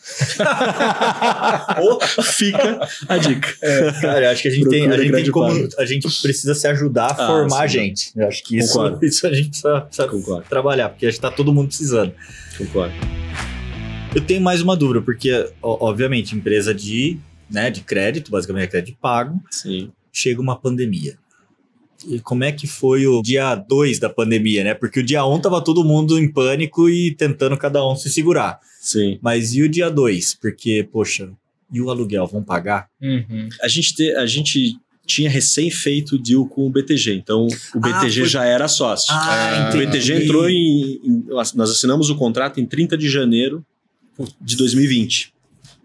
fica 2.24 2.88
a 3.10 3.18
dica. 3.18 3.54
É, 3.62 3.92
cara, 4.00 4.26
eu 4.26 4.30
acho 4.32 4.44
que 4.44 4.48
a 4.48 4.52
gente 4.52 4.70
tem, 4.70 4.88
a 4.88 4.98
gente 4.98 5.12
tem 5.12 5.32
como 5.32 5.68
a 5.78 5.86
gente 5.86 6.22
precisa 6.22 6.54
se 6.54 6.68
ajudar 6.68 7.08
a 7.08 7.12
ah, 7.12 7.28
formar 7.28 7.62
a 7.62 7.68
gente. 7.68 8.12
Eu 8.16 8.28
acho 8.28 8.44
que 8.44 8.58
isso, 8.58 8.80
isso 9.02 9.26
a 9.26 9.34
gente 9.34 9.50
precisa, 9.50 9.82
precisa 9.82 10.08
trabalhar, 10.48 10.90
porque 10.90 11.08
a 11.08 11.10
gente 11.10 11.20
tá 11.20 11.32
todo 11.32 11.52
mundo 11.52 11.68
precisando. 11.68 12.14
Concordo. 12.58 12.94
Eu 14.14 14.22
tenho 14.22 14.40
mais 14.40 14.62
uma 14.62 14.78
dúvida, 14.78 15.02
porque 15.02 15.50
obviamente 15.62 16.36
empresa 16.36 16.74
de, 16.74 17.18
né, 17.50 17.72
de 17.72 17.82
crédito, 17.82 18.32
basicamente 18.32 18.66
é 18.66 18.68
crédito 18.68 18.98
pago. 19.02 19.42
Sim. 19.50 19.92
Chega 20.14 20.40
uma 20.40 20.56
pandemia 20.56 21.18
e 22.08 22.20
como 22.20 22.44
é 22.44 22.52
que 22.52 22.68
foi 22.68 23.08
o 23.08 23.22
dia 23.22 23.56
2 23.56 24.00
da 24.00 24.10
pandemia, 24.10 24.64
né? 24.64 24.74
Porque 24.74 25.00
o 25.00 25.04
dia 25.04 25.26
1 25.26 25.34
um 25.34 25.40
tava 25.40 25.64
todo 25.64 25.84
mundo 25.84 26.20
em 26.20 26.32
pânico 26.32 26.90
e 26.90 27.16
tentando 27.16 27.58
cada 27.58 27.86
um 27.88 27.96
se 27.96 28.10
segurar. 28.10 28.60
Sim. 28.80 29.18
Mas 29.22 29.54
e 29.54 29.62
o 29.64 29.70
dia 29.70 29.90
2? 29.90 30.36
Porque, 30.36 30.88
poxa, 30.92 31.30
e 31.72 31.82
o 31.82 31.90
aluguel, 31.90 32.28
vão 32.28 32.44
pagar? 32.44 32.88
Uhum. 33.02 33.50
A, 33.62 33.68
gente 33.68 33.96
te, 33.96 34.12
a 34.16 34.26
gente 34.26 34.78
tinha 35.06 35.30
recém 35.30 35.72
feito 35.72 36.16
o 36.16 36.20
deal 36.20 36.46
com 36.48 36.68
o 36.68 36.70
BTG, 36.70 37.14
então 37.14 37.48
o 37.74 37.80
BTG 37.80 38.06
ah, 38.06 38.12
foi... 38.12 38.26
já 38.26 38.46
era 38.46 38.68
sócio. 38.68 39.08
Ah, 39.12 39.70
o 39.74 39.78
BTG 39.78 40.24
entrou 40.24 40.50
em, 40.50 41.00
em, 41.04 41.26
Nós 41.28 41.70
assinamos 41.70 42.10
o 42.10 42.16
contrato 42.16 42.60
em 42.60 42.66
30 42.66 42.98
de 42.98 43.10
janeiro 43.10 43.66
de 44.40 44.56
2020. 44.56 45.34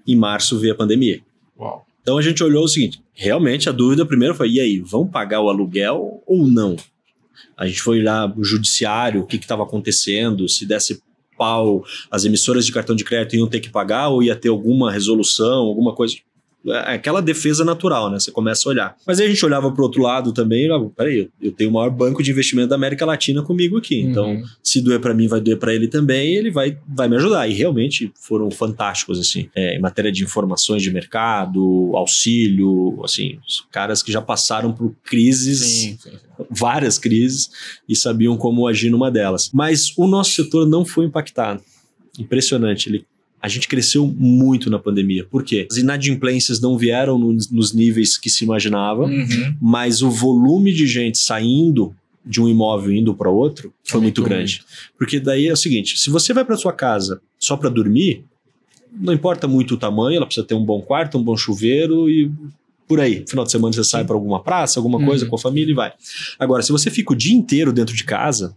Em 0.06 0.16
março 0.16 0.58
veio 0.58 0.72
a 0.72 0.76
pandemia. 0.76 1.20
Uau. 1.58 1.86
Então 2.02 2.18
a 2.18 2.22
gente 2.22 2.42
olhou 2.42 2.64
o 2.64 2.68
seguinte: 2.68 3.02
realmente 3.12 3.68
a 3.68 3.72
dúvida 3.72 4.06
primeiro 4.06 4.34
foi: 4.34 4.50
e 4.50 4.60
aí, 4.60 4.78
vão 4.80 5.06
pagar 5.06 5.40
o 5.40 5.48
aluguel 5.48 6.22
ou 6.26 6.46
não? 6.46 6.76
A 7.56 7.66
gente 7.66 7.82
foi 7.82 8.02
lá 8.02 8.26
no 8.26 8.42
judiciário, 8.42 9.20
o 9.20 9.26
que 9.26 9.36
estava 9.36 9.62
acontecendo, 9.62 10.48
se 10.48 10.64
desse 10.64 11.02
pau, 11.36 11.84
as 12.10 12.24
emissoras 12.24 12.66
de 12.66 12.72
cartão 12.72 12.94
de 12.94 13.04
crédito 13.04 13.36
iam 13.36 13.48
ter 13.48 13.60
que 13.60 13.70
pagar 13.70 14.08
ou 14.08 14.22
ia 14.22 14.36
ter 14.36 14.48
alguma 14.48 14.92
resolução, 14.92 15.66
alguma 15.66 15.94
coisa. 15.94 16.16
É 16.66 16.94
aquela 16.94 17.22
defesa 17.22 17.64
natural, 17.64 18.10
né? 18.10 18.18
Você 18.18 18.30
começa 18.30 18.68
a 18.68 18.70
olhar. 18.70 18.96
Mas 19.06 19.18
aí 19.18 19.26
a 19.26 19.28
gente 19.30 19.44
olhava 19.44 19.72
para 19.72 19.80
o 19.80 19.84
outro 19.84 20.02
lado 20.02 20.30
também, 20.32 20.66
e 20.66 20.90
peraí, 20.90 21.30
eu 21.40 21.52
tenho 21.52 21.70
o 21.70 21.72
maior 21.72 21.90
banco 21.90 22.22
de 22.22 22.30
investimento 22.30 22.68
da 22.68 22.74
América 22.74 23.06
Latina 23.06 23.42
comigo 23.42 23.78
aqui. 23.78 24.02
Uhum. 24.02 24.10
Então, 24.10 24.42
se 24.62 24.82
doer 24.82 25.00
para 25.00 25.14
mim, 25.14 25.26
vai 25.26 25.40
doer 25.40 25.58
para 25.58 25.74
ele 25.74 25.88
também, 25.88 26.34
e 26.34 26.36
ele 26.36 26.50
vai, 26.50 26.76
vai 26.86 27.08
me 27.08 27.16
ajudar. 27.16 27.48
E 27.48 27.54
realmente 27.54 28.12
foram 28.20 28.50
fantásticos, 28.50 29.18
assim, 29.18 29.48
é, 29.54 29.76
em 29.76 29.80
matéria 29.80 30.12
de 30.12 30.22
informações 30.22 30.82
de 30.82 30.90
mercado, 30.90 31.92
auxílio, 31.94 33.00
assim, 33.02 33.38
os 33.46 33.66
caras 33.72 34.02
que 34.02 34.12
já 34.12 34.20
passaram 34.20 34.72
por 34.72 34.94
crises, 35.02 35.60
sim, 35.60 35.98
sim, 35.98 36.10
sim. 36.10 36.18
várias 36.50 36.98
crises, 36.98 37.50
e 37.88 37.96
sabiam 37.96 38.36
como 38.36 38.66
agir 38.66 38.90
numa 38.90 39.10
delas. 39.10 39.50
Mas 39.54 39.96
o 39.96 40.06
nosso 40.06 40.32
setor 40.32 40.66
não 40.66 40.84
foi 40.84 41.06
impactado. 41.06 41.62
Impressionante. 42.18 42.88
Ele 42.88 43.06
a 43.40 43.48
gente 43.48 43.66
cresceu 43.66 44.06
muito 44.06 44.68
na 44.68 44.78
pandemia. 44.78 45.24
Por 45.24 45.42
quê? 45.42 45.66
As 45.70 45.78
inadimplências 45.78 46.60
não 46.60 46.76
vieram 46.76 47.18
no, 47.18 47.32
nos 47.32 47.72
níveis 47.72 48.18
que 48.18 48.28
se 48.28 48.44
imaginava, 48.44 49.04
uhum. 49.04 49.56
mas 49.60 50.02
o 50.02 50.10
volume 50.10 50.72
de 50.72 50.86
gente 50.86 51.18
saindo 51.18 51.94
de 52.24 52.40
um 52.40 52.48
imóvel 52.48 52.92
indo 52.92 53.14
para 53.14 53.30
outro 53.30 53.72
foi 53.82 54.00
muito, 54.00 54.20
muito 54.20 54.28
grande. 54.28 54.62
Porque 54.98 55.18
daí 55.18 55.46
é 55.46 55.52
o 55.52 55.56
seguinte: 55.56 55.98
se 55.98 56.10
você 56.10 56.32
vai 56.32 56.44
para 56.44 56.56
sua 56.56 56.72
casa 56.72 57.20
só 57.38 57.56
para 57.56 57.70
dormir, 57.70 58.24
não 58.92 59.12
importa 59.12 59.48
muito 59.48 59.74
o 59.74 59.78
tamanho, 59.78 60.16
ela 60.16 60.26
precisa 60.26 60.46
ter 60.46 60.54
um 60.54 60.64
bom 60.64 60.82
quarto, 60.82 61.16
um 61.16 61.22
bom 61.22 61.36
chuveiro 61.36 62.10
e 62.10 62.30
por 62.86 63.00
aí. 63.00 63.24
Final 63.26 63.44
de 63.44 63.52
semana 63.52 63.72
você 63.72 63.84
sai 63.84 64.04
para 64.04 64.16
alguma 64.16 64.42
praça, 64.42 64.78
alguma 64.78 65.02
coisa 65.02 65.24
uhum. 65.24 65.30
com 65.30 65.36
a 65.36 65.38
família 65.38 65.72
e 65.72 65.74
vai. 65.74 65.92
Agora, 66.38 66.62
se 66.62 66.72
você 66.72 66.90
fica 66.90 67.12
o 67.12 67.16
dia 67.16 67.34
inteiro 67.34 67.72
dentro 67.72 67.94
de 67.94 68.04
casa. 68.04 68.54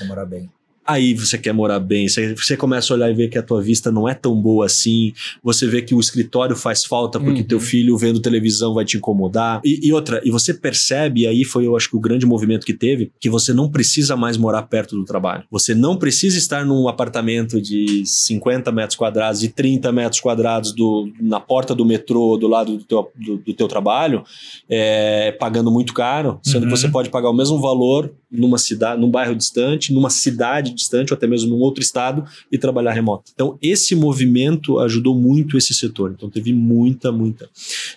Vou 0.00 0.08
morar 0.08 0.26
bem. 0.26 0.50
Aí 0.86 1.14
você 1.14 1.36
quer 1.36 1.52
morar 1.52 1.80
bem, 1.80 2.08
você, 2.08 2.56
começa 2.56 2.92
a 2.92 2.96
olhar 2.96 3.10
e 3.10 3.14
ver 3.14 3.28
que 3.28 3.38
a 3.38 3.42
tua 3.42 3.60
vista 3.60 3.90
não 3.90 4.08
é 4.08 4.14
tão 4.14 4.34
boa 4.40 4.66
assim, 4.66 5.12
você 5.42 5.66
vê 5.66 5.82
que 5.82 5.94
o 5.94 6.00
escritório 6.00 6.54
faz 6.54 6.84
falta 6.84 7.18
porque 7.18 7.40
uhum. 7.40 7.46
teu 7.46 7.60
filho 7.60 7.96
vendo 7.96 8.20
televisão 8.20 8.74
vai 8.74 8.84
te 8.84 8.96
incomodar. 8.96 9.60
E, 9.64 9.88
e, 9.88 9.92
outra, 9.92 10.20
e 10.24 10.30
você 10.30 10.54
percebe, 10.54 11.22
e 11.22 11.26
aí 11.26 11.44
foi 11.44 11.66
eu 11.66 11.76
acho 11.76 11.90
que 11.90 11.96
o 11.96 12.00
grande 12.00 12.24
movimento 12.24 12.64
que 12.64 12.72
teve, 12.72 13.10
que 13.18 13.28
você 13.28 13.52
não 13.52 13.70
precisa 13.70 14.16
mais 14.16 14.36
morar 14.36 14.62
perto 14.62 14.96
do 14.96 15.04
trabalho. 15.04 15.44
Você 15.50 15.74
não 15.74 15.96
precisa 15.96 16.38
estar 16.38 16.64
num 16.64 16.88
apartamento 16.88 17.60
de 17.60 18.04
50 18.04 18.70
metros 18.70 18.96
quadrados 18.96 19.42
e 19.42 19.48
30 19.48 19.90
metros 19.92 20.20
quadrados 20.20 20.72
do, 20.72 21.10
na 21.20 21.40
porta 21.40 21.74
do 21.74 21.84
metrô, 21.84 22.36
do 22.36 22.46
lado 22.46 22.76
do 22.76 22.84
teu, 22.84 23.10
do, 23.16 23.36
do 23.38 23.54
teu 23.54 23.66
trabalho, 23.66 24.22
é, 24.68 25.32
pagando 25.32 25.70
muito 25.70 25.92
caro, 25.92 26.38
sendo 26.42 26.64
uhum. 26.64 26.70
que 26.70 26.76
você 26.76 26.88
pode 26.88 27.10
pagar 27.10 27.30
o 27.30 27.34
mesmo 27.34 27.60
valor 27.60 28.12
numa 28.30 28.58
cidade, 28.58 29.00
num 29.00 29.10
bairro 29.10 29.34
distante, 29.34 29.92
numa 29.92 30.10
cidade 30.10 30.75
distante 30.76 31.12
ou 31.12 31.16
até 31.16 31.26
mesmo 31.26 31.50
num 31.50 31.60
outro 31.60 31.82
estado 31.82 32.24
e 32.52 32.58
trabalhar 32.58 32.92
remoto. 32.92 33.32
Então, 33.34 33.58
esse 33.60 33.94
movimento 33.96 34.78
ajudou 34.78 35.14
muito 35.14 35.56
esse 35.56 35.74
setor. 35.74 36.12
Então, 36.16 36.30
teve 36.30 36.52
muita, 36.52 37.10
muita 37.10 37.48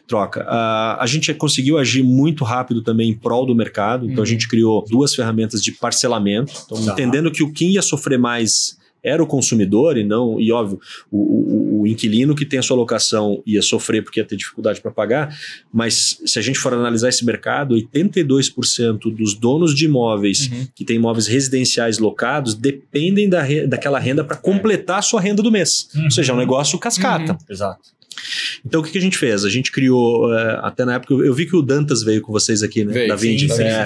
troca. 0.08 0.42
Uh, 0.42 1.00
a 1.00 1.06
gente 1.06 1.34
conseguiu 1.34 1.78
agir 1.78 2.04
muito 2.04 2.44
rápido 2.44 2.82
também 2.82 3.10
em 3.10 3.14
prol 3.14 3.46
do 3.46 3.54
mercado. 3.54 4.06
Então, 4.06 4.18
uhum. 4.18 4.24
a 4.24 4.28
gente 4.28 4.48
criou 4.48 4.84
duas 4.90 5.14
ferramentas 5.14 5.62
de 5.62 5.72
parcelamento. 5.74 6.54
Então, 6.66 6.84
tá. 6.84 6.94
entendendo 6.94 7.32
que 7.32 7.44
o 7.44 7.52
quem 7.52 7.72
ia 7.72 7.82
sofrer 7.82 8.18
mais 8.18 8.79
era 9.04 9.22
o 9.22 9.28
consumidor 9.28 9.98
e 9.98 10.04
não, 10.04 10.40
e 10.40 10.52
óbvio, 10.52 10.80
o, 11.12 11.18
o, 11.18 11.82
o, 11.82 11.88
inquilino 11.88 12.36
que 12.36 12.46
tem 12.46 12.60
a 12.60 12.62
sua 12.62 12.76
locação 12.76 13.42
ia 13.46 13.62
sofrer 13.62 14.04
porque 14.04 14.20
ia 14.20 14.26
ter 14.26 14.36
dificuldade 14.36 14.82
para 14.82 14.92
pagar, 14.92 15.36
mas 15.72 16.20
se 16.26 16.38
a 16.40 16.42
gente 16.42 16.60
for 16.60 16.74
analisar 16.74 17.10
esse 17.10 17.26
mercado, 17.26 17.76
82% 17.76 19.16
dos 19.16 19.34
donos 19.34 19.74
de 19.74 19.86
imóveis 19.86 20.50
uhum. 20.52 20.68
que 20.76 20.84
têm 20.84 20.98
imóveis 20.98 21.28
residenciais 21.28 22.00
locados 22.00 22.54
dependem 22.54 23.30
da, 23.30 23.44
daquela 23.68 24.00
renda 24.00 24.24
para 24.24 24.38
completar 24.38 25.00
a 25.00 25.02
sua 25.02 25.22
renda 25.22 25.42
do 25.42 25.52
mês. 25.52 25.90
Uhum. 25.96 26.06
Ou 26.06 26.12
seja, 26.12 26.32
é 26.32 26.36
um 26.36 26.40
negócio 26.40 26.78
cascata. 26.78 27.34
Uhum. 27.34 27.38
Exato. 27.50 27.99
Então 28.66 28.82
o 28.82 28.84
que, 28.84 28.92
que, 28.92 28.98
a 28.98 29.02
gente 29.02 29.18
fez? 29.18 29.46
A 29.46 29.50
gente 29.50 29.72
criou, 29.72 30.34
é, 30.34 30.60
até 30.62 30.86
na 30.86 30.96
época, 30.96 31.14
eu 31.14 31.34
vi 31.34 31.46
que 31.46 31.56
o 31.56 31.62
Dantas 31.62 32.04
veio 32.04 32.22
com 32.22 32.32
vocês 32.32 32.64
aqui, 32.64 32.84
né? 32.84 32.94
Veio, 32.94 33.08
da 33.08 33.16
Vind. 33.16 33.50
É, 33.60 33.86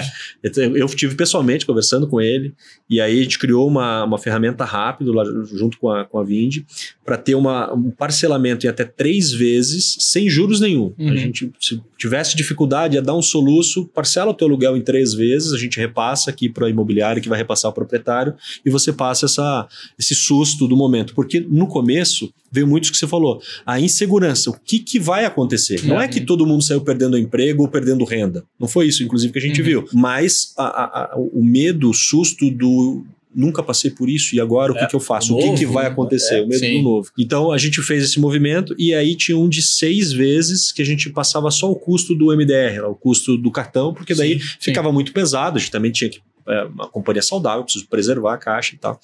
eu 0.74 0.86
tive 0.88 1.14
pessoalmente 1.14 1.66
conversando 1.66 2.06
com 2.08 2.20
ele, 2.20 2.54
e 2.88 3.00
aí 3.00 3.20
a 3.20 3.22
gente 3.22 3.38
criou 3.38 3.66
uma, 3.66 4.04
uma 4.04 4.18
ferramenta 4.18 4.64
rápida 4.64 5.12
lá 5.12 5.24
junto 5.52 5.78
com 5.78 5.90
a, 5.90 6.04
com 6.04 6.18
a 6.18 6.24
Vind 6.24 6.62
para 7.04 7.18
ter 7.18 7.34
uma, 7.34 7.72
um 7.74 7.90
parcelamento 7.90 8.66
em 8.66 8.68
até 8.68 8.84
três 8.84 9.30
vezes, 9.32 9.96
sem 9.98 10.28
juros 10.28 10.60
nenhum. 10.60 10.94
Uhum. 10.98 11.10
A 11.10 11.16
gente, 11.16 11.52
se 11.60 11.80
tivesse 11.98 12.34
dificuldade, 12.34 12.94
ia 12.94 13.02
dar 13.02 13.14
um 13.14 13.22
soluço, 13.22 13.86
parcela 13.94 14.30
o 14.30 14.34
teu 14.34 14.46
aluguel 14.46 14.76
em 14.76 14.80
três 14.80 15.12
vezes, 15.12 15.52
a 15.52 15.58
gente 15.58 15.78
repassa 15.78 16.30
aqui 16.30 16.48
para 16.48 16.66
a 16.66 16.70
imobiliária, 16.70 17.20
que 17.20 17.28
vai 17.28 17.38
repassar 17.38 17.68
ao 17.68 17.74
proprietário, 17.74 18.34
e 18.64 18.70
você 18.70 18.92
passa 18.92 19.26
essa, 19.26 19.68
esse 19.98 20.14
susto 20.14 20.66
do 20.66 20.76
momento. 20.76 21.14
Porque 21.14 21.40
no 21.40 21.66
começo 21.66 22.32
veio 22.50 22.66
muito 22.66 22.88
o 22.88 22.92
que 22.92 22.96
você 22.96 23.06
falou, 23.06 23.42
a 23.66 23.80
insegurança. 23.80 24.48
O 24.48 24.56
que, 24.64 24.78
que 24.78 24.98
vai 24.98 25.24
acontecer? 25.24 25.80
Uhum. 25.82 25.88
Não 25.88 26.00
é 26.00 26.08
que 26.08 26.20
uhum. 26.20 26.26
todo 26.26 26.46
mundo 26.46 26.62
saiu 26.62 26.80
perdendo 26.80 27.18
emprego 27.18 27.62
ou 27.62 27.68
perdendo 27.68 28.04
renda. 28.04 28.44
Não 28.58 28.68
foi 28.68 28.86
isso, 28.86 29.02
inclusive, 29.02 29.32
que 29.32 29.38
a 29.38 29.42
gente 29.42 29.60
uhum. 29.60 29.66
viu. 29.66 29.88
Mas 29.92 30.54
a, 30.56 30.64
a, 30.64 30.84
a, 30.84 31.16
o 31.16 31.44
medo, 31.44 31.90
o 31.90 31.94
susto 31.94 32.50
do 32.50 33.04
nunca 33.34 33.62
passei 33.62 33.90
por 33.90 34.08
isso 34.08 34.34
e 34.34 34.40
agora 34.40 34.72
o 34.72 34.76
é, 34.76 34.80
que, 34.80 34.86
que 34.88 34.96
eu 34.96 35.00
faço? 35.00 35.34
O, 35.34 35.36
novo, 35.36 35.52
o 35.52 35.54
que, 35.54 35.66
que 35.66 35.66
vai 35.66 35.86
acontecer? 35.86 36.36
É, 36.36 36.42
o 36.42 36.46
medo 36.46 36.60
sim. 36.60 36.78
do 36.78 36.82
novo. 36.82 37.10
Então 37.18 37.50
a 37.50 37.58
gente 37.58 37.82
fez 37.82 38.04
esse 38.04 38.20
movimento 38.20 38.74
e 38.78 38.94
aí 38.94 39.16
tinha 39.16 39.36
um 39.36 39.48
de 39.48 39.62
seis 39.62 40.12
vezes 40.12 40.72
que 40.72 40.82
a 40.82 40.84
gente 40.84 41.10
passava 41.10 41.50
só 41.50 41.70
o 41.70 41.76
custo 41.76 42.14
do 42.14 42.34
MDR, 42.34 42.84
o 42.88 42.94
custo 42.94 43.36
do 43.36 43.50
cartão, 43.50 43.92
porque 43.92 44.14
daí 44.14 44.40
sim, 44.40 44.46
ficava 44.60 44.88
sim. 44.88 44.94
muito 44.94 45.12
pesado. 45.12 45.56
A 45.56 45.60
gente 45.60 45.70
também 45.70 45.90
tinha 45.90 46.10
que. 46.10 46.20
É, 46.46 46.64
uma 46.64 46.88
companhia 46.88 47.22
saudável, 47.22 47.64
preciso 47.64 47.86
preservar 47.88 48.34
a 48.34 48.38
caixa 48.38 48.74
e 48.74 48.78
tal 48.78 49.00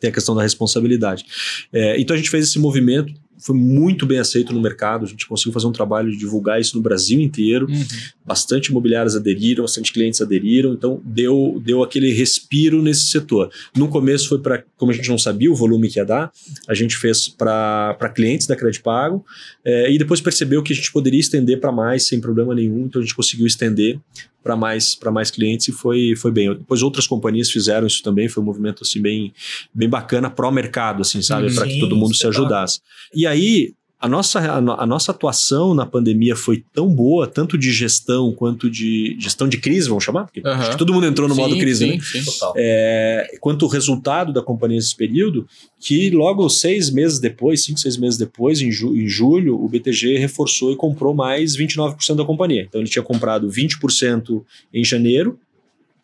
tem 0.00 0.10
a 0.10 0.12
questão 0.12 0.34
da 0.34 0.42
responsabilidade. 0.42 1.24
É, 1.72 2.00
então 2.00 2.14
a 2.14 2.16
gente 2.16 2.30
fez 2.30 2.44
esse 2.48 2.58
movimento, 2.58 3.12
foi 3.38 3.56
muito 3.56 4.04
bem 4.04 4.18
aceito 4.18 4.52
no 4.52 4.60
mercado, 4.60 5.04
a 5.04 5.08
gente 5.08 5.26
conseguiu 5.26 5.52
fazer 5.52 5.66
um 5.66 5.72
trabalho 5.72 6.10
de 6.10 6.16
divulgar 6.16 6.60
isso 6.60 6.76
no 6.76 6.82
Brasil 6.82 7.20
inteiro, 7.20 7.66
uhum. 7.68 7.84
bastante 8.24 8.70
imobiliários 8.70 9.14
aderiram, 9.16 9.62
bastante 9.62 9.92
clientes 9.92 10.20
aderiram, 10.20 10.72
então 10.72 11.00
deu, 11.04 11.60
deu 11.64 11.82
aquele 11.82 12.12
respiro 12.12 12.82
nesse 12.82 13.06
setor. 13.06 13.50
No 13.76 13.88
começo 13.88 14.28
foi 14.28 14.40
para, 14.40 14.64
como 14.76 14.90
a 14.90 14.94
gente 14.94 15.08
não 15.08 15.18
sabia 15.18 15.50
o 15.50 15.54
volume 15.54 15.88
que 15.88 15.98
ia 15.98 16.04
dar, 16.04 16.32
a 16.66 16.74
gente 16.74 16.96
fez 16.96 17.28
para 17.28 18.12
clientes 18.14 18.46
da 18.46 18.56
Credit 18.56 18.82
Pago 18.82 19.24
é, 19.64 19.90
e 19.92 19.98
depois 19.98 20.20
percebeu 20.20 20.62
que 20.62 20.72
a 20.72 20.76
gente 20.76 20.92
poderia 20.92 21.20
estender 21.20 21.60
para 21.60 21.72
mais 21.72 22.06
sem 22.06 22.20
problema 22.20 22.54
nenhum, 22.54 22.86
então 22.86 23.00
a 23.00 23.04
gente 23.04 23.14
conseguiu 23.14 23.46
estender 23.46 24.00
para 24.48 24.56
mais 24.56 24.94
para 24.94 25.10
mais 25.12 25.30
clientes 25.30 25.68
e 25.68 25.72
foi 25.72 26.16
foi 26.16 26.32
bem. 26.32 26.48
Depois 26.54 26.82
outras 26.82 27.06
companhias 27.06 27.50
fizeram 27.50 27.86
isso 27.86 28.02
também, 28.02 28.30
foi 28.30 28.42
um 28.42 28.46
movimento 28.46 28.82
assim 28.82 29.02
bem 29.02 29.30
bem 29.74 29.90
bacana 29.90 30.30
pro 30.30 30.50
mercado 30.50 31.02
assim, 31.02 31.20
sabe, 31.20 31.54
para 31.54 31.66
que 31.66 31.78
todo 31.78 31.94
mundo 31.94 32.14
se 32.14 32.26
ajudasse. 32.26 32.80
E 33.14 33.26
aí 33.26 33.74
a 34.00 34.08
nossa, 34.08 34.38
a, 34.38 34.86
nossa 34.86 35.10
atuação 35.10 35.74
na 35.74 35.84
pandemia 35.84 36.36
foi 36.36 36.64
tão 36.72 36.88
boa, 36.88 37.26
tanto 37.26 37.58
de 37.58 37.72
gestão 37.72 38.32
quanto 38.32 38.70
de 38.70 39.16
gestão 39.18 39.48
de 39.48 39.58
crise, 39.58 39.88
vamos 39.88 40.04
chamar? 40.04 40.24
Porque 40.24 40.40
uhum. 40.40 40.52
acho 40.52 40.70
que 40.70 40.78
todo 40.78 40.92
mundo 40.92 41.06
entrou 41.06 41.28
no 41.28 41.34
sim, 41.34 41.40
modo 41.40 41.58
crise, 41.58 41.84
sim, 41.84 41.96
né? 41.96 42.00
Sim, 42.00 42.24
total. 42.24 42.54
É, 42.56 43.36
quanto 43.40 43.64
o 43.64 43.68
resultado 43.68 44.32
da 44.32 44.40
companhia 44.40 44.76
nesse 44.76 44.94
período, 44.94 45.48
que 45.80 46.10
logo 46.10 46.48
seis 46.48 46.90
meses 46.90 47.18
depois, 47.18 47.64
cinco, 47.64 47.80
seis 47.80 47.96
meses 47.96 48.16
depois, 48.16 48.60
em, 48.60 48.70
ju, 48.70 48.96
em 48.96 49.08
julho, 49.08 49.60
o 49.60 49.68
BTG 49.68 50.16
reforçou 50.16 50.72
e 50.72 50.76
comprou 50.76 51.12
mais 51.12 51.56
29% 51.56 52.14
da 52.14 52.24
companhia. 52.24 52.66
Então 52.68 52.80
ele 52.80 52.88
tinha 52.88 53.02
comprado 53.02 53.48
20% 53.48 54.44
em 54.72 54.84
janeiro, 54.84 55.36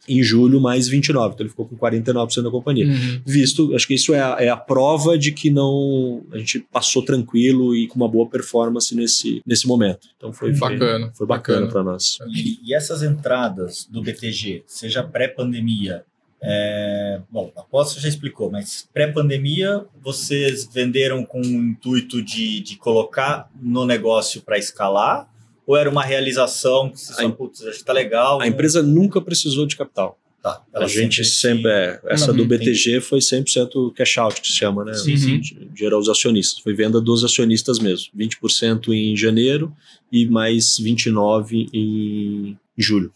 em 0.09 0.23
julho 0.23 0.61
mais 0.61 0.89
29, 0.89 1.35
então 1.35 1.45
ele 1.45 1.51
ficou 1.51 1.67
com 1.67 1.77
49% 1.77 2.43
da 2.43 2.51
companhia. 2.51 2.87
Uhum. 2.87 3.21
Visto, 3.25 3.75
acho 3.75 3.87
que 3.87 3.95
isso 3.95 4.15
é 4.15 4.21
a, 4.21 4.37
é 4.39 4.49
a, 4.49 4.57
prova 4.57 5.17
de 5.19 5.33
que 5.33 5.51
não 5.51 6.23
a 6.33 6.39
gente 6.39 6.61
passou 6.61 7.05
tranquilo 7.05 7.75
e 7.75 7.87
com 7.87 7.97
uma 7.97 8.09
boa 8.09 8.29
performance 8.29 8.95
nesse, 8.95 9.43
nesse 9.47 9.67
momento. 9.67 10.09
Então 10.17 10.33
foi 10.33 10.53
bacana, 10.53 11.07
foi, 11.07 11.15
foi 11.17 11.27
bacana, 11.27 11.67
para 11.69 11.83
nós. 11.83 12.19
E, 12.29 12.59
e, 12.65 12.75
essas 12.75 13.03
entradas 13.03 13.89
do 13.91 14.03
BTG, 14.03 14.65
seja 14.67 15.03
pré-pandemia, 15.03 16.05
é, 16.47 17.21
bom, 17.31 17.51
após 17.57 17.89
você 17.89 18.01
já 18.01 18.09
explicou, 18.09 18.51
mas 18.51 18.87
pré-pandemia 18.93 19.87
vocês 20.03 20.69
venderam 20.71 21.25
com 21.25 21.41
o 21.41 21.45
intuito 21.45 22.23
de, 22.23 22.61
de 22.61 22.77
colocar 22.77 23.51
no 23.59 23.87
negócio 23.87 24.43
para 24.43 24.59
escalar 24.59 25.27
ou 25.67 25.77
era 25.77 25.89
uma 25.89 26.03
realização 26.03 26.91
que 26.91 27.01
você 27.01 27.13
só, 27.15 27.31
putz, 27.31 27.63
acho 27.67 27.79
que 27.79 27.85
tá 27.85 27.93
legal? 27.93 28.41
A 28.41 28.47
empresa 28.47 28.83
nunca 28.83 29.21
precisou 29.21 29.67
de 29.67 29.77
capital. 29.77 30.19
Tá, 30.43 30.63
a 30.75 30.87
gente 30.87 31.25
sempre, 31.25 31.71
é, 31.71 32.01
essa 32.05 32.31
uhum, 32.31 32.37
do 32.37 32.45
BTG 32.45 32.91
entendi. 32.91 33.01
foi 33.01 33.19
100% 33.19 33.95
cash 33.95 34.19
out, 34.19 34.41
que 34.43 34.47
se 34.47 34.53
chama, 34.53 34.85
né? 34.85 34.93
Sim, 34.93 35.17
sim. 35.17 35.41
Dinheiro 35.73 35.97
aos 35.97 36.07
acionistas. 36.07 36.59
Foi 36.63 36.75
venda 36.75 37.01
dos 37.01 37.25
acionistas 37.25 37.79
mesmo. 37.79 38.09
20% 38.15 38.89
em 38.89 39.17
janeiro 39.17 39.75
e 40.13 40.27
mais 40.27 40.79
29% 40.79 41.71
em 41.73 42.59
julho 42.77 43.11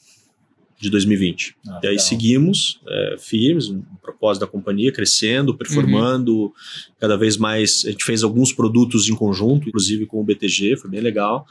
de 0.79 0.91
2020. 0.91 1.57
Ah, 1.67 1.81
e 1.83 1.87
aí 1.87 1.93
legal. 1.93 2.07
seguimos 2.07 2.81
é, 2.87 3.17
firmes, 3.19 3.69
um 3.69 3.83
propósito 4.01 4.43
da 4.43 4.47
companhia, 4.47 4.93
crescendo, 4.93 5.57
performando 5.57 6.37
uhum. 6.37 6.53
cada 7.01 7.17
vez 7.17 7.37
mais. 7.37 7.85
A 7.85 7.91
gente 7.91 8.05
fez 8.05 8.23
alguns 8.23 8.53
produtos 8.53 9.09
em 9.09 9.15
conjunto, 9.15 9.69
inclusive 9.69 10.07
com 10.07 10.21
o 10.21 10.25
BTG, 10.25 10.77
foi 10.77 10.91
bem 10.91 11.01
legal. 11.01 11.47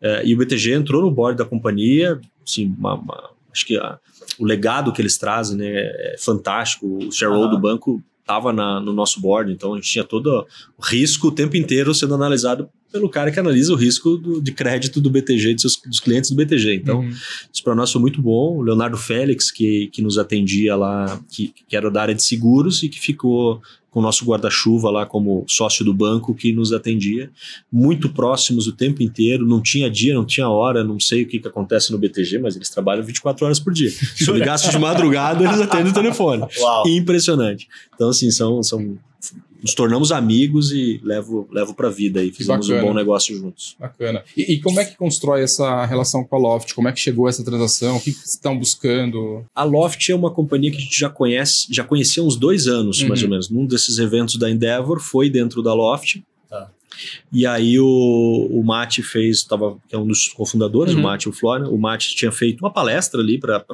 É, 0.00 0.24
e 0.24 0.34
o 0.34 0.38
BTG 0.38 0.74
entrou 0.74 1.02
no 1.02 1.10
board 1.10 1.36
da 1.36 1.44
companhia, 1.44 2.20
assim, 2.46 2.74
uma, 2.78 2.94
uma, 2.94 3.30
acho 3.52 3.66
que 3.66 3.76
a, 3.76 3.98
o 4.38 4.44
legado 4.44 4.92
que 4.92 5.02
eles 5.02 5.18
trazem 5.18 5.58
né, 5.58 5.66
é 5.66 6.16
fantástico. 6.18 6.86
O 6.86 7.12
shareholder 7.12 7.50
do 7.50 7.58
banco 7.58 8.02
estava 8.28 8.52
no 8.52 8.92
nosso 8.92 9.20
board, 9.20 9.50
então 9.50 9.72
a 9.72 9.76
gente 9.76 9.90
tinha 9.90 10.04
todo 10.04 10.46
o 10.76 10.82
risco 10.82 11.28
o 11.28 11.32
tempo 11.32 11.56
inteiro 11.56 11.94
sendo 11.94 12.14
analisado 12.14 12.68
pelo 12.92 13.08
cara 13.08 13.30
que 13.30 13.40
analisa 13.40 13.72
o 13.72 13.76
risco 13.76 14.16
do, 14.16 14.40
de 14.40 14.52
crédito 14.52 15.00
do 15.00 15.10
BTG, 15.10 15.54
dos, 15.54 15.62
seus, 15.62 15.76
dos 15.86 16.00
clientes 16.00 16.30
do 16.30 16.36
BTG. 16.36 16.74
Então, 16.74 17.00
uhum. 17.00 17.08
isso 17.08 17.62
para 17.64 17.74
nós 17.74 17.90
foi 17.90 18.00
muito 18.00 18.20
bom. 18.20 18.58
O 18.58 18.62
Leonardo 18.62 18.96
Félix, 18.96 19.50
que, 19.50 19.88
que 19.88 20.02
nos 20.02 20.18
atendia 20.18 20.76
lá, 20.76 21.20
que, 21.30 21.52
que 21.66 21.76
era 21.76 21.90
da 21.90 22.02
área 22.02 22.14
de 22.14 22.22
seguros 22.22 22.82
e 22.82 22.88
que 22.88 22.98
ficou 22.98 23.60
com 23.90 24.00
o 24.00 24.02
nosso 24.02 24.24
guarda-chuva 24.24 24.90
lá 24.90 25.06
como 25.06 25.44
sócio 25.48 25.84
do 25.84 25.94
banco 25.94 26.34
que 26.34 26.52
nos 26.52 26.72
atendia, 26.72 27.30
muito 27.72 28.08
próximos 28.10 28.66
o 28.66 28.72
tempo 28.72 29.02
inteiro, 29.02 29.46
não 29.46 29.62
tinha 29.62 29.90
dia, 29.90 30.14
não 30.14 30.24
tinha 30.24 30.48
hora, 30.48 30.84
não 30.84 31.00
sei 31.00 31.22
o 31.22 31.26
que, 31.26 31.38
que 31.38 31.48
acontece 31.48 31.90
no 31.90 31.98
BTG, 31.98 32.38
mas 32.38 32.54
eles 32.54 32.68
trabalham 32.68 33.02
24 33.02 33.46
horas 33.46 33.58
por 33.58 33.72
dia. 33.72 33.90
Se 33.90 34.28
eu 34.28 34.34
ligasse 34.34 34.70
de 34.70 34.78
madrugada, 34.78 35.42
eles 35.42 35.60
atendem 35.60 35.90
o 35.90 35.94
telefone. 35.94 36.44
Uau. 36.58 36.88
Impressionante. 36.88 37.66
Então, 37.94 38.10
assim, 38.10 38.30
são, 38.30 38.62
são 38.62 38.98
nos 39.60 39.74
tornamos 39.74 40.12
amigos 40.12 40.70
e 40.72 41.00
levo, 41.02 41.48
levo 41.50 41.74
para 41.74 41.88
a 41.88 41.90
vida 41.90 42.22
e 42.22 42.30
fizemos 42.30 42.68
um 42.68 42.80
bom 42.80 42.94
negócio 42.94 43.36
juntos. 43.36 43.76
Bacana. 43.78 44.22
E, 44.36 44.54
e, 44.54 44.60
como 44.60 44.80
é 44.80 44.84
que 44.84 44.96
constrói 44.96 45.42
essa 45.42 45.84
relação 45.84 46.24
com 46.24 46.36
a 46.36 46.38
Loft? 46.38 46.74
Como 46.74 46.88
é 46.88 46.92
que 46.92 47.00
chegou 47.00 47.28
essa 47.28 47.44
transação? 47.44 47.96
O 47.96 48.00
que, 48.00 48.12
que 48.12 48.26
estão 48.26 48.58
buscando? 48.58 49.44
A 49.54 49.64
Loft 49.64 50.08
é 50.08 50.14
uma 50.14 50.30
companhia 50.30 50.70
que 50.70 50.76
a 50.76 50.80
gente 50.80 50.98
já 50.98 51.10
conhece, 51.10 51.66
já 51.70 51.84
conhecia 51.84 52.22
há 52.22 52.26
uns 52.26 52.36
dois 52.36 52.66
anos, 52.66 53.00
uhum. 53.00 53.08
mais 53.08 53.22
ou 53.22 53.28
menos. 53.28 53.50
Num 53.50 53.66
desses 53.66 53.98
eventos 53.98 54.36
da 54.36 54.50
Endeavor 54.50 55.00
foi 55.00 55.28
dentro 55.28 55.62
da 55.62 55.74
Loft. 55.74 56.22
Tá. 56.48 56.70
E 57.32 57.46
aí 57.46 57.78
o, 57.78 58.48
o 58.50 58.62
Mate 58.64 59.02
fez, 59.02 59.44
tava, 59.44 59.76
que 59.88 59.94
é 59.94 59.98
um 59.98 60.06
dos 60.06 60.28
cofundadores, 60.28 60.94
uhum. 60.94 61.00
o 61.00 61.02
Mate 61.02 61.26
e 61.26 61.28
o 61.30 61.32
Florian, 61.32 61.68
o 61.68 61.78
Mate 61.78 62.14
tinha 62.14 62.32
feito 62.32 62.60
uma 62.60 62.72
palestra 62.72 63.20
ali 63.20 63.38
para 63.38 63.64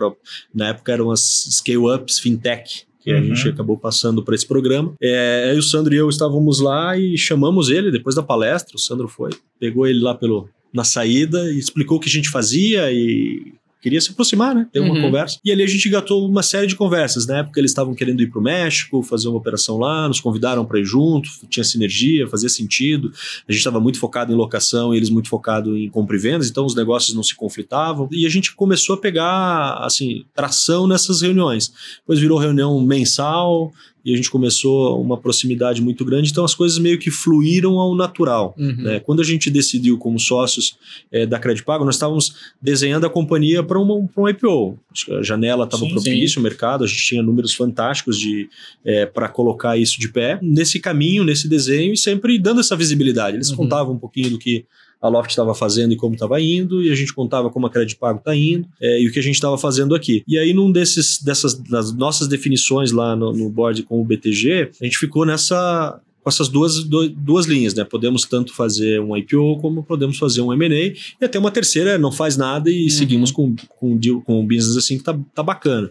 na 0.54 0.68
época 0.68 0.92
eram 0.92 1.10
as 1.10 1.20
scale-ups 1.50 2.18
fintech, 2.18 2.86
que 3.04 3.12
uhum. 3.12 3.18
a 3.18 3.22
gente 3.22 3.48
acabou 3.50 3.76
passando 3.76 4.22
para 4.22 4.34
esse 4.34 4.46
programa. 4.46 4.94
É, 5.00 5.50
aí 5.50 5.58
o 5.58 5.62
Sandro 5.62 5.94
e 5.94 5.98
eu 5.98 6.08
estávamos 6.08 6.58
lá 6.58 6.96
e 6.96 7.18
chamamos 7.18 7.68
ele 7.68 7.90
depois 7.90 8.16
da 8.16 8.22
palestra. 8.22 8.74
O 8.74 8.78
Sandro 8.78 9.06
foi, 9.06 9.30
pegou 9.60 9.86
ele 9.86 10.00
lá 10.00 10.14
pelo 10.14 10.48
na 10.72 10.82
saída 10.82 11.52
e 11.52 11.58
explicou 11.58 11.98
o 11.98 12.00
que 12.00 12.08
a 12.08 12.12
gente 12.12 12.30
fazia 12.30 12.90
e 12.90 13.52
queria 13.84 14.00
se 14.00 14.12
aproximar, 14.12 14.54
né? 14.54 14.66
Ter 14.72 14.80
uma 14.80 14.94
uhum. 14.94 15.02
conversa. 15.02 15.38
E 15.44 15.52
ali 15.52 15.62
a 15.62 15.66
gente 15.66 15.90
gatou 15.90 16.26
uma 16.26 16.42
série 16.42 16.66
de 16.66 16.74
conversas. 16.74 17.26
Na 17.26 17.40
época 17.40 17.60
eles 17.60 17.70
estavam 17.70 17.94
querendo 17.94 18.22
ir 18.22 18.30
para 18.30 18.40
o 18.40 18.42
México, 18.42 19.02
fazer 19.02 19.28
uma 19.28 19.36
operação 19.36 19.76
lá, 19.76 20.08
nos 20.08 20.20
convidaram 20.20 20.64
para 20.64 20.80
ir 20.80 20.86
junto, 20.86 21.28
tinha 21.50 21.62
sinergia, 21.62 22.26
fazia 22.26 22.48
sentido. 22.48 23.12
A 23.46 23.52
gente 23.52 23.60
estava 23.60 23.78
muito 23.78 23.98
focado 23.98 24.32
em 24.32 24.34
locação 24.34 24.94
e 24.94 24.96
eles 24.96 25.10
muito 25.10 25.28
focado 25.28 25.76
em 25.76 25.90
compra 25.90 26.16
e 26.16 26.18
vendas, 26.18 26.48
então 26.48 26.64
os 26.64 26.74
negócios 26.74 27.14
não 27.14 27.22
se 27.22 27.34
conflitavam. 27.34 28.08
E 28.10 28.24
a 28.24 28.30
gente 28.30 28.54
começou 28.54 28.94
a 28.94 28.98
pegar, 28.98 29.74
assim, 29.82 30.24
tração 30.34 30.86
nessas 30.86 31.20
reuniões. 31.20 31.70
Depois 31.98 32.18
virou 32.18 32.38
reunião 32.38 32.80
mensal, 32.80 33.70
e 34.04 34.12
a 34.12 34.16
gente 34.16 34.30
começou 34.30 35.00
uma 35.00 35.16
proximidade 35.16 35.80
muito 35.80 36.04
grande, 36.04 36.30
então 36.30 36.44
as 36.44 36.54
coisas 36.54 36.78
meio 36.78 36.98
que 36.98 37.10
fluíram 37.10 37.78
ao 37.78 37.94
natural. 37.94 38.54
Uhum. 38.58 38.76
Né? 38.76 39.00
Quando 39.00 39.20
a 39.20 39.24
gente 39.24 39.50
decidiu 39.50 39.96
como 39.96 40.18
sócios 40.20 40.76
é, 41.10 41.24
da 41.24 41.40
Pago, 41.64 41.84
nós 41.84 41.94
estávamos 41.94 42.34
desenhando 42.60 43.06
a 43.06 43.10
companhia 43.10 43.62
para 43.62 43.78
um 43.78 44.08
IPO. 44.28 44.78
A 45.18 45.22
janela 45.22 45.64
estava 45.64 45.86
propícia, 45.86 46.38
o 46.38 46.42
mercado, 46.42 46.84
a 46.84 46.86
gente 46.86 47.02
tinha 47.02 47.22
números 47.22 47.54
fantásticos 47.54 48.18
de 48.18 48.48
é, 48.84 49.06
para 49.06 49.28
colocar 49.28 49.76
isso 49.76 49.98
de 49.98 50.08
pé. 50.08 50.38
Nesse 50.42 50.80
caminho, 50.80 51.24
nesse 51.24 51.48
desenho, 51.48 51.92
e 51.92 51.96
sempre 51.96 52.38
dando 52.38 52.60
essa 52.60 52.76
visibilidade. 52.76 53.36
Eles 53.36 53.50
uhum. 53.50 53.56
contavam 53.56 53.94
um 53.94 53.98
pouquinho 53.98 54.30
do 54.30 54.38
que 54.38 54.64
a 55.04 55.08
Loft 55.08 55.28
estava 55.28 55.54
fazendo 55.54 55.92
e 55.92 55.96
como 55.96 56.14
estava 56.14 56.40
indo, 56.40 56.82
e 56.82 56.90
a 56.90 56.94
gente 56.94 57.12
contava 57.12 57.50
como 57.50 57.66
a 57.66 57.70
Crédito 57.70 57.98
Pago 57.98 58.20
está 58.20 58.34
indo 58.34 58.66
é, 58.80 59.02
e 59.02 59.06
o 59.06 59.12
que 59.12 59.18
a 59.18 59.22
gente 59.22 59.34
estava 59.34 59.58
fazendo 59.58 59.94
aqui. 59.94 60.24
E 60.26 60.38
aí, 60.38 60.54
num 60.54 60.72
desses 60.72 61.22
dessas 61.22 61.54
das 61.54 61.92
nossas 61.92 62.26
definições 62.26 62.90
lá 62.90 63.14
no, 63.14 63.30
no 63.30 63.50
board 63.50 63.82
com 63.82 64.00
o 64.00 64.04
BTG, 64.04 64.70
a 64.80 64.84
gente 64.84 64.96
ficou 64.96 65.26
nessa 65.26 66.00
com 66.22 66.30
essas 66.30 66.48
duas, 66.48 66.82
duas 66.84 67.44
linhas, 67.44 67.74
né? 67.74 67.84
Podemos 67.84 68.24
tanto 68.24 68.54
fazer 68.54 68.98
um 68.98 69.14
IPO 69.14 69.58
como 69.60 69.82
podemos 69.82 70.16
fazer 70.16 70.40
um 70.40 70.54
M&A 70.54 70.94
e 71.20 71.24
até 71.24 71.38
uma 71.38 71.50
terceira 71.50 71.98
não 71.98 72.10
faz 72.10 72.34
nada 72.38 72.70
e 72.70 72.84
uhum. 72.84 72.88
seguimos 72.88 73.30
com, 73.30 73.54
com, 73.78 74.00
com 74.24 74.40
um 74.40 74.46
business 74.46 74.74
assim 74.78 74.96
que 74.96 75.04
tá, 75.04 75.14
tá 75.34 75.42
bacana. 75.42 75.90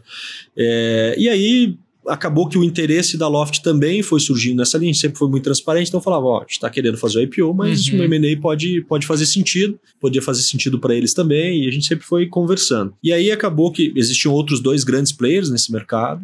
É, 0.57 1.14
e 1.20 1.30
aí 1.30 1.78
acabou 2.08 2.47
que 2.47 2.58
o 2.58 2.64
interesse 2.64 3.18
da 3.18 3.28
Loft 3.28 3.62
também 3.62 4.01
foi 4.01 4.20
surgindo 4.20 4.58
nessa 4.58 4.78
linha, 4.78 4.93
sempre 4.93 5.18
foi 5.18 5.30
muito 5.30 5.43
transparente, 5.43 5.88
então 5.88 6.01
falava, 6.01 6.26
ó, 6.26 6.38
a 6.38 6.41
gente 6.41 6.51
está 6.51 6.70
querendo 6.70 6.97
fazer 6.97 7.20
o 7.20 7.22
IPO, 7.22 7.54
mas 7.54 7.88
uhum. 7.88 7.99
o 7.99 8.04
M&A 8.04 8.39
pode, 8.39 8.82
pode 8.82 9.06
fazer 9.06 9.26
sentido, 9.26 9.80
podia 9.99 10.22
fazer 10.22 10.41
sentido 10.41 10.80
para 10.80 10.95
eles 10.95 11.14
também, 11.14 11.64
e 11.64 11.68
a 11.68 11.72
gente 11.72 11.86
sempre 11.86 12.06
foi 12.06 12.28
conversando. 12.28 12.93
E 13.04 13.14
aí 13.14 13.32
acabou 13.32 13.72
que 13.72 13.93
existiam 13.95 14.34
outros 14.34 14.60
dois 14.60 14.84
grandes 14.84 15.12
players 15.12 15.49
nesse 15.49 15.72
mercado, 15.72 16.22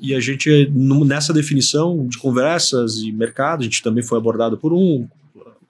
e 0.00 0.14
a 0.14 0.20
gente, 0.20 0.70
nessa 1.04 1.32
definição 1.32 2.06
de 2.06 2.18
conversas 2.18 2.98
e 2.98 3.12
mercado, 3.12 3.60
a 3.60 3.64
gente 3.64 3.82
também 3.82 4.02
foi 4.02 4.18
abordado 4.18 4.56
por 4.56 4.72
um, 4.72 5.06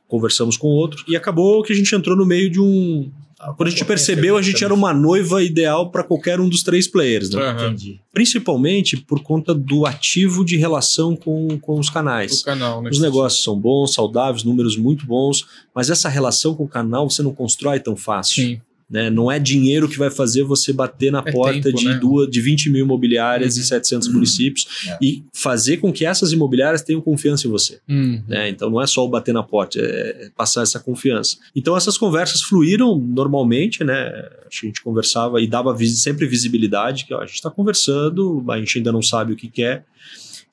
conversamos 0.08 0.56
com 0.56 0.68
outro, 0.68 1.04
e 1.08 1.16
acabou 1.16 1.62
que 1.62 1.72
a 1.72 1.76
gente 1.76 1.94
entrou 1.94 2.16
no 2.16 2.26
meio 2.26 2.50
de 2.50 2.60
um, 2.60 3.10
quando 3.56 3.68
a 3.68 3.70
gente 3.70 3.84
percebeu, 3.84 4.36
a 4.36 4.42
gente 4.42 4.62
era 4.62 4.74
uma 4.74 4.92
noiva 4.92 5.42
ideal 5.42 5.90
para 5.90 6.04
qualquer 6.04 6.38
um 6.38 6.48
dos 6.48 6.62
três 6.62 6.86
players, 6.86 7.30
né? 7.30 7.52
Uhum. 7.52 7.98
Principalmente 8.12 8.98
por 8.98 9.22
conta 9.22 9.54
do 9.54 9.86
ativo 9.86 10.44
de 10.44 10.56
relação 10.56 11.16
com, 11.16 11.58
com 11.58 11.78
os 11.78 11.88
canais. 11.88 12.42
O 12.42 12.44
canal, 12.44 12.82
né? 12.82 12.90
Os 12.90 13.00
negócios 13.00 13.42
são 13.42 13.58
bons, 13.58 13.94
saudáveis, 13.94 14.44
números 14.44 14.76
muito 14.76 15.06
bons, 15.06 15.46
mas 15.74 15.88
essa 15.88 16.08
relação 16.08 16.54
com 16.54 16.64
o 16.64 16.68
canal 16.68 17.08
você 17.08 17.22
não 17.22 17.34
constrói 17.34 17.80
tão 17.80 17.96
fácil. 17.96 18.42
Sim. 18.44 18.60
Né? 18.90 19.08
Não 19.08 19.30
é 19.30 19.38
dinheiro 19.38 19.88
que 19.88 19.96
vai 19.96 20.10
fazer 20.10 20.42
você 20.42 20.72
bater 20.72 21.12
na 21.12 21.22
é 21.24 21.30
porta 21.30 21.62
tempo, 21.62 21.78
de, 21.78 21.84
né? 21.86 21.94
duas, 21.94 22.28
de 22.28 22.40
20 22.40 22.70
mil 22.70 22.84
imobiliárias 22.84 23.54
uhum. 23.54 23.62
e 23.62 23.64
700 23.64 24.08
uhum. 24.08 24.14
municípios 24.14 24.66
é. 24.88 24.98
e 25.00 25.24
fazer 25.32 25.76
com 25.76 25.92
que 25.92 26.04
essas 26.04 26.32
imobiliárias 26.32 26.82
tenham 26.82 27.00
confiança 27.00 27.46
em 27.46 27.50
você. 27.50 27.78
Uhum. 27.88 28.22
Né? 28.26 28.48
Então 28.48 28.68
não 28.68 28.80
é 28.80 28.86
só 28.86 29.04
o 29.04 29.08
bater 29.08 29.32
na 29.32 29.44
porta, 29.44 29.78
é 29.80 30.30
passar 30.36 30.62
essa 30.62 30.80
confiança. 30.80 31.36
Então 31.54 31.76
essas 31.76 31.96
conversas 31.96 32.42
fluíram 32.42 32.98
normalmente, 32.98 33.84
né? 33.84 33.94
A 33.94 34.48
gente 34.50 34.82
conversava 34.82 35.40
e 35.40 35.46
dava 35.46 35.76
sempre 35.84 36.26
visibilidade, 36.26 37.04
que 37.04 37.14
ó, 37.14 37.20
a 37.20 37.26
gente 37.26 37.36
está 37.36 37.50
conversando, 37.50 38.44
a 38.48 38.58
gente 38.58 38.78
ainda 38.78 38.90
não 38.90 39.02
sabe 39.02 39.32
o 39.32 39.36
que 39.36 39.48
quer 39.48 39.84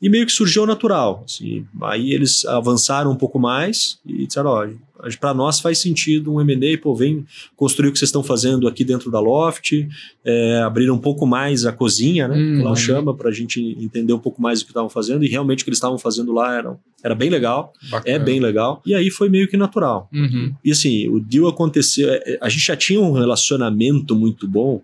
e 0.02 0.10
meio 0.10 0.26
que 0.26 0.32
surgiu 0.32 0.66
natural. 0.66 1.24
Assim. 1.26 1.66
Aí 1.82 2.12
eles 2.12 2.46
avançaram 2.46 3.12
um 3.12 3.16
pouco 3.16 3.40
mais 3.40 4.00
e 4.06 4.28
disseram: 4.28 4.52
ó, 4.52 4.68
para 5.20 5.34
nós 5.34 5.60
faz 5.60 5.80
sentido 5.80 6.34
um 6.34 6.42
M&A, 6.42 6.78
pô, 6.78 6.96
vem 6.96 7.26
construir 7.56 7.90
o 7.90 7.92
que 7.92 8.00
vocês 8.00 8.10
estão 8.10 8.24
fazendo 8.24 8.68
aqui 8.68 8.84
dentro 8.84 9.12
da 9.12 9.20
Loft, 9.20 9.88
é, 10.26 10.62
abrir 10.62 10.90
um 10.92 10.98
pouco 10.98 11.26
mais 11.26 11.66
a 11.66 11.72
cozinha, 11.72 12.28
né? 12.28 12.36
Hum, 12.36 12.62
ela 12.62 12.76
chama 12.76 13.14
para 13.14 13.30
a 13.30 13.32
gente 13.32 13.62
entender 13.80 14.14
um 14.14 14.20
pouco 14.20 14.42
mais 14.42 14.62
o 14.62 14.66
que 14.66 14.72
estavam 14.72 14.90
fazendo 14.90 15.24
e 15.24 15.28
realmente 15.28 15.62
o 15.62 15.64
que 15.64 15.70
eles 15.70 15.78
estavam 15.78 15.98
fazendo 15.98 16.34
lá 16.34 16.58
era, 16.58 16.78
era 17.04 17.16
bem 17.16 17.30
legal, 17.30 17.74
Bacana. 17.90 18.16
é 18.16 18.20
bem 18.20 18.40
legal. 18.40 18.82
E 18.86 18.94
aí 18.94 19.10
foi 19.10 19.30
meio 19.30 19.48
que 19.48 19.58
natural. 19.58 20.10
Uhum. 20.14 20.54
E 20.64 20.72
assim, 20.72 21.08
o 21.10 21.20
deal 21.20 21.48
aconteceu, 21.48 22.10
é, 22.10 22.22
é, 22.26 22.38
a 22.42 22.50
gente 22.50 22.66
já 22.66 22.76
tinha 22.76 23.00
um 23.00 23.12
relacionamento 23.12 24.16
muito 24.16 24.48
bom. 24.48 24.82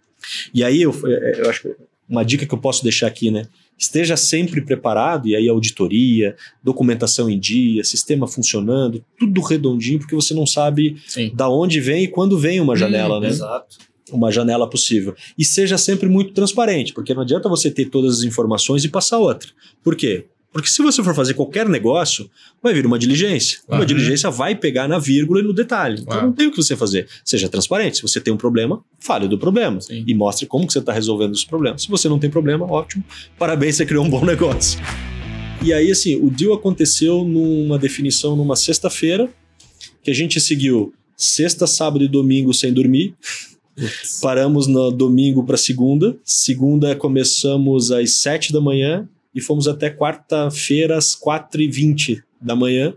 E 0.53 0.63
aí 0.63 0.81
eu, 0.81 0.95
é, 1.05 1.41
eu 1.41 1.49
acho 1.49 1.61
que 1.61 1.75
uma 2.07 2.23
dica 2.23 2.45
que 2.45 2.53
eu 2.53 2.59
posso 2.59 2.83
deixar 2.83 3.07
aqui, 3.07 3.31
né? 3.31 3.47
Esteja 3.77 4.15
sempre 4.15 4.61
preparado, 4.61 5.27
e 5.27 5.35
aí 5.35 5.47
auditoria, 5.49 6.35
documentação 6.63 7.29
em 7.29 7.39
dia, 7.39 7.83
sistema 7.83 8.27
funcionando, 8.27 9.03
tudo 9.19 9.41
redondinho, 9.41 9.99
porque 9.99 10.15
você 10.15 10.33
não 10.33 10.45
sabe 10.45 10.97
Sim. 11.07 11.31
da 11.33 11.49
onde 11.49 11.79
vem 11.79 12.03
e 12.03 12.07
quando 12.07 12.37
vem 12.37 12.59
uma 12.59 12.75
janela, 12.75 13.17
hum, 13.17 13.21
né? 13.21 13.27
Exato. 13.29 13.77
Uma 14.11 14.31
janela 14.31 14.69
possível. 14.69 15.15
E 15.37 15.43
seja 15.43 15.77
sempre 15.77 16.07
muito 16.07 16.33
transparente, 16.33 16.93
porque 16.93 17.13
não 17.13 17.23
adianta 17.23 17.49
você 17.49 17.71
ter 17.71 17.85
todas 17.85 18.19
as 18.19 18.23
informações 18.23 18.83
e 18.83 18.89
passar 18.89 19.17
outra. 19.17 19.49
Por 19.83 19.95
quê? 19.95 20.25
Porque 20.53 20.69
se 20.69 20.83
você 20.83 21.03
for 21.03 21.15
fazer 21.15 21.33
qualquer 21.33 21.67
negócio, 21.67 22.29
vai 22.61 22.73
vir 22.73 22.85
uma 22.85 22.99
diligência. 22.99 23.59
Uhum. 23.67 23.77
Uma 23.77 23.85
diligência 23.85 24.29
vai 24.29 24.53
pegar 24.53 24.87
na 24.87 24.99
vírgula 24.99 25.39
e 25.39 25.43
no 25.43 25.51
detalhe. 25.51 26.01
Então 26.01 26.21
não 26.21 26.31
tem 26.31 26.47
o 26.47 26.51
que 26.51 26.57
você 26.57 26.77
fazer. 26.77 27.07
Seja 27.25 27.49
transparente. 27.49 27.97
Se 27.97 28.01
você 28.03 28.21
tem 28.21 28.31
um 28.31 28.37
problema, 28.37 28.83
fale 28.99 29.27
do 29.27 29.37
problema. 29.37 29.81
Sim. 29.81 30.03
E 30.05 30.13
mostre 30.13 30.45
como 30.45 30.67
que 30.67 30.71
você 30.71 30.79
está 30.79 30.93
resolvendo 30.93 31.31
os 31.31 31.43
problemas. 31.43 31.81
Se 31.81 31.89
você 31.89 32.07
não 32.07 32.19
tem 32.19 32.29
problema, 32.29 32.71
ótimo. 32.71 33.03
Parabéns, 33.37 33.77
você 33.77 33.85
criou 33.85 34.05
um 34.05 34.09
bom 34.09 34.23
negócio. 34.23 34.79
E 35.63 35.73
aí, 35.73 35.89
assim, 35.89 36.17
o 36.21 36.29
deal 36.29 36.53
aconteceu 36.53 37.23
numa 37.23 37.79
definição 37.79 38.35
numa 38.35 38.55
sexta-feira, 38.55 39.29
que 40.03 40.11
a 40.11 40.13
gente 40.13 40.39
seguiu 40.39 40.93
sexta, 41.17 41.65
sábado 41.65 42.03
e 42.03 42.07
domingo 42.07 42.53
sem 42.53 42.71
dormir. 42.71 43.15
Paramos 44.21 44.67
no 44.67 44.91
domingo 44.91 45.43
para 45.43 45.57
segunda. 45.57 46.15
Segunda 46.23 46.95
começamos 46.95 47.91
às 47.91 48.15
sete 48.15 48.53
da 48.53 48.61
manhã 48.61 49.09
e 49.33 49.41
fomos 49.41 49.67
até 49.67 49.89
quarta-feira 49.89 50.97
às 50.97 51.15
4h20 51.15 52.21
da 52.41 52.55
manhã, 52.55 52.93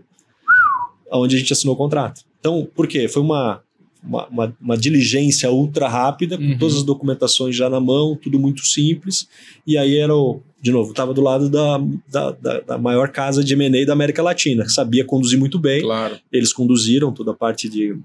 onde 1.11 1.35
a 1.35 1.39
gente 1.39 1.53
assinou 1.53 1.75
o 1.75 1.77
contrato. 1.77 2.21
Então, 2.39 2.67
por 2.75 2.87
quê? 2.87 3.07
Foi 3.07 3.21
uma, 3.21 3.61
uma, 4.03 4.27
uma, 4.27 4.57
uma 4.59 4.77
diligência 4.77 5.49
ultra 5.51 5.87
rápida, 5.87 6.37
com 6.37 6.43
uhum. 6.43 6.57
todas 6.57 6.75
as 6.75 6.83
documentações 6.83 7.55
já 7.55 7.69
na 7.69 7.79
mão, 7.79 8.15
tudo 8.15 8.39
muito 8.39 8.65
simples. 8.65 9.27
E 9.65 9.77
aí 9.77 9.97
era 9.97 10.15
o, 10.15 10.41
de 10.61 10.71
novo, 10.71 10.91
estava 10.91 11.13
do 11.13 11.21
lado 11.21 11.49
da, 11.49 11.77
da, 12.09 12.31
da, 12.31 12.59
da, 12.59 12.77
maior 12.77 13.09
casa 13.09 13.43
de 13.43 13.53
M&A 13.53 13.85
da 13.85 13.93
América 13.93 14.21
Latina, 14.21 14.63
que 14.63 14.71
sabia 14.71 15.05
conduzir 15.05 15.39
muito 15.39 15.57
bem. 15.57 15.81
Claro. 15.81 16.17
Eles 16.31 16.53
conduziram 16.53 17.11
toda 17.11 17.31
a 17.31 17.35
parte 17.35 17.69
de 17.69 17.97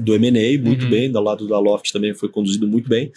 do 0.00 0.14
M&A 0.14 0.60
muito 0.60 0.84
uhum. 0.84 0.90
bem, 0.90 1.10
do 1.10 1.20
lado 1.20 1.46
da 1.46 1.58
Loft 1.58 1.92
também 1.92 2.14
foi 2.14 2.28
conduzido 2.28 2.66
muito 2.66 2.88
bem. 2.88 3.12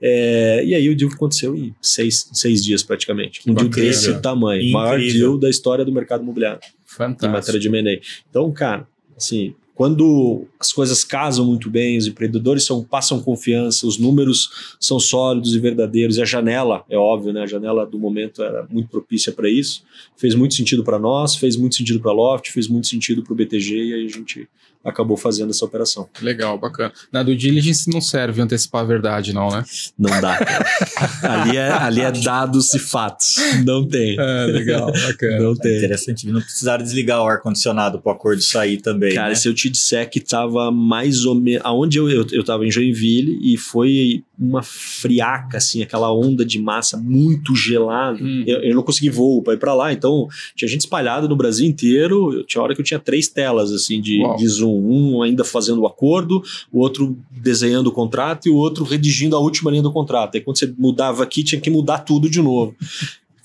É, 0.00 0.62
e 0.64 0.74
aí 0.74 0.88
o 0.88 0.96
deal 0.96 1.10
aconteceu 1.10 1.56
em 1.56 1.74
seis, 1.80 2.28
seis 2.32 2.64
dias 2.64 2.82
praticamente. 2.82 3.40
Um 3.46 3.54
deal 3.54 3.68
desse 3.68 4.20
tamanho, 4.20 4.60
Incrível. 4.60 4.80
maior 4.80 4.98
deal 4.98 5.38
da 5.38 5.48
história 5.48 5.84
do 5.84 5.92
mercado 5.92 6.22
imobiliário. 6.22 6.60
Fantástico. 6.84 7.26
Em 7.26 7.30
matéria 7.30 7.60
de 7.60 7.68
M&A. 7.68 8.00
Então, 8.28 8.50
cara, 8.52 8.86
assim, 9.16 9.54
quando 9.74 10.46
as 10.58 10.72
coisas 10.72 11.02
casam 11.02 11.44
muito 11.44 11.68
bem, 11.68 11.98
os 11.98 12.06
empreendedores 12.06 12.64
são, 12.64 12.84
passam 12.84 13.20
confiança, 13.20 13.86
os 13.86 13.98
números 13.98 14.76
são 14.78 15.00
sólidos 15.00 15.54
e 15.54 15.58
verdadeiros, 15.58 16.16
e 16.16 16.22
a 16.22 16.24
janela, 16.24 16.84
é 16.88 16.96
óbvio, 16.96 17.32
né? 17.32 17.42
A 17.42 17.46
janela 17.46 17.84
do 17.84 17.98
momento 17.98 18.42
era 18.42 18.66
muito 18.70 18.88
propícia 18.88 19.32
para 19.32 19.50
isso. 19.50 19.82
Fez 20.16 20.34
muito 20.34 20.54
sentido 20.54 20.84
para 20.84 20.98
nós, 20.98 21.34
fez 21.34 21.56
muito 21.56 21.74
sentido 21.74 21.98
para 22.00 22.12
a 22.12 22.14
Loft, 22.14 22.52
fez 22.52 22.68
muito 22.68 22.86
sentido 22.86 23.24
para 23.24 23.32
o 23.32 23.36
BTG, 23.36 23.74
e 23.74 23.94
aí 23.94 24.06
a 24.06 24.08
gente 24.08 24.48
acabou 24.84 25.16
fazendo 25.16 25.50
essa 25.50 25.64
operação. 25.64 26.08
Legal, 26.20 26.58
bacana. 26.58 26.92
Na 27.10 27.22
do 27.22 27.34
diligence 27.34 27.88
não 27.90 28.00
serve 28.00 28.40
antecipar 28.42 28.82
a 28.82 28.84
verdade, 28.84 29.32
não, 29.32 29.48
né? 29.48 29.64
Não 29.98 30.20
dá. 30.20 30.38
ali, 31.22 31.56
é, 31.56 31.70
ali 31.70 32.00
é 32.00 32.12
dados 32.12 32.74
e 32.74 32.78
fatos. 32.78 33.36
Não 33.64 33.86
tem. 33.86 34.16
É, 34.18 34.46
legal, 34.46 34.92
bacana. 34.92 35.38
Não 35.40 35.54
tem. 35.54 35.72
É 35.72 35.78
interessante, 35.78 36.26
não 36.26 36.40
precisaram 36.40 36.84
desligar 36.84 37.22
o 37.22 37.26
ar-condicionado 37.26 38.00
para 38.00 38.12
o 38.12 38.14
acordo 38.14 38.42
sair 38.42 38.78
também. 38.78 39.14
Cara, 39.14 39.30
né? 39.30 39.34
se 39.34 39.48
eu 39.48 39.54
te 39.54 39.70
disser 39.70 40.08
que 40.08 40.20
tava 40.20 40.70
mais 40.70 41.24
ou 41.24 41.34
menos. 41.34 41.62
Aonde 41.64 41.98
eu, 41.98 42.10
eu, 42.10 42.26
eu 42.32 42.44
tava 42.44 42.66
em 42.66 42.70
Joinville 42.70 43.38
e 43.42 43.56
foi 43.56 44.22
uma 44.38 44.62
friaca, 44.62 45.58
assim, 45.58 45.82
aquela 45.82 46.12
onda 46.12 46.44
de 46.44 46.58
massa 46.58 46.96
muito 46.96 47.54
gelada. 47.54 48.22
Hum. 48.22 48.44
Eu, 48.46 48.62
eu 48.62 48.74
não 48.74 48.82
consegui 48.82 49.08
voo 49.08 49.42
para 49.42 49.54
ir 49.54 49.58
para 49.58 49.74
lá, 49.74 49.92
então 49.92 50.26
tinha 50.56 50.68
gente 50.68 50.80
espalhada 50.80 51.28
no 51.28 51.36
Brasil 51.36 51.66
inteiro. 51.66 52.32
Eu, 52.32 52.44
tinha 52.44 52.62
hora 52.62 52.74
que 52.74 52.80
eu 52.80 52.84
tinha 52.84 52.98
três 52.98 53.28
telas, 53.28 53.70
assim, 53.72 54.00
de, 54.00 54.20
Uau. 54.20 54.36
de 54.36 54.48
Zoom. 54.48 54.73
Um 54.78 55.22
ainda 55.22 55.44
fazendo 55.44 55.82
o 55.82 55.86
acordo, 55.86 56.42
o 56.72 56.80
outro 56.80 57.16
desenhando 57.30 57.88
o 57.88 57.92
contrato 57.92 58.48
e 58.48 58.50
o 58.50 58.56
outro 58.56 58.84
redigindo 58.84 59.36
a 59.36 59.40
última 59.40 59.70
linha 59.70 59.82
do 59.82 59.92
contrato. 59.92 60.36
Aí 60.36 60.40
quando 60.40 60.58
você 60.58 60.72
mudava 60.76 61.22
aqui, 61.22 61.42
tinha 61.42 61.60
que 61.60 61.70
mudar 61.70 61.98
tudo 62.00 62.28
de 62.28 62.40
novo. 62.40 62.74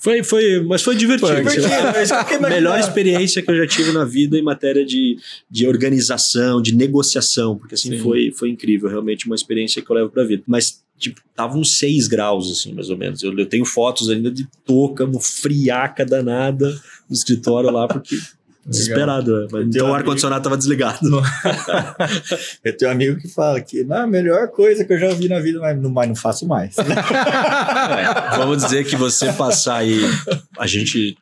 Foi, 0.00 0.22
foi, 0.22 0.60
mas 0.64 0.80
foi 0.80 0.96
divertido. 0.96 1.36
Divertido, 1.36 1.66
eu 1.66 2.24
fiquei 2.24 2.38
Melhor 2.38 2.80
experiência 2.80 3.42
que 3.42 3.50
eu 3.50 3.56
já 3.56 3.66
tive 3.66 3.92
na 3.92 4.02
vida 4.02 4.38
em 4.38 4.42
matéria 4.42 4.82
de, 4.82 5.18
de 5.50 5.66
organização, 5.66 6.62
de 6.62 6.74
negociação, 6.74 7.58
porque 7.58 7.74
assim 7.74 7.90
Sim. 7.90 7.98
foi, 7.98 8.32
foi 8.34 8.48
incrível, 8.48 8.88
realmente 8.88 9.26
uma 9.26 9.34
experiência 9.34 9.82
que 9.82 9.90
eu 9.90 9.94
levo 9.96 10.08
pra 10.08 10.24
vida. 10.24 10.42
Mas, 10.46 10.82
tipo, 10.98 11.20
tava 11.36 11.58
uns 11.58 11.76
6 11.76 12.08
graus, 12.08 12.50
assim, 12.50 12.72
mais 12.72 12.88
ou 12.88 12.96
menos. 12.96 13.22
Eu, 13.22 13.38
eu 13.38 13.44
tenho 13.44 13.66
fotos 13.66 14.08
ainda 14.08 14.30
de 14.30 14.48
touca, 14.64 15.06
friaca 15.20 16.06
danada 16.06 16.70
no 17.06 17.14
escritório 17.14 17.70
lá, 17.70 17.86
porque 17.86 18.16
desesperado. 18.66 19.46
né? 19.52 19.62
Então 19.66 19.90
o 19.90 19.94
ar-condicionado 19.94 20.42
tava 20.44 20.56
desligado. 20.56 20.98
Eu 22.64 22.76
tenho 22.76 22.90
um 22.90 22.94
amigo 22.94 23.20
que 23.20 23.28
fala 23.28 23.60
que 23.60 23.82
não, 23.84 23.96
a 24.02 24.06
melhor 24.06 24.48
coisa 24.48 24.84
que 24.84 24.92
eu 24.92 24.98
já 24.98 25.08
vi 25.10 25.28
na 25.28 25.40
vida, 25.40 25.58
mas 25.60 25.80
não, 25.80 25.90
mas 25.90 26.08
não 26.08 26.14
faço 26.16 26.46
mais. 26.46 26.76
É, 26.80 28.36
vamos 28.36 28.62
dizer 28.62 28.84
que 28.86 28.96
você 28.96 29.32
passar 29.32 29.76
aí. 29.78 30.00
A 30.58 30.66
gente. 30.66 31.16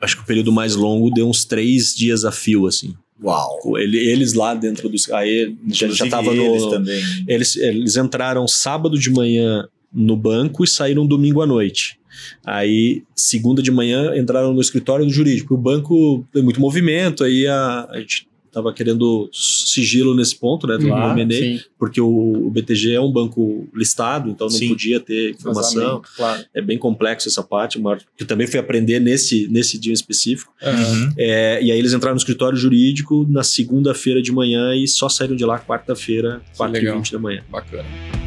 Acho 0.00 0.16
que 0.16 0.22
o 0.22 0.26
período 0.26 0.52
mais 0.52 0.74
longo 0.74 1.10
deu 1.10 1.28
uns 1.28 1.44
três 1.44 1.94
dias 1.94 2.24
a 2.24 2.30
fio, 2.32 2.66
assim. 2.66 2.94
Uau! 3.22 3.78
Ele- 3.78 3.98
eles 3.98 4.34
lá 4.34 4.54
dentro 4.54 4.88
dos. 4.88 5.10
Aí 5.10 5.56
já, 5.68 5.88
já 5.88 6.06
tava 6.08 6.32
eles 6.32 6.62
no. 6.62 6.70
também. 6.70 7.02
Eles, 7.26 7.56
eles 7.56 7.96
entraram 7.96 8.46
sábado 8.46 8.98
de 8.98 9.10
manhã 9.10 9.66
no 9.92 10.16
banco 10.16 10.62
e 10.64 10.68
saíram 10.68 11.06
domingo 11.06 11.40
à 11.42 11.46
noite. 11.46 11.98
Aí, 12.44 13.02
segunda 13.14 13.62
de 13.62 13.70
manhã, 13.70 14.16
entraram 14.16 14.52
no 14.52 14.60
escritório 14.60 15.04
do 15.04 15.12
jurídico. 15.12 15.54
O 15.54 15.58
banco 15.58 16.26
tem 16.32 16.42
muito 16.42 16.60
movimento, 16.60 17.24
aí 17.24 17.46
a, 17.46 17.88
a 17.90 18.00
gente 18.00 18.28
estava 18.56 18.72
querendo 18.72 19.28
sigilo 19.32 20.14
nesse 20.14 20.34
ponto, 20.34 20.66
né, 20.66 20.78
do 20.78 20.86
Uhum, 20.86 21.30
Sim, 21.30 21.60
porque 21.78 22.00
o, 22.00 22.46
o 22.46 22.50
BTG 22.50 22.94
é 22.94 23.00
um 23.00 23.12
banco 23.12 23.68
listado, 23.74 24.30
então 24.30 24.46
não 24.46 24.56
Sim. 24.56 24.68
podia 24.68 24.98
ter 24.98 25.32
informação. 25.32 26.00
claro. 26.16 26.42
É 26.54 26.62
bem 26.62 26.78
complexo 26.78 27.28
essa 27.28 27.42
parte, 27.42 27.78
mas 27.78 28.02
que 28.16 28.22
eu 28.22 28.26
também 28.26 28.46
fui 28.46 28.58
aprender 28.58 28.98
nesse, 28.98 29.46
nesse 29.48 29.78
dia 29.78 29.92
específico. 29.92 30.52
Aham. 30.62 31.12
É, 31.18 31.62
e 31.62 31.70
aí 31.70 31.78
eles 31.78 31.92
entraram 31.92 32.14
no 32.14 32.18
escritório 32.18 32.56
jurídico 32.56 33.26
na 33.28 33.42
segunda-feira 33.42 34.22
de 34.22 34.32
manhã 34.32 34.74
e 34.74 34.88
só 34.88 35.08
saíram 35.08 35.36
de 35.36 35.44
lá 35.44 35.58
quarta-feira, 35.58 36.40
4h20 36.58 37.12
da 37.12 37.18
manhã. 37.18 37.44
Bacana. 37.50 38.25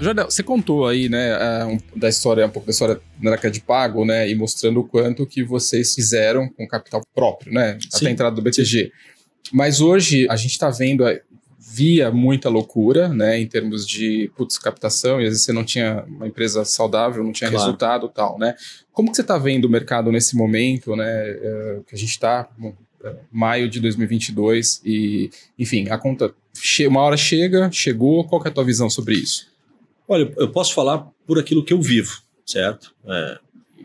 Jardel, 0.00 0.30
você 0.30 0.42
contou 0.42 0.86
aí, 0.86 1.08
né, 1.08 1.30
é, 1.30 1.64
um- 1.64 1.78
da 1.96 2.08
história, 2.08 2.46
um 2.46 2.50
pouco 2.50 2.66
da 2.66 2.70
história 2.70 3.00
da 3.20 3.36
Cred 3.36 3.60
Pago, 3.60 4.04
né, 4.04 4.28
e 4.30 4.34
mostrando 4.34 4.80
o 4.80 4.84
quanto 4.84 5.26
que 5.26 5.42
vocês 5.42 5.94
fizeram 5.94 6.48
com 6.48 6.66
capital 6.68 7.02
próprio, 7.14 7.52
né, 7.52 7.76
Sim. 7.80 7.88
até 7.96 8.06
a 8.06 8.10
entrada 8.10 8.36
do 8.36 8.42
BTG. 8.42 8.92
Mas 9.52 9.80
hoje 9.80 10.26
a 10.30 10.36
gente 10.36 10.52
está 10.52 10.70
vendo, 10.70 11.06
é, 11.06 11.20
via 11.58 12.10
muita 12.12 12.48
loucura, 12.48 13.08
né, 13.08 13.40
em 13.40 13.46
termos 13.46 13.86
de, 13.86 14.30
putz, 14.36 14.56
captação, 14.56 15.20
e 15.20 15.24
às 15.24 15.30
vezes 15.30 15.44
você 15.44 15.52
não 15.52 15.64
tinha 15.64 16.04
uma 16.06 16.28
empresa 16.28 16.64
saudável, 16.64 17.24
não 17.24 17.32
tinha 17.32 17.50
Claro. 17.50 17.64
resultado 17.64 18.06
e 18.06 18.14
tal, 18.14 18.38
né. 18.38 18.54
Como 18.92 19.10
que 19.10 19.16
você 19.16 19.22
está 19.22 19.36
vendo 19.36 19.64
o 19.64 19.68
mercado 19.70 20.12
nesse 20.12 20.36
momento, 20.36 20.94
né, 20.94 21.04
é, 21.28 21.80
que 21.88 21.94
a 21.94 21.98
gente 21.98 22.10
está, 22.10 22.48
maio 23.32 23.68
de 23.68 23.80
2022, 23.80 24.80
e, 24.84 25.30
enfim, 25.58 25.88
a 25.88 25.96
conta, 25.98 26.32
uma 26.88 27.00
hora 27.00 27.16
chega, 27.16 27.70
chegou, 27.72 28.24
qual 28.24 28.40
que 28.40 28.48
é 28.48 28.50
a 28.50 28.54
tua 28.54 28.64
visão 28.64 28.90
sobre 28.90 29.14
isso? 29.14 29.47
Olha, 30.08 30.32
eu 30.36 30.48
posso 30.48 30.72
falar 30.74 31.06
por 31.26 31.38
aquilo 31.38 31.62
que 31.64 31.72
eu 31.72 31.80
vivo, 31.82 32.18
certo? 32.46 32.94
É, 33.06 33.38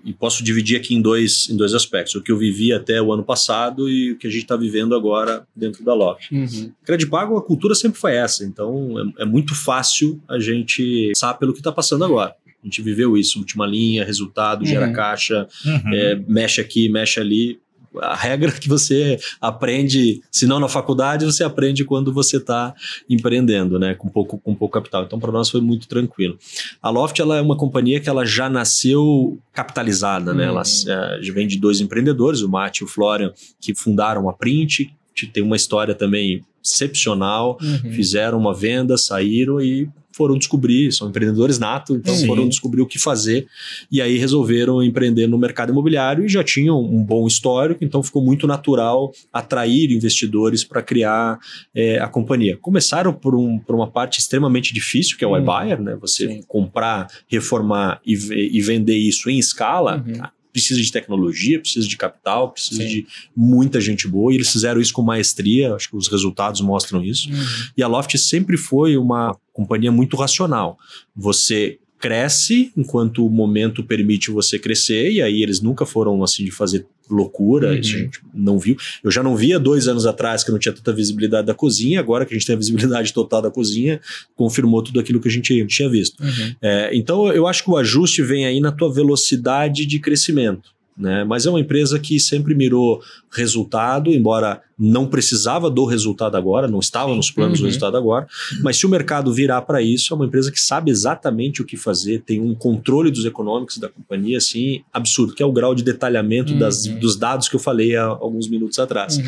e 0.05 0.13
posso 0.13 0.43
dividir 0.43 0.77
aqui 0.77 0.93
em 0.95 1.01
dois, 1.01 1.49
em 1.49 1.55
dois 1.55 1.73
aspectos. 1.73 2.15
O 2.15 2.21
que 2.21 2.31
eu 2.31 2.37
vivi 2.37 2.73
até 2.73 3.01
o 3.01 3.11
ano 3.13 3.23
passado 3.23 3.89
e 3.89 4.11
o 4.13 4.17
que 4.17 4.27
a 4.27 4.29
gente 4.29 4.41
está 4.43 4.55
vivendo 4.55 4.95
agora 4.95 5.45
dentro 5.55 5.83
da 5.83 5.93
Loft. 5.93 6.31
Uhum. 6.31 6.71
Crédito 6.85 7.09
pago, 7.09 7.37
a 7.37 7.41
cultura 7.41 7.75
sempre 7.75 7.99
foi 7.99 8.15
essa, 8.15 8.43
então 8.43 8.95
é, 9.17 9.23
é 9.23 9.25
muito 9.25 9.53
fácil 9.55 10.21
a 10.27 10.39
gente 10.39 11.11
passar 11.13 11.33
pelo 11.35 11.53
que 11.53 11.59
está 11.59 11.71
passando 11.71 12.03
agora. 12.05 12.35
A 12.61 12.65
gente 12.65 12.81
viveu 12.81 13.17
isso, 13.17 13.39
última 13.39 13.65
linha, 13.65 14.05
resultado, 14.05 14.65
gera 14.65 14.87
Uhum. 14.87 14.93
caixa, 14.93 15.47
Uhum. 15.65 15.93
é, 15.93 16.15
mexe 16.27 16.61
aqui, 16.61 16.87
mexe 16.89 17.19
ali. 17.19 17.59
A 18.01 18.15
regra 18.15 18.51
que 18.51 18.67
você 18.67 19.19
aprende, 19.39 20.21
se 20.31 20.45
não 20.47 20.59
na 20.59 20.67
faculdade, 20.67 21.25
você 21.25 21.43
aprende 21.43 21.83
quando 21.85 22.11
você 22.13 22.37
está 22.37 22.73
empreendendo, 23.09 23.77
né, 23.77 23.93
com 23.93 24.07
pouco, 24.09 24.37
com 24.37 24.55
pouco 24.55 24.73
capital. 24.73 25.03
Então, 25.03 25.19
para 25.19 25.31
nós 25.31 25.49
foi 25.49 25.61
muito 25.61 25.87
tranquilo. 25.87 26.37
A 26.81 26.89
Loft 26.89 27.19
ela 27.19 27.37
é 27.37 27.41
uma 27.41 27.57
companhia 27.57 27.99
que 27.99 28.09
ela 28.09 28.25
já 28.25 28.49
nasceu 28.49 29.37
capitalizada, 29.51 30.33
né? 30.33 30.45
Hum. 30.45 30.49
Ela 30.49 30.61
é, 30.61 31.19
já 31.21 31.33
vem 31.33 31.47
de 31.47 31.57
dois 31.59 31.81
empreendedores, 31.81 32.41
o 32.41 32.49
Mate 32.49 32.81
e 32.81 32.85
o 32.85 32.87
Florian, 32.87 33.31
que 33.59 33.75
fundaram 33.75 34.29
a 34.29 34.33
Print, 34.33 34.93
que 35.15 35.27
tem 35.27 35.43
uma 35.43 35.55
história 35.55 35.93
também 35.93 36.43
excepcional, 36.63 37.57
Uhum. 37.61 37.91
fizeram 37.91 38.37
uma 38.37 38.53
venda, 38.53 38.97
saíram 38.97 39.59
e 39.61 39.89
foram 40.13 40.37
descobrir, 40.37 40.91
são 40.91 41.09
empreendedores 41.09 41.59
nato, 41.59 41.95
então 41.95 42.13
Sim. 42.15 42.27
foram 42.27 42.47
descobrir 42.47 42.81
o 42.81 42.85
que 42.85 42.99
fazer 42.99 43.47
e 43.91 44.01
aí 44.01 44.17
resolveram 44.17 44.81
empreender 44.81 45.27
no 45.27 45.37
mercado 45.37 45.71
imobiliário 45.71 46.25
e 46.25 46.29
já 46.29 46.43
tinham 46.43 46.79
um 46.81 47.03
bom 47.03 47.27
histórico, 47.27 47.83
então 47.83 48.01
ficou 48.03 48.23
muito 48.23 48.47
natural 48.47 49.11
atrair 49.31 49.91
investidores 49.91 50.63
para 50.63 50.81
criar 50.81 51.39
eh, 51.75 51.99
a 51.99 52.07
companhia. 52.07 52.57
Começaram 52.61 53.13
por, 53.13 53.35
um, 53.35 53.59
por 53.59 53.75
uma 53.75 53.87
parte 53.87 54.19
extremamente 54.19 54.73
difícil, 54.73 55.17
que 55.17 55.23
é 55.23 55.27
o 55.27 55.33
Hum. 55.33 55.39
iBuyer, 55.39 55.81
né? 55.81 55.97
Você 55.99 56.27
Sim. 56.27 56.43
comprar, 56.47 57.07
reformar 57.27 57.99
e, 58.05 58.13
e 58.13 58.61
vender 58.61 58.97
isso 58.97 59.29
em 59.29 59.39
escala. 59.39 60.03
Uhum. 60.05 60.21
Precisa 60.53 60.79
de 60.79 60.91
tecnologia, 60.91 61.59
precisa 61.59 61.85
de 61.85 61.97
capital, 61.97 62.51
precisa 62.51 62.83
Sim. 62.83 62.87
de 62.87 63.07
muita 63.35 63.81
gente 63.81 64.07
boa, 64.07 64.31
e 64.31 64.35
eles 64.35 64.49
fizeram 64.49 64.79
isso 64.79 64.93
com 64.93 65.01
maestria, 65.01 65.73
acho 65.73 65.89
que 65.89 65.97
os 65.97 66.07
resultados 66.07 66.61
mostram 66.61 67.03
isso. 67.03 67.29
Uhum. 67.29 67.45
E 67.75 67.83
a 67.83 67.87
Loft 67.87 68.15
sempre 68.17 68.55
foi 68.55 68.95
uma 68.95 69.35
companhia 69.51 69.91
muito 69.91 70.15
racional. 70.15 70.77
Você 71.15 71.79
cresce 71.99 72.71
enquanto 72.75 73.25
o 73.25 73.29
momento 73.29 73.83
permite 73.83 74.29
você 74.29 74.59
crescer, 74.59 75.11
e 75.11 75.21
aí 75.21 75.41
eles 75.41 75.59
nunca 75.59 75.85
foram 75.85 76.23
assim 76.23 76.45
de 76.45 76.51
fazer 76.51 76.85
loucura, 77.09 77.69
Uhum. 77.69 77.79
isso 77.79 77.95
a 77.95 77.99
gente 77.99 78.19
não 78.33 78.57
viu. 78.57 78.75
Eu 79.03 79.11
já 79.11 79.21
não 79.21 79.35
via 79.35 79.59
dois 79.59 79.87
anos 79.87 80.05
atrás 80.05 80.43
que 80.43 80.51
não 80.51 80.59
tinha 80.59 80.73
tanta 80.73 80.91
visibilidade 80.93 81.45
da 81.47 81.53
cozinha, 81.53 81.99
agora 81.99 82.25
que 82.25 82.33
a 82.33 82.37
gente 82.37 82.45
tem 82.47 82.55
a 82.55 82.57
visibilidade 82.57 83.13
total 83.13 83.41
da 83.41 83.51
cozinha, 83.51 83.99
confirmou 84.35 84.81
tudo 84.83 84.99
aquilo 84.99 85.19
que 85.19 85.27
a 85.27 85.31
gente 85.31 85.65
tinha 85.67 85.89
visto. 85.89 86.21
Uhum. 86.23 86.55
É, 86.61 86.89
então 86.95 87.31
eu 87.31 87.47
acho 87.47 87.63
que 87.63 87.69
o 87.69 87.77
ajuste 87.77 88.21
vem 88.21 88.45
aí 88.45 88.59
na 88.59 88.71
tua 88.71 88.91
velocidade 88.91 89.85
de 89.85 89.99
crescimento. 89.99 90.72
Né? 90.95 91.23
Mas 91.23 91.45
é 91.45 91.49
uma 91.49 91.59
empresa 91.59 91.97
que 91.99 92.19
sempre 92.19 92.53
mirou 92.53 93.01
resultado, 93.31 94.11
embora 94.11 94.61
não 94.77 95.07
precisava 95.07 95.69
do 95.69 95.85
resultado 95.85 96.35
agora, 96.37 96.67
não 96.67 96.79
estava 96.79 97.15
nos 97.15 97.31
planos 97.31 97.57
do 97.59 97.63
Uhum. 97.63 97.67
resultado 97.67 97.97
agora. 97.97 98.27
Mas 98.61 98.77
se 98.77 98.85
o 98.85 98.89
mercado 98.89 99.33
virar 99.33 99.63
para 99.63 99.81
isso, 99.81 100.13
é 100.13 100.15
uma 100.15 100.25
empresa 100.25 100.51
que 100.51 100.59
sabe 100.61 100.91
exatamente 100.91 101.61
o 101.61 101.65
que 101.65 101.75
fazer, 101.77 102.21
tem 102.21 102.39
um 102.39 102.53
controle 102.53 103.09
dos 103.09 103.25
econômicos 103.25 103.77
da 103.79 103.89
companhia 103.89 104.37
assim 104.37 104.83
absurdo, 104.93 105.33
que 105.33 105.41
é 105.41 105.45
o 105.45 105.51
grau 105.51 105.73
de 105.73 105.83
detalhamento 105.83 106.53
das- 106.59 106.85
Uhum. 106.85 106.99
dos 106.99 107.15
dados 107.17 107.49
que 107.49 107.55
eu 107.55 107.59
falei 107.59 107.95
há 107.95 108.05
alguns 108.05 108.47
minutos 108.47 108.77
atrás 108.77 109.17
Uhum. 109.17 109.23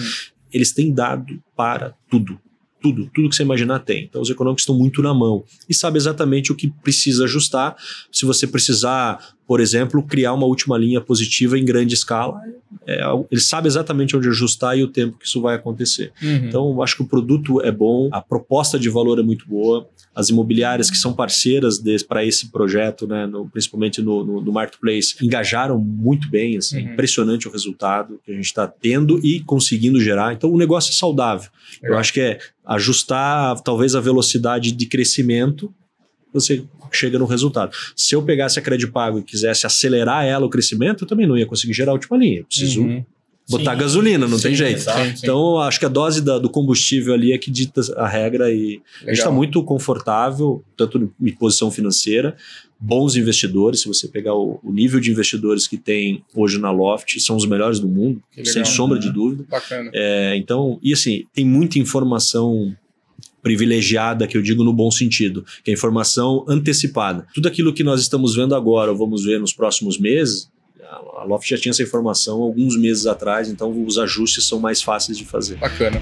eles 0.54 0.72
têm 0.72 0.94
dado 0.94 1.42
para 1.56 1.94
tudo. 2.10 2.40
Tudo, 2.82 3.10
tudo 3.12 3.30
que 3.30 3.36
você 3.36 3.42
imaginar 3.42 3.80
tem. 3.80 4.04
Então 4.04 4.22
os 4.22 4.30
econômicos 4.30 4.62
estão 4.62 4.78
muito 4.78 5.02
na 5.02 5.12
mão 5.12 5.44
e 5.68 5.74
sabe 5.74 5.98
exatamente 5.98 6.52
o 6.52 6.56
que 6.56 6.68
precisa 6.84 7.24
ajustar. 7.24 7.76
Se 8.12 8.26
você 8.28 8.46
precisar, 8.46 9.34
por 9.48 9.60
exemplo, 9.60 10.02
criar 10.04 10.34
uma 10.34 10.46
última 10.46 10.78
linha 10.78 11.00
positiva 11.00 11.58
em 11.58 11.64
grande 11.66 11.94
escala, 11.94 12.40
é, 12.88 13.02
ele 13.32 13.42
sabe 13.42 13.68
exatamente 13.68 14.16
onde 14.18 14.28
ajustar 14.28 14.78
e 14.78 14.84
o 14.84 14.88
tempo 14.88 15.18
que 15.20 15.26
isso 15.26 15.40
vai 15.42 15.56
acontecer. 15.56 16.12
Uhum. 16.22 16.36
Então, 16.48 16.70
eu 16.72 16.82
acho 16.84 16.96
que 16.98 17.04
o 17.04 17.08
produto 17.08 17.62
é 17.62 17.72
bom, 17.72 18.10
a 18.12 18.22
proposta 18.22 18.78
de 18.80 18.90
valor 18.90 19.20
é 19.20 19.24
muito 19.24 19.48
boa. 19.48 19.88
As 20.16 20.30
imobiliárias 20.30 20.90
que 20.90 20.98
são 20.98 21.14
parceiras 21.14 21.80
para 22.08 22.24
esse 22.26 22.50
projeto, 22.50 23.06
né, 23.06 23.26
no- 23.28 23.50
principalmente 23.50 24.02
no, 24.02 24.24
no- 24.24 24.42
no 24.42 24.52
marketplace, 24.52 25.16
engajaram 25.22 25.78
muito 25.78 26.30
bem. 26.30 26.58
Assim, 26.58 26.82
Uhum. 26.86 26.94
Impressionante 26.94 27.48
o 27.48 27.52
resultado 27.52 28.20
que 28.26 28.32
a 28.32 28.36
gente 28.36 28.46
está 28.46 28.66
tendo 28.68 29.20
e 29.26 29.42
conseguindo 29.42 30.00
gerar. 30.00 30.34
Então, 30.34 30.50
o 30.52 30.58
negócio 30.58 30.90
é 30.92 30.94
saudável. 30.96 31.50
Eu 31.82 31.90
Legal. 31.90 32.00
acho 32.00 32.14
que 32.14 32.22
é 32.22 32.40
ajustar 32.66 33.60
talvez 33.62 33.96
a 33.96 34.00
velocidade 34.02 34.72
de 34.72 34.86
crescimento. 34.86 35.74
Você 36.36 36.64
chega 36.92 37.18
no 37.20 37.26
resultado. 37.26 37.76
Se 37.96 38.16
eu 38.16 38.22
pegasse 38.22 38.60
a 38.60 38.62
Credit 38.62 38.92
Pago 38.92 39.20
e 39.20 39.24
quisesse 39.24 39.66
acelerar 39.66 40.24
ela 40.26 40.46
o 40.46 40.50
crescimento, 40.50 41.04
eu 41.04 41.08
também 41.08 41.26
não 41.28 41.38
ia 41.38 41.46
conseguir 41.46 41.74
gerar 41.74 41.92
a 41.92 41.96
última 41.96 42.18
linha. 42.18 42.40
Eu 42.40 42.46
preciso 42.46 42.82
Uhum. 42.84 43.04
botar 43.50 43.74
Sim, 43.74 43.80
gasolina, 43.80 44.28
não 44.28 44.40
tem 44.40 44.52
sim, 44.52 44.56
jeito. 44.56 44.78
exato. 44.78 45.00
Sim, 45.06 45.16
sim. 45.16 45.20
Então, 45.24 45.60
acho 45.60 45.80
que 45.80 45.86
a 45.86 45.90
dose 45.90 46.22
da- 46.22 46.40
do 46.40 46.50
combustível 46.50 47.14
ali 47.14 47.32
é 47.34 47.38
que 47.38 47.52
dita 47.52 47.82
a 47.98 48.08
regra 48.08 48.50
e 48.52 48.54
a 48.54 48.58
gente 48.60 48.82
Legal. 49.02 49.14
está 49.14 49.32
muito 49.32 49.64
confortável, 49.64 50.64
tanto 50.78 51.12
em 51.22 51.32
posição 51.34 51.70
financeira, 51.70 52.36
bons 52.80 53.16
investidores. 53.16 53.82
Se 53.82 53.88
você 53.88 54.08
pegar 54.08 54.34
o, 54.36 54.60
o 54.64 54.72
nível 54.72 55.00
de 55.00 55.12
investidores 55.12 55.68
que 55.68 55.78
tem 55.78 56.24
hoje 56.34 56.58
na 56.60 56.72
Loft, 56.72 57.20
são 57.20 57.36
os 57.36 57.46
melhores 57.46 57.80
do 57.80 57.88
mundo, 57.88 58.22
legal. 58.36 58.52
sem 58.54 58.66
sombra 58.66 58.98
de 59.00 59.08
Uhum. 59.08 59.14
dúvida. 59.14 59.46
Bacana. 59.50 59.92
É, 59.94 60.36
então, 60.38 60.80
e 60.82 60.92
assim, 60.94 61.26
tem 61.34 61.46
muita 61.46 61.78
informação 61.80 62.76
privilegiada, 63.46 64.26
que 64.26 64.36
eu 64.36 64.42
digo 64.42 64.64
no 64.64 64.74
bom 64.74 64.90
sentido, 64.90 65.46
que 65.64 65.70
é 65.70 65.74
informação 65.76 66.44
antecipada. 66.50 67.28
Tudo 67.32 67.48
aquilo 67.48 67.72
que 67.72 67.84
nós 67.84 68.02
estamos 68.02 68.36
vendo 68.36 68.56
agora, 68.56 68.90
ou 68.90 68.98
vamos 68.98 69.24
ver 69.24 69.40
nos 69.40 69.54
próximos 69.54 70.00
meses, 70.00 70.50
a 70.82 71.24
Loft 71.24 71.48
já 71.48 71.56
tinha 71.56 71.70
essa 71.70 71.84
informação 71.84 72.42
alguns 72.42 72.76
meses 72.76 73.06
atrás, 73.06 73.48
então 73.48 73.86
os 73.86 74.00
ajustes 74.00 74.46
são 74.46 74.60
mais 74.60 74.82
fáceis 74.82 75.16
de 75.16 75.26
fazer. 75.26 75.58
Bacana. 75.58 76.02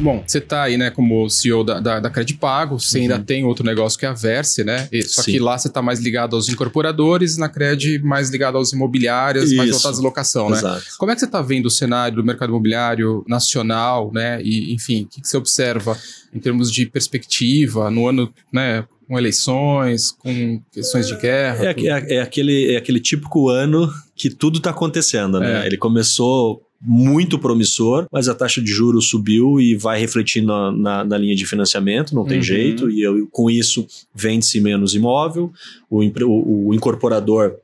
Bom, 0.00 0.22
você 0.26 0.40
tá 0.40 0.62
aí, 0.62 0.76
né, 0.76 0.90
como 0.90 1.28
CEO 1.28 1.64
da, 1.64 1.80
da, 1.80 2.00
da 2.00 2.10
Credipago, 2.10 2.78
você 2.78 2.98
ainda 3.00 3.16
Uhum. 3.16 3.24
tem 3.24 3.44
outro 3.44 3.64
negócio 3.64 3.98
que 3.98 4.06
é 4.06 4.08
a 4.08 4.12
Verse, 4.12 4.62
né? 4.62 4.88
E- 4.92 5.02
Só 5.02 5.22
Sim. 5.22 5.32
que 5.32 5.38
lá 5.38 5.58
você 5.58 5.68
tá 5.68 5.82
mais 5.82 5.98
ligado 6.00 6.36
aos 6.36 6.48
incorporadores, 6.48 7.36
na 7.36 7.48
Cred 7.48 7.98
mais 8.00 8.30
ligado 8.30 8.56
aos 8.56 8.72
imobiliários, 8.72 9.52
mais 9.54 9.70
Isso. 9.70 9.78
voltados 9.78 9.98
à 9.98 10.02
locação, 10.02 10.50
né? 10.50 10.58
Exato. 10.58 10.84
Como 10.98 11.10
é 11.10 11.14
que 11.14 11.20
você 11.20 11.26
está 11.26 11.42
vendo 11.42 11.66
o 11.66 11.70
cenário 11.70 12.16
do 12.16 12.24
mercado 12.24 12.50
imobiliário 12.50 13.24
nacional, 13.28 14.10
né? 14.12 14.40
E, 14.42 14.72
enfim, 14.72 15.02
o 15.02 15.06
que, 15.08 15.20
que 15.20 15.28
você 15.28 15.36
observa 15.36 15.96
em 16.32 16.38
termos 16.38 16.70
de 16.70 16.86
perspectiva 16.86 17.90
no 17.90 18.06
ano, 18.08 18.32
né? 18.52 18.84
Com 19.08 19.18
eleições, 19.18 20.10
com 20.12 20.60
questões 20.70 21.06
de 21.08 21.16
guerra. 21.16 21.64
É, 21.64 21.70
é- 21.74 22.14
é 22.16 22.20
aquele, 22.20 22.74
é 22.74 22.76
aquele 22.76 23.00
típico 23.00 23.48
ano 23.48 23.90
que 24.14 24.28
tudo 24.28 24.58
está 24.58 24.70
acontecendo, 24.70 25.40
né? 25.40 25.62
É. 25.64 25.66
Ele 25.66 25.78
começou 25.78 26.60
muito 26.80 27.38
promissor, 27.38 28.06
mas 28.12 28.28
a 28.28 28.34
taxa 28.34 28.60
de 28.62 28.70
juros 28.70 29.08
subiu 29.08 29.60
e 29.60 29.74
vai 29.74 29.98
refletir 29.98 30.42
na, 30.42 30.70
na, 30.70 31.04
na 31.04 31.18
linha 31.18 31.34
de 31.34 31.44
financiamento, 31.44 32.14
não 32.14 32.24
tem 32.24 32.36
Uhum. 32.38 32.42
jeito, 32.42 32.90
e 32.90 33.02
eu- 33.02 33.26
com 33.32 33.50
isso 33.50 33.86
vende-se 34.14 34.60
menos 34.60 34.94
imóvel, 34.94 35.52
o, 35.90 36.00
o- 36.04 36.68
o 36.68 36.74
incorporador 36.74 37.56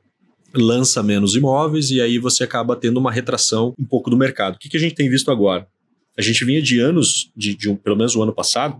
lança 0.53 1.01
menos 1.03 1.35
imóveis 1.35 1.91
e 1.91 2.01
aí 2.01 2.17
você 2.19 2.43
acaba 2.43 2.75
tendo 2.75 2.97
uma 2.97 3.11
retração 3.11 3.73
um 3.79 3.85
pouco 3.85 4.09
do 4.09 4.17
mercado. 4.17 4.55
O 4.55 4.59
que, 4.59 4.69
que 4.69 4.77
a 4.77 4.79
gente 4.79 4.95
tem 4.95 5.09
visto 5.09 5.31
agora? 5.31 5.67
A 6.17 6.21
gente 6.21 6.43
vinha 6.45 6.61
de 6.61 6.79
anos, 6.79 7.29
de, 7.35 7.53
de 7.55 7.69
um- 7.69 7.75
pelo 7.75 7.95
menos 7.97 8.15
o 8.15 8.23
ano 8.23 8.33
passado, 8.33 8.77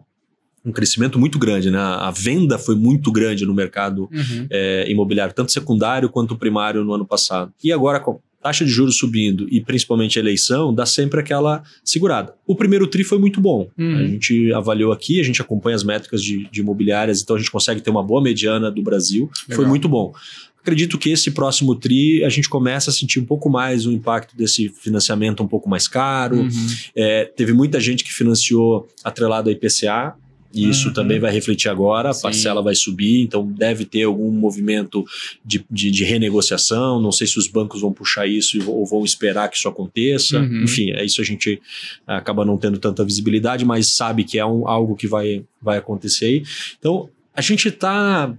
um 0.65 0.71
crescimento 0.71 1.19
muito 1.19 1.37
grande, 1.37 1.69
né? 1.69 1.77
A 1.77 2.09
venda 2.11 2.57
foi 2.57 2.75
muito 2.75 3.11
grande 3.11 3.45
no 3.45 3.53
mercado 3.53 4.09
Uhum. 4.11 4.47
é, 4.49 4.85
imobiliário, 4.89 5.33
tanto 5.33 5.51
secundário 5.51 6.09
quanto 6.09 6.35
primário 6.37 6.83
no 6.83 6.93
ano 6.93 7.05
passado. 7.05 7.53
E 7.63 7.71
agora, 7.71 8.03
taxa 8.45 8.63
de 8.63 8.69
juros 8.69 8.95
subindo 8.95 9.47
e 9.49 9.59
principalmente 9.59 10.19
a 10.19 10.21
eleição, 10.21 10.71
dá 10.71 10.85
sempre 10.85 11.19
aquela 11.19 11.63
segurada. 11.83 12.35
O 12.45 12.55
primeiro 12.55 12.85
TRI 12.85 13.03
foi 13.03 13.17
muito 13.17 13.41
bom. 13.41 13.67
Uhum. 13.75 13.97
A 13.97 14.05
gente 14.05 14.53
avaliou 14.53 14.91
aqui, 14.91 15.19
a 15.19 15.23
gente 15.23 15.41
acompanha 15.41 15.75
as 15.75 15.83
métricas 15.83 16.21
de, 16.21 16.47
de 16.51 16.61
imobiliárias, 16.61 17.23
então 17.23 17.35
a 17.35 17.39
gente 17.39 17.49
consegue 17.49 17.81
ter 17.81 17.89
uma 17.89 18.03
boa 18.03 18.21
mediana 18.21 18.69
do 18.69 18.83
Brasil. 18.83 19.31
Foi 19.47 19.55
Legal. 19.57 19.69
muito 19.69 19.89
bom. 19.89 20.13
Acredito 20.61 20.99
que 20.99 21.09
esse 21.09 21.31
próximo 21.31 21.73
TRI 21.73 22.23
a 22.23 22.29
gente 22.29 22.47
começa 22.47 22.91
a 22.91 22.93
sentir 22.93 23.19
um 23.19 23.25
pouco 23.25 23.49
mais 23.49 23.87
o 23.87 23.91
impacto 23.91 24.37
desse 24.37 24.69
financiamento 24.69 25.41
um 25.41 25.47
pouco 25.47 25.67
mais 25.67 25.87
caro. 25.87 26.37
Uhum. 26.37 26.67
É, 26.95 27.25
teve 27.25 27.51
muita 27.51 27.79
gente 27.79 28.03
que 28.03 28.13
financiou 28.13 28.87
atrelado 29.03 29.49
a 29.49 29.51
IPCA, 29.51 30.13
e 30.55 30.69
isso 30.69 30.87
Uhum. 30.87 30.93
também 30.93 31.19
vai 31.19 31.31
refletir 31.31 31.69
agora, 31.69 32.09
a 32.09 32.13
Sim. 32.13 32.21
parcela 32.23 32.61
vai 32.61 32.73
subir, 32.73 33.21
então 33.21 33.45
deve 33.45 33.83
ter 33.85 34.03
algum 34.03 34.31
movimento 34.31 35.03
de, 35.45 35.63
de, 35.69 35.91
de 35.91 36.03
renegociação. 36.03 37.01
Não 37.01 37.11
sei 37.11 37.27
se 37.27 37.37
os 37.37 37.47
bancos 37.47 37.81
vão 37.81 37.91
puxar 37.91 38.25
isso 38.25 38.57
ou 38.71 38.85
vão 38.85 39.03
esperar 39.03 39.49
que 39.49 39.57
isso 39.57 39.67
aconteça. 39.67 40.39
Uhum. 40.39 40.63
Enfim, 40.63 40.91
é 40.91 41.03
isso 41.05 41.19
a 41.21 41.25
gente 41.25 41.61
acaba 42.07 42.45
não 42.45 42.57
tendo 42.57 42.79
tanta 42.79 43.03
visibilidade, 43.03 43.65
mas 43.65 43.91
sabe 43.95 44.23
que 44.23 44.39
é 44.39 44.45
um, 44.45 44.67
algo 44.67 44.95
que 44.95 45.07
vai, 45.07 45.43
vai 45.61 45.77
acontecer 45.77 46.25
aí. 46.25 46.43
Então, 46.79 47.09
a 47.35 47.41
gente 47.41 47.67
está. 47.67 48.33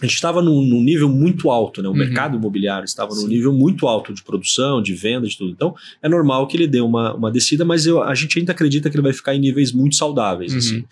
A 0.00 0.06
gente 0.06 0.14
estava 0.14 0.40
num, 0.40 0.62
num 0.62 0.80
nível 0.80 1.08
muito 1.08 1.50
alto, 1.50 1.82
né? 1.82 1.88
O 1.88 1.90
Uhum. 1.90 1.96
mercado 1.98 2.36
imobiliário 2.36 2.84
estava 2.84 3.12
num 3.16 3.26
nível 3.26 3.52
muito 3.52 3.88
alto 3.88 4.14
de 4.14 4.22
produção, 4.22 4.80
de 4.80 4.94
venda, 4.94 5.26
de 5.26 5.36
tudo. 5.36 5.50
Então, 5.50 5.74
é 6.00 6.08
normal 6.08 6.46
que 6.46 6.56
ele 6.56 6.68
dê 6.68 6.80
uma, 6.80 7.14
uma 7.16 7.32
descida, 7.32 7.64
mas 7.64 7.84
eu, 7.84 8.00
a 8.00 8.14
gente 8.14 8.38
ainda 8.38 8.52
acredita 8.52 8.88
que 8.88 8.94
ele 8.96 9.02
vai 9.02 9.12
ficar 9.12 9.34
em 9.34 9.40
níveis 9.40 9.72
muito 9.72 9.96
saudáveis. 9.96 10.52
Uhum. 10.52 10.58
assim. 10.58 10.84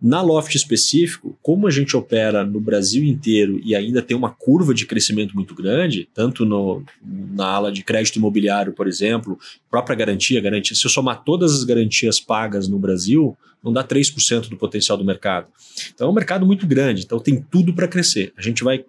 Na 0.00 0.20
Loft 0.20 0.54
específico, 0.54 1.36
como 1.40 1.66
a 1.66 1.70
gente 1.70 1.96
opera 1.96 2.44
no 2.44 2.60
Brasil 2.60 3.02
inteiro 3.02 3.60
e 3.64 3.74
ainda 3.74 4.02
tem 4.02 4.16
uma 4.16 4.30
curva 4.30 4.74
de 4.74 4.86
crescimento 4.86 5.34
muito 5.34 5.54
grande, 5.54 6.08
tanto 6.12 6.44
no, 6.44 6.84
na 7.02 7.46
ala 7.46 7.72
de 7.72 7.82
crédito 7.82 8.16
imobiliário, 8.16 8.72
por 8.72 8.86
exemplo, 8.86 9.38
própria 9.70 9.96
garantia, 9.96 10.40
garantia, 10.40 10.76
se 10.76 10.84
eu 10.84 10.90
somar 10.90 11.24
todas 11.24 11.54
as 11.54 11.64
garantias 11.64 12.20
pagas 12.20 12.68
no 12.68 12.78
Brasil, 12.78 13.36
não 13.62 13.72
dá 13.72 13.82
3% 13.82 14.48
do 14.48 14.56
potencial 14.56 14.98
do 14.98 15.04
mercado. 15.04 15.46
Então 15.94 16.08
é 16.08 16.10
um 16.10 16.14
mercado 16.14 16.44
muito 16.44 16.66
grande, 16.66 17.02
então 17.02 17.18
tem 17.18 17.40
tudo 17.40 17.72
para 17.72 17.88
crescer. 17.88 18.32
A 18.36 18.42
gente 18.42 18.62
vai 18.62 18.84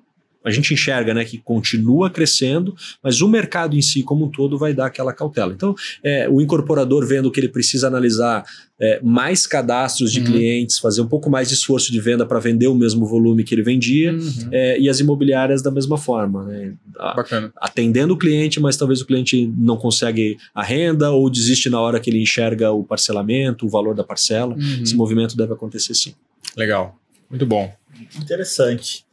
a 0.46 0.52
gente 0.52 0.74
enxerga 0.74 1.14
né, 1.14 1.26
que 1.26 1.38
continua 1.40 2.10
crescendo, 2.10 2.76
mas 3.04 3.22
o 3.22 3.28
mercado 3.28 3.76
em 3.76 3.82
si, 3.82 4.04
como 4.04 4.26
um 4.26 4.30
todo, 4.30 4.58
vai 4.58 4.74
dar 4.74 4.86
aquela 4.86 5.12
cautela. 5.12 5.52
Então, 5.54 5.74
é, 6.04 6.30
o 6.30 6.40
incorporador 6.40 7.06
vendo 7.06 7.32
que 7.32 7.40
ele 7.40 7.50
precisa 7.50 7.88
analisar 7.88 8.46
é, 8.80 9.00
mais 9.02 9.48
cadastros 9.48 10.12
de 10.12 10.20
Uhum. 10.20 10.26
clientes, 10.26 10.80
fazer 10.80 11.02
um 11.02 11.08
pouco 11.08 11.30
mais 11.30 11.48
de 11.48 11.54
esforço 11.54 11.92
de 11.94 12.00
venda 12.02 12.26
para 12.26 12.40
vender 12.40 12.68
o 12.68 12.76
mesmo 12.76 13.06
volume 13.06 13.44
que 13.44 13.56
ele 13.56 13.64
vendia, 13.64 14.12
Uhum. 14.14 14.50
é, 14.52 14.78
e 14.80 14.90
as 14.90 15.00
imobiliárias 15.00 15.62
da 15.62 15.72
mesma 15.72 15.98
forma. 15.98 16.44
Né? 16.44 16.74
Bacana. 16.94 17.52
atendendo 17.58 18.14
o 18.14 18.18
cliente, 18.18 18.60
mas 18.60 18.76
talvez 18.78 19.00
o 19.02 19.06
cliente 19.06 19.52
não 19.58 19.78
consegue 19.78 20.38
a 20.54 20.62
renda 20.62 21.10
ou 21.12 21.30
desiste 21.30 21.70
na 21.70 21.80
hora 21.80 22.00
que 22.02 22.10
ele 22.10 22.22
enxerga 22.22 22.72
o 22.72 22.84
parcelamento, 22.84 23.66
o 23.66 23.70
valor 23.70 23.96
da 23.96 24.04
parcela. 24.04 24.54
Uhum. 24.56 24.84
Esse 24.84 24.96
movimento 24.96 25.36
deve 25.38 25.54
acontecer 25.54 25.94
sim. 25.94 26.14
Legal. 26.58 27.00
Muito 27.30 27.46
bom. 27.46 27.74
Interessante. 28.22 29.05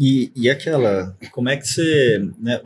E, 0.00 0.30
e 0.34 0.48
aquela, 0.50 1.16
como 1.30 1.48
é 1.48 1.56
que 1.56 1.66
você, 1.68 2.26
né, 2.38 2.60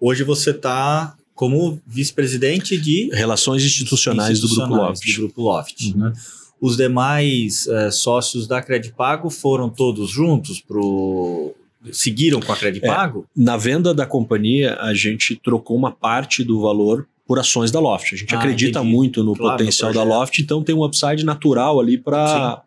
hoje 0.00 0.24
você 0.24 0.50
está 0.50 1.14
como 1.34 1.80
vice-presidente 1.86 2.76
de 2.78 3.10
Relações 3.12 3.62
institucionais, 3.64 4.40
do 4.40 4.48
Grupo 4.48 4.62
institucionais 4.62 4.88
Loft. 5.00 5.06
do 5.14 5.20
Grupo 5.22 5.42
Loft, 5.42 5.84
Uhum. 5.94 5.98
né? 5.98 6.12
Os 6.60 6.76
demais 6.76 7.68
eh, 7.68 7.90
sócios 7.92 8.48
da 8.48 8.60
Credipago 8.60 9.30
foram 9.30 9.70
todos 9.70 10.10
juntos 10.10 10.60
pro 10.60 11.54
seguiram 11.92 12.40
com 12.40 12.52
a 12.52 12.56
Credipago? 12.56 13.24
Na 13.36 13.56
venda 13.56 13.94
da 13.94 14.04
companhia, 14.04 14.74
a 14.80 14.92
gente 14.92 15.36
trocou 15.36 15.76
uma 15.76 15.92
parte 15.92 16.42
do 16.42 16.60
valor 16.60 17.06
por 17.24 17.38
ações 17.38 17.70
da 17.70 17.78
Loft. 17.78 18.12
A 18.12 18.16
gente 18.16 18.34
Ah, 18.34 18.38
acredita 18.38 18.80
entendi. 18.80 18.92
muito 18.92 19.22
no 19.22 19.34
Claro, 19.36 19.52
no 19.52 19.58
potencial 19.58 19.92
da 19.92 20.00
projeto. 20.00 20.18
Loft, 20.18 20.38
então 20.40 20.64
tem 20.64 20.74
um 20.74 20.82
upside 20.84 21.24
natural 21.24 21.78
ali 21.78 21.96
para 21.96 22.60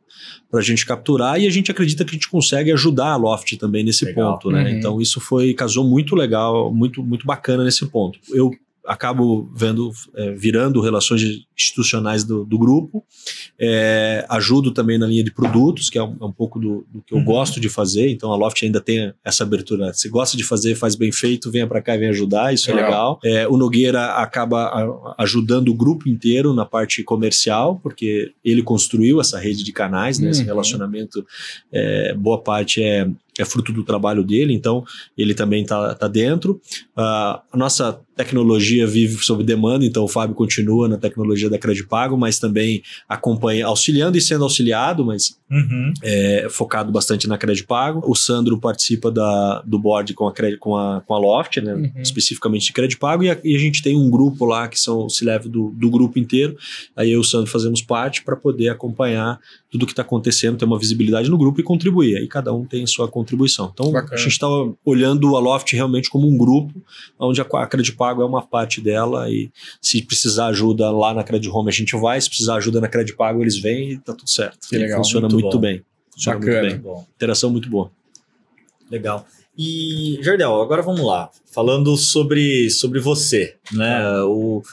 a 0.60 0.62
gente 0.62 0.86
capturar 0.86 1.40
e 1.40 1.48
a 1.48 1.50
gente 1.50 1.72
acredita 1.72 2.04
que 2.04 2.12
a 2.12 2.14
gente 2.14 2.30
consegue 2.30 2.72
ajudar 2.72 3.12
a 3.12 3.16
Loft 3.16 3.58
também 3.58 3.84
nesse 3.84 4.06
Legal. 4.06 4.34
ponto, 4.34 4.52
né? 4.52 4.64
Uhum. 4.64 4.70
Então 4.70 5.02
isso 5.02 5.20
foi 5.20 5.54
casou 5.54 5.88
muito 5.88 6.16
legal, 6.16 6.74
muito 6.74 7.02
muito 7.04 7.26
bacana 7.26 7.64
nesse 7.64 7.86
ponto. 7.88 8.20
Eu 8.30 8.52
acabo 8.92 9.50
vendo 9.56 9.90
é, 10.16 10.32
virando 10.34 10.82
relações 10.82 11.22
institucionais 11.58 12.24
do, 12.26 12.44
do 12.44 12.58
grupo, 12.60 13.04
é, 13.60 14.26
ajudo 14.30 14.72
também 14.72 14.98
na 14.98 15.06
linha 15.08 15.24
de 15.24 15.32
produtos, 15.32 15.90
que 15.90 15.98
é 15.98 16.04
um, 16.04 16.18
é 16.20 16.26
um 16.26 16.32
pouco 16.32 16.60
do, 16.60 16.86
do 16.92 17.02
que 17.02 17.14
eu 17.14 17.18
Uhum. 17.20 17.24
gosto 17.26 17.60
de 17.60 17.70
fazer. 17.70 18.10
Então 18.10 18.32
a 18.34 18.36
Loft 18.36 18.62
ainda 18.64 18.82
tem 18.82 19.14
essa 19.24 19.44
abertura. 19.44 19.94
Se 19.94 20.10
gosta 20.10 20.36
de 20.36 20.44
fazer, 20.44 20.76
faz 20.76 20.96
bem 20.96 21.12
feito, 21.12 21.50
venha 21.52 21.68
para 21.68 21.82
cá 21.82 21.96
e 21.96 22.00
venha 22.00 22.12
ajudar. 22.12 22.54
Isso 22.54 22.70
Legal. 22.74 22.84
é 22.84 22.86
legal. 22.90 23.20
É, 23.24 23.48
o 23.48 23.56
Nogueira 23.58 24.06
acaba 24.16 25.14
ajudando 25.18 25.70
o 25.70 25.74
grupo 25.74 26.10
inteiro 26.10 26.54
na 26.54 26.66
parte 26.66 27.04
comercial, 27.04 27.80
porque 27.82 28.34
ele 28.44 28.62
construiu 28.62 29.22
essa 29.22 29.40
rede 29.40 29.64
de 29.64 29.72
canais, 29.72 30.20
né? 30.20 30.32
Esse 30.32 30.42
Uhum. 30.42 30.48
relacionamento, 30.48 31.26
é, 31.72 32.14
boa 32.16 32.42
parte 32.42 32.84
é, 32.84 33.08
é 33.40 33.46
fruto 33.46 33.72
do 33.72 33.84
trabalho 33.84 34.24
dele, 34.24 34.54
então 34.54 34.84
ele 35.18 35.34
também 35.34 35.64
está 35.64 35.96
tá 35.96 36.08
dentro. 36.08 36.60
Ah, 36.96 37.42
a 37.52 37.58
nossa 37.58 38.00
tecnologia 38.16 38.86
vive 38.86 39.24
sob 39.24 39.44
demanda, 39.44 39.84
então 39.86 40.04
o 40.04 40.08
Fábio 40.08 40.36
continua 40.36 40.88
na 40.88 40.98
tecnologia 40.98 41.50
da 41.50 41.58
Crédito 41.58 41.88
Pago, 41.88 42.16
mas 42.18 42.38
também 42.40 42.84
acompanha, 43.10 43.66
auxiliando 43.66 44.18
e 44.18 44.22
sendo 44.22 44.44
auxiliado, 44.44 45.04
mas 45.06 45.40
Uhum. 45.50 45.92
é 46.02 46.48
focado 46.50 46.92
bastante 46.94 47.28
na 47.28 47.38
Crédito 47.38 47.68
Pago. 47.68 48.02
O 48.10 48.16
Sandro 48.16 48.58
participa 48.58 49.12
da, 49.12 49.62
do 49.66 49.78
board 49.80 50.14
com 50.14 50.26
a, 50.28 50.32
Cred- 50.32 50.58
com 50.58 50.78
a, 50.78 51.02
com 51.02 51.14
a 51.14 51.20
Loft, 51.20 51.58
né, 51.58 51.74
Uhum. 51.74 51.92
especificamente 52.02 52.68
de 52.68 52.74
Crédito 52.74 53.00
Pago, 53.00 53.24
e 53.24 53.30
a, 53.30 53.38
e 53.44 53.56
a 53.56 53.60
gente 53.60 53.82
tem 53.82 53.98
um 53.98 54.10
grupo 54.10 54.46
lá 54.46 54.68
que 54.68 54.80
são 54.80 55.06
o 55.06 55.10
C-Level 55.10 55.50
do, 55.50 55.70
do 55.72 55.90
grupo 55.90 56.18
inteiro. 56.20 56.56
Aí 56.96 57.12
eu 57.12 57.18
e 57.18 57.22
o 57.22 57.24
Sandro 57.24 57.50
fazemos 57.52 57.82
parte 57.82 58.24
para 58.24 58.36
poder 58.36 58.70
acompanhar 58.70 59.40
tudo 59.70 59.86
que 59.86 59.92
está 59.94 60.02
acontecendo, 60.04 60.58
ter 60.58 60.66
uma 60.66 60.78
visibilidade 60.80 61.30
no 61.30 61.38
grupo 61.38 61.60
e 61.60 61.64
contribuir. 61.64 62.18
Aí 62.18 62.28
cada 62.28 62.54
um 62.54 62.66
tem 62.66 62.86
sua 62.86 63.08
contribuição. 63.08 63.21
Então 63.74 63.92
Bacana. 63.92 64.14
a 64.14 64.18
gente 64.18 64.32
está 64.32 64.48
olhando 64.86 65.36
a 65.36 65.40
Loft 65.40 65.74
realmente 65.74 66.10
como 66.10 66.28
um 66.28 66.38
grupo, 66.38 66.74
onde 67.20 67.42
a, 67.42 67.68
Crédito 67.68 67.96
Pago 67.96 68.22
é 68.22 68.26
uma 68.26 68.46
parte 68.46 68.82
dela 68.82 69.30
e 69.30 69.52
se 69.82 70.02
precisar 70.02 70.48
ajuda 70.48 70.92
lá 70.92 71.14
na 71.14 71.24
Crédito 71.24 71.56
Home 71.56 71.70
a 71.70 71.74
gente 71.74 71.96
vai, 71.96 72.20
se 72.20 72.30
precisar 72.30 72.56
ajuda 72.56 72.82
na 72.82 72.88
Crédito 72.88 73.16
Pago 73.16 73.42
eles 73.42 73.58
vêm 73.58 73.92
e 73.92 73.98
tá 73.98 74.14
tudo 74.14 74.30
certo. 74.30 74.68
Que 74.68 74.78
legal, 74.78 74.98
Funciona 74.98 75.28
muito 75.28 75.44
muito, 75.44 75.60
bem. 75.60 75.84
Funciona 76.12 76.40
Bacana. 76.40 76.70
muito 76.70 76.84
bem. 76.84 77.06
Interação 77.16 77.50
muito 77.50 77.70
boa. 77.70 77.92
legal. 78.90 79.26
E, 79.58 80.18
Jardel, 80.22 80.62
agora 80.62 80.82
vamos 80.82 81.06
lá. 81.06 81.30
Falando 81.52 81.96
sobre, 81.98 82.70
sobre 82.70 83.00
você, 83.00 83.58
né? 83.72 84.22
O, 84.24 84.64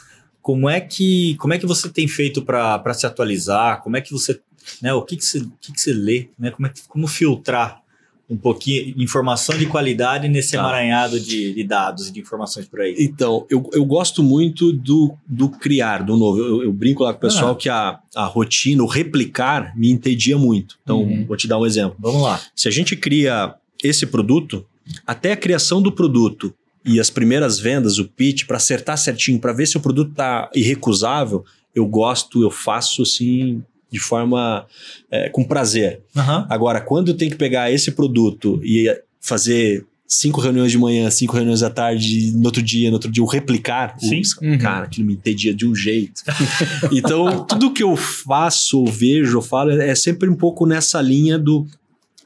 como, 0.41 0.69
é 0.69 0.81
que, 0.81 1.37
como 1.37 1.53
é 1.53 1.59
que 1.59 1.67
você 1.67 1.89
tem 1.89 2.07
feito 2.07 2.43
para 2.43 2.95
se 2.95 3.07
atualizar? 3.07 3.83
Como 3.83 3.97
é 3.97 4.01
que 4.01 4.13
você. 4.13 4.41
Né, 4.81 4.93
o 4.93 5.03
que, 5.03 5.17
que, 5.17 5.25
você, 5.25 5.41
que, 5.61 5.73
que 5.73 5.81
você 5.81 5.93
lê? 5.93 6.29
Né? 6.39 6.51
Como, 6.51 6.67
é 6.67 6.71
que, 6.71 6.87
como 6.87 7.07
filtrar 7.07 7.83
um 8.31 8.37
pouquinho 8.37 8.95
informação 8.99 9.57
de 9.57 9.65
qualidade 9.67 10.29
nesse 10.29 10.53
Tá. 10.53 10.59
emaranhado 10.59 11.19
de, 11.19 11.55
de 11.55 11.65
dados 11.65 12.09
e 12.09 12.13
de 12.13 12.21
informações 12.21 12.67
por 12.67 12.81
aí? 12.81 12.95
Então, 12.99 13.47
eu, 13.49 13.69
eu 13.73 13.85
gosto 13.85 14.23
muito 14.23 14.71
do, 14.73 15.15
do 15.27 15.49
criar, 15.49 16.03
do 16.05 16.17
novo. 16.17 16.39
Eu, 16.39 16.63
eu 16.65 16.73
brinco 16.73 17.03
lá 17.05 17.13
com 17.13 17.19
o 17.19 17.21
pessoal 17.23 17.53
Ah. 17.53 17.57
que 17.57 17.69
a, 17.71 17.99
a 18.15 18.25
rotina, 18.27 18.83
o 18.83 18.87
replicar, 18.87 19.73
me 19.77 19.91
entendia 19.91 20.37
muito. 20.37 20.79
Então, 20.83 21.03
Uhum. 21.03 21.25
vou 21.27 21.37
te 21.37 21.49
dar 21.49 21.59
um 21.59 21.65
exemplo. 21.65 21.97
Vamos 21.99 22.23
lá. 22.23 22.39
Se 22.55 22.69
a 22.69 22.71
gente 22.71 22.95
cria 22.97 23.55
esse 23.83 24.05
produto, 24.07 24.67
até 25.07 25.33
a 25.33 25.37
criação 25.37 25.81
do 25.81 25.91
produto 25.91 26.53
e 26.85 27.01
as 27.01 27.09
primeiras 27.11 27.59
vendas, 27.59 27.99
o 27.99 28.05
pitch, 28.07 28.45
para 28.47 28.57
acertar 28.59 28.99
certinho, 28.99 29.39
para 29.39 29.53
ver 29.53 29.67
se 29.67 29.77
o 29.77 29.81
produto 29.81 30.13
tá 30.15 30.51
irrecusável, 30.55 31.45
eu 31.75 31.87
gosto, 31.87 32.43
eu 32.43 32.51
faço 32.51 33.03
assim 33.03 33.63
de 33.91 33.99
forma 33.99 34.67
é, 35.11 35.29
com 35.29 35.45
prazer. 35.45 36.01
Aham. 36.17 36.47
Agora, 36.49 36.81
quando 36.81 37.09
eu 37.09 37.15
tenho 37.17 37.31
que 37.31 37.37
pegar 37.37 37.71
esse 37.73 37.91
produto 37.93 38.61
e 38.65 38.95
fazer 39.21 39.85
cinco 40.07 40.41
reuniões 40.41 40.73
de 40.73 40.79
manhã, 40.79 41.11
cinco 41.11 41.35
reuniões 41.37 41.61
da 41.61 41.69
tarde, 41.69 42.33
no 42.33 42.47
outro 42.47 42.63
dia, 42.63 42.89
no 42.89 42.95
outro 42.95 43.11
dia, 43.11 43.23
o 43.23 43.27
replicar, 43.27 43.95
Sim. 43.99 44.23
o- 44.41 44.45
Uhum. 44.47 44.59
cara, 44.59 44.85
aquilo 44.87 45.07
me 45.07 45.13
entendia 45.15 45.53
de 45.55 45.67
um 45.67 45.75
jeito. 45.75 46.23
então, 46.93 47.45
tudo 47.45 47.73
que 47.73 47.83
eu 47.83 47.95
faço, 47.97 48.81
ou 48.81 48.87
vejo, 48.87 49.37
ou 49.37 49.43
falo, 49.43 49.71
é 49.71 49.95
sempre 49.95 50.29
um 50.29 50.35
pouco 50.37 50.65
nessa 50.67 51.01
linha 51.03 51.39
do. 51.39 51.67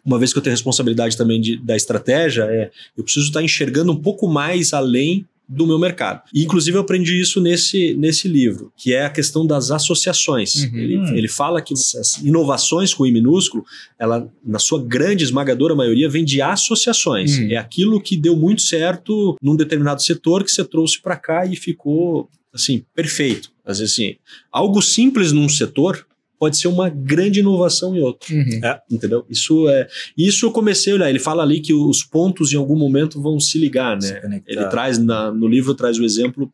Uma 0.05 0.19
vez 0.19 0.33
que 0.33 0.39
eu 0.39 0.43
tenho 0.43 0.53
responsabilidade 0.55 1.17
também 1.17 1.41
de- 1.41 1.57
da 1.59 1.77
estratégia, 1.77 2.43
é 2.45 2.71
eu 2.97 3.05
preciso 3.05 3.27
estar 3.27 3.43
enxergando 3.43 3.93
um 3.93 3.97
pouco 4.01 4.27
mais 4.29 4.73
além 4.73 5.25
do 5.55 5.67
meu 5.67 5.79
mercado. 5.79 6.23
E, 6.33 6.43
inclusive, 6.45 6.77
eu 6.77 6.81
aprendi 6.81 7.21
isso 7.21 7.41
nesse, 7.41 7.95
nesse 7.95 8.27
livro, 8.27 8.73
que 8.77 8.95
é 8.95 9.05
a 9.05 9.11
questão 9.11 9.47
das 9.47 9.71
associações. 9.71 10.55
Uhum. 10.55 10.79
Ele, 10.79 11.19
ele 11.19 11.29
fala 11.29 11.61
que 11.61 11.75
as 11.75 12.19
inovações 12.23 12.95
com 12.95 13.05
I 13.05 13.13
minúsculo, 13.13 13.65
ela, 13.99 14.29
na 14.45 14.59
sua 14.59 14.83
grande 14.83 15.25
esmagadora 15.25 15.75
maioria, 15.75 16.09
vem 16.09 16.25
de 16.25 16.41
associações. 16.41 17.39
Uhum. 17.39 17.51
É 17.51 17.57
aquilo 17.57 18.01
que 18.01 18.17
deu 18.17 18.35
muito 18.35 18.63
certo 18.63 19.37
num 19.43 19.55
determinado 19.55 20.03
setor 20.03 20.43
que 20.43 20.51
você 20.51 20.65
trouxe 20.65 21.01
para 21.01 21.17
cá 21.17 21.45
e 21.45 21.55
ficou, 21.55 22.29
assim, 22.53 22.85
perfeito. 22.95 23.51
Às 23.65 23.79
vezes, 23.79 23.95
assim, 23.95 24.17
algo 24.51 24.81
simples 24.81 25.33
num 25.33 25.49
setor 25.49 26.07
pode 26.43 26.57
ser 26.57 26.67
uma 26.67 26.89
grande 26.89 27.39
inovação 27.39 27.95
em 27.97 28.01
outro. 28.01 28.35
Uhum. 28.35 28.61
Entendeu? 28.91 29.25
Isso 29.31 29.69
é. 29.69 29.87
Isso 30.19 30.45
eu 30.45 30.51
comecei 30.51 30.93
a 30.93 30.97
olhar. 30.97 31.09
Ele 31.09 31.21
fala 31.21 31.41
ali 31.45 31.61
que 31.61 31.73
os 31.73 32.03
pontos 32.03 32.53
em 32.53 32.57
algum 32.57 32.75
momento 32.75 33.23
vão 33.23 33.39
se 33.39 33.59
ligar, 33.59 34.03
Se 34.03 34.13
né? 34.13 34.21
conectar. 34.21 34.51
Ele 34.53 34.67
traz 34.67 34.99
na- 34.99 35.31
no 35.31 35.47
livro 35.47 35.73
traz 35.73 36.01
o 36.01 36.05
exemplo 36.05 36.53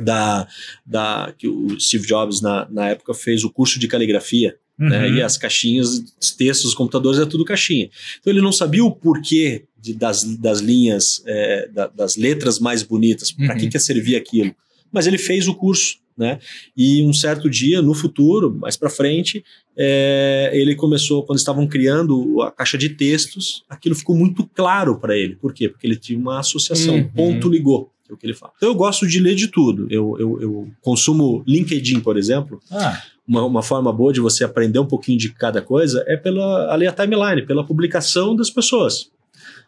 da, 0.00 0.48
da 0.84 1.32
que 1.38 1.46
o 1.46 1.78
Steve 1.78 2.04
Jobs 2.04 2.40
na, 2.40 2.66
na 2.68 2.88
época 2.88 3.14
fez 3.14 3.44
o 3.44 3.50
curso 3.50 3.78
de 3.78 3.86
caligrafia, 3.86 4.56
né? 4.76 5.06
Uhum. 5.06 5.14
E 5.14 5.22
as 5.22 5.36
caixinhas, 5.38 6.02
os 6.20 6.32
textos 6.32 6.64
dos 6.70 6.74
computadores 6.74 7.20
é 7.20 7.24
tudo 7.24 7.44
caixinha. 7.44 7.88
Então 8.18 8.32
ele 8.32 8.40
não 8.42 8.50
sabia 8.50 8.84
o 8.84 8.90
porquê 8.90 9.66
de- 9.80 9.94
das, 9.94 10.24
das 10.24 10.58
linhas, 10.58 11.22
é, 11.26 11.68
da- 11.68 11.86
das 11.86 12.16
letras 12.16 12.58
mais 12.58 12.82
bonitas, 12.82 13.30
para 13.30 13.52
Uhum. 13.54 13.60
que 13.60 13.68
que 13.68 13.78
servia 13.78 14.18
aquilo. 14.18 14.52
Mas 14.90 15.06
ele 15.06 15.16
fez 15.18 15.46
o 15.46 15.54
curso, 15.54 15.98
né? 16.16 16.38
E 16.76 17.02
um 17.04 17.12
certo 17.12 17.48
dia, 17.48 17.80
no 17.82 17.94
futuro, 17.94 18.54
mais 18.58 18.76
para 18.76 18.90
frente, 18.90 19.44
é, 19.76 20.50
ele 20.52 20.74
começou, 20.74 21.24
quando 21.24 21.38
estavam 21.38 21.66
criando 21.66 22.40
a 22.42 22.50
caixa 22.50 22.76
de 22.76 22.90
textos, 22.90 23.64
aquilo 23.68 23.94
ficou 23.94 24.14
muito 24.16 24.46
claro 24.54 24.98
para 24.98 25.16
ele. 25.16 25.36
Por 25.36 25.52
quê? 25.54 25.68
Porque 25.68 25.86
ele 25.86 25.96
tinha 25.96 26.18
uma 26.18 26.38
associação, 26.40 26.94
Uhum. 26.96 27.08
ponto 27.08 27.48
ligou. 27.48 27.90
É 28.08 28.12
o 28.12 28.16
que 28.16 28.26
ele 28.26 28.34
fala. 28.34 28.52
Então 28.56 28.68
eu 28.68 28.74
gosto 28.74 29.06
de 29.06 29.18
ler 29.20 29.34
de 29.34 29.48
tudo. 29.48 29.86
Eu, 29.90 30.16
eu, 30.18 30.40
eu 30.42 30.68
consumo 30.82 31.42
LinkedIn, 31.46 32.00
por 32.00 32.18
exemplo. 32.18 32.60
Ah, 32.70 33.00
Uma, 33.26 33.44
uma 33.46 33.62
forma 33.62 33.90
boa 33.92 34.12
de 34.12 34.20
você 34.20 34.44
aprender 34.44 34.78
um 34.78 34.84
pouquinho 34.86 35.16
de 35.16 35.30
cada 35.32 35.62
coisa 35.62 36.04
é 36.06 36.16
pela 36.16 36.70
ali 36.74 36.86
a 36.86 36.92
timeline, 36.92 37.46
pela 37.46 37.64
publicação 37.64 38.36
das 38.36 38.50
pessoas. 38.50 39.10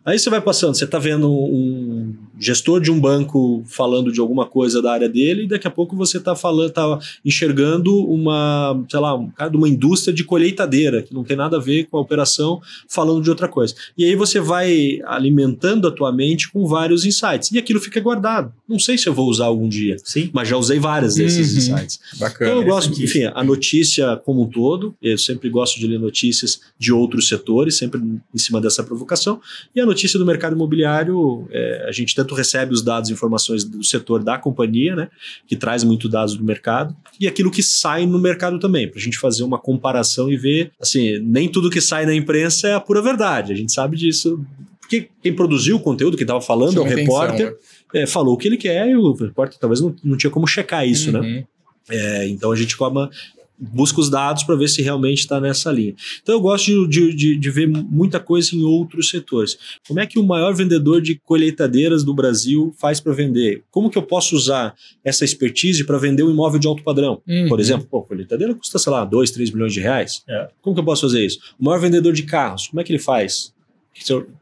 Aí 0.05 0.19
você 0.19 0.29
vai 0.29 0.41
passando, 0.41 0.75
você 0.75 0.85
está 0.85 0.99
vendo 0.99 1.31
um 1.31 2.15
gestor 2.39 2.81
de 2.81 2.91
um 2.91 3.01
banco 3.01 3.63
falando 3.67 4.13
de 4.13 4.21
alguma 4.21 4.45
coisa 4.45 4.83
da 4.83 4.93
área 4.93 5.09
dele, 5.09 5.45
e 5.45 5.49
daqui 5.49 5.67
a 5.67 5.71
pouco 5.71 5.97
você 5.97 6.19
está 6.19 6.35
falando, 6.37 6.71
tá 6.71 6.99
enxergando 7.25 7.97
uma, 8.07 8.85
sei 8.91 9.01
lá, 9.01 9.15
um 9.15 9.31
cara 9.31 9.51
de 9.51 9.57
uma 9.57 9.69
indústria 9.69 10.13
de 10.13 10.23
colheitadeira, 10.25 11.01
que 11.03 11.15
não 11.15 11.25
tem 11.25 11.37
nada 11.37 11.57
a 11.57 11.61
ver 11.61 11.85
com 11.85 11.97
a 11.97 12.01
operação, 12.01 12.61
falando 12.89 13.23
de 13.23 13.31
outra 13.31 13.49
coisa. 13.49 13.75
E 13.97 14.05
aí 14.05 14.15
você 14.15 14.41
vai 14.41 14.99
alimentando 15.07 15.89
a 15.89 15.91
tua 15.91 16.13
mente 16.13 16.51
com 16.53 16.67
vários 16.67 17.05
insights. 17.07 17.51
E 17.53 17.59
aquilo 17.59 17.81
fica 17.81 17.99
guardado. 18.01 18.53
Não 18.69 18.79
sei 18.79 18.99
se 18.99 19.09
eu 19.09 19.15
vou 19.15 19.29
usar 19.29 19.47
algum 19.47 19.69
dia, 19.69 19.97
sim. 20.05 20.29
mas 20.33 20.49
já 20.49 20.57
usei 20.57 20.79
vários 20.79 21.15
desses 21.15 21.53
Uhum. 21.53 21.75
insights. 21.77 22.01
Bacana. 22.19 22.51
Então 22.51 22.63
eu 22.63 22.69
gosto, 22.69 23.03
enfim, 23.03 23.25
a 23.33 23.43
notícia 23.43 24.17
como 24.19 24.43
um 24.43 24.47
todo, 24.49 24.95
eu 25.01 25.17
sempre 25.17 25.49
gosto 25.49 25.79
de 25.79 25.87
ler 25.87 25.99
notícias 25.99 26.61
de 26.79 26.93
outros 26.93 27.29
setores, 27.29 27.79
sempre 27.79 28.01
em 28.01 28.39
cima 28.39 28.61
dessa 28.61 28.83
provocação. 28.83 29.41
E 29.75 29.81
a 29.81 29.87
notícia 29.87 29.94
do 29.95 30.27
mercado 30.27 30.55
imobiliário, 30.55 31.47
é, 31.51 31.87
a 31.89 31.93
gente 31.93 32.15
tanto 32.15 32.35
recebe 32.35 32.73
os 32.73 32.83
dados 32.83 33.09
e 33.09 33.13
informações 33.13 33.65
do 33.65 33.83
setor 33.83 34.23
da 34.23 34.37
companhia, 34.39 34.95
né, 34.95 35.09
que 35.47 35.57
traz 35.57 35.85
muito 35.85 36.09
dados 36.09 36.37
do 36.37 36.45
mercado, 36.45 36.95
e 37.19 37.27
aquilo 37.27 37.51
que 37.51 37.63
sai 37.63 38.07
no 38.07 38.19
mercado 38.19 38.59
também, 38.59 38.89
para 38.89 38.99
a 38.99 39.03
gente 39.03 39.19
fazer 39.19 39.43
uma 39.43 39.59
comparação 39.59 40.31
e 40.31 40.37
ver, 40.37 40.73
assim, 40.81 41.19
nem 41.21 41.49
tudo 41.49 41.71
que 41.71 41.81
sai 41.81 42.05
na 42.05 42.15
imprensa 42.15 42.69
é 42.69 42.75
a 42.75 42.81
pura 42.81 43.01
verdade, 43.01 43.53
a 43.53 43.57
gente 43.57 43.73
sabe 43.73 43.97
disso. 43.97 44.45
Porque 44.81 45.09
quem 45.23 45.35
produziu 45.35 45.77
o 45.77 45.81
conteúdo, 45.81 46.17
que 46.17 46.25
estava 46.25 46.43
falando, 46.43 46.79
o 46.79 46.83
atenção, 46.83 46.97
repórter, 46.97 47.53
né? 47.53 48.03
é, 48.03 48.07
falou 48.07 48.35
o 48.35 48.37
que 48.37 48.47
ele 48.47 48.59
quer 48.59 48.89
e 48.89 48.97
o 48.97 49.13
repórter 49.13 49.59
talvez 49.59 49.81
não, 49.81 49.95
não 50.05 50.17
tinha 50.17 50.31
como 50.31 50.47
checar 50.47 50.87
isso, 50.87 51.11
né? 51.11 51.21
Uhum. 51.21 51.45
É, 51.91 52.29
então 52.29 52.51
a 52.51 52.57
gente 52.57 52.77
coma, 52.77 53.11
busca 53.59 54.01
os 54.01 54.11
dados 54.11 54.43
para 54.43 54.57
ver 54.57 54.69
se 54.69 54.83
realmente 54.83 55.21
está 55.21 55.41
nessa 55.41 55.71
linha. 55.71 55.95
Então 56.23 56.35
eu 56.35 56.41
gosto 56.41 56.87
de, 56.89 57.15
de, 57.15 57.37
de, 57.37 57.51
ver 57.51 57.67
muita 57.69 58.19
coisa 58.19 58.55
em 58.55 58.63
outros 58.63 59.09
setores. 59.09 59.57
Como 59.87 60.01
é 60.01 60.07
que 60.07 60.19
o 60.19 60.25
maior 60.25 60.55
vendedor 60.55 61.01
de 61.01 61.15
colheitadeiras 61.15 62.03
do 62.03 62.13
Brasil 62.13 62.75
faz 62.79 63.01
para 63.01 63.13
vender? 63.13 63.63
Como 63.71 63.89
que 63.89 63.97
eu 63.97 64.03
posso 64.03 64.35
usar 64.35 64.75
essa 65.05 65.25
expertise 65.25 65.85
para 65.85 65.99
vender 65.99 66.23
um 66.25 66.31
imóvel 66.31 66.59
de 66.59 66.67
alto 66.67 66.83
padrão? 66.83 67.23
Uhum. 67.27 67.49
Por 67.49 67.61
exemplo, 67.61 67.87
pô, 67.89 68.03
colheitadeira 68.03 68.55
custa, 68.55 68.79
sei 68.79 68.93
lá, 68.93 69.05
2, 69.05 69.31
3 69.31 69.51
milhões 69.53 69.73
de 69.73 69.81
reais. 69.81 70.23
É. 70.29 70.49
Como 70.61 70.75
que 70.75 70.81
eu 70.81 70.85
posso 70.85 71.03
fazer 71.03 71.25
isso? 71.25 71.39
O 71.59 71.65
maior 71.65 71.79
vendedor 71.79 72.13
de 72.13 72.25
carros, 72.25 72.69
como 72.69 72.81
é 72.81 72.85
que 72.85 72.93
ele 72.93 72.99
faz? 72.99 73.55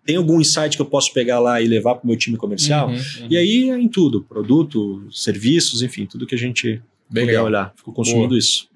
Tem 0.06 0.16
algum 0.16 0.40
insight 0.40 0.76
que 0.76 0.82
eu 0.82 0.86
posso 0.86 1.12
pegar 1.12 1.38
lá 1.38 1.60
e 1.60 1.68
levar 1.68 1.96
para 1.96 2.04
o 2.04 2.06
meu 2.06 2.16
time 2.16 2.38
comercial? 2.38 2.88
Uhum, 2.88 2.94
uhum. 2.94 3.26
E 3.28 3.36
aí 3.36 3.70
em 3.70 3.88
tudo, 3.88 4.22
produto, 4.22 5.06
serviços, 5.10 5.82
enfim, 5.82 6.06
tudo 6.06 6.26
que 6.26 6.34
a 6.34 6.38
gente 6.38 6.80
Bem 7.10 7.24
puder 7.24 7.26
legal. 7.26 7.44
olhar. 7.44 7.74
Fico 7.76 7.92
consumindo 7.92 8.28
Boa. 8.28 8.38
isso. 8.38 8.71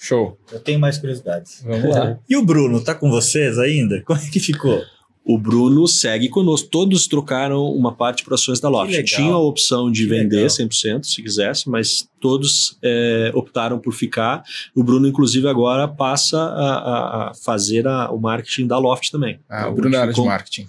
Show. 0.00 0.38
Eu 0.52 0.60
tenho 0.60 0.78
mais 0.80 0.98
curiosidades. 0.98 1.62
Vamos 1.64 1.90
lá. 1.94 2.18
E 2.28 2.36
o 2.36 2.44
Bruno, 2.44 2.80
tá 2.82 2.94
com 2.94 3.10
vocês 3.10 3.58
ainda? 3.58 4.02
Como 4.02 4.18
é 4.18 4.28
que 4.30 4.40
ficou? 4.40 4.82
O 5.24 5.38
Bruno 5.38 5.86
segue 5.86 6.28
conosco. 6.28 6.68
Todos 6.68 7.06
trocaram 7.06 7.64
uma 7.66 7.94
parte 7.94 8.24
para 8.24 8.34
ações 8.34 8.58
da 8.58 8.68
Loft. 8.68 9.04
Tinha 9.04 9.32
a 9.32 9.38
opção 9.38 9.88
de 9.88 10.02
Que 10.02 10.08
vender 10.10 10.36
legal. 10.36 10.48
100%, 10.48 11.04
se 11.04 11.22
quisesse, 11.22 11.70
mas 11.70 12.08
todos 12.20 12.76
é, 12.82 13.30
optaram 13.32 13.78
por 13.78 13.92
ficar. 13.92 14.42
O 14.74 14.82
Bruno, 14.82 15.06
inclusive, 15.06 15.46
agora 15.46 15.86
passa 15.86 16.38
a, 16.40 17.28
a- 17.30 17.34
fazer 17.34 17.86
a- 17.86 18.10
o 18.10 18.18
marketing 18.20 18.66
da 18.66 18.76
Loft 18.78 19.10
também. 19.12 19.38
Ah, 19.48 19.60
Então, 19.60 19.72
o 19.72 19.74
Bruno 19.76 19.94
é 19.94 19.98
área 20.00 20.12
de 20.12 20.20
marketing. 20.24 20.66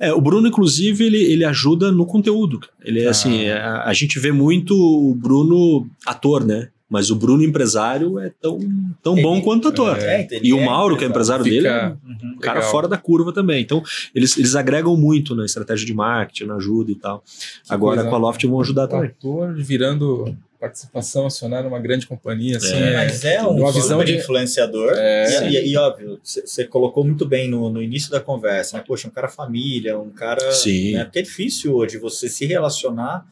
É, 0.00 0.12
o 0.12 0.20
Bruno, 0.20 0.48
inclusive, 0.48 1.04
ele, 1.04 1.22
ele 1.22 1.44
ajuda 1.44 1.92
no 1.92 2.04
conteúdo. 2.04 2.60
Ele 2.84 3.00
é 3.00 3.06
Ah. 3.06 3.10
assim, 3.10 3.46
a, 3.48 3.84
a 3.84 3.92
gente 3.94 4.18
vê 4.18 4.32
muito 4.32 4.74
o 4.76 5.14
Bruno 5.14 5.86
ator, 6.04 6.44
né? 6.44 6.68
Mas 6.94 7.10
o 7.10 7.16
Bruno 7.16 7.42
empresário 7.42 8.18
é 8.18 8.30
tão, 8.40 8.58
tão 9.02 9.14
bom 9.20 9.40
quanto 9.42 9.68
ator. 9.68 9.98
É, 9.98 10.26
E 10.42 10.52
o 10.54 10.60
é 10.60 10.64
Mauro, 10.64 10.96
que 10.96 11.04
é 11.04 11.08
empresário 11.08 11.44
dele, 11.44 11.66
é 11.66 11.90
Fica 11.90 11.98
Uhum. 12.06 12.34
um 12.36 12.38
cara 12.38 12.58
legal. 12.60 12.70
fora 12.70 12.88
da 12.88 12.96
curva 12.96 13.32
também. 13.32 13.60
Então, 13.62 13.82
eles, 14.14 14.38
eles 14.38 14.54
agregam 14.54 14.96
muito 14.96 15.34
na 15.34 15.44
estratégia 15.44 15.84
de 15.86 15.92
marketing, 15.92 16.44
na 16.46 16.54
ajuda 16.56 16.90
e 16.92 16.94
tal. 16.94 17.22
Agora, 17.68 17.96
coisa. 17.96 18.10
com 18.10 18.16
a 18.16 18.18
Loft, 18.18 18.44
vão 18.46 18.60
ajudar 18.60 18.84
O 18.84 18.88
também. 18.88 19.10
ator 19.10 19.54
virando 19.54 20.36
participação 20.60 21.26
acionária 21.26 21.68
numa 21.68 21.78
grande 21.78 22.06
companhia, 22.06 22.56
assim, 22.56 22.72
É, 22.74 22.94
Mas 22.94 23.22
é 23.22 23.42
um 23.42 23.50
uma 23.50 23.70
visão 23.70 24.02
de 24.02 24.16
influenciador. 24.16 24.92
É. 24.96 25.50
E, 25.50 25.56
e- 25.56 25.72
e, 25.72 25.76
óbvio, 25.76 26.18
você 26.22 26.64
colocou 26.64 27.04
muito 27.04 27.26
bem 27.26 27.50
no, 27.50 27.68
no 27.68 27.82
início 27.82 28.10
da 28.10 28.18
conversa, 28.18 28.78
né? 28.78 28.84
Poxa, 28.86 29.06
um 29.06 29.10
cara 29.10 29.28
família, 29.28 29.98
um 29.98 30.08
cara. 30.08 30.52
Sim. 30.52 30.92
Né? 30.94 31.04
Porque 31.04 31.18
é 31.18 31.22
difícil 31.22 31.74
hoje 31.74 31.98
você 31.98 32.30
se 32.30 32.46
relacionar, 32.46 33.26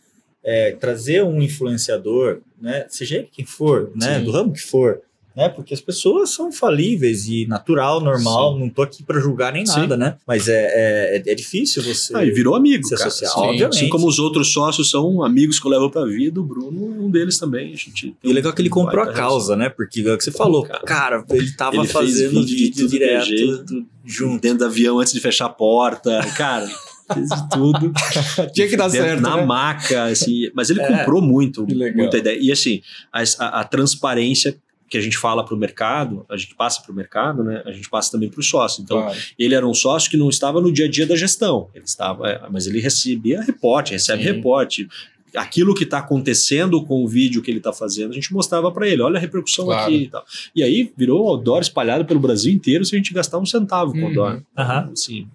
é, 0.44 0.72
trazer 0.72 1.22
um 1.24 1.40
influenciador, 1.40 2.40
né? 2.62 2.86
Seja 2.88 3.16
ele 3.16 3.28
quem 3.30 3.44
for, 3.44 3.90
né? 3.94 4.18
Sim. 4.20 4.24
Do 4.24 4.30
ramo 4.30 4.52
que 4.52 4.60
for, 4.62 5.00
né? 5.36 5.48
Porque 5.48 5.72
as 5.74 5.80
pessoas 5.80 6.30
são 6.30 6.52
falíveis 6.52 7.26
e 7.26 7.46
natural, 7.46 8.00
normal, 8.02 8.58
não 8.58 8.68
tô 8.68 8.82
aqui 8.82 9.02
para 9.02 9.18
julgar 9.18 9.52
nem 9.52 9.64
Sim. 9.66 9.80
nada, 9.80 9.96
né? 9.96 10.16
Mas 10.26 10.46
é, 10.46 11.16
é, 11.16 11.22
é 11.26 11.34
difícil 11.34 11.82
você. 11.82 12.14
Ah, 12.14 12.24
e 12.24 12.30
virou 12.30 12.54
amigo, 12.54 12.86
Ser 12.86 12.96
cara. 12.98 13.10
social, 13.10 13.32
Assim, 13.32 13.40
obviamente. 13.50 13.76
Assim 13.76 13.88
como 13.88 14.06
os 14.06 14.18
outros 14.18 14.52
sócios 14.52 14.90
são 14.90 15.22
amigos 15.24 15.58
que 15.58 15.66
eu 15.66 15.70
levo 15.70 15.90
pra 15.90 16.04
vida, 16.04 16.38
o 16.38 16.44
Bruno 16.44 16.94
é 16.96 17.00
um 17.00 17.10
deles 17.10 17.38
também. 17.38 17.74
E 18.22 18.28
o 18.28 18.32
legal 18.32 18.52
é 18.52 18.54
que 18.54 18.62
ele 18.62 18.68
comprou 18.68 19.02
a 19.02 19.12
causa, 19.12 19.56
né? 19.56 19.68
Porque 19.70 20.00
é 20.06 20.12
o 20.12 20.18
que 20.18 20.24
você 20.24 20.30
falou, 20.32 20.64
Cara. 20.64 20.80
cara, 20.84 21.24
ele 21.30 21.50
tava 21.52 21.76
Ele 21.76 21.86
fazendo 21.88 22.44
vídeo 22.44 22.84
é 22.84 22.88
direto 22.88 23.26
jeito, 23.26 23.86
junto. 24.04 24.40
dentro 24.40 24.58
do 24.58 24.64
avião 24.66 25.00
antes 25.00 25.12
de 25.14 25.20
fechar 25.20 25.46
a 25.46 25.48
porta. 25.50 26.20
Cara, 26.36 26.68
fez 27.14 27.28
de 27.28 27.48
tudo. 27.50 27.92
Tinha 28.52 28.68
que 28.68 28.76
dar 28.76 28.88
certo. 28.90 29.20
Na 29.20 29.36
né? 29.36 29.44
maca, 29.44 30.04
assim. 30.04 30.50
Mas 30.54 30.70
ele 30.70 30.80
É. 30.80 30.86
comprou 30.86 31.20
muito, 31.22 31.64
Que 31.66 31.74
legal. 31.74 31.96
muita 31.98 32.18
ideia. 32.18 32.38
E 32.40 32.50
assim, 32.52 32.80
a, 33.12 33.22
a- 33.38 33.60
a 33.60 33.64
transparência 33.64 34.56
que 34.88 34.98
a 34.98 35.00
gente 35.00 35.16
fala 35.16 35.42
para 35.42 35.54
o 35.54 35.58
mercado, 35.58 36.26
a 36.28 36.36
gente 36.36 36.54
passa 36.54 36.82
para 36.82 36.92
o 36.92 36.94
mercado, 36.94 37.42
né? 37.42 37.62
A 37.64 37.72
gente 37.72 37.88
passa 37.88 38.12
também 38.12 38.28
para 38.28 38.40
o 38.40 38.42
sócio. 38.42 38.82
Então, 38.82 39.00
Claro. 39.00 39.18
ele 39.38 39.54
era 39.54 39.66
um 39.66 39.72
sócio 39.72 40.10
que 40.10 40.18
não 40.18 40.28
estava 40.28 40.60
no 40.60 40.70
dia 40.70 40.84
a 40.84 40.90
dia 40.90 41.06
da 41.06 41.16
gestão. 41.16 41.68
Ele 41.74 41.84
estava, 41.86 42.28
é, 42.28 42.42
mas 42.50 42.66
ele 42.66 42.78
recebia 42.78 43.40
reporte, 43.40 43.92
recebe 43.92 44.22
Sim. 44.22 44.28
reporte. 44.32 44.86
Aquilo 45.34 45.74
que 45.74 45.84
está 45.84 45.96
acontecendo 45.96 46.84
com 46.84 47.02
o 47.02 47.08
vídeo 47.08 47.40
que 47.40 47.50
ele 47.50 47.56
está 47.56 47.72
fazendo, 47.72 48.10
a 48.10 48.14
gente 48.14 48.30
mostrava 48.34 48.70
para 48.70 48.86
ele. 48.86 49.00
Olha 49.00 49.16
a 49.16 49.20
repercussão 49.20 49.64
Claro. 49.64 49.84
aqui 49.84 50.02
e 50.02 50.08
tal. 50.10 50.22
E 50.54 50.62
aí 50.62 50.92
virou 50.94 51.26
outdoor 51.26 51.62
espalhado 51.62 52.04
pelo 52.04 52.20
Brasil 52.20 52.52
inteiro 52.52 52.84
sem 52.84 52.98
a 52.98 53.02
gente 53.02 53.14
gastar 53.14 53.38
um 53.38 53.46
centavo 53.46 53.92
com 53.92 53.98
Uhum. 54.00 54.04
outdoor. 54.08 54.42
Aham. 54.58 54.90
Assim, 54.92 55.26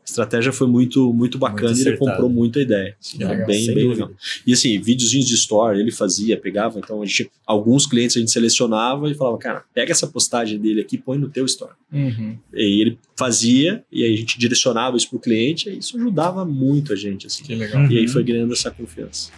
a 0.00 0.04
estratégia 0.04 0.52
foi 0.52 0.66
muito, 0.66 1.12
muito 1.12 1.38
bacana 1.38 1.70
Muito 1.72 1.84
e 1.84 1.88
ele 1.88 1.96
comprou 1.98 2.28
muita 2.30 2.60
ideia. 2.60 2.96
Assim, 2.98 3.18
Que 3.18 3.24
era 3.24 3.32
legal, 3.32 3.46
bem, 3.46 3.66
bem 3.66 3.74
dúvida. 3.74 3.90
legal. 4.06 4.10
E 4.46 4.52
assim, 4.52 4.80
videozinhos 4.80 5.26
de 5.26 5.34
store 5.34 5.78
ele 5.78 5.90
fazia, 5.90 6.36
pegava. 6.40 6.78
Então, 6.78 7.02
a 7.02 7.04
gente, 7.06 7.30
alguns 7.46 7.86
clientes 7.86 8.16
a 8.16 8.20
gente 8.20 8.30
selecionava 8.30 9.10
e 9.10 9.14
falava, 9.14 9.36
cara, 9.38 9.64
pega 9.74 9.92
essa 9.92 10.06
postagem 10.06 10.58
dele 10.58 10.80
aqui 10.80 10.96
e 10.96 10.98
põe 10.98 11.18
no 11.18 11.28
teu 11.28 11.44
store. 11.44 11.72
Uhum. 11.92 12.38
E 12.54 12.80
ele 12.80 12.98
fazia, 13.16 13.84
e 13.92 14.02
aí 14.04 14.14
a 14.14 14.16
gente 14.16 14.38
direcionava 14.38 14.96
isso 14.96 15.10
pro 15.10 15.18
cliente, 15.18 15.68
e 15.68 15.78
isso 15.78 15.96
ajudava 15.98 16.44
muito 16.44 16.92
a 16.92 16.96
gente, 16.96 17.26
assim. 17.26 17.44
Que 17.44 17.54
legal. 17.54 17.84
E 17.90 17.98
aí 17.98 18.06
Uhum. 18.06 18.12
foi 18.12 18.24
ganhando 18.24 18.52
essa 18.54 18.70
confiança. 18.70 19.30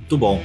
Muito 0.00 0.16
bom. 0.18 0.42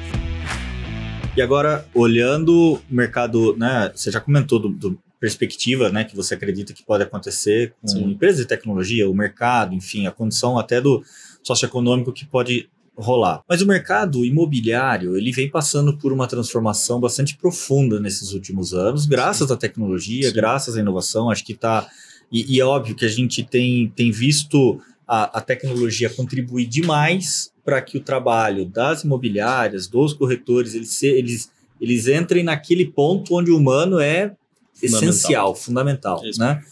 E 1.38 1.42
agora, 1.42 1.88
olhando 1.94 2.74
o 2.74 2.82
mercado, 2.90 3.56
né? 3.56 3.92
Você 3.96 4.12
já 4.12 4.20
comentou 4.20 4.60
do, 4.60 4.70
do 4.70 5.00
perspectiva, 5.20 5.90
né? 5.90 6.04
Que 6.04 6.16
você 6.16 6.34
acredita 6.36 6.74
que 6.74 6.84
pode 6.84 7.04
acontecer 7.04 7.74
com 7.82 7.88
Sim. 7.88 8.12
empresas 8.12 8.42
de 8.42 8.48
tecnologia, 8.48 9.10
o 9.10 9.14
mercado, 9.14 9.74
enfim, 9.76 10.08
a 10.08 10.12
condição 10.12 10.58
até 10.58 10.80
do 10.80 11.04
socioeconômico 11.44 12.14
que 12.14 12.26
pode 12.26 12.70
rolar. 12.96 13.42
Mas 13.48 13.62
o 13.62 13.66
mercado 13.66 14.26
imobiliário, 14.26 15.16
ele 15.16 15.32
vem 15.32 15.50
passando 15.50 15.98
por 15.98 16.12
uma 16.12 16.28
transformação 16.28 17.00
bastante 17.00 17.38
profunda 17.38 18.00
nesses 18.00 18.34
últimos 18.34 18.74
anos, 18.74 19.06
graças 19.06 19.50
à 19.50 19.56
tecnologia, 19.56 20.28
Sim. 20.28 20.34
graças 20.34 20.76
à 20.76 20.80
inovação, 20.80 21.30
acho 21.30 21.46
que 21.46 21.54
está... 21.54 21.88
E, 22.32 22.56
e 22.56 22.60
é 22.60 22.66
óbvio 22.66 22.96
que 22.96 23.06
a 23.06 23.10
gente 23.10 23.42
tem, 23.44 23.92
tem 23.96 24.12
visto 24.12 24.80
a, 25.08 25.40
a 25.40 25.42
tecnologia 25.42 26.10
contribuir 26.10 26.68
demais 26.68 27.52
para 27.66 27.82
que 27.82 27.98
o 27.98 28.02
trabalho 28.02 28.66
das 28.66 29.04
imobiliárias, 29.04 29.88
dos 29.88 30.14
corretores, 30.14 30.76
eles, 30.76 30.90
se- 30.90 31.08
eles, 31.08 31.52
eles 31.82 32.08
entrem 32.08 32.44
naquele 32.44 32.86
ponto 32.86 33.34
onde 33.36 33.50
o 33.50 33.58
humano 33.58 34.00
é 34.00 34.36
essencial, 34.82 35.56
fundamental, 35.56 36.22
Isso. 36.26 36.40
né? 36.40 36.64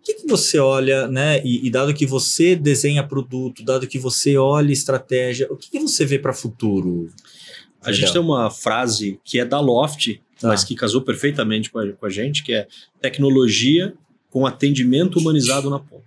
O 0.00 0.02
que, 0.06 0.14
que 0.14 0.26
você 0.28 0.58
olha, 0.58 1.08
né? 1.08 1.42
E, 1.44 1.66
e 1.66 1.70
dado 1.70 1.92
que 1.92 2.06
você 2.06 2.54
desenha 2.54 3.02
produto, 3.02 3.64
dado 3.64 3.88
que 3.88 3.98
você 3.98 4.36
olha 4.36 4.72
estratégia, 4.72 5.48
o 5.50 5.56
que, 5.56 5.70
que 5.70 5.80
você 5.80 6.04
vê 6.04 6.18
para 6.18 6.32
futuro? 6.32 7.08
A 7.82 7.92
gente 7.92 8.12
tem 8.12 8.20
uma 8.20 8.50
frase 8.50 9.20
que 9.24 9.38
é 9.40 9.44
da 9.44 9.60
Loft, 9.60 10.20
Tá. 10.38 10.48
mas 10.48 10.62
que 10.62 10.74
casou 10.74 11.00
perfeitamente 11.00 11.70
com 11.70 11.78
a, 11.78 11.92
com 11.92 12.06
a 12.06 12.10
gente, 12.10 12.44
que 12.44 12.52
é 12.52 12.68
tecnologia 13.00 13.94
com 14.30 14.46
atendimento 14.46 15.18
humanizado 15.18 15.70
na 15.70 15.78
ponta. 15.78 16.04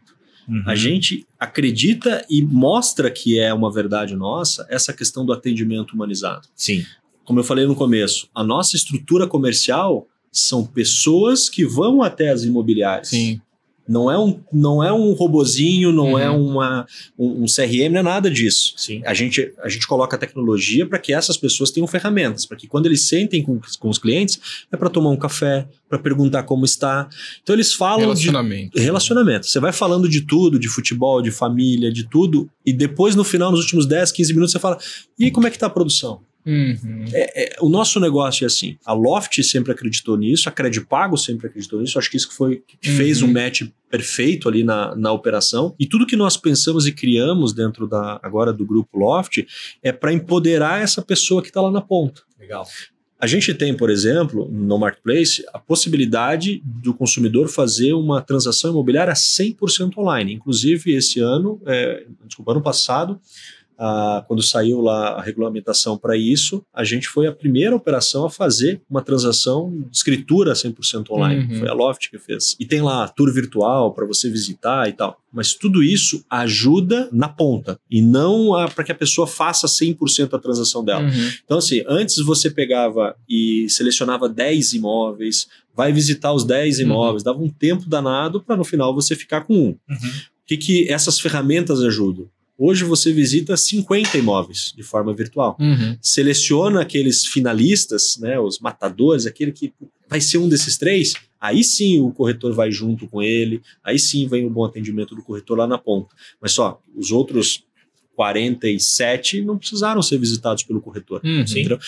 Uhum. 0.47 0.64
A 0.65 0.76
gente 0.76 1.26
acredita 1.39 2.26
e 2.30 2.43
mostra 2.43 3.10
que 3.10 3.39
é 3.39 3.53
uma 3.53 3.72
verdade 3.72 4.15
nossa 4.15 4.65
essa 4.69 4.93
questão 4.93 5.26
do 5.26 5.34
atendimento 5.34 5.93
humanizado. 5.93 6.47
Sim. 6.56 6.85
Como 7.23 7.39
eu 7.39 7.43
falei 7.43 7.65
no 7.65 7.76
começo, 7.76 8.27
a 8.34 8.43
nossa 8.43 8.76
estrutura 8.76 9.27
comercial 9.27 10.07
são 10.31 10.65
pessoas 10.65 11.49
que 11.49 11.65
vão 11.65 12.01
até 12.03 12.30
as 12.30 12.43
imobiliárias. 12.43 13.10
Sim. 13.10 13.41
Não 13.88 14.11
é 14.11 14.19
um, 14.19 14.39
não 14.53 14.84
é 14.84 14.93
um 14.93 15.14
robozinho, 15.14 15.91
não 15.91 16.11
Uhum. 16.11 16.19
é 16.19 16.30
uma, 16.30 16.85
um, 17.18 17.41
um 17.41 17.45
CRM, 17.47 17.89
não 17.91 17.99
é 18.01 18.03
nada 18.03 18.30
disso. 18.30 18.73
Sim. 18.77 19.01
A 19.03 19.15
gente, 19.15 19.51
a 19.64 19.68
gente 19.68 19.88
coloca 19.88 20.15
a 20.15 20.19
tecnologia 20.19 20.85
para 20.85 20.99
que 20.99 21.11
essas 21.11 21.38
pessoas 21.38 21.72
tenham 21.72 21.88
ferramentas, 21.88 22.45
para 22.45 22.56
que 22.56 22.68
quando 22.68 22.85
eles 22.85 23.07
sentem 23.07 23.41
com, 23.41 23.60
com 23.80 23.89
os 23.89 23.97
clientes, 23.97 24.39
é 24.72 24.77
para 24.77 24.91
tomar 24.91 25.10
um 25.10 25.18
café, 25.18 25.68
para 25.89 25.97
perguntar 25.97 26.43
como 26.43 26.65
está. 26.65 27.10
Então 27.41 27.56
eles 27.56 27.73
falam 27.73 28.01
de 28.01 28.03
Relacionamento. 28.27 28.77
relacionamento. 28.80 29.47
Você 29.47 29.60
vai 29.60 29.73
falando 29.73 30.07
de 30.07 30.22
tudo, 30.22 30.60
de 30.60 30.68
futebol, 30.69 31.19
de 31.19 31.31
família, 31.31 31.91
de 31.91 32.07
tudo, 32.07 32.47
e 32.64 32.72
depois 32.72 33.15
no 33.15 33.23
final, 33.23 33.49
nos 33.49 33.61
últimos 33.61 33.88
10, 33.88 34.11
15 34.11 34.34
minutos, 34.34 34.51
você 34.51 34.60
fala: 34.60 34.77
e 35.18 35.31
como 35.31 35.47
é 35.47 35.49
que 35.49 35.57
tá 35.57 35.65
a 35.65 35.69
produção? 35.69 36.22
Uhum. 36.45 37.06
É, 37.14 37.56
o 37.61 37.70
nosso 37.70 37.99
negócio 37.99 38.44
é 38.44 38.48
assim. 38.48 38.78
A 38.86 38.94
Loft 38.94 39.41
sempre 39.44 39.72
acreditou 39.72 40.18
nisso, 40.18 40.48
a 40.49 40.52
Credipago 40.52 41.18
sempre 41.18 41.48
acreditou 41.48 41.80
nisso. 41.82 41.99
Acho 41.99 42.10
que 42.10 42.18
isso 42.18 42.30
que 42.30 42.36
foi 42.36 42.64
que 42.68 42.90
Uhum. 42.90 42.98
fez 42.98 43.22
um 43.22 43.32
match 43.32 43.64
perfeito 43.90 44.48
ali 44.48 44.64
na, 44.64 44.95
na 44.95 45.11
operação. 45.11 45.76
E 45.80 45.86
tudo 45.86 46.06
que 46.07 46.16
nós 46.16 46.38
pensamos 46.38 46.88
e 46.88 46.91
criamos 46.91 47.53
dentro 47.53 47.88
da 47.88 48.20
agora 48.24 48.53
do 48.53 48.66
grupo 48.66 48.98
Loft 48.98 49.45
é 49.84 49.91
para 49.91 50.14
empoderar 50.14 50.82
essa 50.82 51.02
pessoa 51.02 51.41
que 51.41 51.49
está 51.49 51.61
lá 51.61 51.72
na 51.72 51.82
ponta. 51.82 52.22
Legal. 52.40 52.66
A 53.22 53.28
gente 53.28 53.53
tem, 53.53 53.76
por 53.76 53.90
exemplo, 53.90 54.48
no 54.49 54.78
Marketplace, 54.80 55.44
a 55.53 55.60
possibilidade 55.60 56.61
do 56.64 56.94
consumidor 56.94 57.49
fazer 57.49 57.91
uma 57.91 58.22
transação 58.22 58.72
imobiliária 58.72 59.11
100% 59.14 59.98
online. 59.98 60.34
Inclusive, 60.36 60.94
esse 60.94 61.20
ano, 61.20 61.61
é, 61.66 62.06
desculpa, 62.26 62.52
ano 62.53 62.61
passado, 62.61 63.20
ah, 63.80 64.26
quando 64.27 64.43
saiu 64.43 64.81
lá 64.81 65.11
a 65.14 65.22
regulamentação 65.22 65.97
para 65.97 66.18
isso, 66.18 66.61
a 66.73 66.84
gente 66.84 67.07
foi 67.07 67.27
a 67.27 67.31
primeira 67.31 67.73
operação 67.73 68.26
a 68.26 68.30
fazer 68.30 68.81
uma 68.89 69.01
transação 69.01 69.72
de 69.89 69.95
escritura 69.95 70.51
100% 70.51 71.10
online. 71.10 71.53
Uhum. 71.53 71.60
Foi 71.60 71.69
a 71.69 71.73
Loft 71.73 72.10
que 72.10 72.19
fez. 72.19 72.57
E 72.60 72.65
tem 72.65 72.81
lá 72.81 73.07
tour 73.07 73.31
virtual 73.34 73.93
para 73.93 74.06
você 74.06 74.30
visitar 74.30 74.89
e 74.89 74.93
tal. 74.93 75.18
Mas 75.31 75.53
tudo 75.53 75.81
isso 75.81 76.26
ajuda 76.30 77.07
na 77.11 77.30
ponta 77.30 77.80
e 77.89 78.01
não 78.01 78.49
para 78.76 78.84
que 78.84 78.91
a 78.91 78.95
pessoa 78.95 79.26
faça 79.26 79.65
100% 79.68 80.34
a 80.34 80.39
transação 80.39 80.84
dela. 80.84 81.03
Uhum. 81.03 81.31
Então, 81.45 81.57
assim, 81.57 81.81
antes 81.88 82.18
você 82.18 82.49
pegava 82.49 83.15
e 83.30 83.68
selecionava 83.69 84.27
10 84.27 84.73
imóveis, 84.73 85.47
vai 85.73 85.93
visitar 85.93 86.34
os 86.34 86.43
10 86.43 86.80
Uhum. 86.80 86.85
imóveis, 86.85 87.23
dava 87.23 87.39
um 87.39 87.49
tempo 87.49 87.88
danado 87.88 88.41
para 88.41 88.57
no 88.57 88.65
final 88.65 88.93
você 88.93 89.15
ficar 89.15 89.41
com 89.41 89.53
um. 89.53 89.68
Uhum. 89.68 89.77
O 89.88 90.45
que, 90.45 90.57
que 90.57 90.91
essas 90.91 91.19
ferramentas 91.19 91.80
ajudam? 91.81 92.27
Hoje 92.61 92.84
você 92.84 93.14
visita 93.14 93.56
50 93.56 94.18
imóveis 94.18 94.73
de 94.76 94.84
forma 94.84 95.14
virtual. 95.14 95.56
Uhum. 95.57 95.98
Seleciona 96.02 96.81
aqueles 96.81 97.26
finalistas, 97.26 98.18
né, 98.19 98.38
os 98.38 98.60
matadores, 98.60 99.26
aquele 99.26 99.53
que 99.53 99.72
vai 100.10 100.19
ser 100.19 100.40
um 100.40 100.49
desses 100.49 100.77
três. 100.77 101.14
Aí 101.40 101.64
sim 101.64 102.02
o 102.02 102.11
corretor 102.11 102.53
vai 102.53 102.69
junto 102.69 103.07
com 103.07 103.23
ele, 103.23 103.61
aí 103.81 103.98
sim 103.98 104.27
vem 104.27 104.45
o 104.45 104.49
bom 104.49 104.65
atendimento 104.65 105.15
do 105.15 105.23
corretor 105.23 105.57
lá 105.57 105.65
na 105.65 105.77
ponta. 105.77 106.14
Mas 106.41 106.52
só, 106.52 106.81
os 106.94 107.11
outros 107.11 107.64
47 108.19 109.41
não 109.44 109.57
precisaram 109.57 110.02
ser 110.02 110.18
visitados 110.18 110.64
pelo 110.64 110.81
corretor. 110.81 111.22
Uhum. 111.23 111.45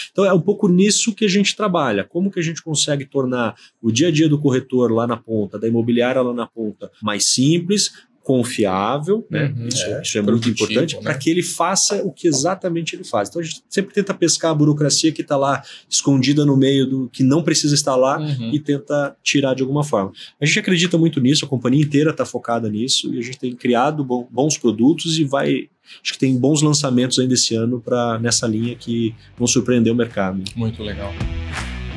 Então 0.10 0.24
é 0.24 0.32
um 0.32 0.40
pouco 0.40 0.70
nisso 0.70 1.14
que 1.14 1.26
a 1.26 1.28
gente 1.28 1.54
trabalha. 1.54 2.06
Como 2.06 2.32
que 2.32 2.40
a 2.40 2.42
gente 2.42 2.64
consegue 2.64 3.04
tornar 3.04 3.54
o 3.82 3.92
dia 3.92 4.08
a 4.08 4.12
dia 4.12 4.30
do 4.30 4.40
corretor 4.40 4.90
lá 4.94 5.06
na 5.06 5.18
ponta, 5.18 5.60
da 5.60 5.68
imobiliária 5.68 6.22
lá 6.22 6.34
na 6.34 6.48
ponta, 6.48 6.90
mais 7.04 7.26
simples, 7.26 7.92
confiável, 8.24 9.26
né? 9.30 9.54
Uhum. 9.58 9.68
Isso 9.68 9.84
É, 9.86 10.02
isso 10.02 10.18
é 10.18 10.22
muito 10.22 10.50
importante 10.50 10.96
né? 10.96 11.02
para 11.02 11.14
que 11.16 11.30
ele 11.30 11.42
faça 11.44 12.02
o 12.04 12.12
que 12.12 12.28
exatamente 12.28 12.96
ele 12.96 13.04
faz. 13.04 13.30
Então 13.30 13.42
a 13.42 13.44
gente 13.44 13.64
sempre 13.70 13.94
tenta 13.94 14.14
pescar 14.14 14.52
a 14.52 14.54
burocracia 14.54 15.12
que 15.12 15.22
está 15.22 15.36
lá 15.36 15.62
escondida 15.90 16.46
no 16.46 16.56
meio 16.56 16.86
do 16.86 17.10
que 17.10 17.24
não 17.24 17.42
precisa 17.44 17.74
estar 17.76 17.96
lá 17.96 18.20
Uhum. 18.20 18.52
e 18.54 18.60
tenta 18.60 19.16
tirar 19.24 19.54
de 19.54 19.62
alguma 19.64 19.84
forma. 19.84 20.12
A 20.40 20.46
gente 20.46 20.60
acredita 20.60 20.98
muito 20.98 21.20
nisso, 21.20 21.46
a 21.46 21.48
companhia 21.48 21.82
inteira 21.82 22.12
está 22.12 22.26
focada 22.26 22.70
nisso 22.70 23.14
e 23.14 23.20
a 23.20 23.22
gente 23.22 23.40
tem 23.40 23.56
criado 23.56 24.04
bom- 24.04 24.28
bons 24.30 24.58
produtos 24.58 25.18
e 25.18 25.24
vai. 25.24 25.70
Acho 26.04 26.14
que 26.14 26.20
tem 26.20 26.38
bons 26.38 26.62
lançamentos 26.62 27.20
ainda 27.20 27.34
esse 27.34 27.54
ano 27.56 27.82
para 27.82 28.18
nessa 28.20 28.48
linha 28.48 28.76
que 28.76 29.14
vão 29.38 29.48
surpreender 29.48 29.92
o 29.92 29.96
mercado. 29.96 30.42
Muito 30.56 30.82
legal. 30.84 31.12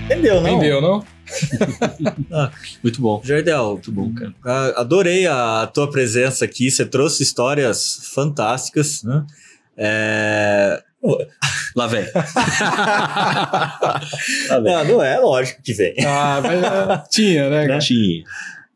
Entendeu, 0.07 0.41
não? 0.41 0.49
Entendeu, 0.51 0.81
não? 0.81 1.05
Muito 2.83 3.01
bom. 3.01 3.21
Jardel, 3.25 3.73
Muito 3.73 3.93
bom, 3.93 4.13
cara. 4.15 4.35
Ah, 4.45 4.81
Adorei 4.81 5.27
a 5.27 5.69
tua 5.73 5.91
presença 5.91 6.45
aqui. 6.45 6.71
Você 6.71 6.85
trouxe 6.85 7.23
histórias 7.23 8.11
fantásticas, 8.15 9.03
né? 9.03 9.25
É... 9.77 10.83
Lá 11.77 11.87
vem. 11.87 12.05
Não, 14.63 14.85
não 14.85 15.03
é 15.03 15.19
lógico 15.19 15.61
que 15.63 15.73
vem. 15.75 15.95
Ah, 16.07 16.41
mas 16.43 16.63
é, 16.63 17.03
tinha, 17.11 17.51
né? 17.51 17.67
cara? 17.67 17.79
Tinha. 17.79 18.25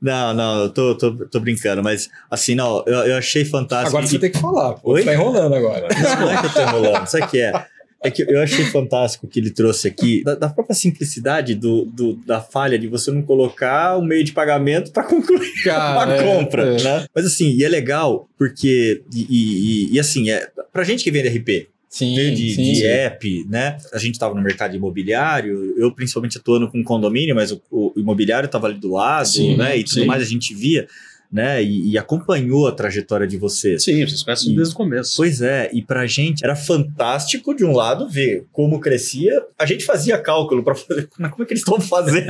Não, 0.00 0.32
não, 0.34 0.60
eu 0.62 0.70
tô, 0.70 0.94
tô, 0.94 1.12
tô 1.26 1.40
brincando, 1.40 1.82
mas 1.82 2.08
assim, 2.30 2.54
não, 2.54 2.84
eu, 2.86 2.98
eu 3.00 3.16
achei 3.18 3.44
fantástico. 3.44 3.88
Agora 3.88 4.04
E- 4.04 4.08
você 4.08 4.18
tem 4.18 4.30
que 4.30 4.38
falar. 4.38 4.74
Pô, 4.74 4.92
Oi? 4.92 5.00
Você 5.00 5.06
tá 5.06 5.14
enrolando 5.14 5.54
agora. 5.54 5.88
Não, 5.88 6.20
não 6.20 6.30
é 6.30 6.40
que 6.40 6.46
eu 6.46 6.52
tô 6.52 6.60
enrolando, 6.60 7.06
sabe 7.06 7.24
o 7.24 7.28
que 7.28 7.40
é? 7.40 7.66
É 8.02 8.10
que 8.10 8.22
eu 8.22 8.40
achei 8.40 8.64
fantástico 8.66 9.26
o 9.26 9.28
que 9.28 9.40
ele 9.40 9.50
trouxe 9.50 9.88
aqui, 9.88 10.22
da, 10.22 10.34
da 10.36 10.48
própria 10.48 10.74
simplicidade 10.74 11.54
do, 11.54 11.84
do- 11.84 12.14
da 12.24 12.40
falha 12.40 12.78
de 12.78 12.86
você 12.86 13.10
não 13.10 13.22
colocar 13.22 13.96
o 13.96 14.02
meio 14.02 14.22
de 14.22 14.32
pagamento 14.32 14.92
para 14.92 15.02
concluir 15.02 15.52
Cara, 15.64 16.04
uma 16.06 16.14
é, 16.14 16.22
compra, 16.22 16.62
é. 16.76 16.82
né? 16.82 17.06
Mas 17.14 17.26
assim, 17.26 17.50
e 17.50 17.64
é 17.64 17.68
legal, 17.68 18.28
porque, 18.38 19.02
e, 19.12 19.26
e- 19.28 19.94
e- 19.94 19.98
assim, 20.00 20.30
é, 20.30 20.48
pra 20.72 20.84
gente 20.84 21.02
que 21.02 21.10
vende 21.10 21.28
RP, 21.28 21.68
Sim, 21.90 22.14
de, 22.34 22.54
sim. 22.54 22.72
de 22.74 22.86
app, 22.86 23.46
né? 23.48 23.78
A 23.92 23.98
gente 23.98 24.12
estava 24.12 24.34
no 24.34 24.42
mercado 24.42 24.76
imobiliário, 24.76 25.74
eu 25.78 25.90
principalmente 25.90 26.36
atuando 26.38 26.70
com 26.70 26.84
condomínio, 26.84 27.34
mas 27.34 27.50
o, 27.50 27.60
o 27.70 27.92
imobiliário 27.96 28.46
estava 28.46 28.66
ali 28.66 28.78
do 28.78 28.92
lado, 28.92 29.26
Sim, 29.26 29.56
né? 29.56 29.76
E 29.76 29.82
tudo 29.82 30.00
sim. 30.02 30.04
mais 30.06 30.22
a 30.22 30.26
gente 30.26 30.54
via, 30.54 30.86
né? 31.30 31.62
E, 31.62 31.90
e 31.90 31.98
acompanhou 31.98 32.66
a 32.66 32.72
trajetória 32.72 33.26
de 33.26 33.36
vocês. 33.36 33.84
Sim, 33.84 34.04
vocês 34.04 34.22
conhecem 34.22 34.54
desde 34.54 34.74
o 34.74 34.76
começo. 34.76 35.16
Pois 35.16 35.40
é, 35.40 35.70
e 35.72 35.82
pra 35.82 36.06
gente 36.06 36.44
era 36.44 36.56
fantástico 36.56 37.54
de 37.54 37.64
um 37.64 37.72
lado 37.72 38.08
ver 38.08 38.46
como 38.52 38.80
crescia. 38.80 39.32
A 39.58 39.66
gente 39.66 39.84
fazia 39.84 40.18
cálculo 40.18 40.62
para 40.62 40.74
fazer, 40.74 41.08
como 41.12 41.42
é 41.42 41.44
que 41.44 41.52
eles 41.52 41.60
estão 41.60 41.80
fazendo? 41.80 42.26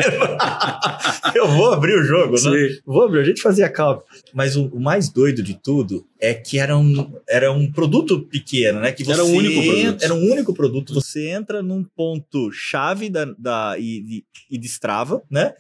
eu 1.35 1.49
vou 1.49 1.73
abrir 1.73 1.95
o 1.95 2.03
jogo, 2.03 2.33
né? 2.33 2.39
Sim. 2.39 2.81
Vou 2.85 3.05
abrir, 3.05 3.21
a 3.21 3.25
gente 3.25 3.41
fazia 3.41 3.69
cálculo. 3.69 4.07
Mas 4.35 4.57
o, 4.57 4.67
o 4.67 4.81
mais 4.81 5.09
doido 5.09 5.43
de 5.43 5.55
tudo 5.55 6.05
é 6.21 6.35
que 6.35 6.59
era 6.59 6.77
um, 6.77 7.13
era 7.29 7.53
um 7.53 7.71
produto 7.71 8.21
pequeno, 8.23 8.81
né? 8.81 8.91
Que 8.91 9.05
você 9.05 9.13
Era 9.13 9.25
um 9.25 9.33
único 9.33 9.63
produto. 9.63 10.03
Era 10.03 10.15
um 10.15 10.33
único 10.33 10.55
produto. 10.55 10.95
Você 10.95 11.29
entra 11.29 11.63
num 11.63 11.85
ponto 11.85 12.51
chave 12.53 13.09
da, 13.09 13.25
da, 13.39 13.77
e, 13.79 14.19
e, 14.19 14.25
e 14.51 14.59
destrava, 14.59 15.23
né? 15.31 15.55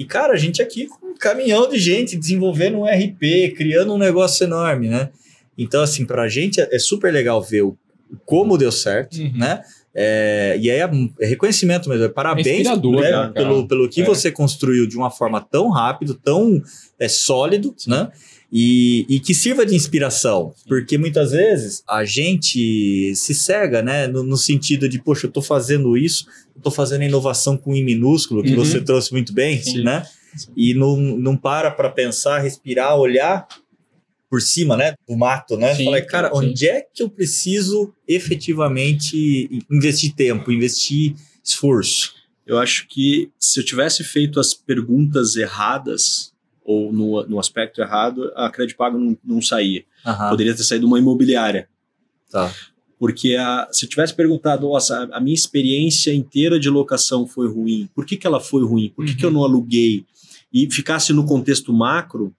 E, 0.00 0.04
cara, 0.06 0.32
a 0.32 0.36
gente 0.36 0.62
aqui 0.62 0.86
com 0.86 1.08
um 1.08 1.14
caminhão 1.14 1.68
de 1.68 1.78
gente 1.78 2.16
desenvolvendo 2.16 2.78
um 2.78 2.84
RP, 2.86 3.52
criando 3.54 3.92
um 3.92 3.98
negócio 3.98 4.44
enorme, 4.44 4.88
né? 4.88 5.10
Então, 5.58 5.82
assim, 5.82 6.06
pra 6.06 6.26
gente 6.26 6.58
é 6.58 6.68
é 6.72 6.78
super 6.78 7.12
legal 7.12 7.42
ver 7.42 7.62
o, 7.62 7.76
como 8.24 8.56
deu 8.56 8.72
certo, 8.72 9.18
Uhum. 9.18 9.32
né? 9.36 9.60
É, 9.94 10.56
e 10.58 10.70
aí 10.70 10.78
é, 10.78 10.88
é 11.20 11.26
reconhecimento 11.26 11.88
mesmo, 11.88 12.04
é 12.04 12.08
parabéns 12.08 12.46
inspirador, 12.46 13.00
né, 13.02 13.30
pelo, 13.34 13.66
pelo 13.68 13.88
que 13.90 14.00
É. 14.00 14.04
você 14.04 14.30
construiu 14.30 14.86
de 14.86 14.96
uma 14.96 15.10
forma 15.10 15.38
tão 15.40 15.68
rápido, 15.68 16.14
tão 16.14 16.62
é, 16.98 17.06
sólido, 17.08 17.74
né? 17.86 18.08
E, 18.52 19.06
e 19.08 19.20
que 19.20 19.32
sirva 19.32 19.64
de 19.64 19.76
inspiração, 19.76 20.52
porque 20.66 20.98
muitas 20.98 21.30
vezes 21.30 21.84
a 21.88 22.04
gente 22.04 23.12
se 23.14 23.32
cega, 23.32 23.80
né? 23.80 24.08
No, 24.08 24.24
no 24.24 24.36
sentido 24.36 24.88
de, 24.88 25.00
poxa, 25.00 25.26
eu 25.28 25.30
tô 25.30 25.40
fazendo 25.40 25.96
isso, 25.96 26.26
eu 26.56 26.60
tô 26.60 26.70
fazendo 26.70 27.04
inovação 27.04 27.56
com 27.56 27.76
I 27.76 27.84
minúsculo, 27.84 28.42
que 28.42 28.50
Uhum. 28.54 28.64
você 28.64 28.80
trouxe 28.80 29.12
muito 29.12 29.32
bem, 29.32 29.62
Sim. 29.62 29.84
né? 29.84 30.04
E 30.56 30.74
não, 30.74 30.96
não 30.96 31.36
para 31.36 31.70
para 31.70 31.90
pensar, 31.90 32.40
respirar, 32.40 32.96
olhar 32.96 33.46
por 34.28 34.40
cima, 34.42 34.76
né? 34.76 34.94
Do 35.08 35.16
mato, 35.16 35.56
né? 35.56 35.74
Sim, 35.74 35.84
Fala, 35.84 36.00
cara, 36.02 36.28
sim. 36.28 36.34
onde 36.34 36.68
é 36.68 36.80
que 36.82 37.02
eu 37.02 37.08
preciso 37.08 37.92
efetivamente 38.06 39.48
investir 39.70 40.14
tempo, 40.14 40.50
investir 40.52 41.14
esforço? 41.44 42.14
Eu 42.46 42.58
acho 42.58 42.86
que 42.88 43.30
se 43.38 43.60
eu 43.60 43.64
tivesse 43.64 44.02
feito 44.02 44.40
as 44.40 44.54
perguntas 44.54 45.36
erradas, 45.36 46.29
ou 46.70 46.92
no, 46.92 47.26
no 47.26 47.38
aspecto 47.40 47.80
errado, 47.80 48.30
a 48.36 48.48
Credit 48.50 48.76
Pago 48.76 48.98
não, 48.98 49.16
não 49.24 49.42
saía. 49.42 49.82
Aham, 50.06 50.30
Poderia 50.30 50.54
ter 50.54 50.62
saído 50.64 50.86
uma 50.86 50.98
imobiliária. 50.98 51.68
tá. 52.30 52.52
Porque 52.98 53.34
a- 53.34 53.66
se 53.72 53.86
eu 53.86 53.88
tivesse 53.88 54.14
perguntado, 54.14 54.68
nossa, 54.68 55.08
a, 55.10 55.18
minha 55.20 55.34
experiência 55.34 56.12
inteira 56.12 56.60
de 56.60 56.68
locação 56.68 57.26
foi 57.26 57.48
ruim, 57.48 57.88
por 57.94 58.04
que, 58.04 58.14
que 58.16 58.26
ela 58.26 58.38
foi 58.40 58.62
ruim? 58.62 58.92
Por 58.94 59.06
que, 59.06 59.14
que 59.16 59.24
eu 59.24 59.30
Uhum. 59.30 59.36
não 59.36 59.44
aluguei? 59.44 60.04
E 60.52 60.70
ficasse 60.70 61.10
no 61.14 61.24
contexto 61.24 61.72
macro, 61.72 62.34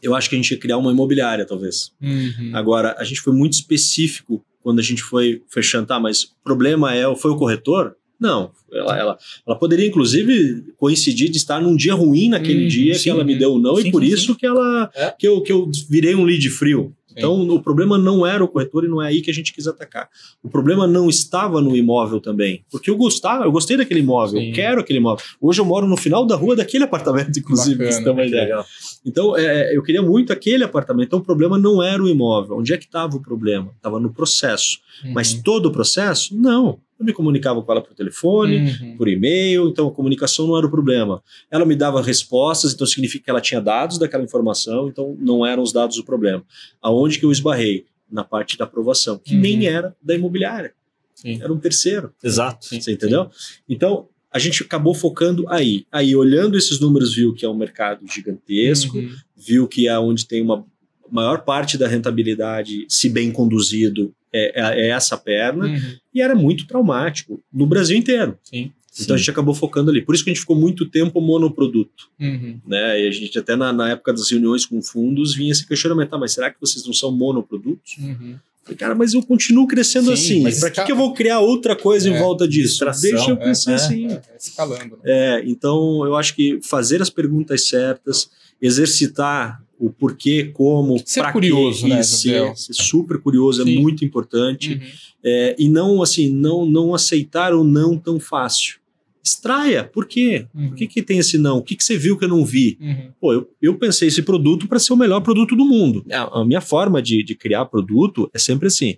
eu 0.00 0.14
acho 0.14 0.28
que 0.30 0.36
a 0.36 0.38
gente 0.38 0.52
ia 0.52 0.58
criar 0.60 0.78
uma 0.78 0.92
imobiliária, 0.92 1.44
talvez. 1.44 1.90
Uhum. 2.00 2.52
Agora, 2.54 2.94
a 2.98 3.04
gente 3.04 3.20
foi 3.20 3.32
muito 3.32 3.54
específico 3.54 4.44
quando 4.62 4.78
a 4.78 4.82
gente 4.82 5.02
foi 5.02 5.42
fechando, 5.48 5.86
tá, 5.88 5.98
mas 5.98 6.22
o 6.22 6.30
problema 6.44 6.94
é, 6.94 7.02
foi 7.16 7.30
o 7.32 7.36
corretor? 7.36 7.96
Não, 8.20 8.50
ela, 8.70 8.98
ela, 8.98 9.18
ela 9.46 9.56
poderia 9.58 9.86
inclusive 9.86 10.62
coincidir 10.76 11.30
de 11.30 11.38
estar 11.38 11.60
num 11.60 11.74
dia 11.74 11.94
ruim 11.94 12.28
naquele 12.28 12.66
Hum, 12.66 12.68
dia 12.68 12.94
sim, 12.94 13.04
que 13.04 13.10
ela 13.10 13.24
me 13.24 13.34
deu 13.34 13.54
o 13.54 13.58
não 13.58 13.76
sim, 13.76 13.88
e 13.88 13.90
por 13.90 14.02
sim, 14.04 14.10
isso 14.10 14.34
que 14.36 14.44
ela 14.44 14.90
É. 14.94 15.10
que, 15.18 15.26
eu, 15.26 15.40
que 15.40 15.50
eu 15.50 15.70
virei 15.88 16.14
um 16.14 16.24
lead 16.24 16.48
frio. 16.50 16.94
Sim. 17.10 17.14
Então 17.18 17.40
o 17.50 17.60
problema 17.62 17.98
não 17.98 18.24
era 18.26 18.42
o 18.42 18.48
corretor 18.48 18.84
e 18.84 18.88
não 18.88 19.02
é 19.02 19.08
aí 19.08 19.20
que 19.20 19.30
a 19.30 19.34
gente 19.34 19.52
quis 19.52 19.66
atacar. 19.66 20.08
O 20.42 20.48
problema 20.48 20.86
não 20.86 21.08
estava 21.08 21.60
no 21.60 21.76
imóvel 21.76 22.20
também, 22.20 22.64
porque 22.70 22.88
eu 22.90 22.96
gostava, 22.96 23.44
eu 23.44 23.52
gostei 23.52 23.76
daquele 23.76 24.00
imóvel, 24.00 24.40
Sim. 24.40 24.48
eu 24.48 24.54
quero 24.54 24.80
aquele 24.80 24.98
imóvel. 24.98 25.24
Hoje 25.40 25.60
eu 25.60 25.64
moro 25.64 25.86
no 25.86 25.96
final 25.96 26.26
da 26.26 26.36
rua 26.36 26.56
daquele 26.56 26.84
apartamento, 26.84 27.38
inclusive, 27.38 27.76
pra 27.76 27.92
você 27.92 28.02
ter 28.02 28.08
uma 28.10 28.14
Bacana, 28.16 28.28
ideia. 28.28 28.42
Legal. 28.44 28.64
Então, 29.04 29.36
é, 29.36 29.76
eu 29.76 29.82
queria 29.82 30.02
muito 30.02 30.32
aquele 30.32 30.62
apartamento. 30.64 31.06
Então, 31.06 31.18
o 31.18 31.22
problema 31.22 31.58
não 31.58 31.82
era 31.82 32.02
o 32.02 32.08
imóvel. 32.08 32.58
Onde 32.58 32.72
é 32.72 32.76
que 32.76 32.84
estava 32.84 33.16
o 33.16 33.20
problema? 33.22 33.72
Estava 33.76 33.98
no 33.98 34.12
processo. 34.12 34.78
Uhum. 35.04 35.12
Mas 35.14 35.32
todo 35.34 35.66
o 35.66 35.72
processo? 35.72 36.36
Não. 36.36 36.78
Eu 36.98 37.06
me 37.06 37.14
comunicava 37.14 37.62
com 37.62 37.72
ela 37.72 37.80
por 37.80 37.94
telefone, 37.94 38.56
Uhum. 38.82 38.96
por 38.98 39.08
e-mail, 39.08 39.68
então 39.68 39.88
a 39.88 39.90
comunicação 39.90 40.46
não 40.46 40.58
era 40.58 40.66
o 40.66 40.70
problema. 40.70 41.22
Ela 41.50 41.64
me 41.64 41.74
dava 41.74 42.02
respostas, 42.02 42.74
então 42.74 42.86
significa 42.86 43.24
que 43.24 43.30
ela 43.30 43.40
tinha 43.40 43.58
dados 43.58 43.96
daquela 43.96 44.22
informação, 44.22 44.86
então 44.88 45.16
não 45.18 45.46
eram 45.46 45.62
os 45.62 45.72
dados 45.72 45.96
o 45.96 46.04
problema. 46.04 46.42
Aonde 46.82 46.99
que 47.08 47.24
eu 47.24 47.32
esbarrei? 47.32 47.86
Na 48.10 48.24
parte 48.24 48.58
da 48.58 48.64
aprovação, 48.64 49.18
que 49.18 49.34
Uhum. 49.34 49.40
nem 49.40 49.66
era 49.66 49.94
da 50.02 50.14
imobiliária, 50.16 50.74
Sim. 51.14 51.40
era 51.40 51.52
um 51.52 51.58
terceiro. 51.60 52.12
Exato. 52.22 52.66
Sim. 52.66 52.80
Você 52.80 52.92
entendeu? 52.92 53.30
Então, 53.68 54.08
a 54.32 54.38
gente 54.38 54.62
acabou 54.64 54.94
focando 54.94 55.48
aí. 55.48 55.86
Aí, 55.92 56.14
olhando 56.16 56.58
esses 56.58 56.80
números, 56.80 57.14
viu 57.14 57.32
que 57.34 57.44
é 57.44 57.48
um 57.48 57.56
mercado 57.56 58.04
gigantesco, 58.12 58.98
Uhum. 58.98 59.14
viu 59.36 59.68
que 59.68 59.86
é 59.88 59.96
onde 59.98 60.26
tem 60.26 60.42
uma 60.42 60.64
maior 61.10 61.42
parte 61.44 61.76
da 61.78 61.86
rentabilidade, 61.88 62.84
se 62.88 63.08
bem 63.08 63.30
conduzido, 63.32 64.14
é, 64.32 64.60
é- 64.60 64.86
é 64.86 64.88
essa 64.90 65.16
perna, 65.16 65.66
Uhum. 65.66 65.96
e 66.14 66.20
era 66.22 66.34
muito 66.36 66.66
traumático 66.66 67.42
no 67.52 67.66
Brasil 67.66 67.96
inteiro. 67.96 68.38
Sim. 68.44 68.72
Então 68.98 69.14
a 69.14 69.18
gente 69.18 69.30
acabou 69.30 69.54
focando 69.54 69.90
ali. 69.90 70.02
Por 70.02 70.14
isso 70.14 70.24
que 70.24 70.30
a 70.30 70.32
gente 70.32 70.40
ficou 70.40 70.56
muito 70.56 70.84
tempo 70.86 71.20
monoproduto. 71.20 72.08
Uhum. 72.18 72.58
Né? 72.66 73.02
E 73.04 73.08
a 73.08 73.10
gente 73.10 73.38
até 73.38 73.54
na, 73.54 73.72
na 73.72 73.90
época 73.90 74.12
das 74.12 74.28
reuniões 74.30 74.66
com 74.66 74.82
fundos 74.82 75.34
vinha 75.34 75.52
esse 75.52 75.66
questionamento, 75.66 76.12
"Ah, 76.14 76.18
mas 76.18 76.32
será 76.32 76.50
que 76.50 76.60
vocês 76.60 76.84
não 76.84 76.92
são 76.92 77.12
monoprodutos? 77.12 77.96
Uhum. 77.98 78.36
Falei, 78.62 78.76
cara, 78.76 78.94
mas 78.94 79.14
eu 79.14 79.22
continuo 79.22 79.66
crescendo 79.66 80.14
Sim, 80.16 80.46
assim. 80.46 80.60
Para 80.60 80.70
que, 80.70 80.84
que 80.84 80.92
eu 80.92 80.96
vou 80.96 81.14
criar 81.14 81.40
outra 81.40 81.74
coisa 81.74 82.08
em 82.10 82.14
É, 82.14 82.18
volta 82.18 82.46
disso? 82.46 82.68
distração, 82.68 83.10
Deixa 83.10 83.30
eu 83.30 83.34
é, 83.36 83.38
crescer 83.38 83.70
é. 83.70 83.74
assim. 83.74 84.06
É, 84.08 84.12
é 84.12 84.22
escalando. 84.38 84.96
né? 84.96 85.02
É, 85.04 85.42
então 85.46 86.04
eu 86.04 86.14
acho 86.16 86.34
que 86.34 86.58
fazer 86.62 87.00
as 87.00 87.08
perguntas 87.08 87.68
certas, 87.68 88.28
exercitar 88.60 89.62
o 89.78 89.88
porquê, 89.90 90.50
como, 90.52 91.00
Ser 91.06 91.20
pra 91.20 91.32
curioso, 91.32 91.88
né, 91.88 92.02
ser, 92.02 92.54
ser 92.54 92.74
super 92.74 93.18
curioso 93.18 93.64
Sim. 93.64 93.76
é 93.76 93.80
muito 93.80 94.04
importante. 94.04 94.74
Uhum. 94.74 94.80
É, 95.24 95.56
e 95.58 95.68
não 95.70 96.02
assim, 96.02 96.30
não, 96.30 96.66
não 96.66 96.94
aceitar 96.94 97.54
o 97.54 97.64
não 97.64 97.96
tão 97.96 98.20
fácil. 98.20 98.78
Extraia, 99.22 99.84
por 99.84 100.06
quê? 100.06 100.46
Uhum. 100.54 100.68
Por 100.68 100.76
que, 100.76 100.86
que 100.86 101.02
tem 101.02 101.18
esse 101.18 101.36
não? 101.36 101.58
O 101.58 101.62
que, 101.62 101.76
que 101.76 101.84
você 101.84 101.96
viu 101.96 102.16
que 102.16 102.24
eu 102.24 102.28
não 102.28 102.44
vi? 102.44 102.78
Uhum. 102.80 103.12
Pô, 103.20 103.32
eu, 103.32 103.50
eu 103.60 103.78
pensei 103.78 104.08
esse 104.08 104.22
produto 104.22 104.66
para 104.66 104.78
ser 104.78 104.92
o 104.92 104.96
melhor 104.96 105.20
produto 105.20 105.54
do 105.54 105.64
mundo. 105.64 106.04
A, 106.10 106.40
a 106.40 106.44
minha 106.44 106.60
forma 106.60 107.02
de, 107.02 107.22
de 107.22 107.34
criar 107.34 107.66
produto 107.66 108.30
é 108.32 108.38
sempre 108.38 108.68
assim: 108.68 108.96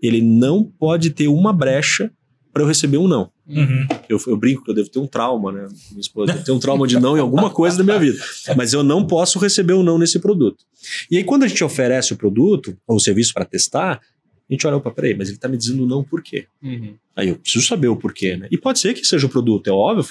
ele 0.00 0.20
não 0.22 0.62
pode 0.62 1.10
ter 1.10 1.28
uma 1.28 1.52
brecha 1.52 2.12
para 2.52 2.62
eu 2.62 2.68
receber 2.68 2.98
um 2.98 3.08
não. 3.08 3.32
Uhum. 3.46 3.86
Eu, 4.08 4.18
eu 4.26 4.36
brinco 4.36 4.62
que 4.64 4.70
eu 4.70 4.74
devo 4.74 4.88
ter 4.88 5.00
um 5.00 5.06
trauma, 5.06 5.50
né? 5.50 5.66
Minha 5.90 6.00
esposa 6.00 6.32
deve 6.32 6.44
ter 6.44 6.52
um 6.52 6.58
trauma 6.58 6.86
de 6.86 6.98
não 6.98 7.16
em 7.16 7.20
alguma 7.20 7.50
coisa 7.50 7.76
da 7.76 7.84
minha 7.84 7.98
vida. 7.98 8.18
Mas 8.56 8.72
eu 8.72 8.82
não 8.82 9.06
posso 9.06 9.38
receber 9.38 9.74
um 9.74 9.82
não 9.82 9.98
nesse 9.98 10.18
produto. 10.20 10.64
E 11.10 11.16
aí, 11.18 11.24
quando 11.24 11.42
a 11.42 11.48
gente 11.48 11.62
oferece 11.64 12.12
o 12.12 12.16
produto 12.16 12.76
ou 12.86 12.96
o 12.96 13.00
serviço 13.00 13.34
para 13.34 13.44
testar, 13.44 14.00
a 14.48 14.52
gente 14.52 14.66
olha, 14.66 14.76
opa, 14.76 14.90
peraí, 14.90 15.14
mas 15.14 15.28
ele 15.28 15.36
está 15.36 15.48
me 15.48 15.56
dizendo 15.56 15.86
não 15.86 16.04
por 16.04 16.22
quê? 16.22 16.46
Uhum. 16.62 16.94
Aí 17.16 17.28
eu 17.28 17.36
preciso 17.36 17.64
saber 17.64 17.88
o 17.88 17.96
porquê, 17.96 18.36
né? 18.36 18.48
E 18.50 18.58
pode 18.58 18.78
ser 18.80 18.92
que 18.92 19.06
seja 19.06 19.26
o 19.26 19.30
produto, 19.30 19.68
é 19.68 19.72
óbvio, 19.72 20.04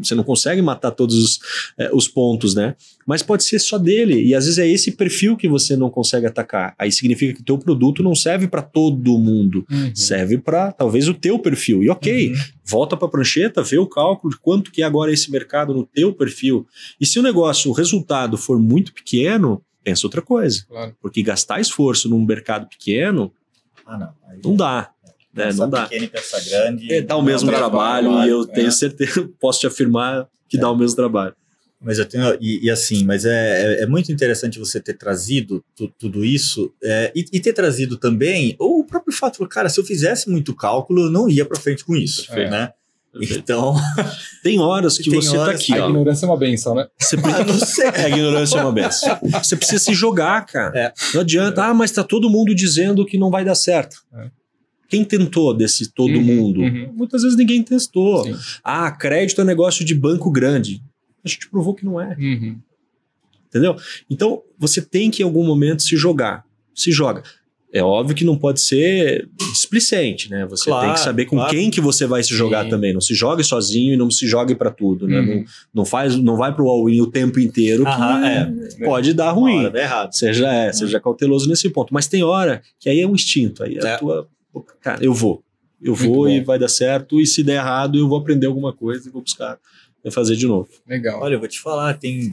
você 0.00 0.14
não 0.14 0.22
consegue 0.22 0.62
matar 0.62 0.92
todos 0.92 1.16
os, 1.16 1.40
eh, 1.76 1.90
os 1.92 2.06
pontos, 2.08 2.54
né? 2.54 2.76
Mas 3.06 3.22
pode 3.22 3.42
ser 3.44 3.58
só 3.58 3.76
dele, 3.76 4.22
e 4.24 4.34
às 4.34 4.44
vezes 4.44 4.58
é 4.58 4.66
esse 4.68 4.92
perfil 4.92 5.36
que 5.36 5.48
você 5.48 5.76
não 5.76 5.90
consegue 5.90 6.24
atacar. 6.26 6.74
Aí 6.78 6.90
significa 6.92 7.34
que 7.34 7.40
o 7.40 7.44
teu 7.44 7.58
produto 7.58 8.02
não 8.02 8.14
serve 8.14 8.46
para 8.46 8.62
todo 8.62 9.18
mundo, 9.18 9.66
Uhum. 9.70 9.94
serve 9.94 10.38
para 10.38 10.70
talvez 10.72 11.08
o 11.08 11.14
teu 11.14 11.38
perfil. 11.38 11.82
E 11.82 11.90
ok, 11.90 12.30
Uhum. 12.30 12.36
volta 12.64 12.96
para 12.96 13.08
a 13.08 13.10
prancheta, 13.10 13.62
vê 13.62 13.78
o 13.78 13.86
cálculo 13.86 14.32
de 14.32 14.38
quanto 14.40 14.70
que 14.70 14.80
é 14.82 14.84
agora 14.84 15.12
esse 15.12 15.30
mercado 15.30 15.74
no 15.74 15.84
teu 15.84 16.12
perfil. 16.14 16.66
E 17.00 17.04
se 17.04 17.18
o 17.18 17.22
negócio, 17.22 17.68
o 17.70 17.74
resultado 17.74 18.38
for 18.38 18.58
muito 18.60 18.94
pequeno, 18.94 19.60
pensa 19.82 20.06
outra 20.06 20.22
coisa. 20.22 20.64
Claro. 20.68 20.94
Porque 21.02 21.20
gastar 21.22 21.60
esforço 21.60 22.08
num 22.08 22.24
mercado 22.24 22.68
pequeno 22.68 23.32
Ah, 23.86 23.98
não. 23.98 24.14
Aí, 24.28 24.40
não 24.44 24.56
dá. 24.56 24.90
Né? 25.34 25.46
pensa 25.46 25.62
Não 25.62 25.70
dá. 25.70 25.82
pequeno 25.84 26.04
e 26.04 26.08
pensa 26.08 26.40
grande. 26.44 26.92
É, 26.92 27.00
dá 27.00 27.16
o 27.16 27.22
mesmo 27.22 27.50
dá 27.50 27.56
trabalho, 27.56 28.22
e 28.24 28.28
eu 28.28 28.46
tenho 28.46 28.68
é. 28.68 28.70
certeza, 28.70 29.28
posso 29.40 29.60
te 29.60 29.66
afirmar 29.66 30.28
que 30.48 30.58
dá 30.58 30.70
o 30.70 30.76
mesmo 30.76 30.96
trabalho. 30.96 31.34
Mas 31.80 31.98
eu 31.98 32.06
tenho. 32.06 32.36
E, 32.40 32.64
e 32.66 32.70
assim, 32.70 33.04
mas 33.04 33.24
é, 33.24 33.80
é, 33.80 33.82
é 33.82 33.86
muito 33.86 34.12
interessante 34.12 34.58
você 34.58 34.78
ter 34.80 34.94
trazido 34.94 35.64
tu- 35.74 35.92
tudo 35.98 36.24
isso 36.24 36.72
é, 36.82 37.10
e, 37.14 37.24
e 37.32 37.40
ter 37.40 37.52
trazido 37.52 37.96
também 37.96 38.54
o 38.58 38.84
próprio 38.84 39.12
fato, 39.12 39.44
cara, 39.48 39.68
se 39.68 39.80
eu 39.80 39.84
fizesse 39.84 40.30
muito 40.30 40.54
cálculo, 40.54 41.06
eu 41.06 41.10
não 41.10 41.28
ia 41.28 41.44
para 41.44 41.58
frente 41.58 41.84
com 41.84 41.96
isso. 41.96 42.26
Perfeito. 42.26 42.50
Né? 42.50 42.72
Então, 43.20 43.74
Tem 44.42 44.58
horas 44.58 44.96
que 44.96 45.10
Tem 45.10 45.20
você 45.20 45.36
horas 45.36 45.58
tá 45.58 45.62
aqui, 45.62 45.72
A 45.78 45.84
ó. 45.84 45.88
ignorância 45.90 46.24
é 46.24 46.28
uma 46.28 46.36
benção, 46.36 46.74
né? 46.74 46.86
Você 46.98 47.16
ah, 47.20 47.20
precisa... 47.20 47.44
não 47.44 47.58
sei. 47.66 47.88
A 47.88 48.08
ignorância 48.08 48.58
é 48.58 48.62
uma 48.62 48.72
benção. 48.72 49.18
Você 49.42 49.56
precisa 49.56 49.78
se 49.84 49.92
jogar, 49.94 50.44
cara. 50.46 50.78
É. 50.78 50.92
Não 51.14 51.20
adianta, 51.20 51.64
ah, 51.64 51.74
mas 51.74 51.90
tá 51.92 52.02
todo 52.02 52.30
mundo 52.30 52.54
dizendo 52.54 53.04
que 53.04 53.18
não 53.18 53.30
vai 53.30 53.44
dar 53.44 53.54
certo. 53.54 53.96
É. 54.14 54.30
quem 54.88 55.04
tentou 55.04 55.54
desse 55.56 55.92
todo 55.92 56.12
Uhum, 56.14 56.22
mundo? 56.22 56.60
uhum. 56.60 56.92
Muitas 56.94 57.22
vezes 57.22 57.36
ninguém 57.36 57.62
testou. 57.62 58.24
Sim. 58.24 58.34
Ah, 58.64 58.90
crédito 58.90 59.40
é 59.40 59.44
negócio 59.44 59.84
de 59.84 59.94
banco 59.94 60.30
grande. 60.30 60.82
A 61.24 61.28
gente 61.28 61.48
provou 61.48 61.74
que 61.74 61.84
não 61.84 62.00
é, 62.00 62.14
Uhum. 62.18 62.58
entendeu? 63.48 63.76
Então, 64.10 64.42
você 64.58 64.80
tem 64.82 65.10
que 65.10 65.22
em 65.22 65.24
algum 65.24 65.44
momento 65.46 65.82
se 65.82 65.96
jogar. 65.96 66.44
Se 66.74 66.90
joga. 66.92 67.22
É 67.74 67.82
óbvio 67.82 68.14
que 68.14 68.24
não 68.24 68.36
pode 68.36 68.60
ser 68.60 69.28
displicente, 69.52 70.30
né? 70.30 70.44
Você 70.46 70.66
Claro, 70.68 70.84
tem 70.86 70.94
que 70.94 71.00
saber 71.00 71.24
com 71.24 71.36
claro. 71.36 71.50
quem 71.50 71.70
que 71.70 71.80
você 71.80 72.06
vai 72.06 72.22
se 72.22 72.34
jogar 72.34 72.64
Sim. 72.64 72.70
também. 72.70 72.92
Não 72.92 73.00
se 73.00 73.14
jogue 73.14 73.42
sozinho 73.42 73.94
e 73.94 73.96
não 73.96 74.10
se 74.10 74.26
jogue 74.26 74.54
para 74.54 74.70
tudo, 74.70 75.08
né? 75.08 75.20
Uhum. 75.20 75.36
Não, 75.36 75.44
não 75.74 75.84
faz, 75.86 76.14
não 76.16 76.36
vai 76.36 76.54
pro 76.54 76.68
all-in 76.68 77.00
o 77.00 77.06
tempo 77.10 77.40
inteiro 77.40 77.84
que 77.84 77.90
Aham, 77.90 78.26
é. 78.26 78.84
pode 78.84 79.14
dar 79.14 79.30
ruim. 79.30 79.60
hora 79.60 79.70
dá 79.70 79.80
errado. 79.80 80.12
Seja, 80.12 80.52
é, 80.52 80.70
seja 80.72 81.00
cauteloso 81.00 81.48
nesse 81.48 81.70
ponto. 81.70 81.94
Mas 81.94 82.06
tem 82.06 82.22
hora 82.22 82.60
que 82.78 82.90
aí 82.90 83.00
é 83.00 83.06
um 83.06 83.14
instinto. 83.14 83.62
Aí 83.64 83.78
é, 83.78 83.84
É. 83.86 83.94
a 83.94 83.98
tua. 83.98 84.28
Cara, 84.82 85.02
eu 85.02 85.14
vou. 85.14 85.42
Eu 85.80 85.96
Muito 85.96 86.04
vou 86.14 86.28
e 86.28 86.40
bom. 86.40 86.46
vai 86.46 86.58
dar 86.58 86.68
certo. 86.68 87.18
E 87.20 87.26
se 87.26 87.42
der 87.42 87.54
errado, 87.54 87.98
eu 87.98 88.06
vou 88.06 88.18
aprender 88.18 88.46
alguma 88.46 88.72
coisa 88.74 89.08
e 89.08 89.10
vou 89.10 89.22
buscar 89.22 89.58
e 90.04 90.10
fazer 90.10 90.36
de 90.36 90.46
novo. 90.46 90.68
Legal. 90.86 91.22
Olha, 91.22 91.34
eu 91.36 91.38
vou 91.40 91.48
te 91.48 91.58
falar, 91.58 91.94
tem 91.94 92.30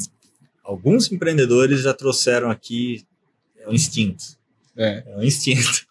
alguns 0.63 1.09
empreendedores 1.11 1.81
já 1.81 1.93
trouxeram 1.93 2.49
aqui 2.51 3.03
é 3.57 3.69
um 3.69 3.73
instinto. 3.73 4.37
É. 4.79 5.03
É 5.05 5.17
um 5.17 5.23
instinto. 5.23 5.85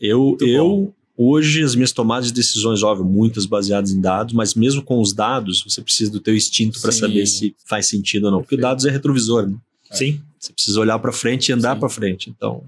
Eu, 0.00 0.20
Muito 0.20 0.46
eu 0.46 0.94
hoje, 1.16 1.62
as 1.62 1.74
minhas 1.74 1.92
tomadas 1.92 2.28
de 2.28 2.32
decisões, 2.32 2.82
óbvio, 2.82 3.04
muitas 3.04 3.44
baseadas 3.44 3.90
em 3.90 4.00
dados, 4.00 4.32
mas 4.32 4.54
mesmo 4.54 4.82
com 4.82 5.00
os 5.00 5.12
dados, 5.12 5.62
você 5.62 5.82
precisa 5.82 6.10
do 6.10 6.18
teu 6.18 6.34
instinto 6.34 6.80
para 6.80 6.90
saber 6.90 7.26
se 7.26 7.54
faz 7.66 7.86
sentido 7.86 8.24
ou 8.24 8.30
não. 8.30 8.40
Porque 8.40 8.56
dados 8.56 8.86
é 8.86 8.90
retrovisor, 8.90 9.46
né? 9.46 9.56
Sim. 9.92 10.20
Você 10.38 10.52
precisa 10.52 10.80
olhar 10.80 10.98
para 10.98 11.12
frente 11.12 11.48
e 11.48 11.52
andar 11.52 11.76
para 11.78 11.88
frente. 11.90 12.30
Então, 12.30 12.64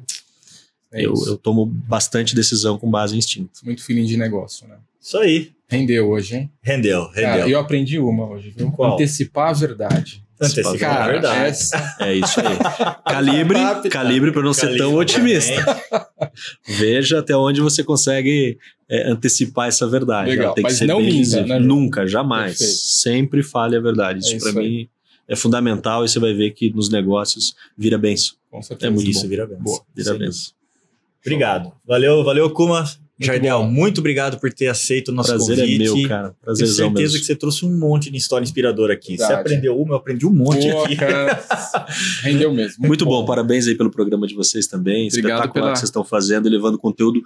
É 0.93 1.06
eu, 1.06 1.14
eu 1.26 1.39
tomo 1.39 1.64
bastante 1.64 2.34
decisão 2.34 2.76
com 2.78 2.90
base 2.90 3.14
em 3.14 3.18
instinto. 3.18 3.60
Muito 3.64 3.82
feeling 3.82 4.05
de 4.05 4.16
negócio, 4.16 4.68
né? 4.68 4.76
Isso 5.01 5.16
aí. 5.16 5.52
Rendeu 5.66 6.10
hoje, 6.10 6.36
hein? 6.36 6.51
Rendeu, 6.60 7.06
rendeu. 7.06 7.22
Cara, 7.22 7.48
eu 7.48 7.59
aprendi 7.59 7.98
uma 7.98 8.28
hoje, 8.28 8.51
viu? 8.55 8.70
Qual? 8.70 8.93
Antecipar 8.93 9.48
a 9.48 9.52
verdade. 9.55 10.22
Antecipar 10.47 10.78
Cara, 10.78 11.05
a 11.05 11.09
verdade. 11.09 11.47
essa 11.51 11.97
É 12.01 12.14
isso 12.14 12.40
aí. 12.40 12.56
calibre, 13.06 13.59
Rápida. 13.59 13.89
calibre 13.89 14.32
para 14.32 14.43
não 14.43 14.52
ser 14.52 14.77
tão 14.77 14.90
Calibre, 14.97 15.01
otimista. 15.01 15.82
Veja 16.78 17.19
até 17.20 17.36
onde 17.36 17.60
você 17.60 17.82
consegue 17.85 18.59
é, 18.89 19.09
antecipar 19.10 19.69
essa 19.69 19.86
verdade. 19.89 20.31
Legal, 20.31 20.47
Ela 20.47 20.55
tem 20.55 20.62
mas 20.62 20.73
que 20.74 20.78
ser 20.81 20.86
não 20.86 20.98
bem 20.98 21.12
minta, 21.12 21.44
né? 21.44 21.59
Nunca, 21.59 22.06
jamais. 22.06 22.59
Perfeito. 22.59 22.78
Sempre 22.81 23.43
fale 23.43 23.77
a 23.77 23.81
verdade. 23.81 24.20
Isso, 24.20 24.32
É 24.32 24.36
isso 24.36 24.52
para 24.52 24.62
mim 24.62 24.89
é 25.28 25.36
fundamental 25.36 26.05
e 26.05 26.09
você 26.09 26.19
vai 26.19 26.35
ver 26.35 26.51
que 26.51 26.70
nos 26.70 26.90
negócios 26.90 27.55
vira 27.78 27.97
benção. 27.97 28.35
Com 28.51 28.60
certeza. 28.60 28.89
É 28.89 28.90
muito 28.94 29.09
Isso 29.09 29.23
bom. 29.23 29.28
vira 29.28 29.47
bem. 29.47 29.59
Boa. 29.59 29.81
Vira 29.94 30.14
benção. 30.14 30.52
Obrigado. 31.24 31.73
Valeu, 31.86 32.23
valeu, 32.24 32.51
Kuma. 32.51 32.85
Jardel, 33.20 33.59
bom. 33.60 33.70
muito 33.70 33.98
obrigado 33.98 34.40
por 34.40 34.52
ter 34.52 34.66
aceito 34.66 35.09
o 35.10 35.12
nosso 35.12 35.28
Prazer 35.30 35.56
convite. 35.59 35.74
é 35.74 35.78
meu, 35.84 36.09
cara. 36.09 36.22
Tenho 36.30 36.36
Prazerzão 36.43 36.76
certeza 36.89 37.02
mesmo. 37.02 37.18
que 37.20 37.24
você 37.26 37.36
trouxe 37.36 37.64
um 37.64 37.78
monte 37.78 38.10
de 38.10 38.16
história 38.16 38.43
inspiradora 38.44 38.94
aqui. 38.94 39.12
Você 39.16 39.18
Verdade. 39.26 39.40
aprendeu 39.40 39.78
uma, 39.80 39.93
eu 39.93 39.97
aprendi 39.98 40.26
um 40.26 40.32
monte 40.32 40.68
Boa, 40.68 40.84
aqui. 40.86 40.97
cara. 40.97 41.44
Rendeu 42.22 42.52
mesmo. 42.52 42.86
Muito 42.86 43.05
bom. 43.05 43.24
parabéns 43.24 43.68
aí 43.68 43.74
pelo 43.76 43.90
programa 43.90 44.26
de 44.26 44.34
vocês 44.34 44.66
também. 44.66 45.06
Obrigado 45.09 45.30
Espetacular 45.30 45.52
pela- 45.52 45.72
que 45.72 45.78
vocês 45.78 45.89
estão 45.89 46.05
fazendo 46.05 46.48
e 46.48 46.51
levando 46.51 46.78
conteúdo 46.78 47.22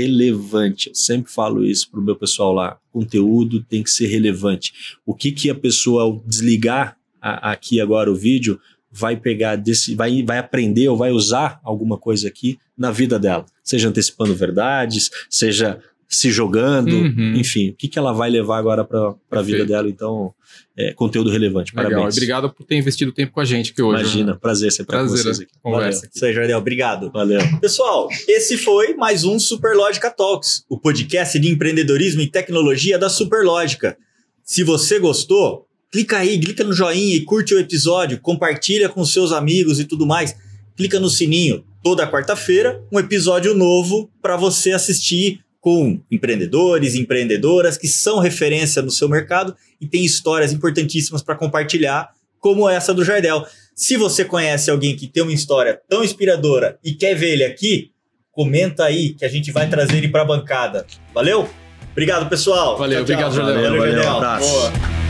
relevante. 0.00 0.88
Eu 0.88 0.94
sempre 0.94 1.30
falo 1.30 1.64
isso 1.64 1.90
pro 1.90 2.02
meu 2.02 2.16
pessoal 2.16 2.52
lá. 2.52 2.78
Conteúdo 2.92 3.62
tem 3.62 3.82
que 3.82 3.90
ser 3.90 4.06
relevante. 4.06 4.72
O 5.04 5.14
que 5.14 5.30
que 5.32 5.50
a 5.50 5.54
pessoa, 5.54 6.02
ao 6.02 6.22
desligar 6.26 6.96
a- 7.20 7.52
aqui 7.52 7.80
agora 7.80 8.10
o 8.10 8.14
vídeo, 8.16 8.58
vai 8.98 9.16
pegar 9.16 9.56
desse, 9.56 9.94
vai, 9.94 10.22
vai 10.22 10.38
aprender 10.38 10.88
ou 10.88 10.96
vai 10.96 11.10
usar 11.10 11.60
alguma 11.62 11.98
coisa 11.98 12.28
aqui 12.28 12.58
na 12.76 12.90
vida 12.90 13.18
dela? 13.18 13.44
Seja 13.62 13.88
antecipando 13.88 14.34
verdades, 14.34 15.10
seja 15.28 15.78
se 16.08 16.30
jogando, 16.30 16.92
Uhum. 16.94 17.34
enfim, 17.34 17.70
o 17.70 17.74
que, 17.74 17.88
que 17.88 17.98
ela 17.98 18.12
vai 18.12 18.30
levar 18.30 18.58
agora 18.58 18.84
para 18.84 19.14
a 19.32 19.42
vida 19.42 19.66
dela? 19.66 19.88
Então, 19.88 20.32
é, 20.78 20.92
conteúdo 20.92 21.30
relevante. 21.30 21.74
Legal. 21.74 21.90
Parabéns. 21.90 22.14
Obrigado 22.16 22.48
por 22.48 22.64
ter 22.64 22.76
investido 22.76 23.10
tempo 23.10 23.32
com 23.32 23.40
a 23.40 23.44
gente 23.44 23.72
aqui 23.72 23.82
hoje. 23.82 24.02
Imagina, 24.02 24.36
prazer 24.36 24.70
ser 24.70 24.84
Prazer 24.84 25.18
vocês 25.18 25.40
a 25.40 25.42
aqui. 25.42 25.52
conversa. 25.60 26.08
Isso 26.14 26.24
aí, 26.24 26.32
Jardel. 26.32 26.58
Obrigado. 26.58 27.10
Valeu. 27.10 27.40
Pessoal, 27.60 28.08
esse 28.28 28.56
foi 28.56 28.94
mais 28.94 29.24
um 29.24 29.36
Superlógica 29.38 30.08
Talks, 30.08 30.64
o 30.68 30.78
podcast 30.78 31.36
de 31.40 31.48
empreendedorismo 31.50 32.20
e 32.22 32.28
tecnologia 32.28 32.98
da 33.00 33.08
Superlógica. 33.08 33.96
Se 34.44 34.62
você 34.62 35.00
gostou, 35.00 35.66
clica 35.90 36.18
aí, 36.18 36.38
clica 36.38 36.64
no 36.64 36.72
joinha 36.72 37.16
e 37.16 37.20
curte 37.24 37.54
o 37.54 37.58
episódio, 37.58 38.20
compartilha 38.20 38.88
com 38.88 39.04
seus 39.04 39.32
amigos 39.32 39.78
e 39.80 39.84
tudo 39.84 40.06
mais. 40.06 40.34
Clica 40.76 41.00
no 41.00 41.08
sininho. 41.08 41.64
Toda 41.82 42.10
quarta-feira, 42.10 42.82
um 42.92 42.98
episódio 42.98 43.54
novo 43.54 44.10
para 44.20 44.36
você 44.36 44.72
assistir 44.72 45.40
com 45.60 46.00
empreendedores 46.10 46.94
e 46.94 47.00
empreendedoras 47.00 47.76
que 47.78 47.88
são 47.88 48.18
referência 48.18 48.82
no 48.82 48.90
seu 48.90 49.08
mercado 49.08 49.54
e 49.80 49.86
tem 49.86 50.04
histórias 50.04 50.52
importantíssimas 50.52 51.22
para 51.22 51.34
compartilhar, 51.34 52.10
como 52.38 52.68
essa 52.68 52.92
do 52.94 53.04
Jardel. 53.04 53.44
Se 53.74 53.96
você 53.96 54.24
conhece 54.24 54.70
alguém 54.70 54.94
que 54.96 55.06
tem 55.06 55.22
uma 55.22 55.32
história 55.32 55.80
tão 55.88 56.04
inspiradora 56.04 56.78
e 56.84 56.92
quer 56.92 57.14
ver 57.14 57.32
ele 57.32 57.44
aqui, 57.44 57.90
comenta 58.30 58.84
aí 58.84 59.14
que 59.14 59.24
a 59.24 59.28
gente 59.28 59.50
vai 59.50 59.68
trazer 59.68 59.96
ele 59.96 60.08
para 60.08 60.22
a 60.22 60.26
bancada. 60.26 60.86
Valeu? 61.14 61.48
Obrigado, 61.92 62.28
pessoal. 62.28 62.76
Valeu, 62.76 63.04
Tchau, 63.04 63.16
tchau. 63.16 63.28
obrigado, 63.28 63.34
Jardel. 63.34 63.54
Valeu, 63.64 63.80
Valeu, 63.80 63.92
Jardel. 63.94 64.16
abraço. 64.16 64.48
Boa. 64.50 65.05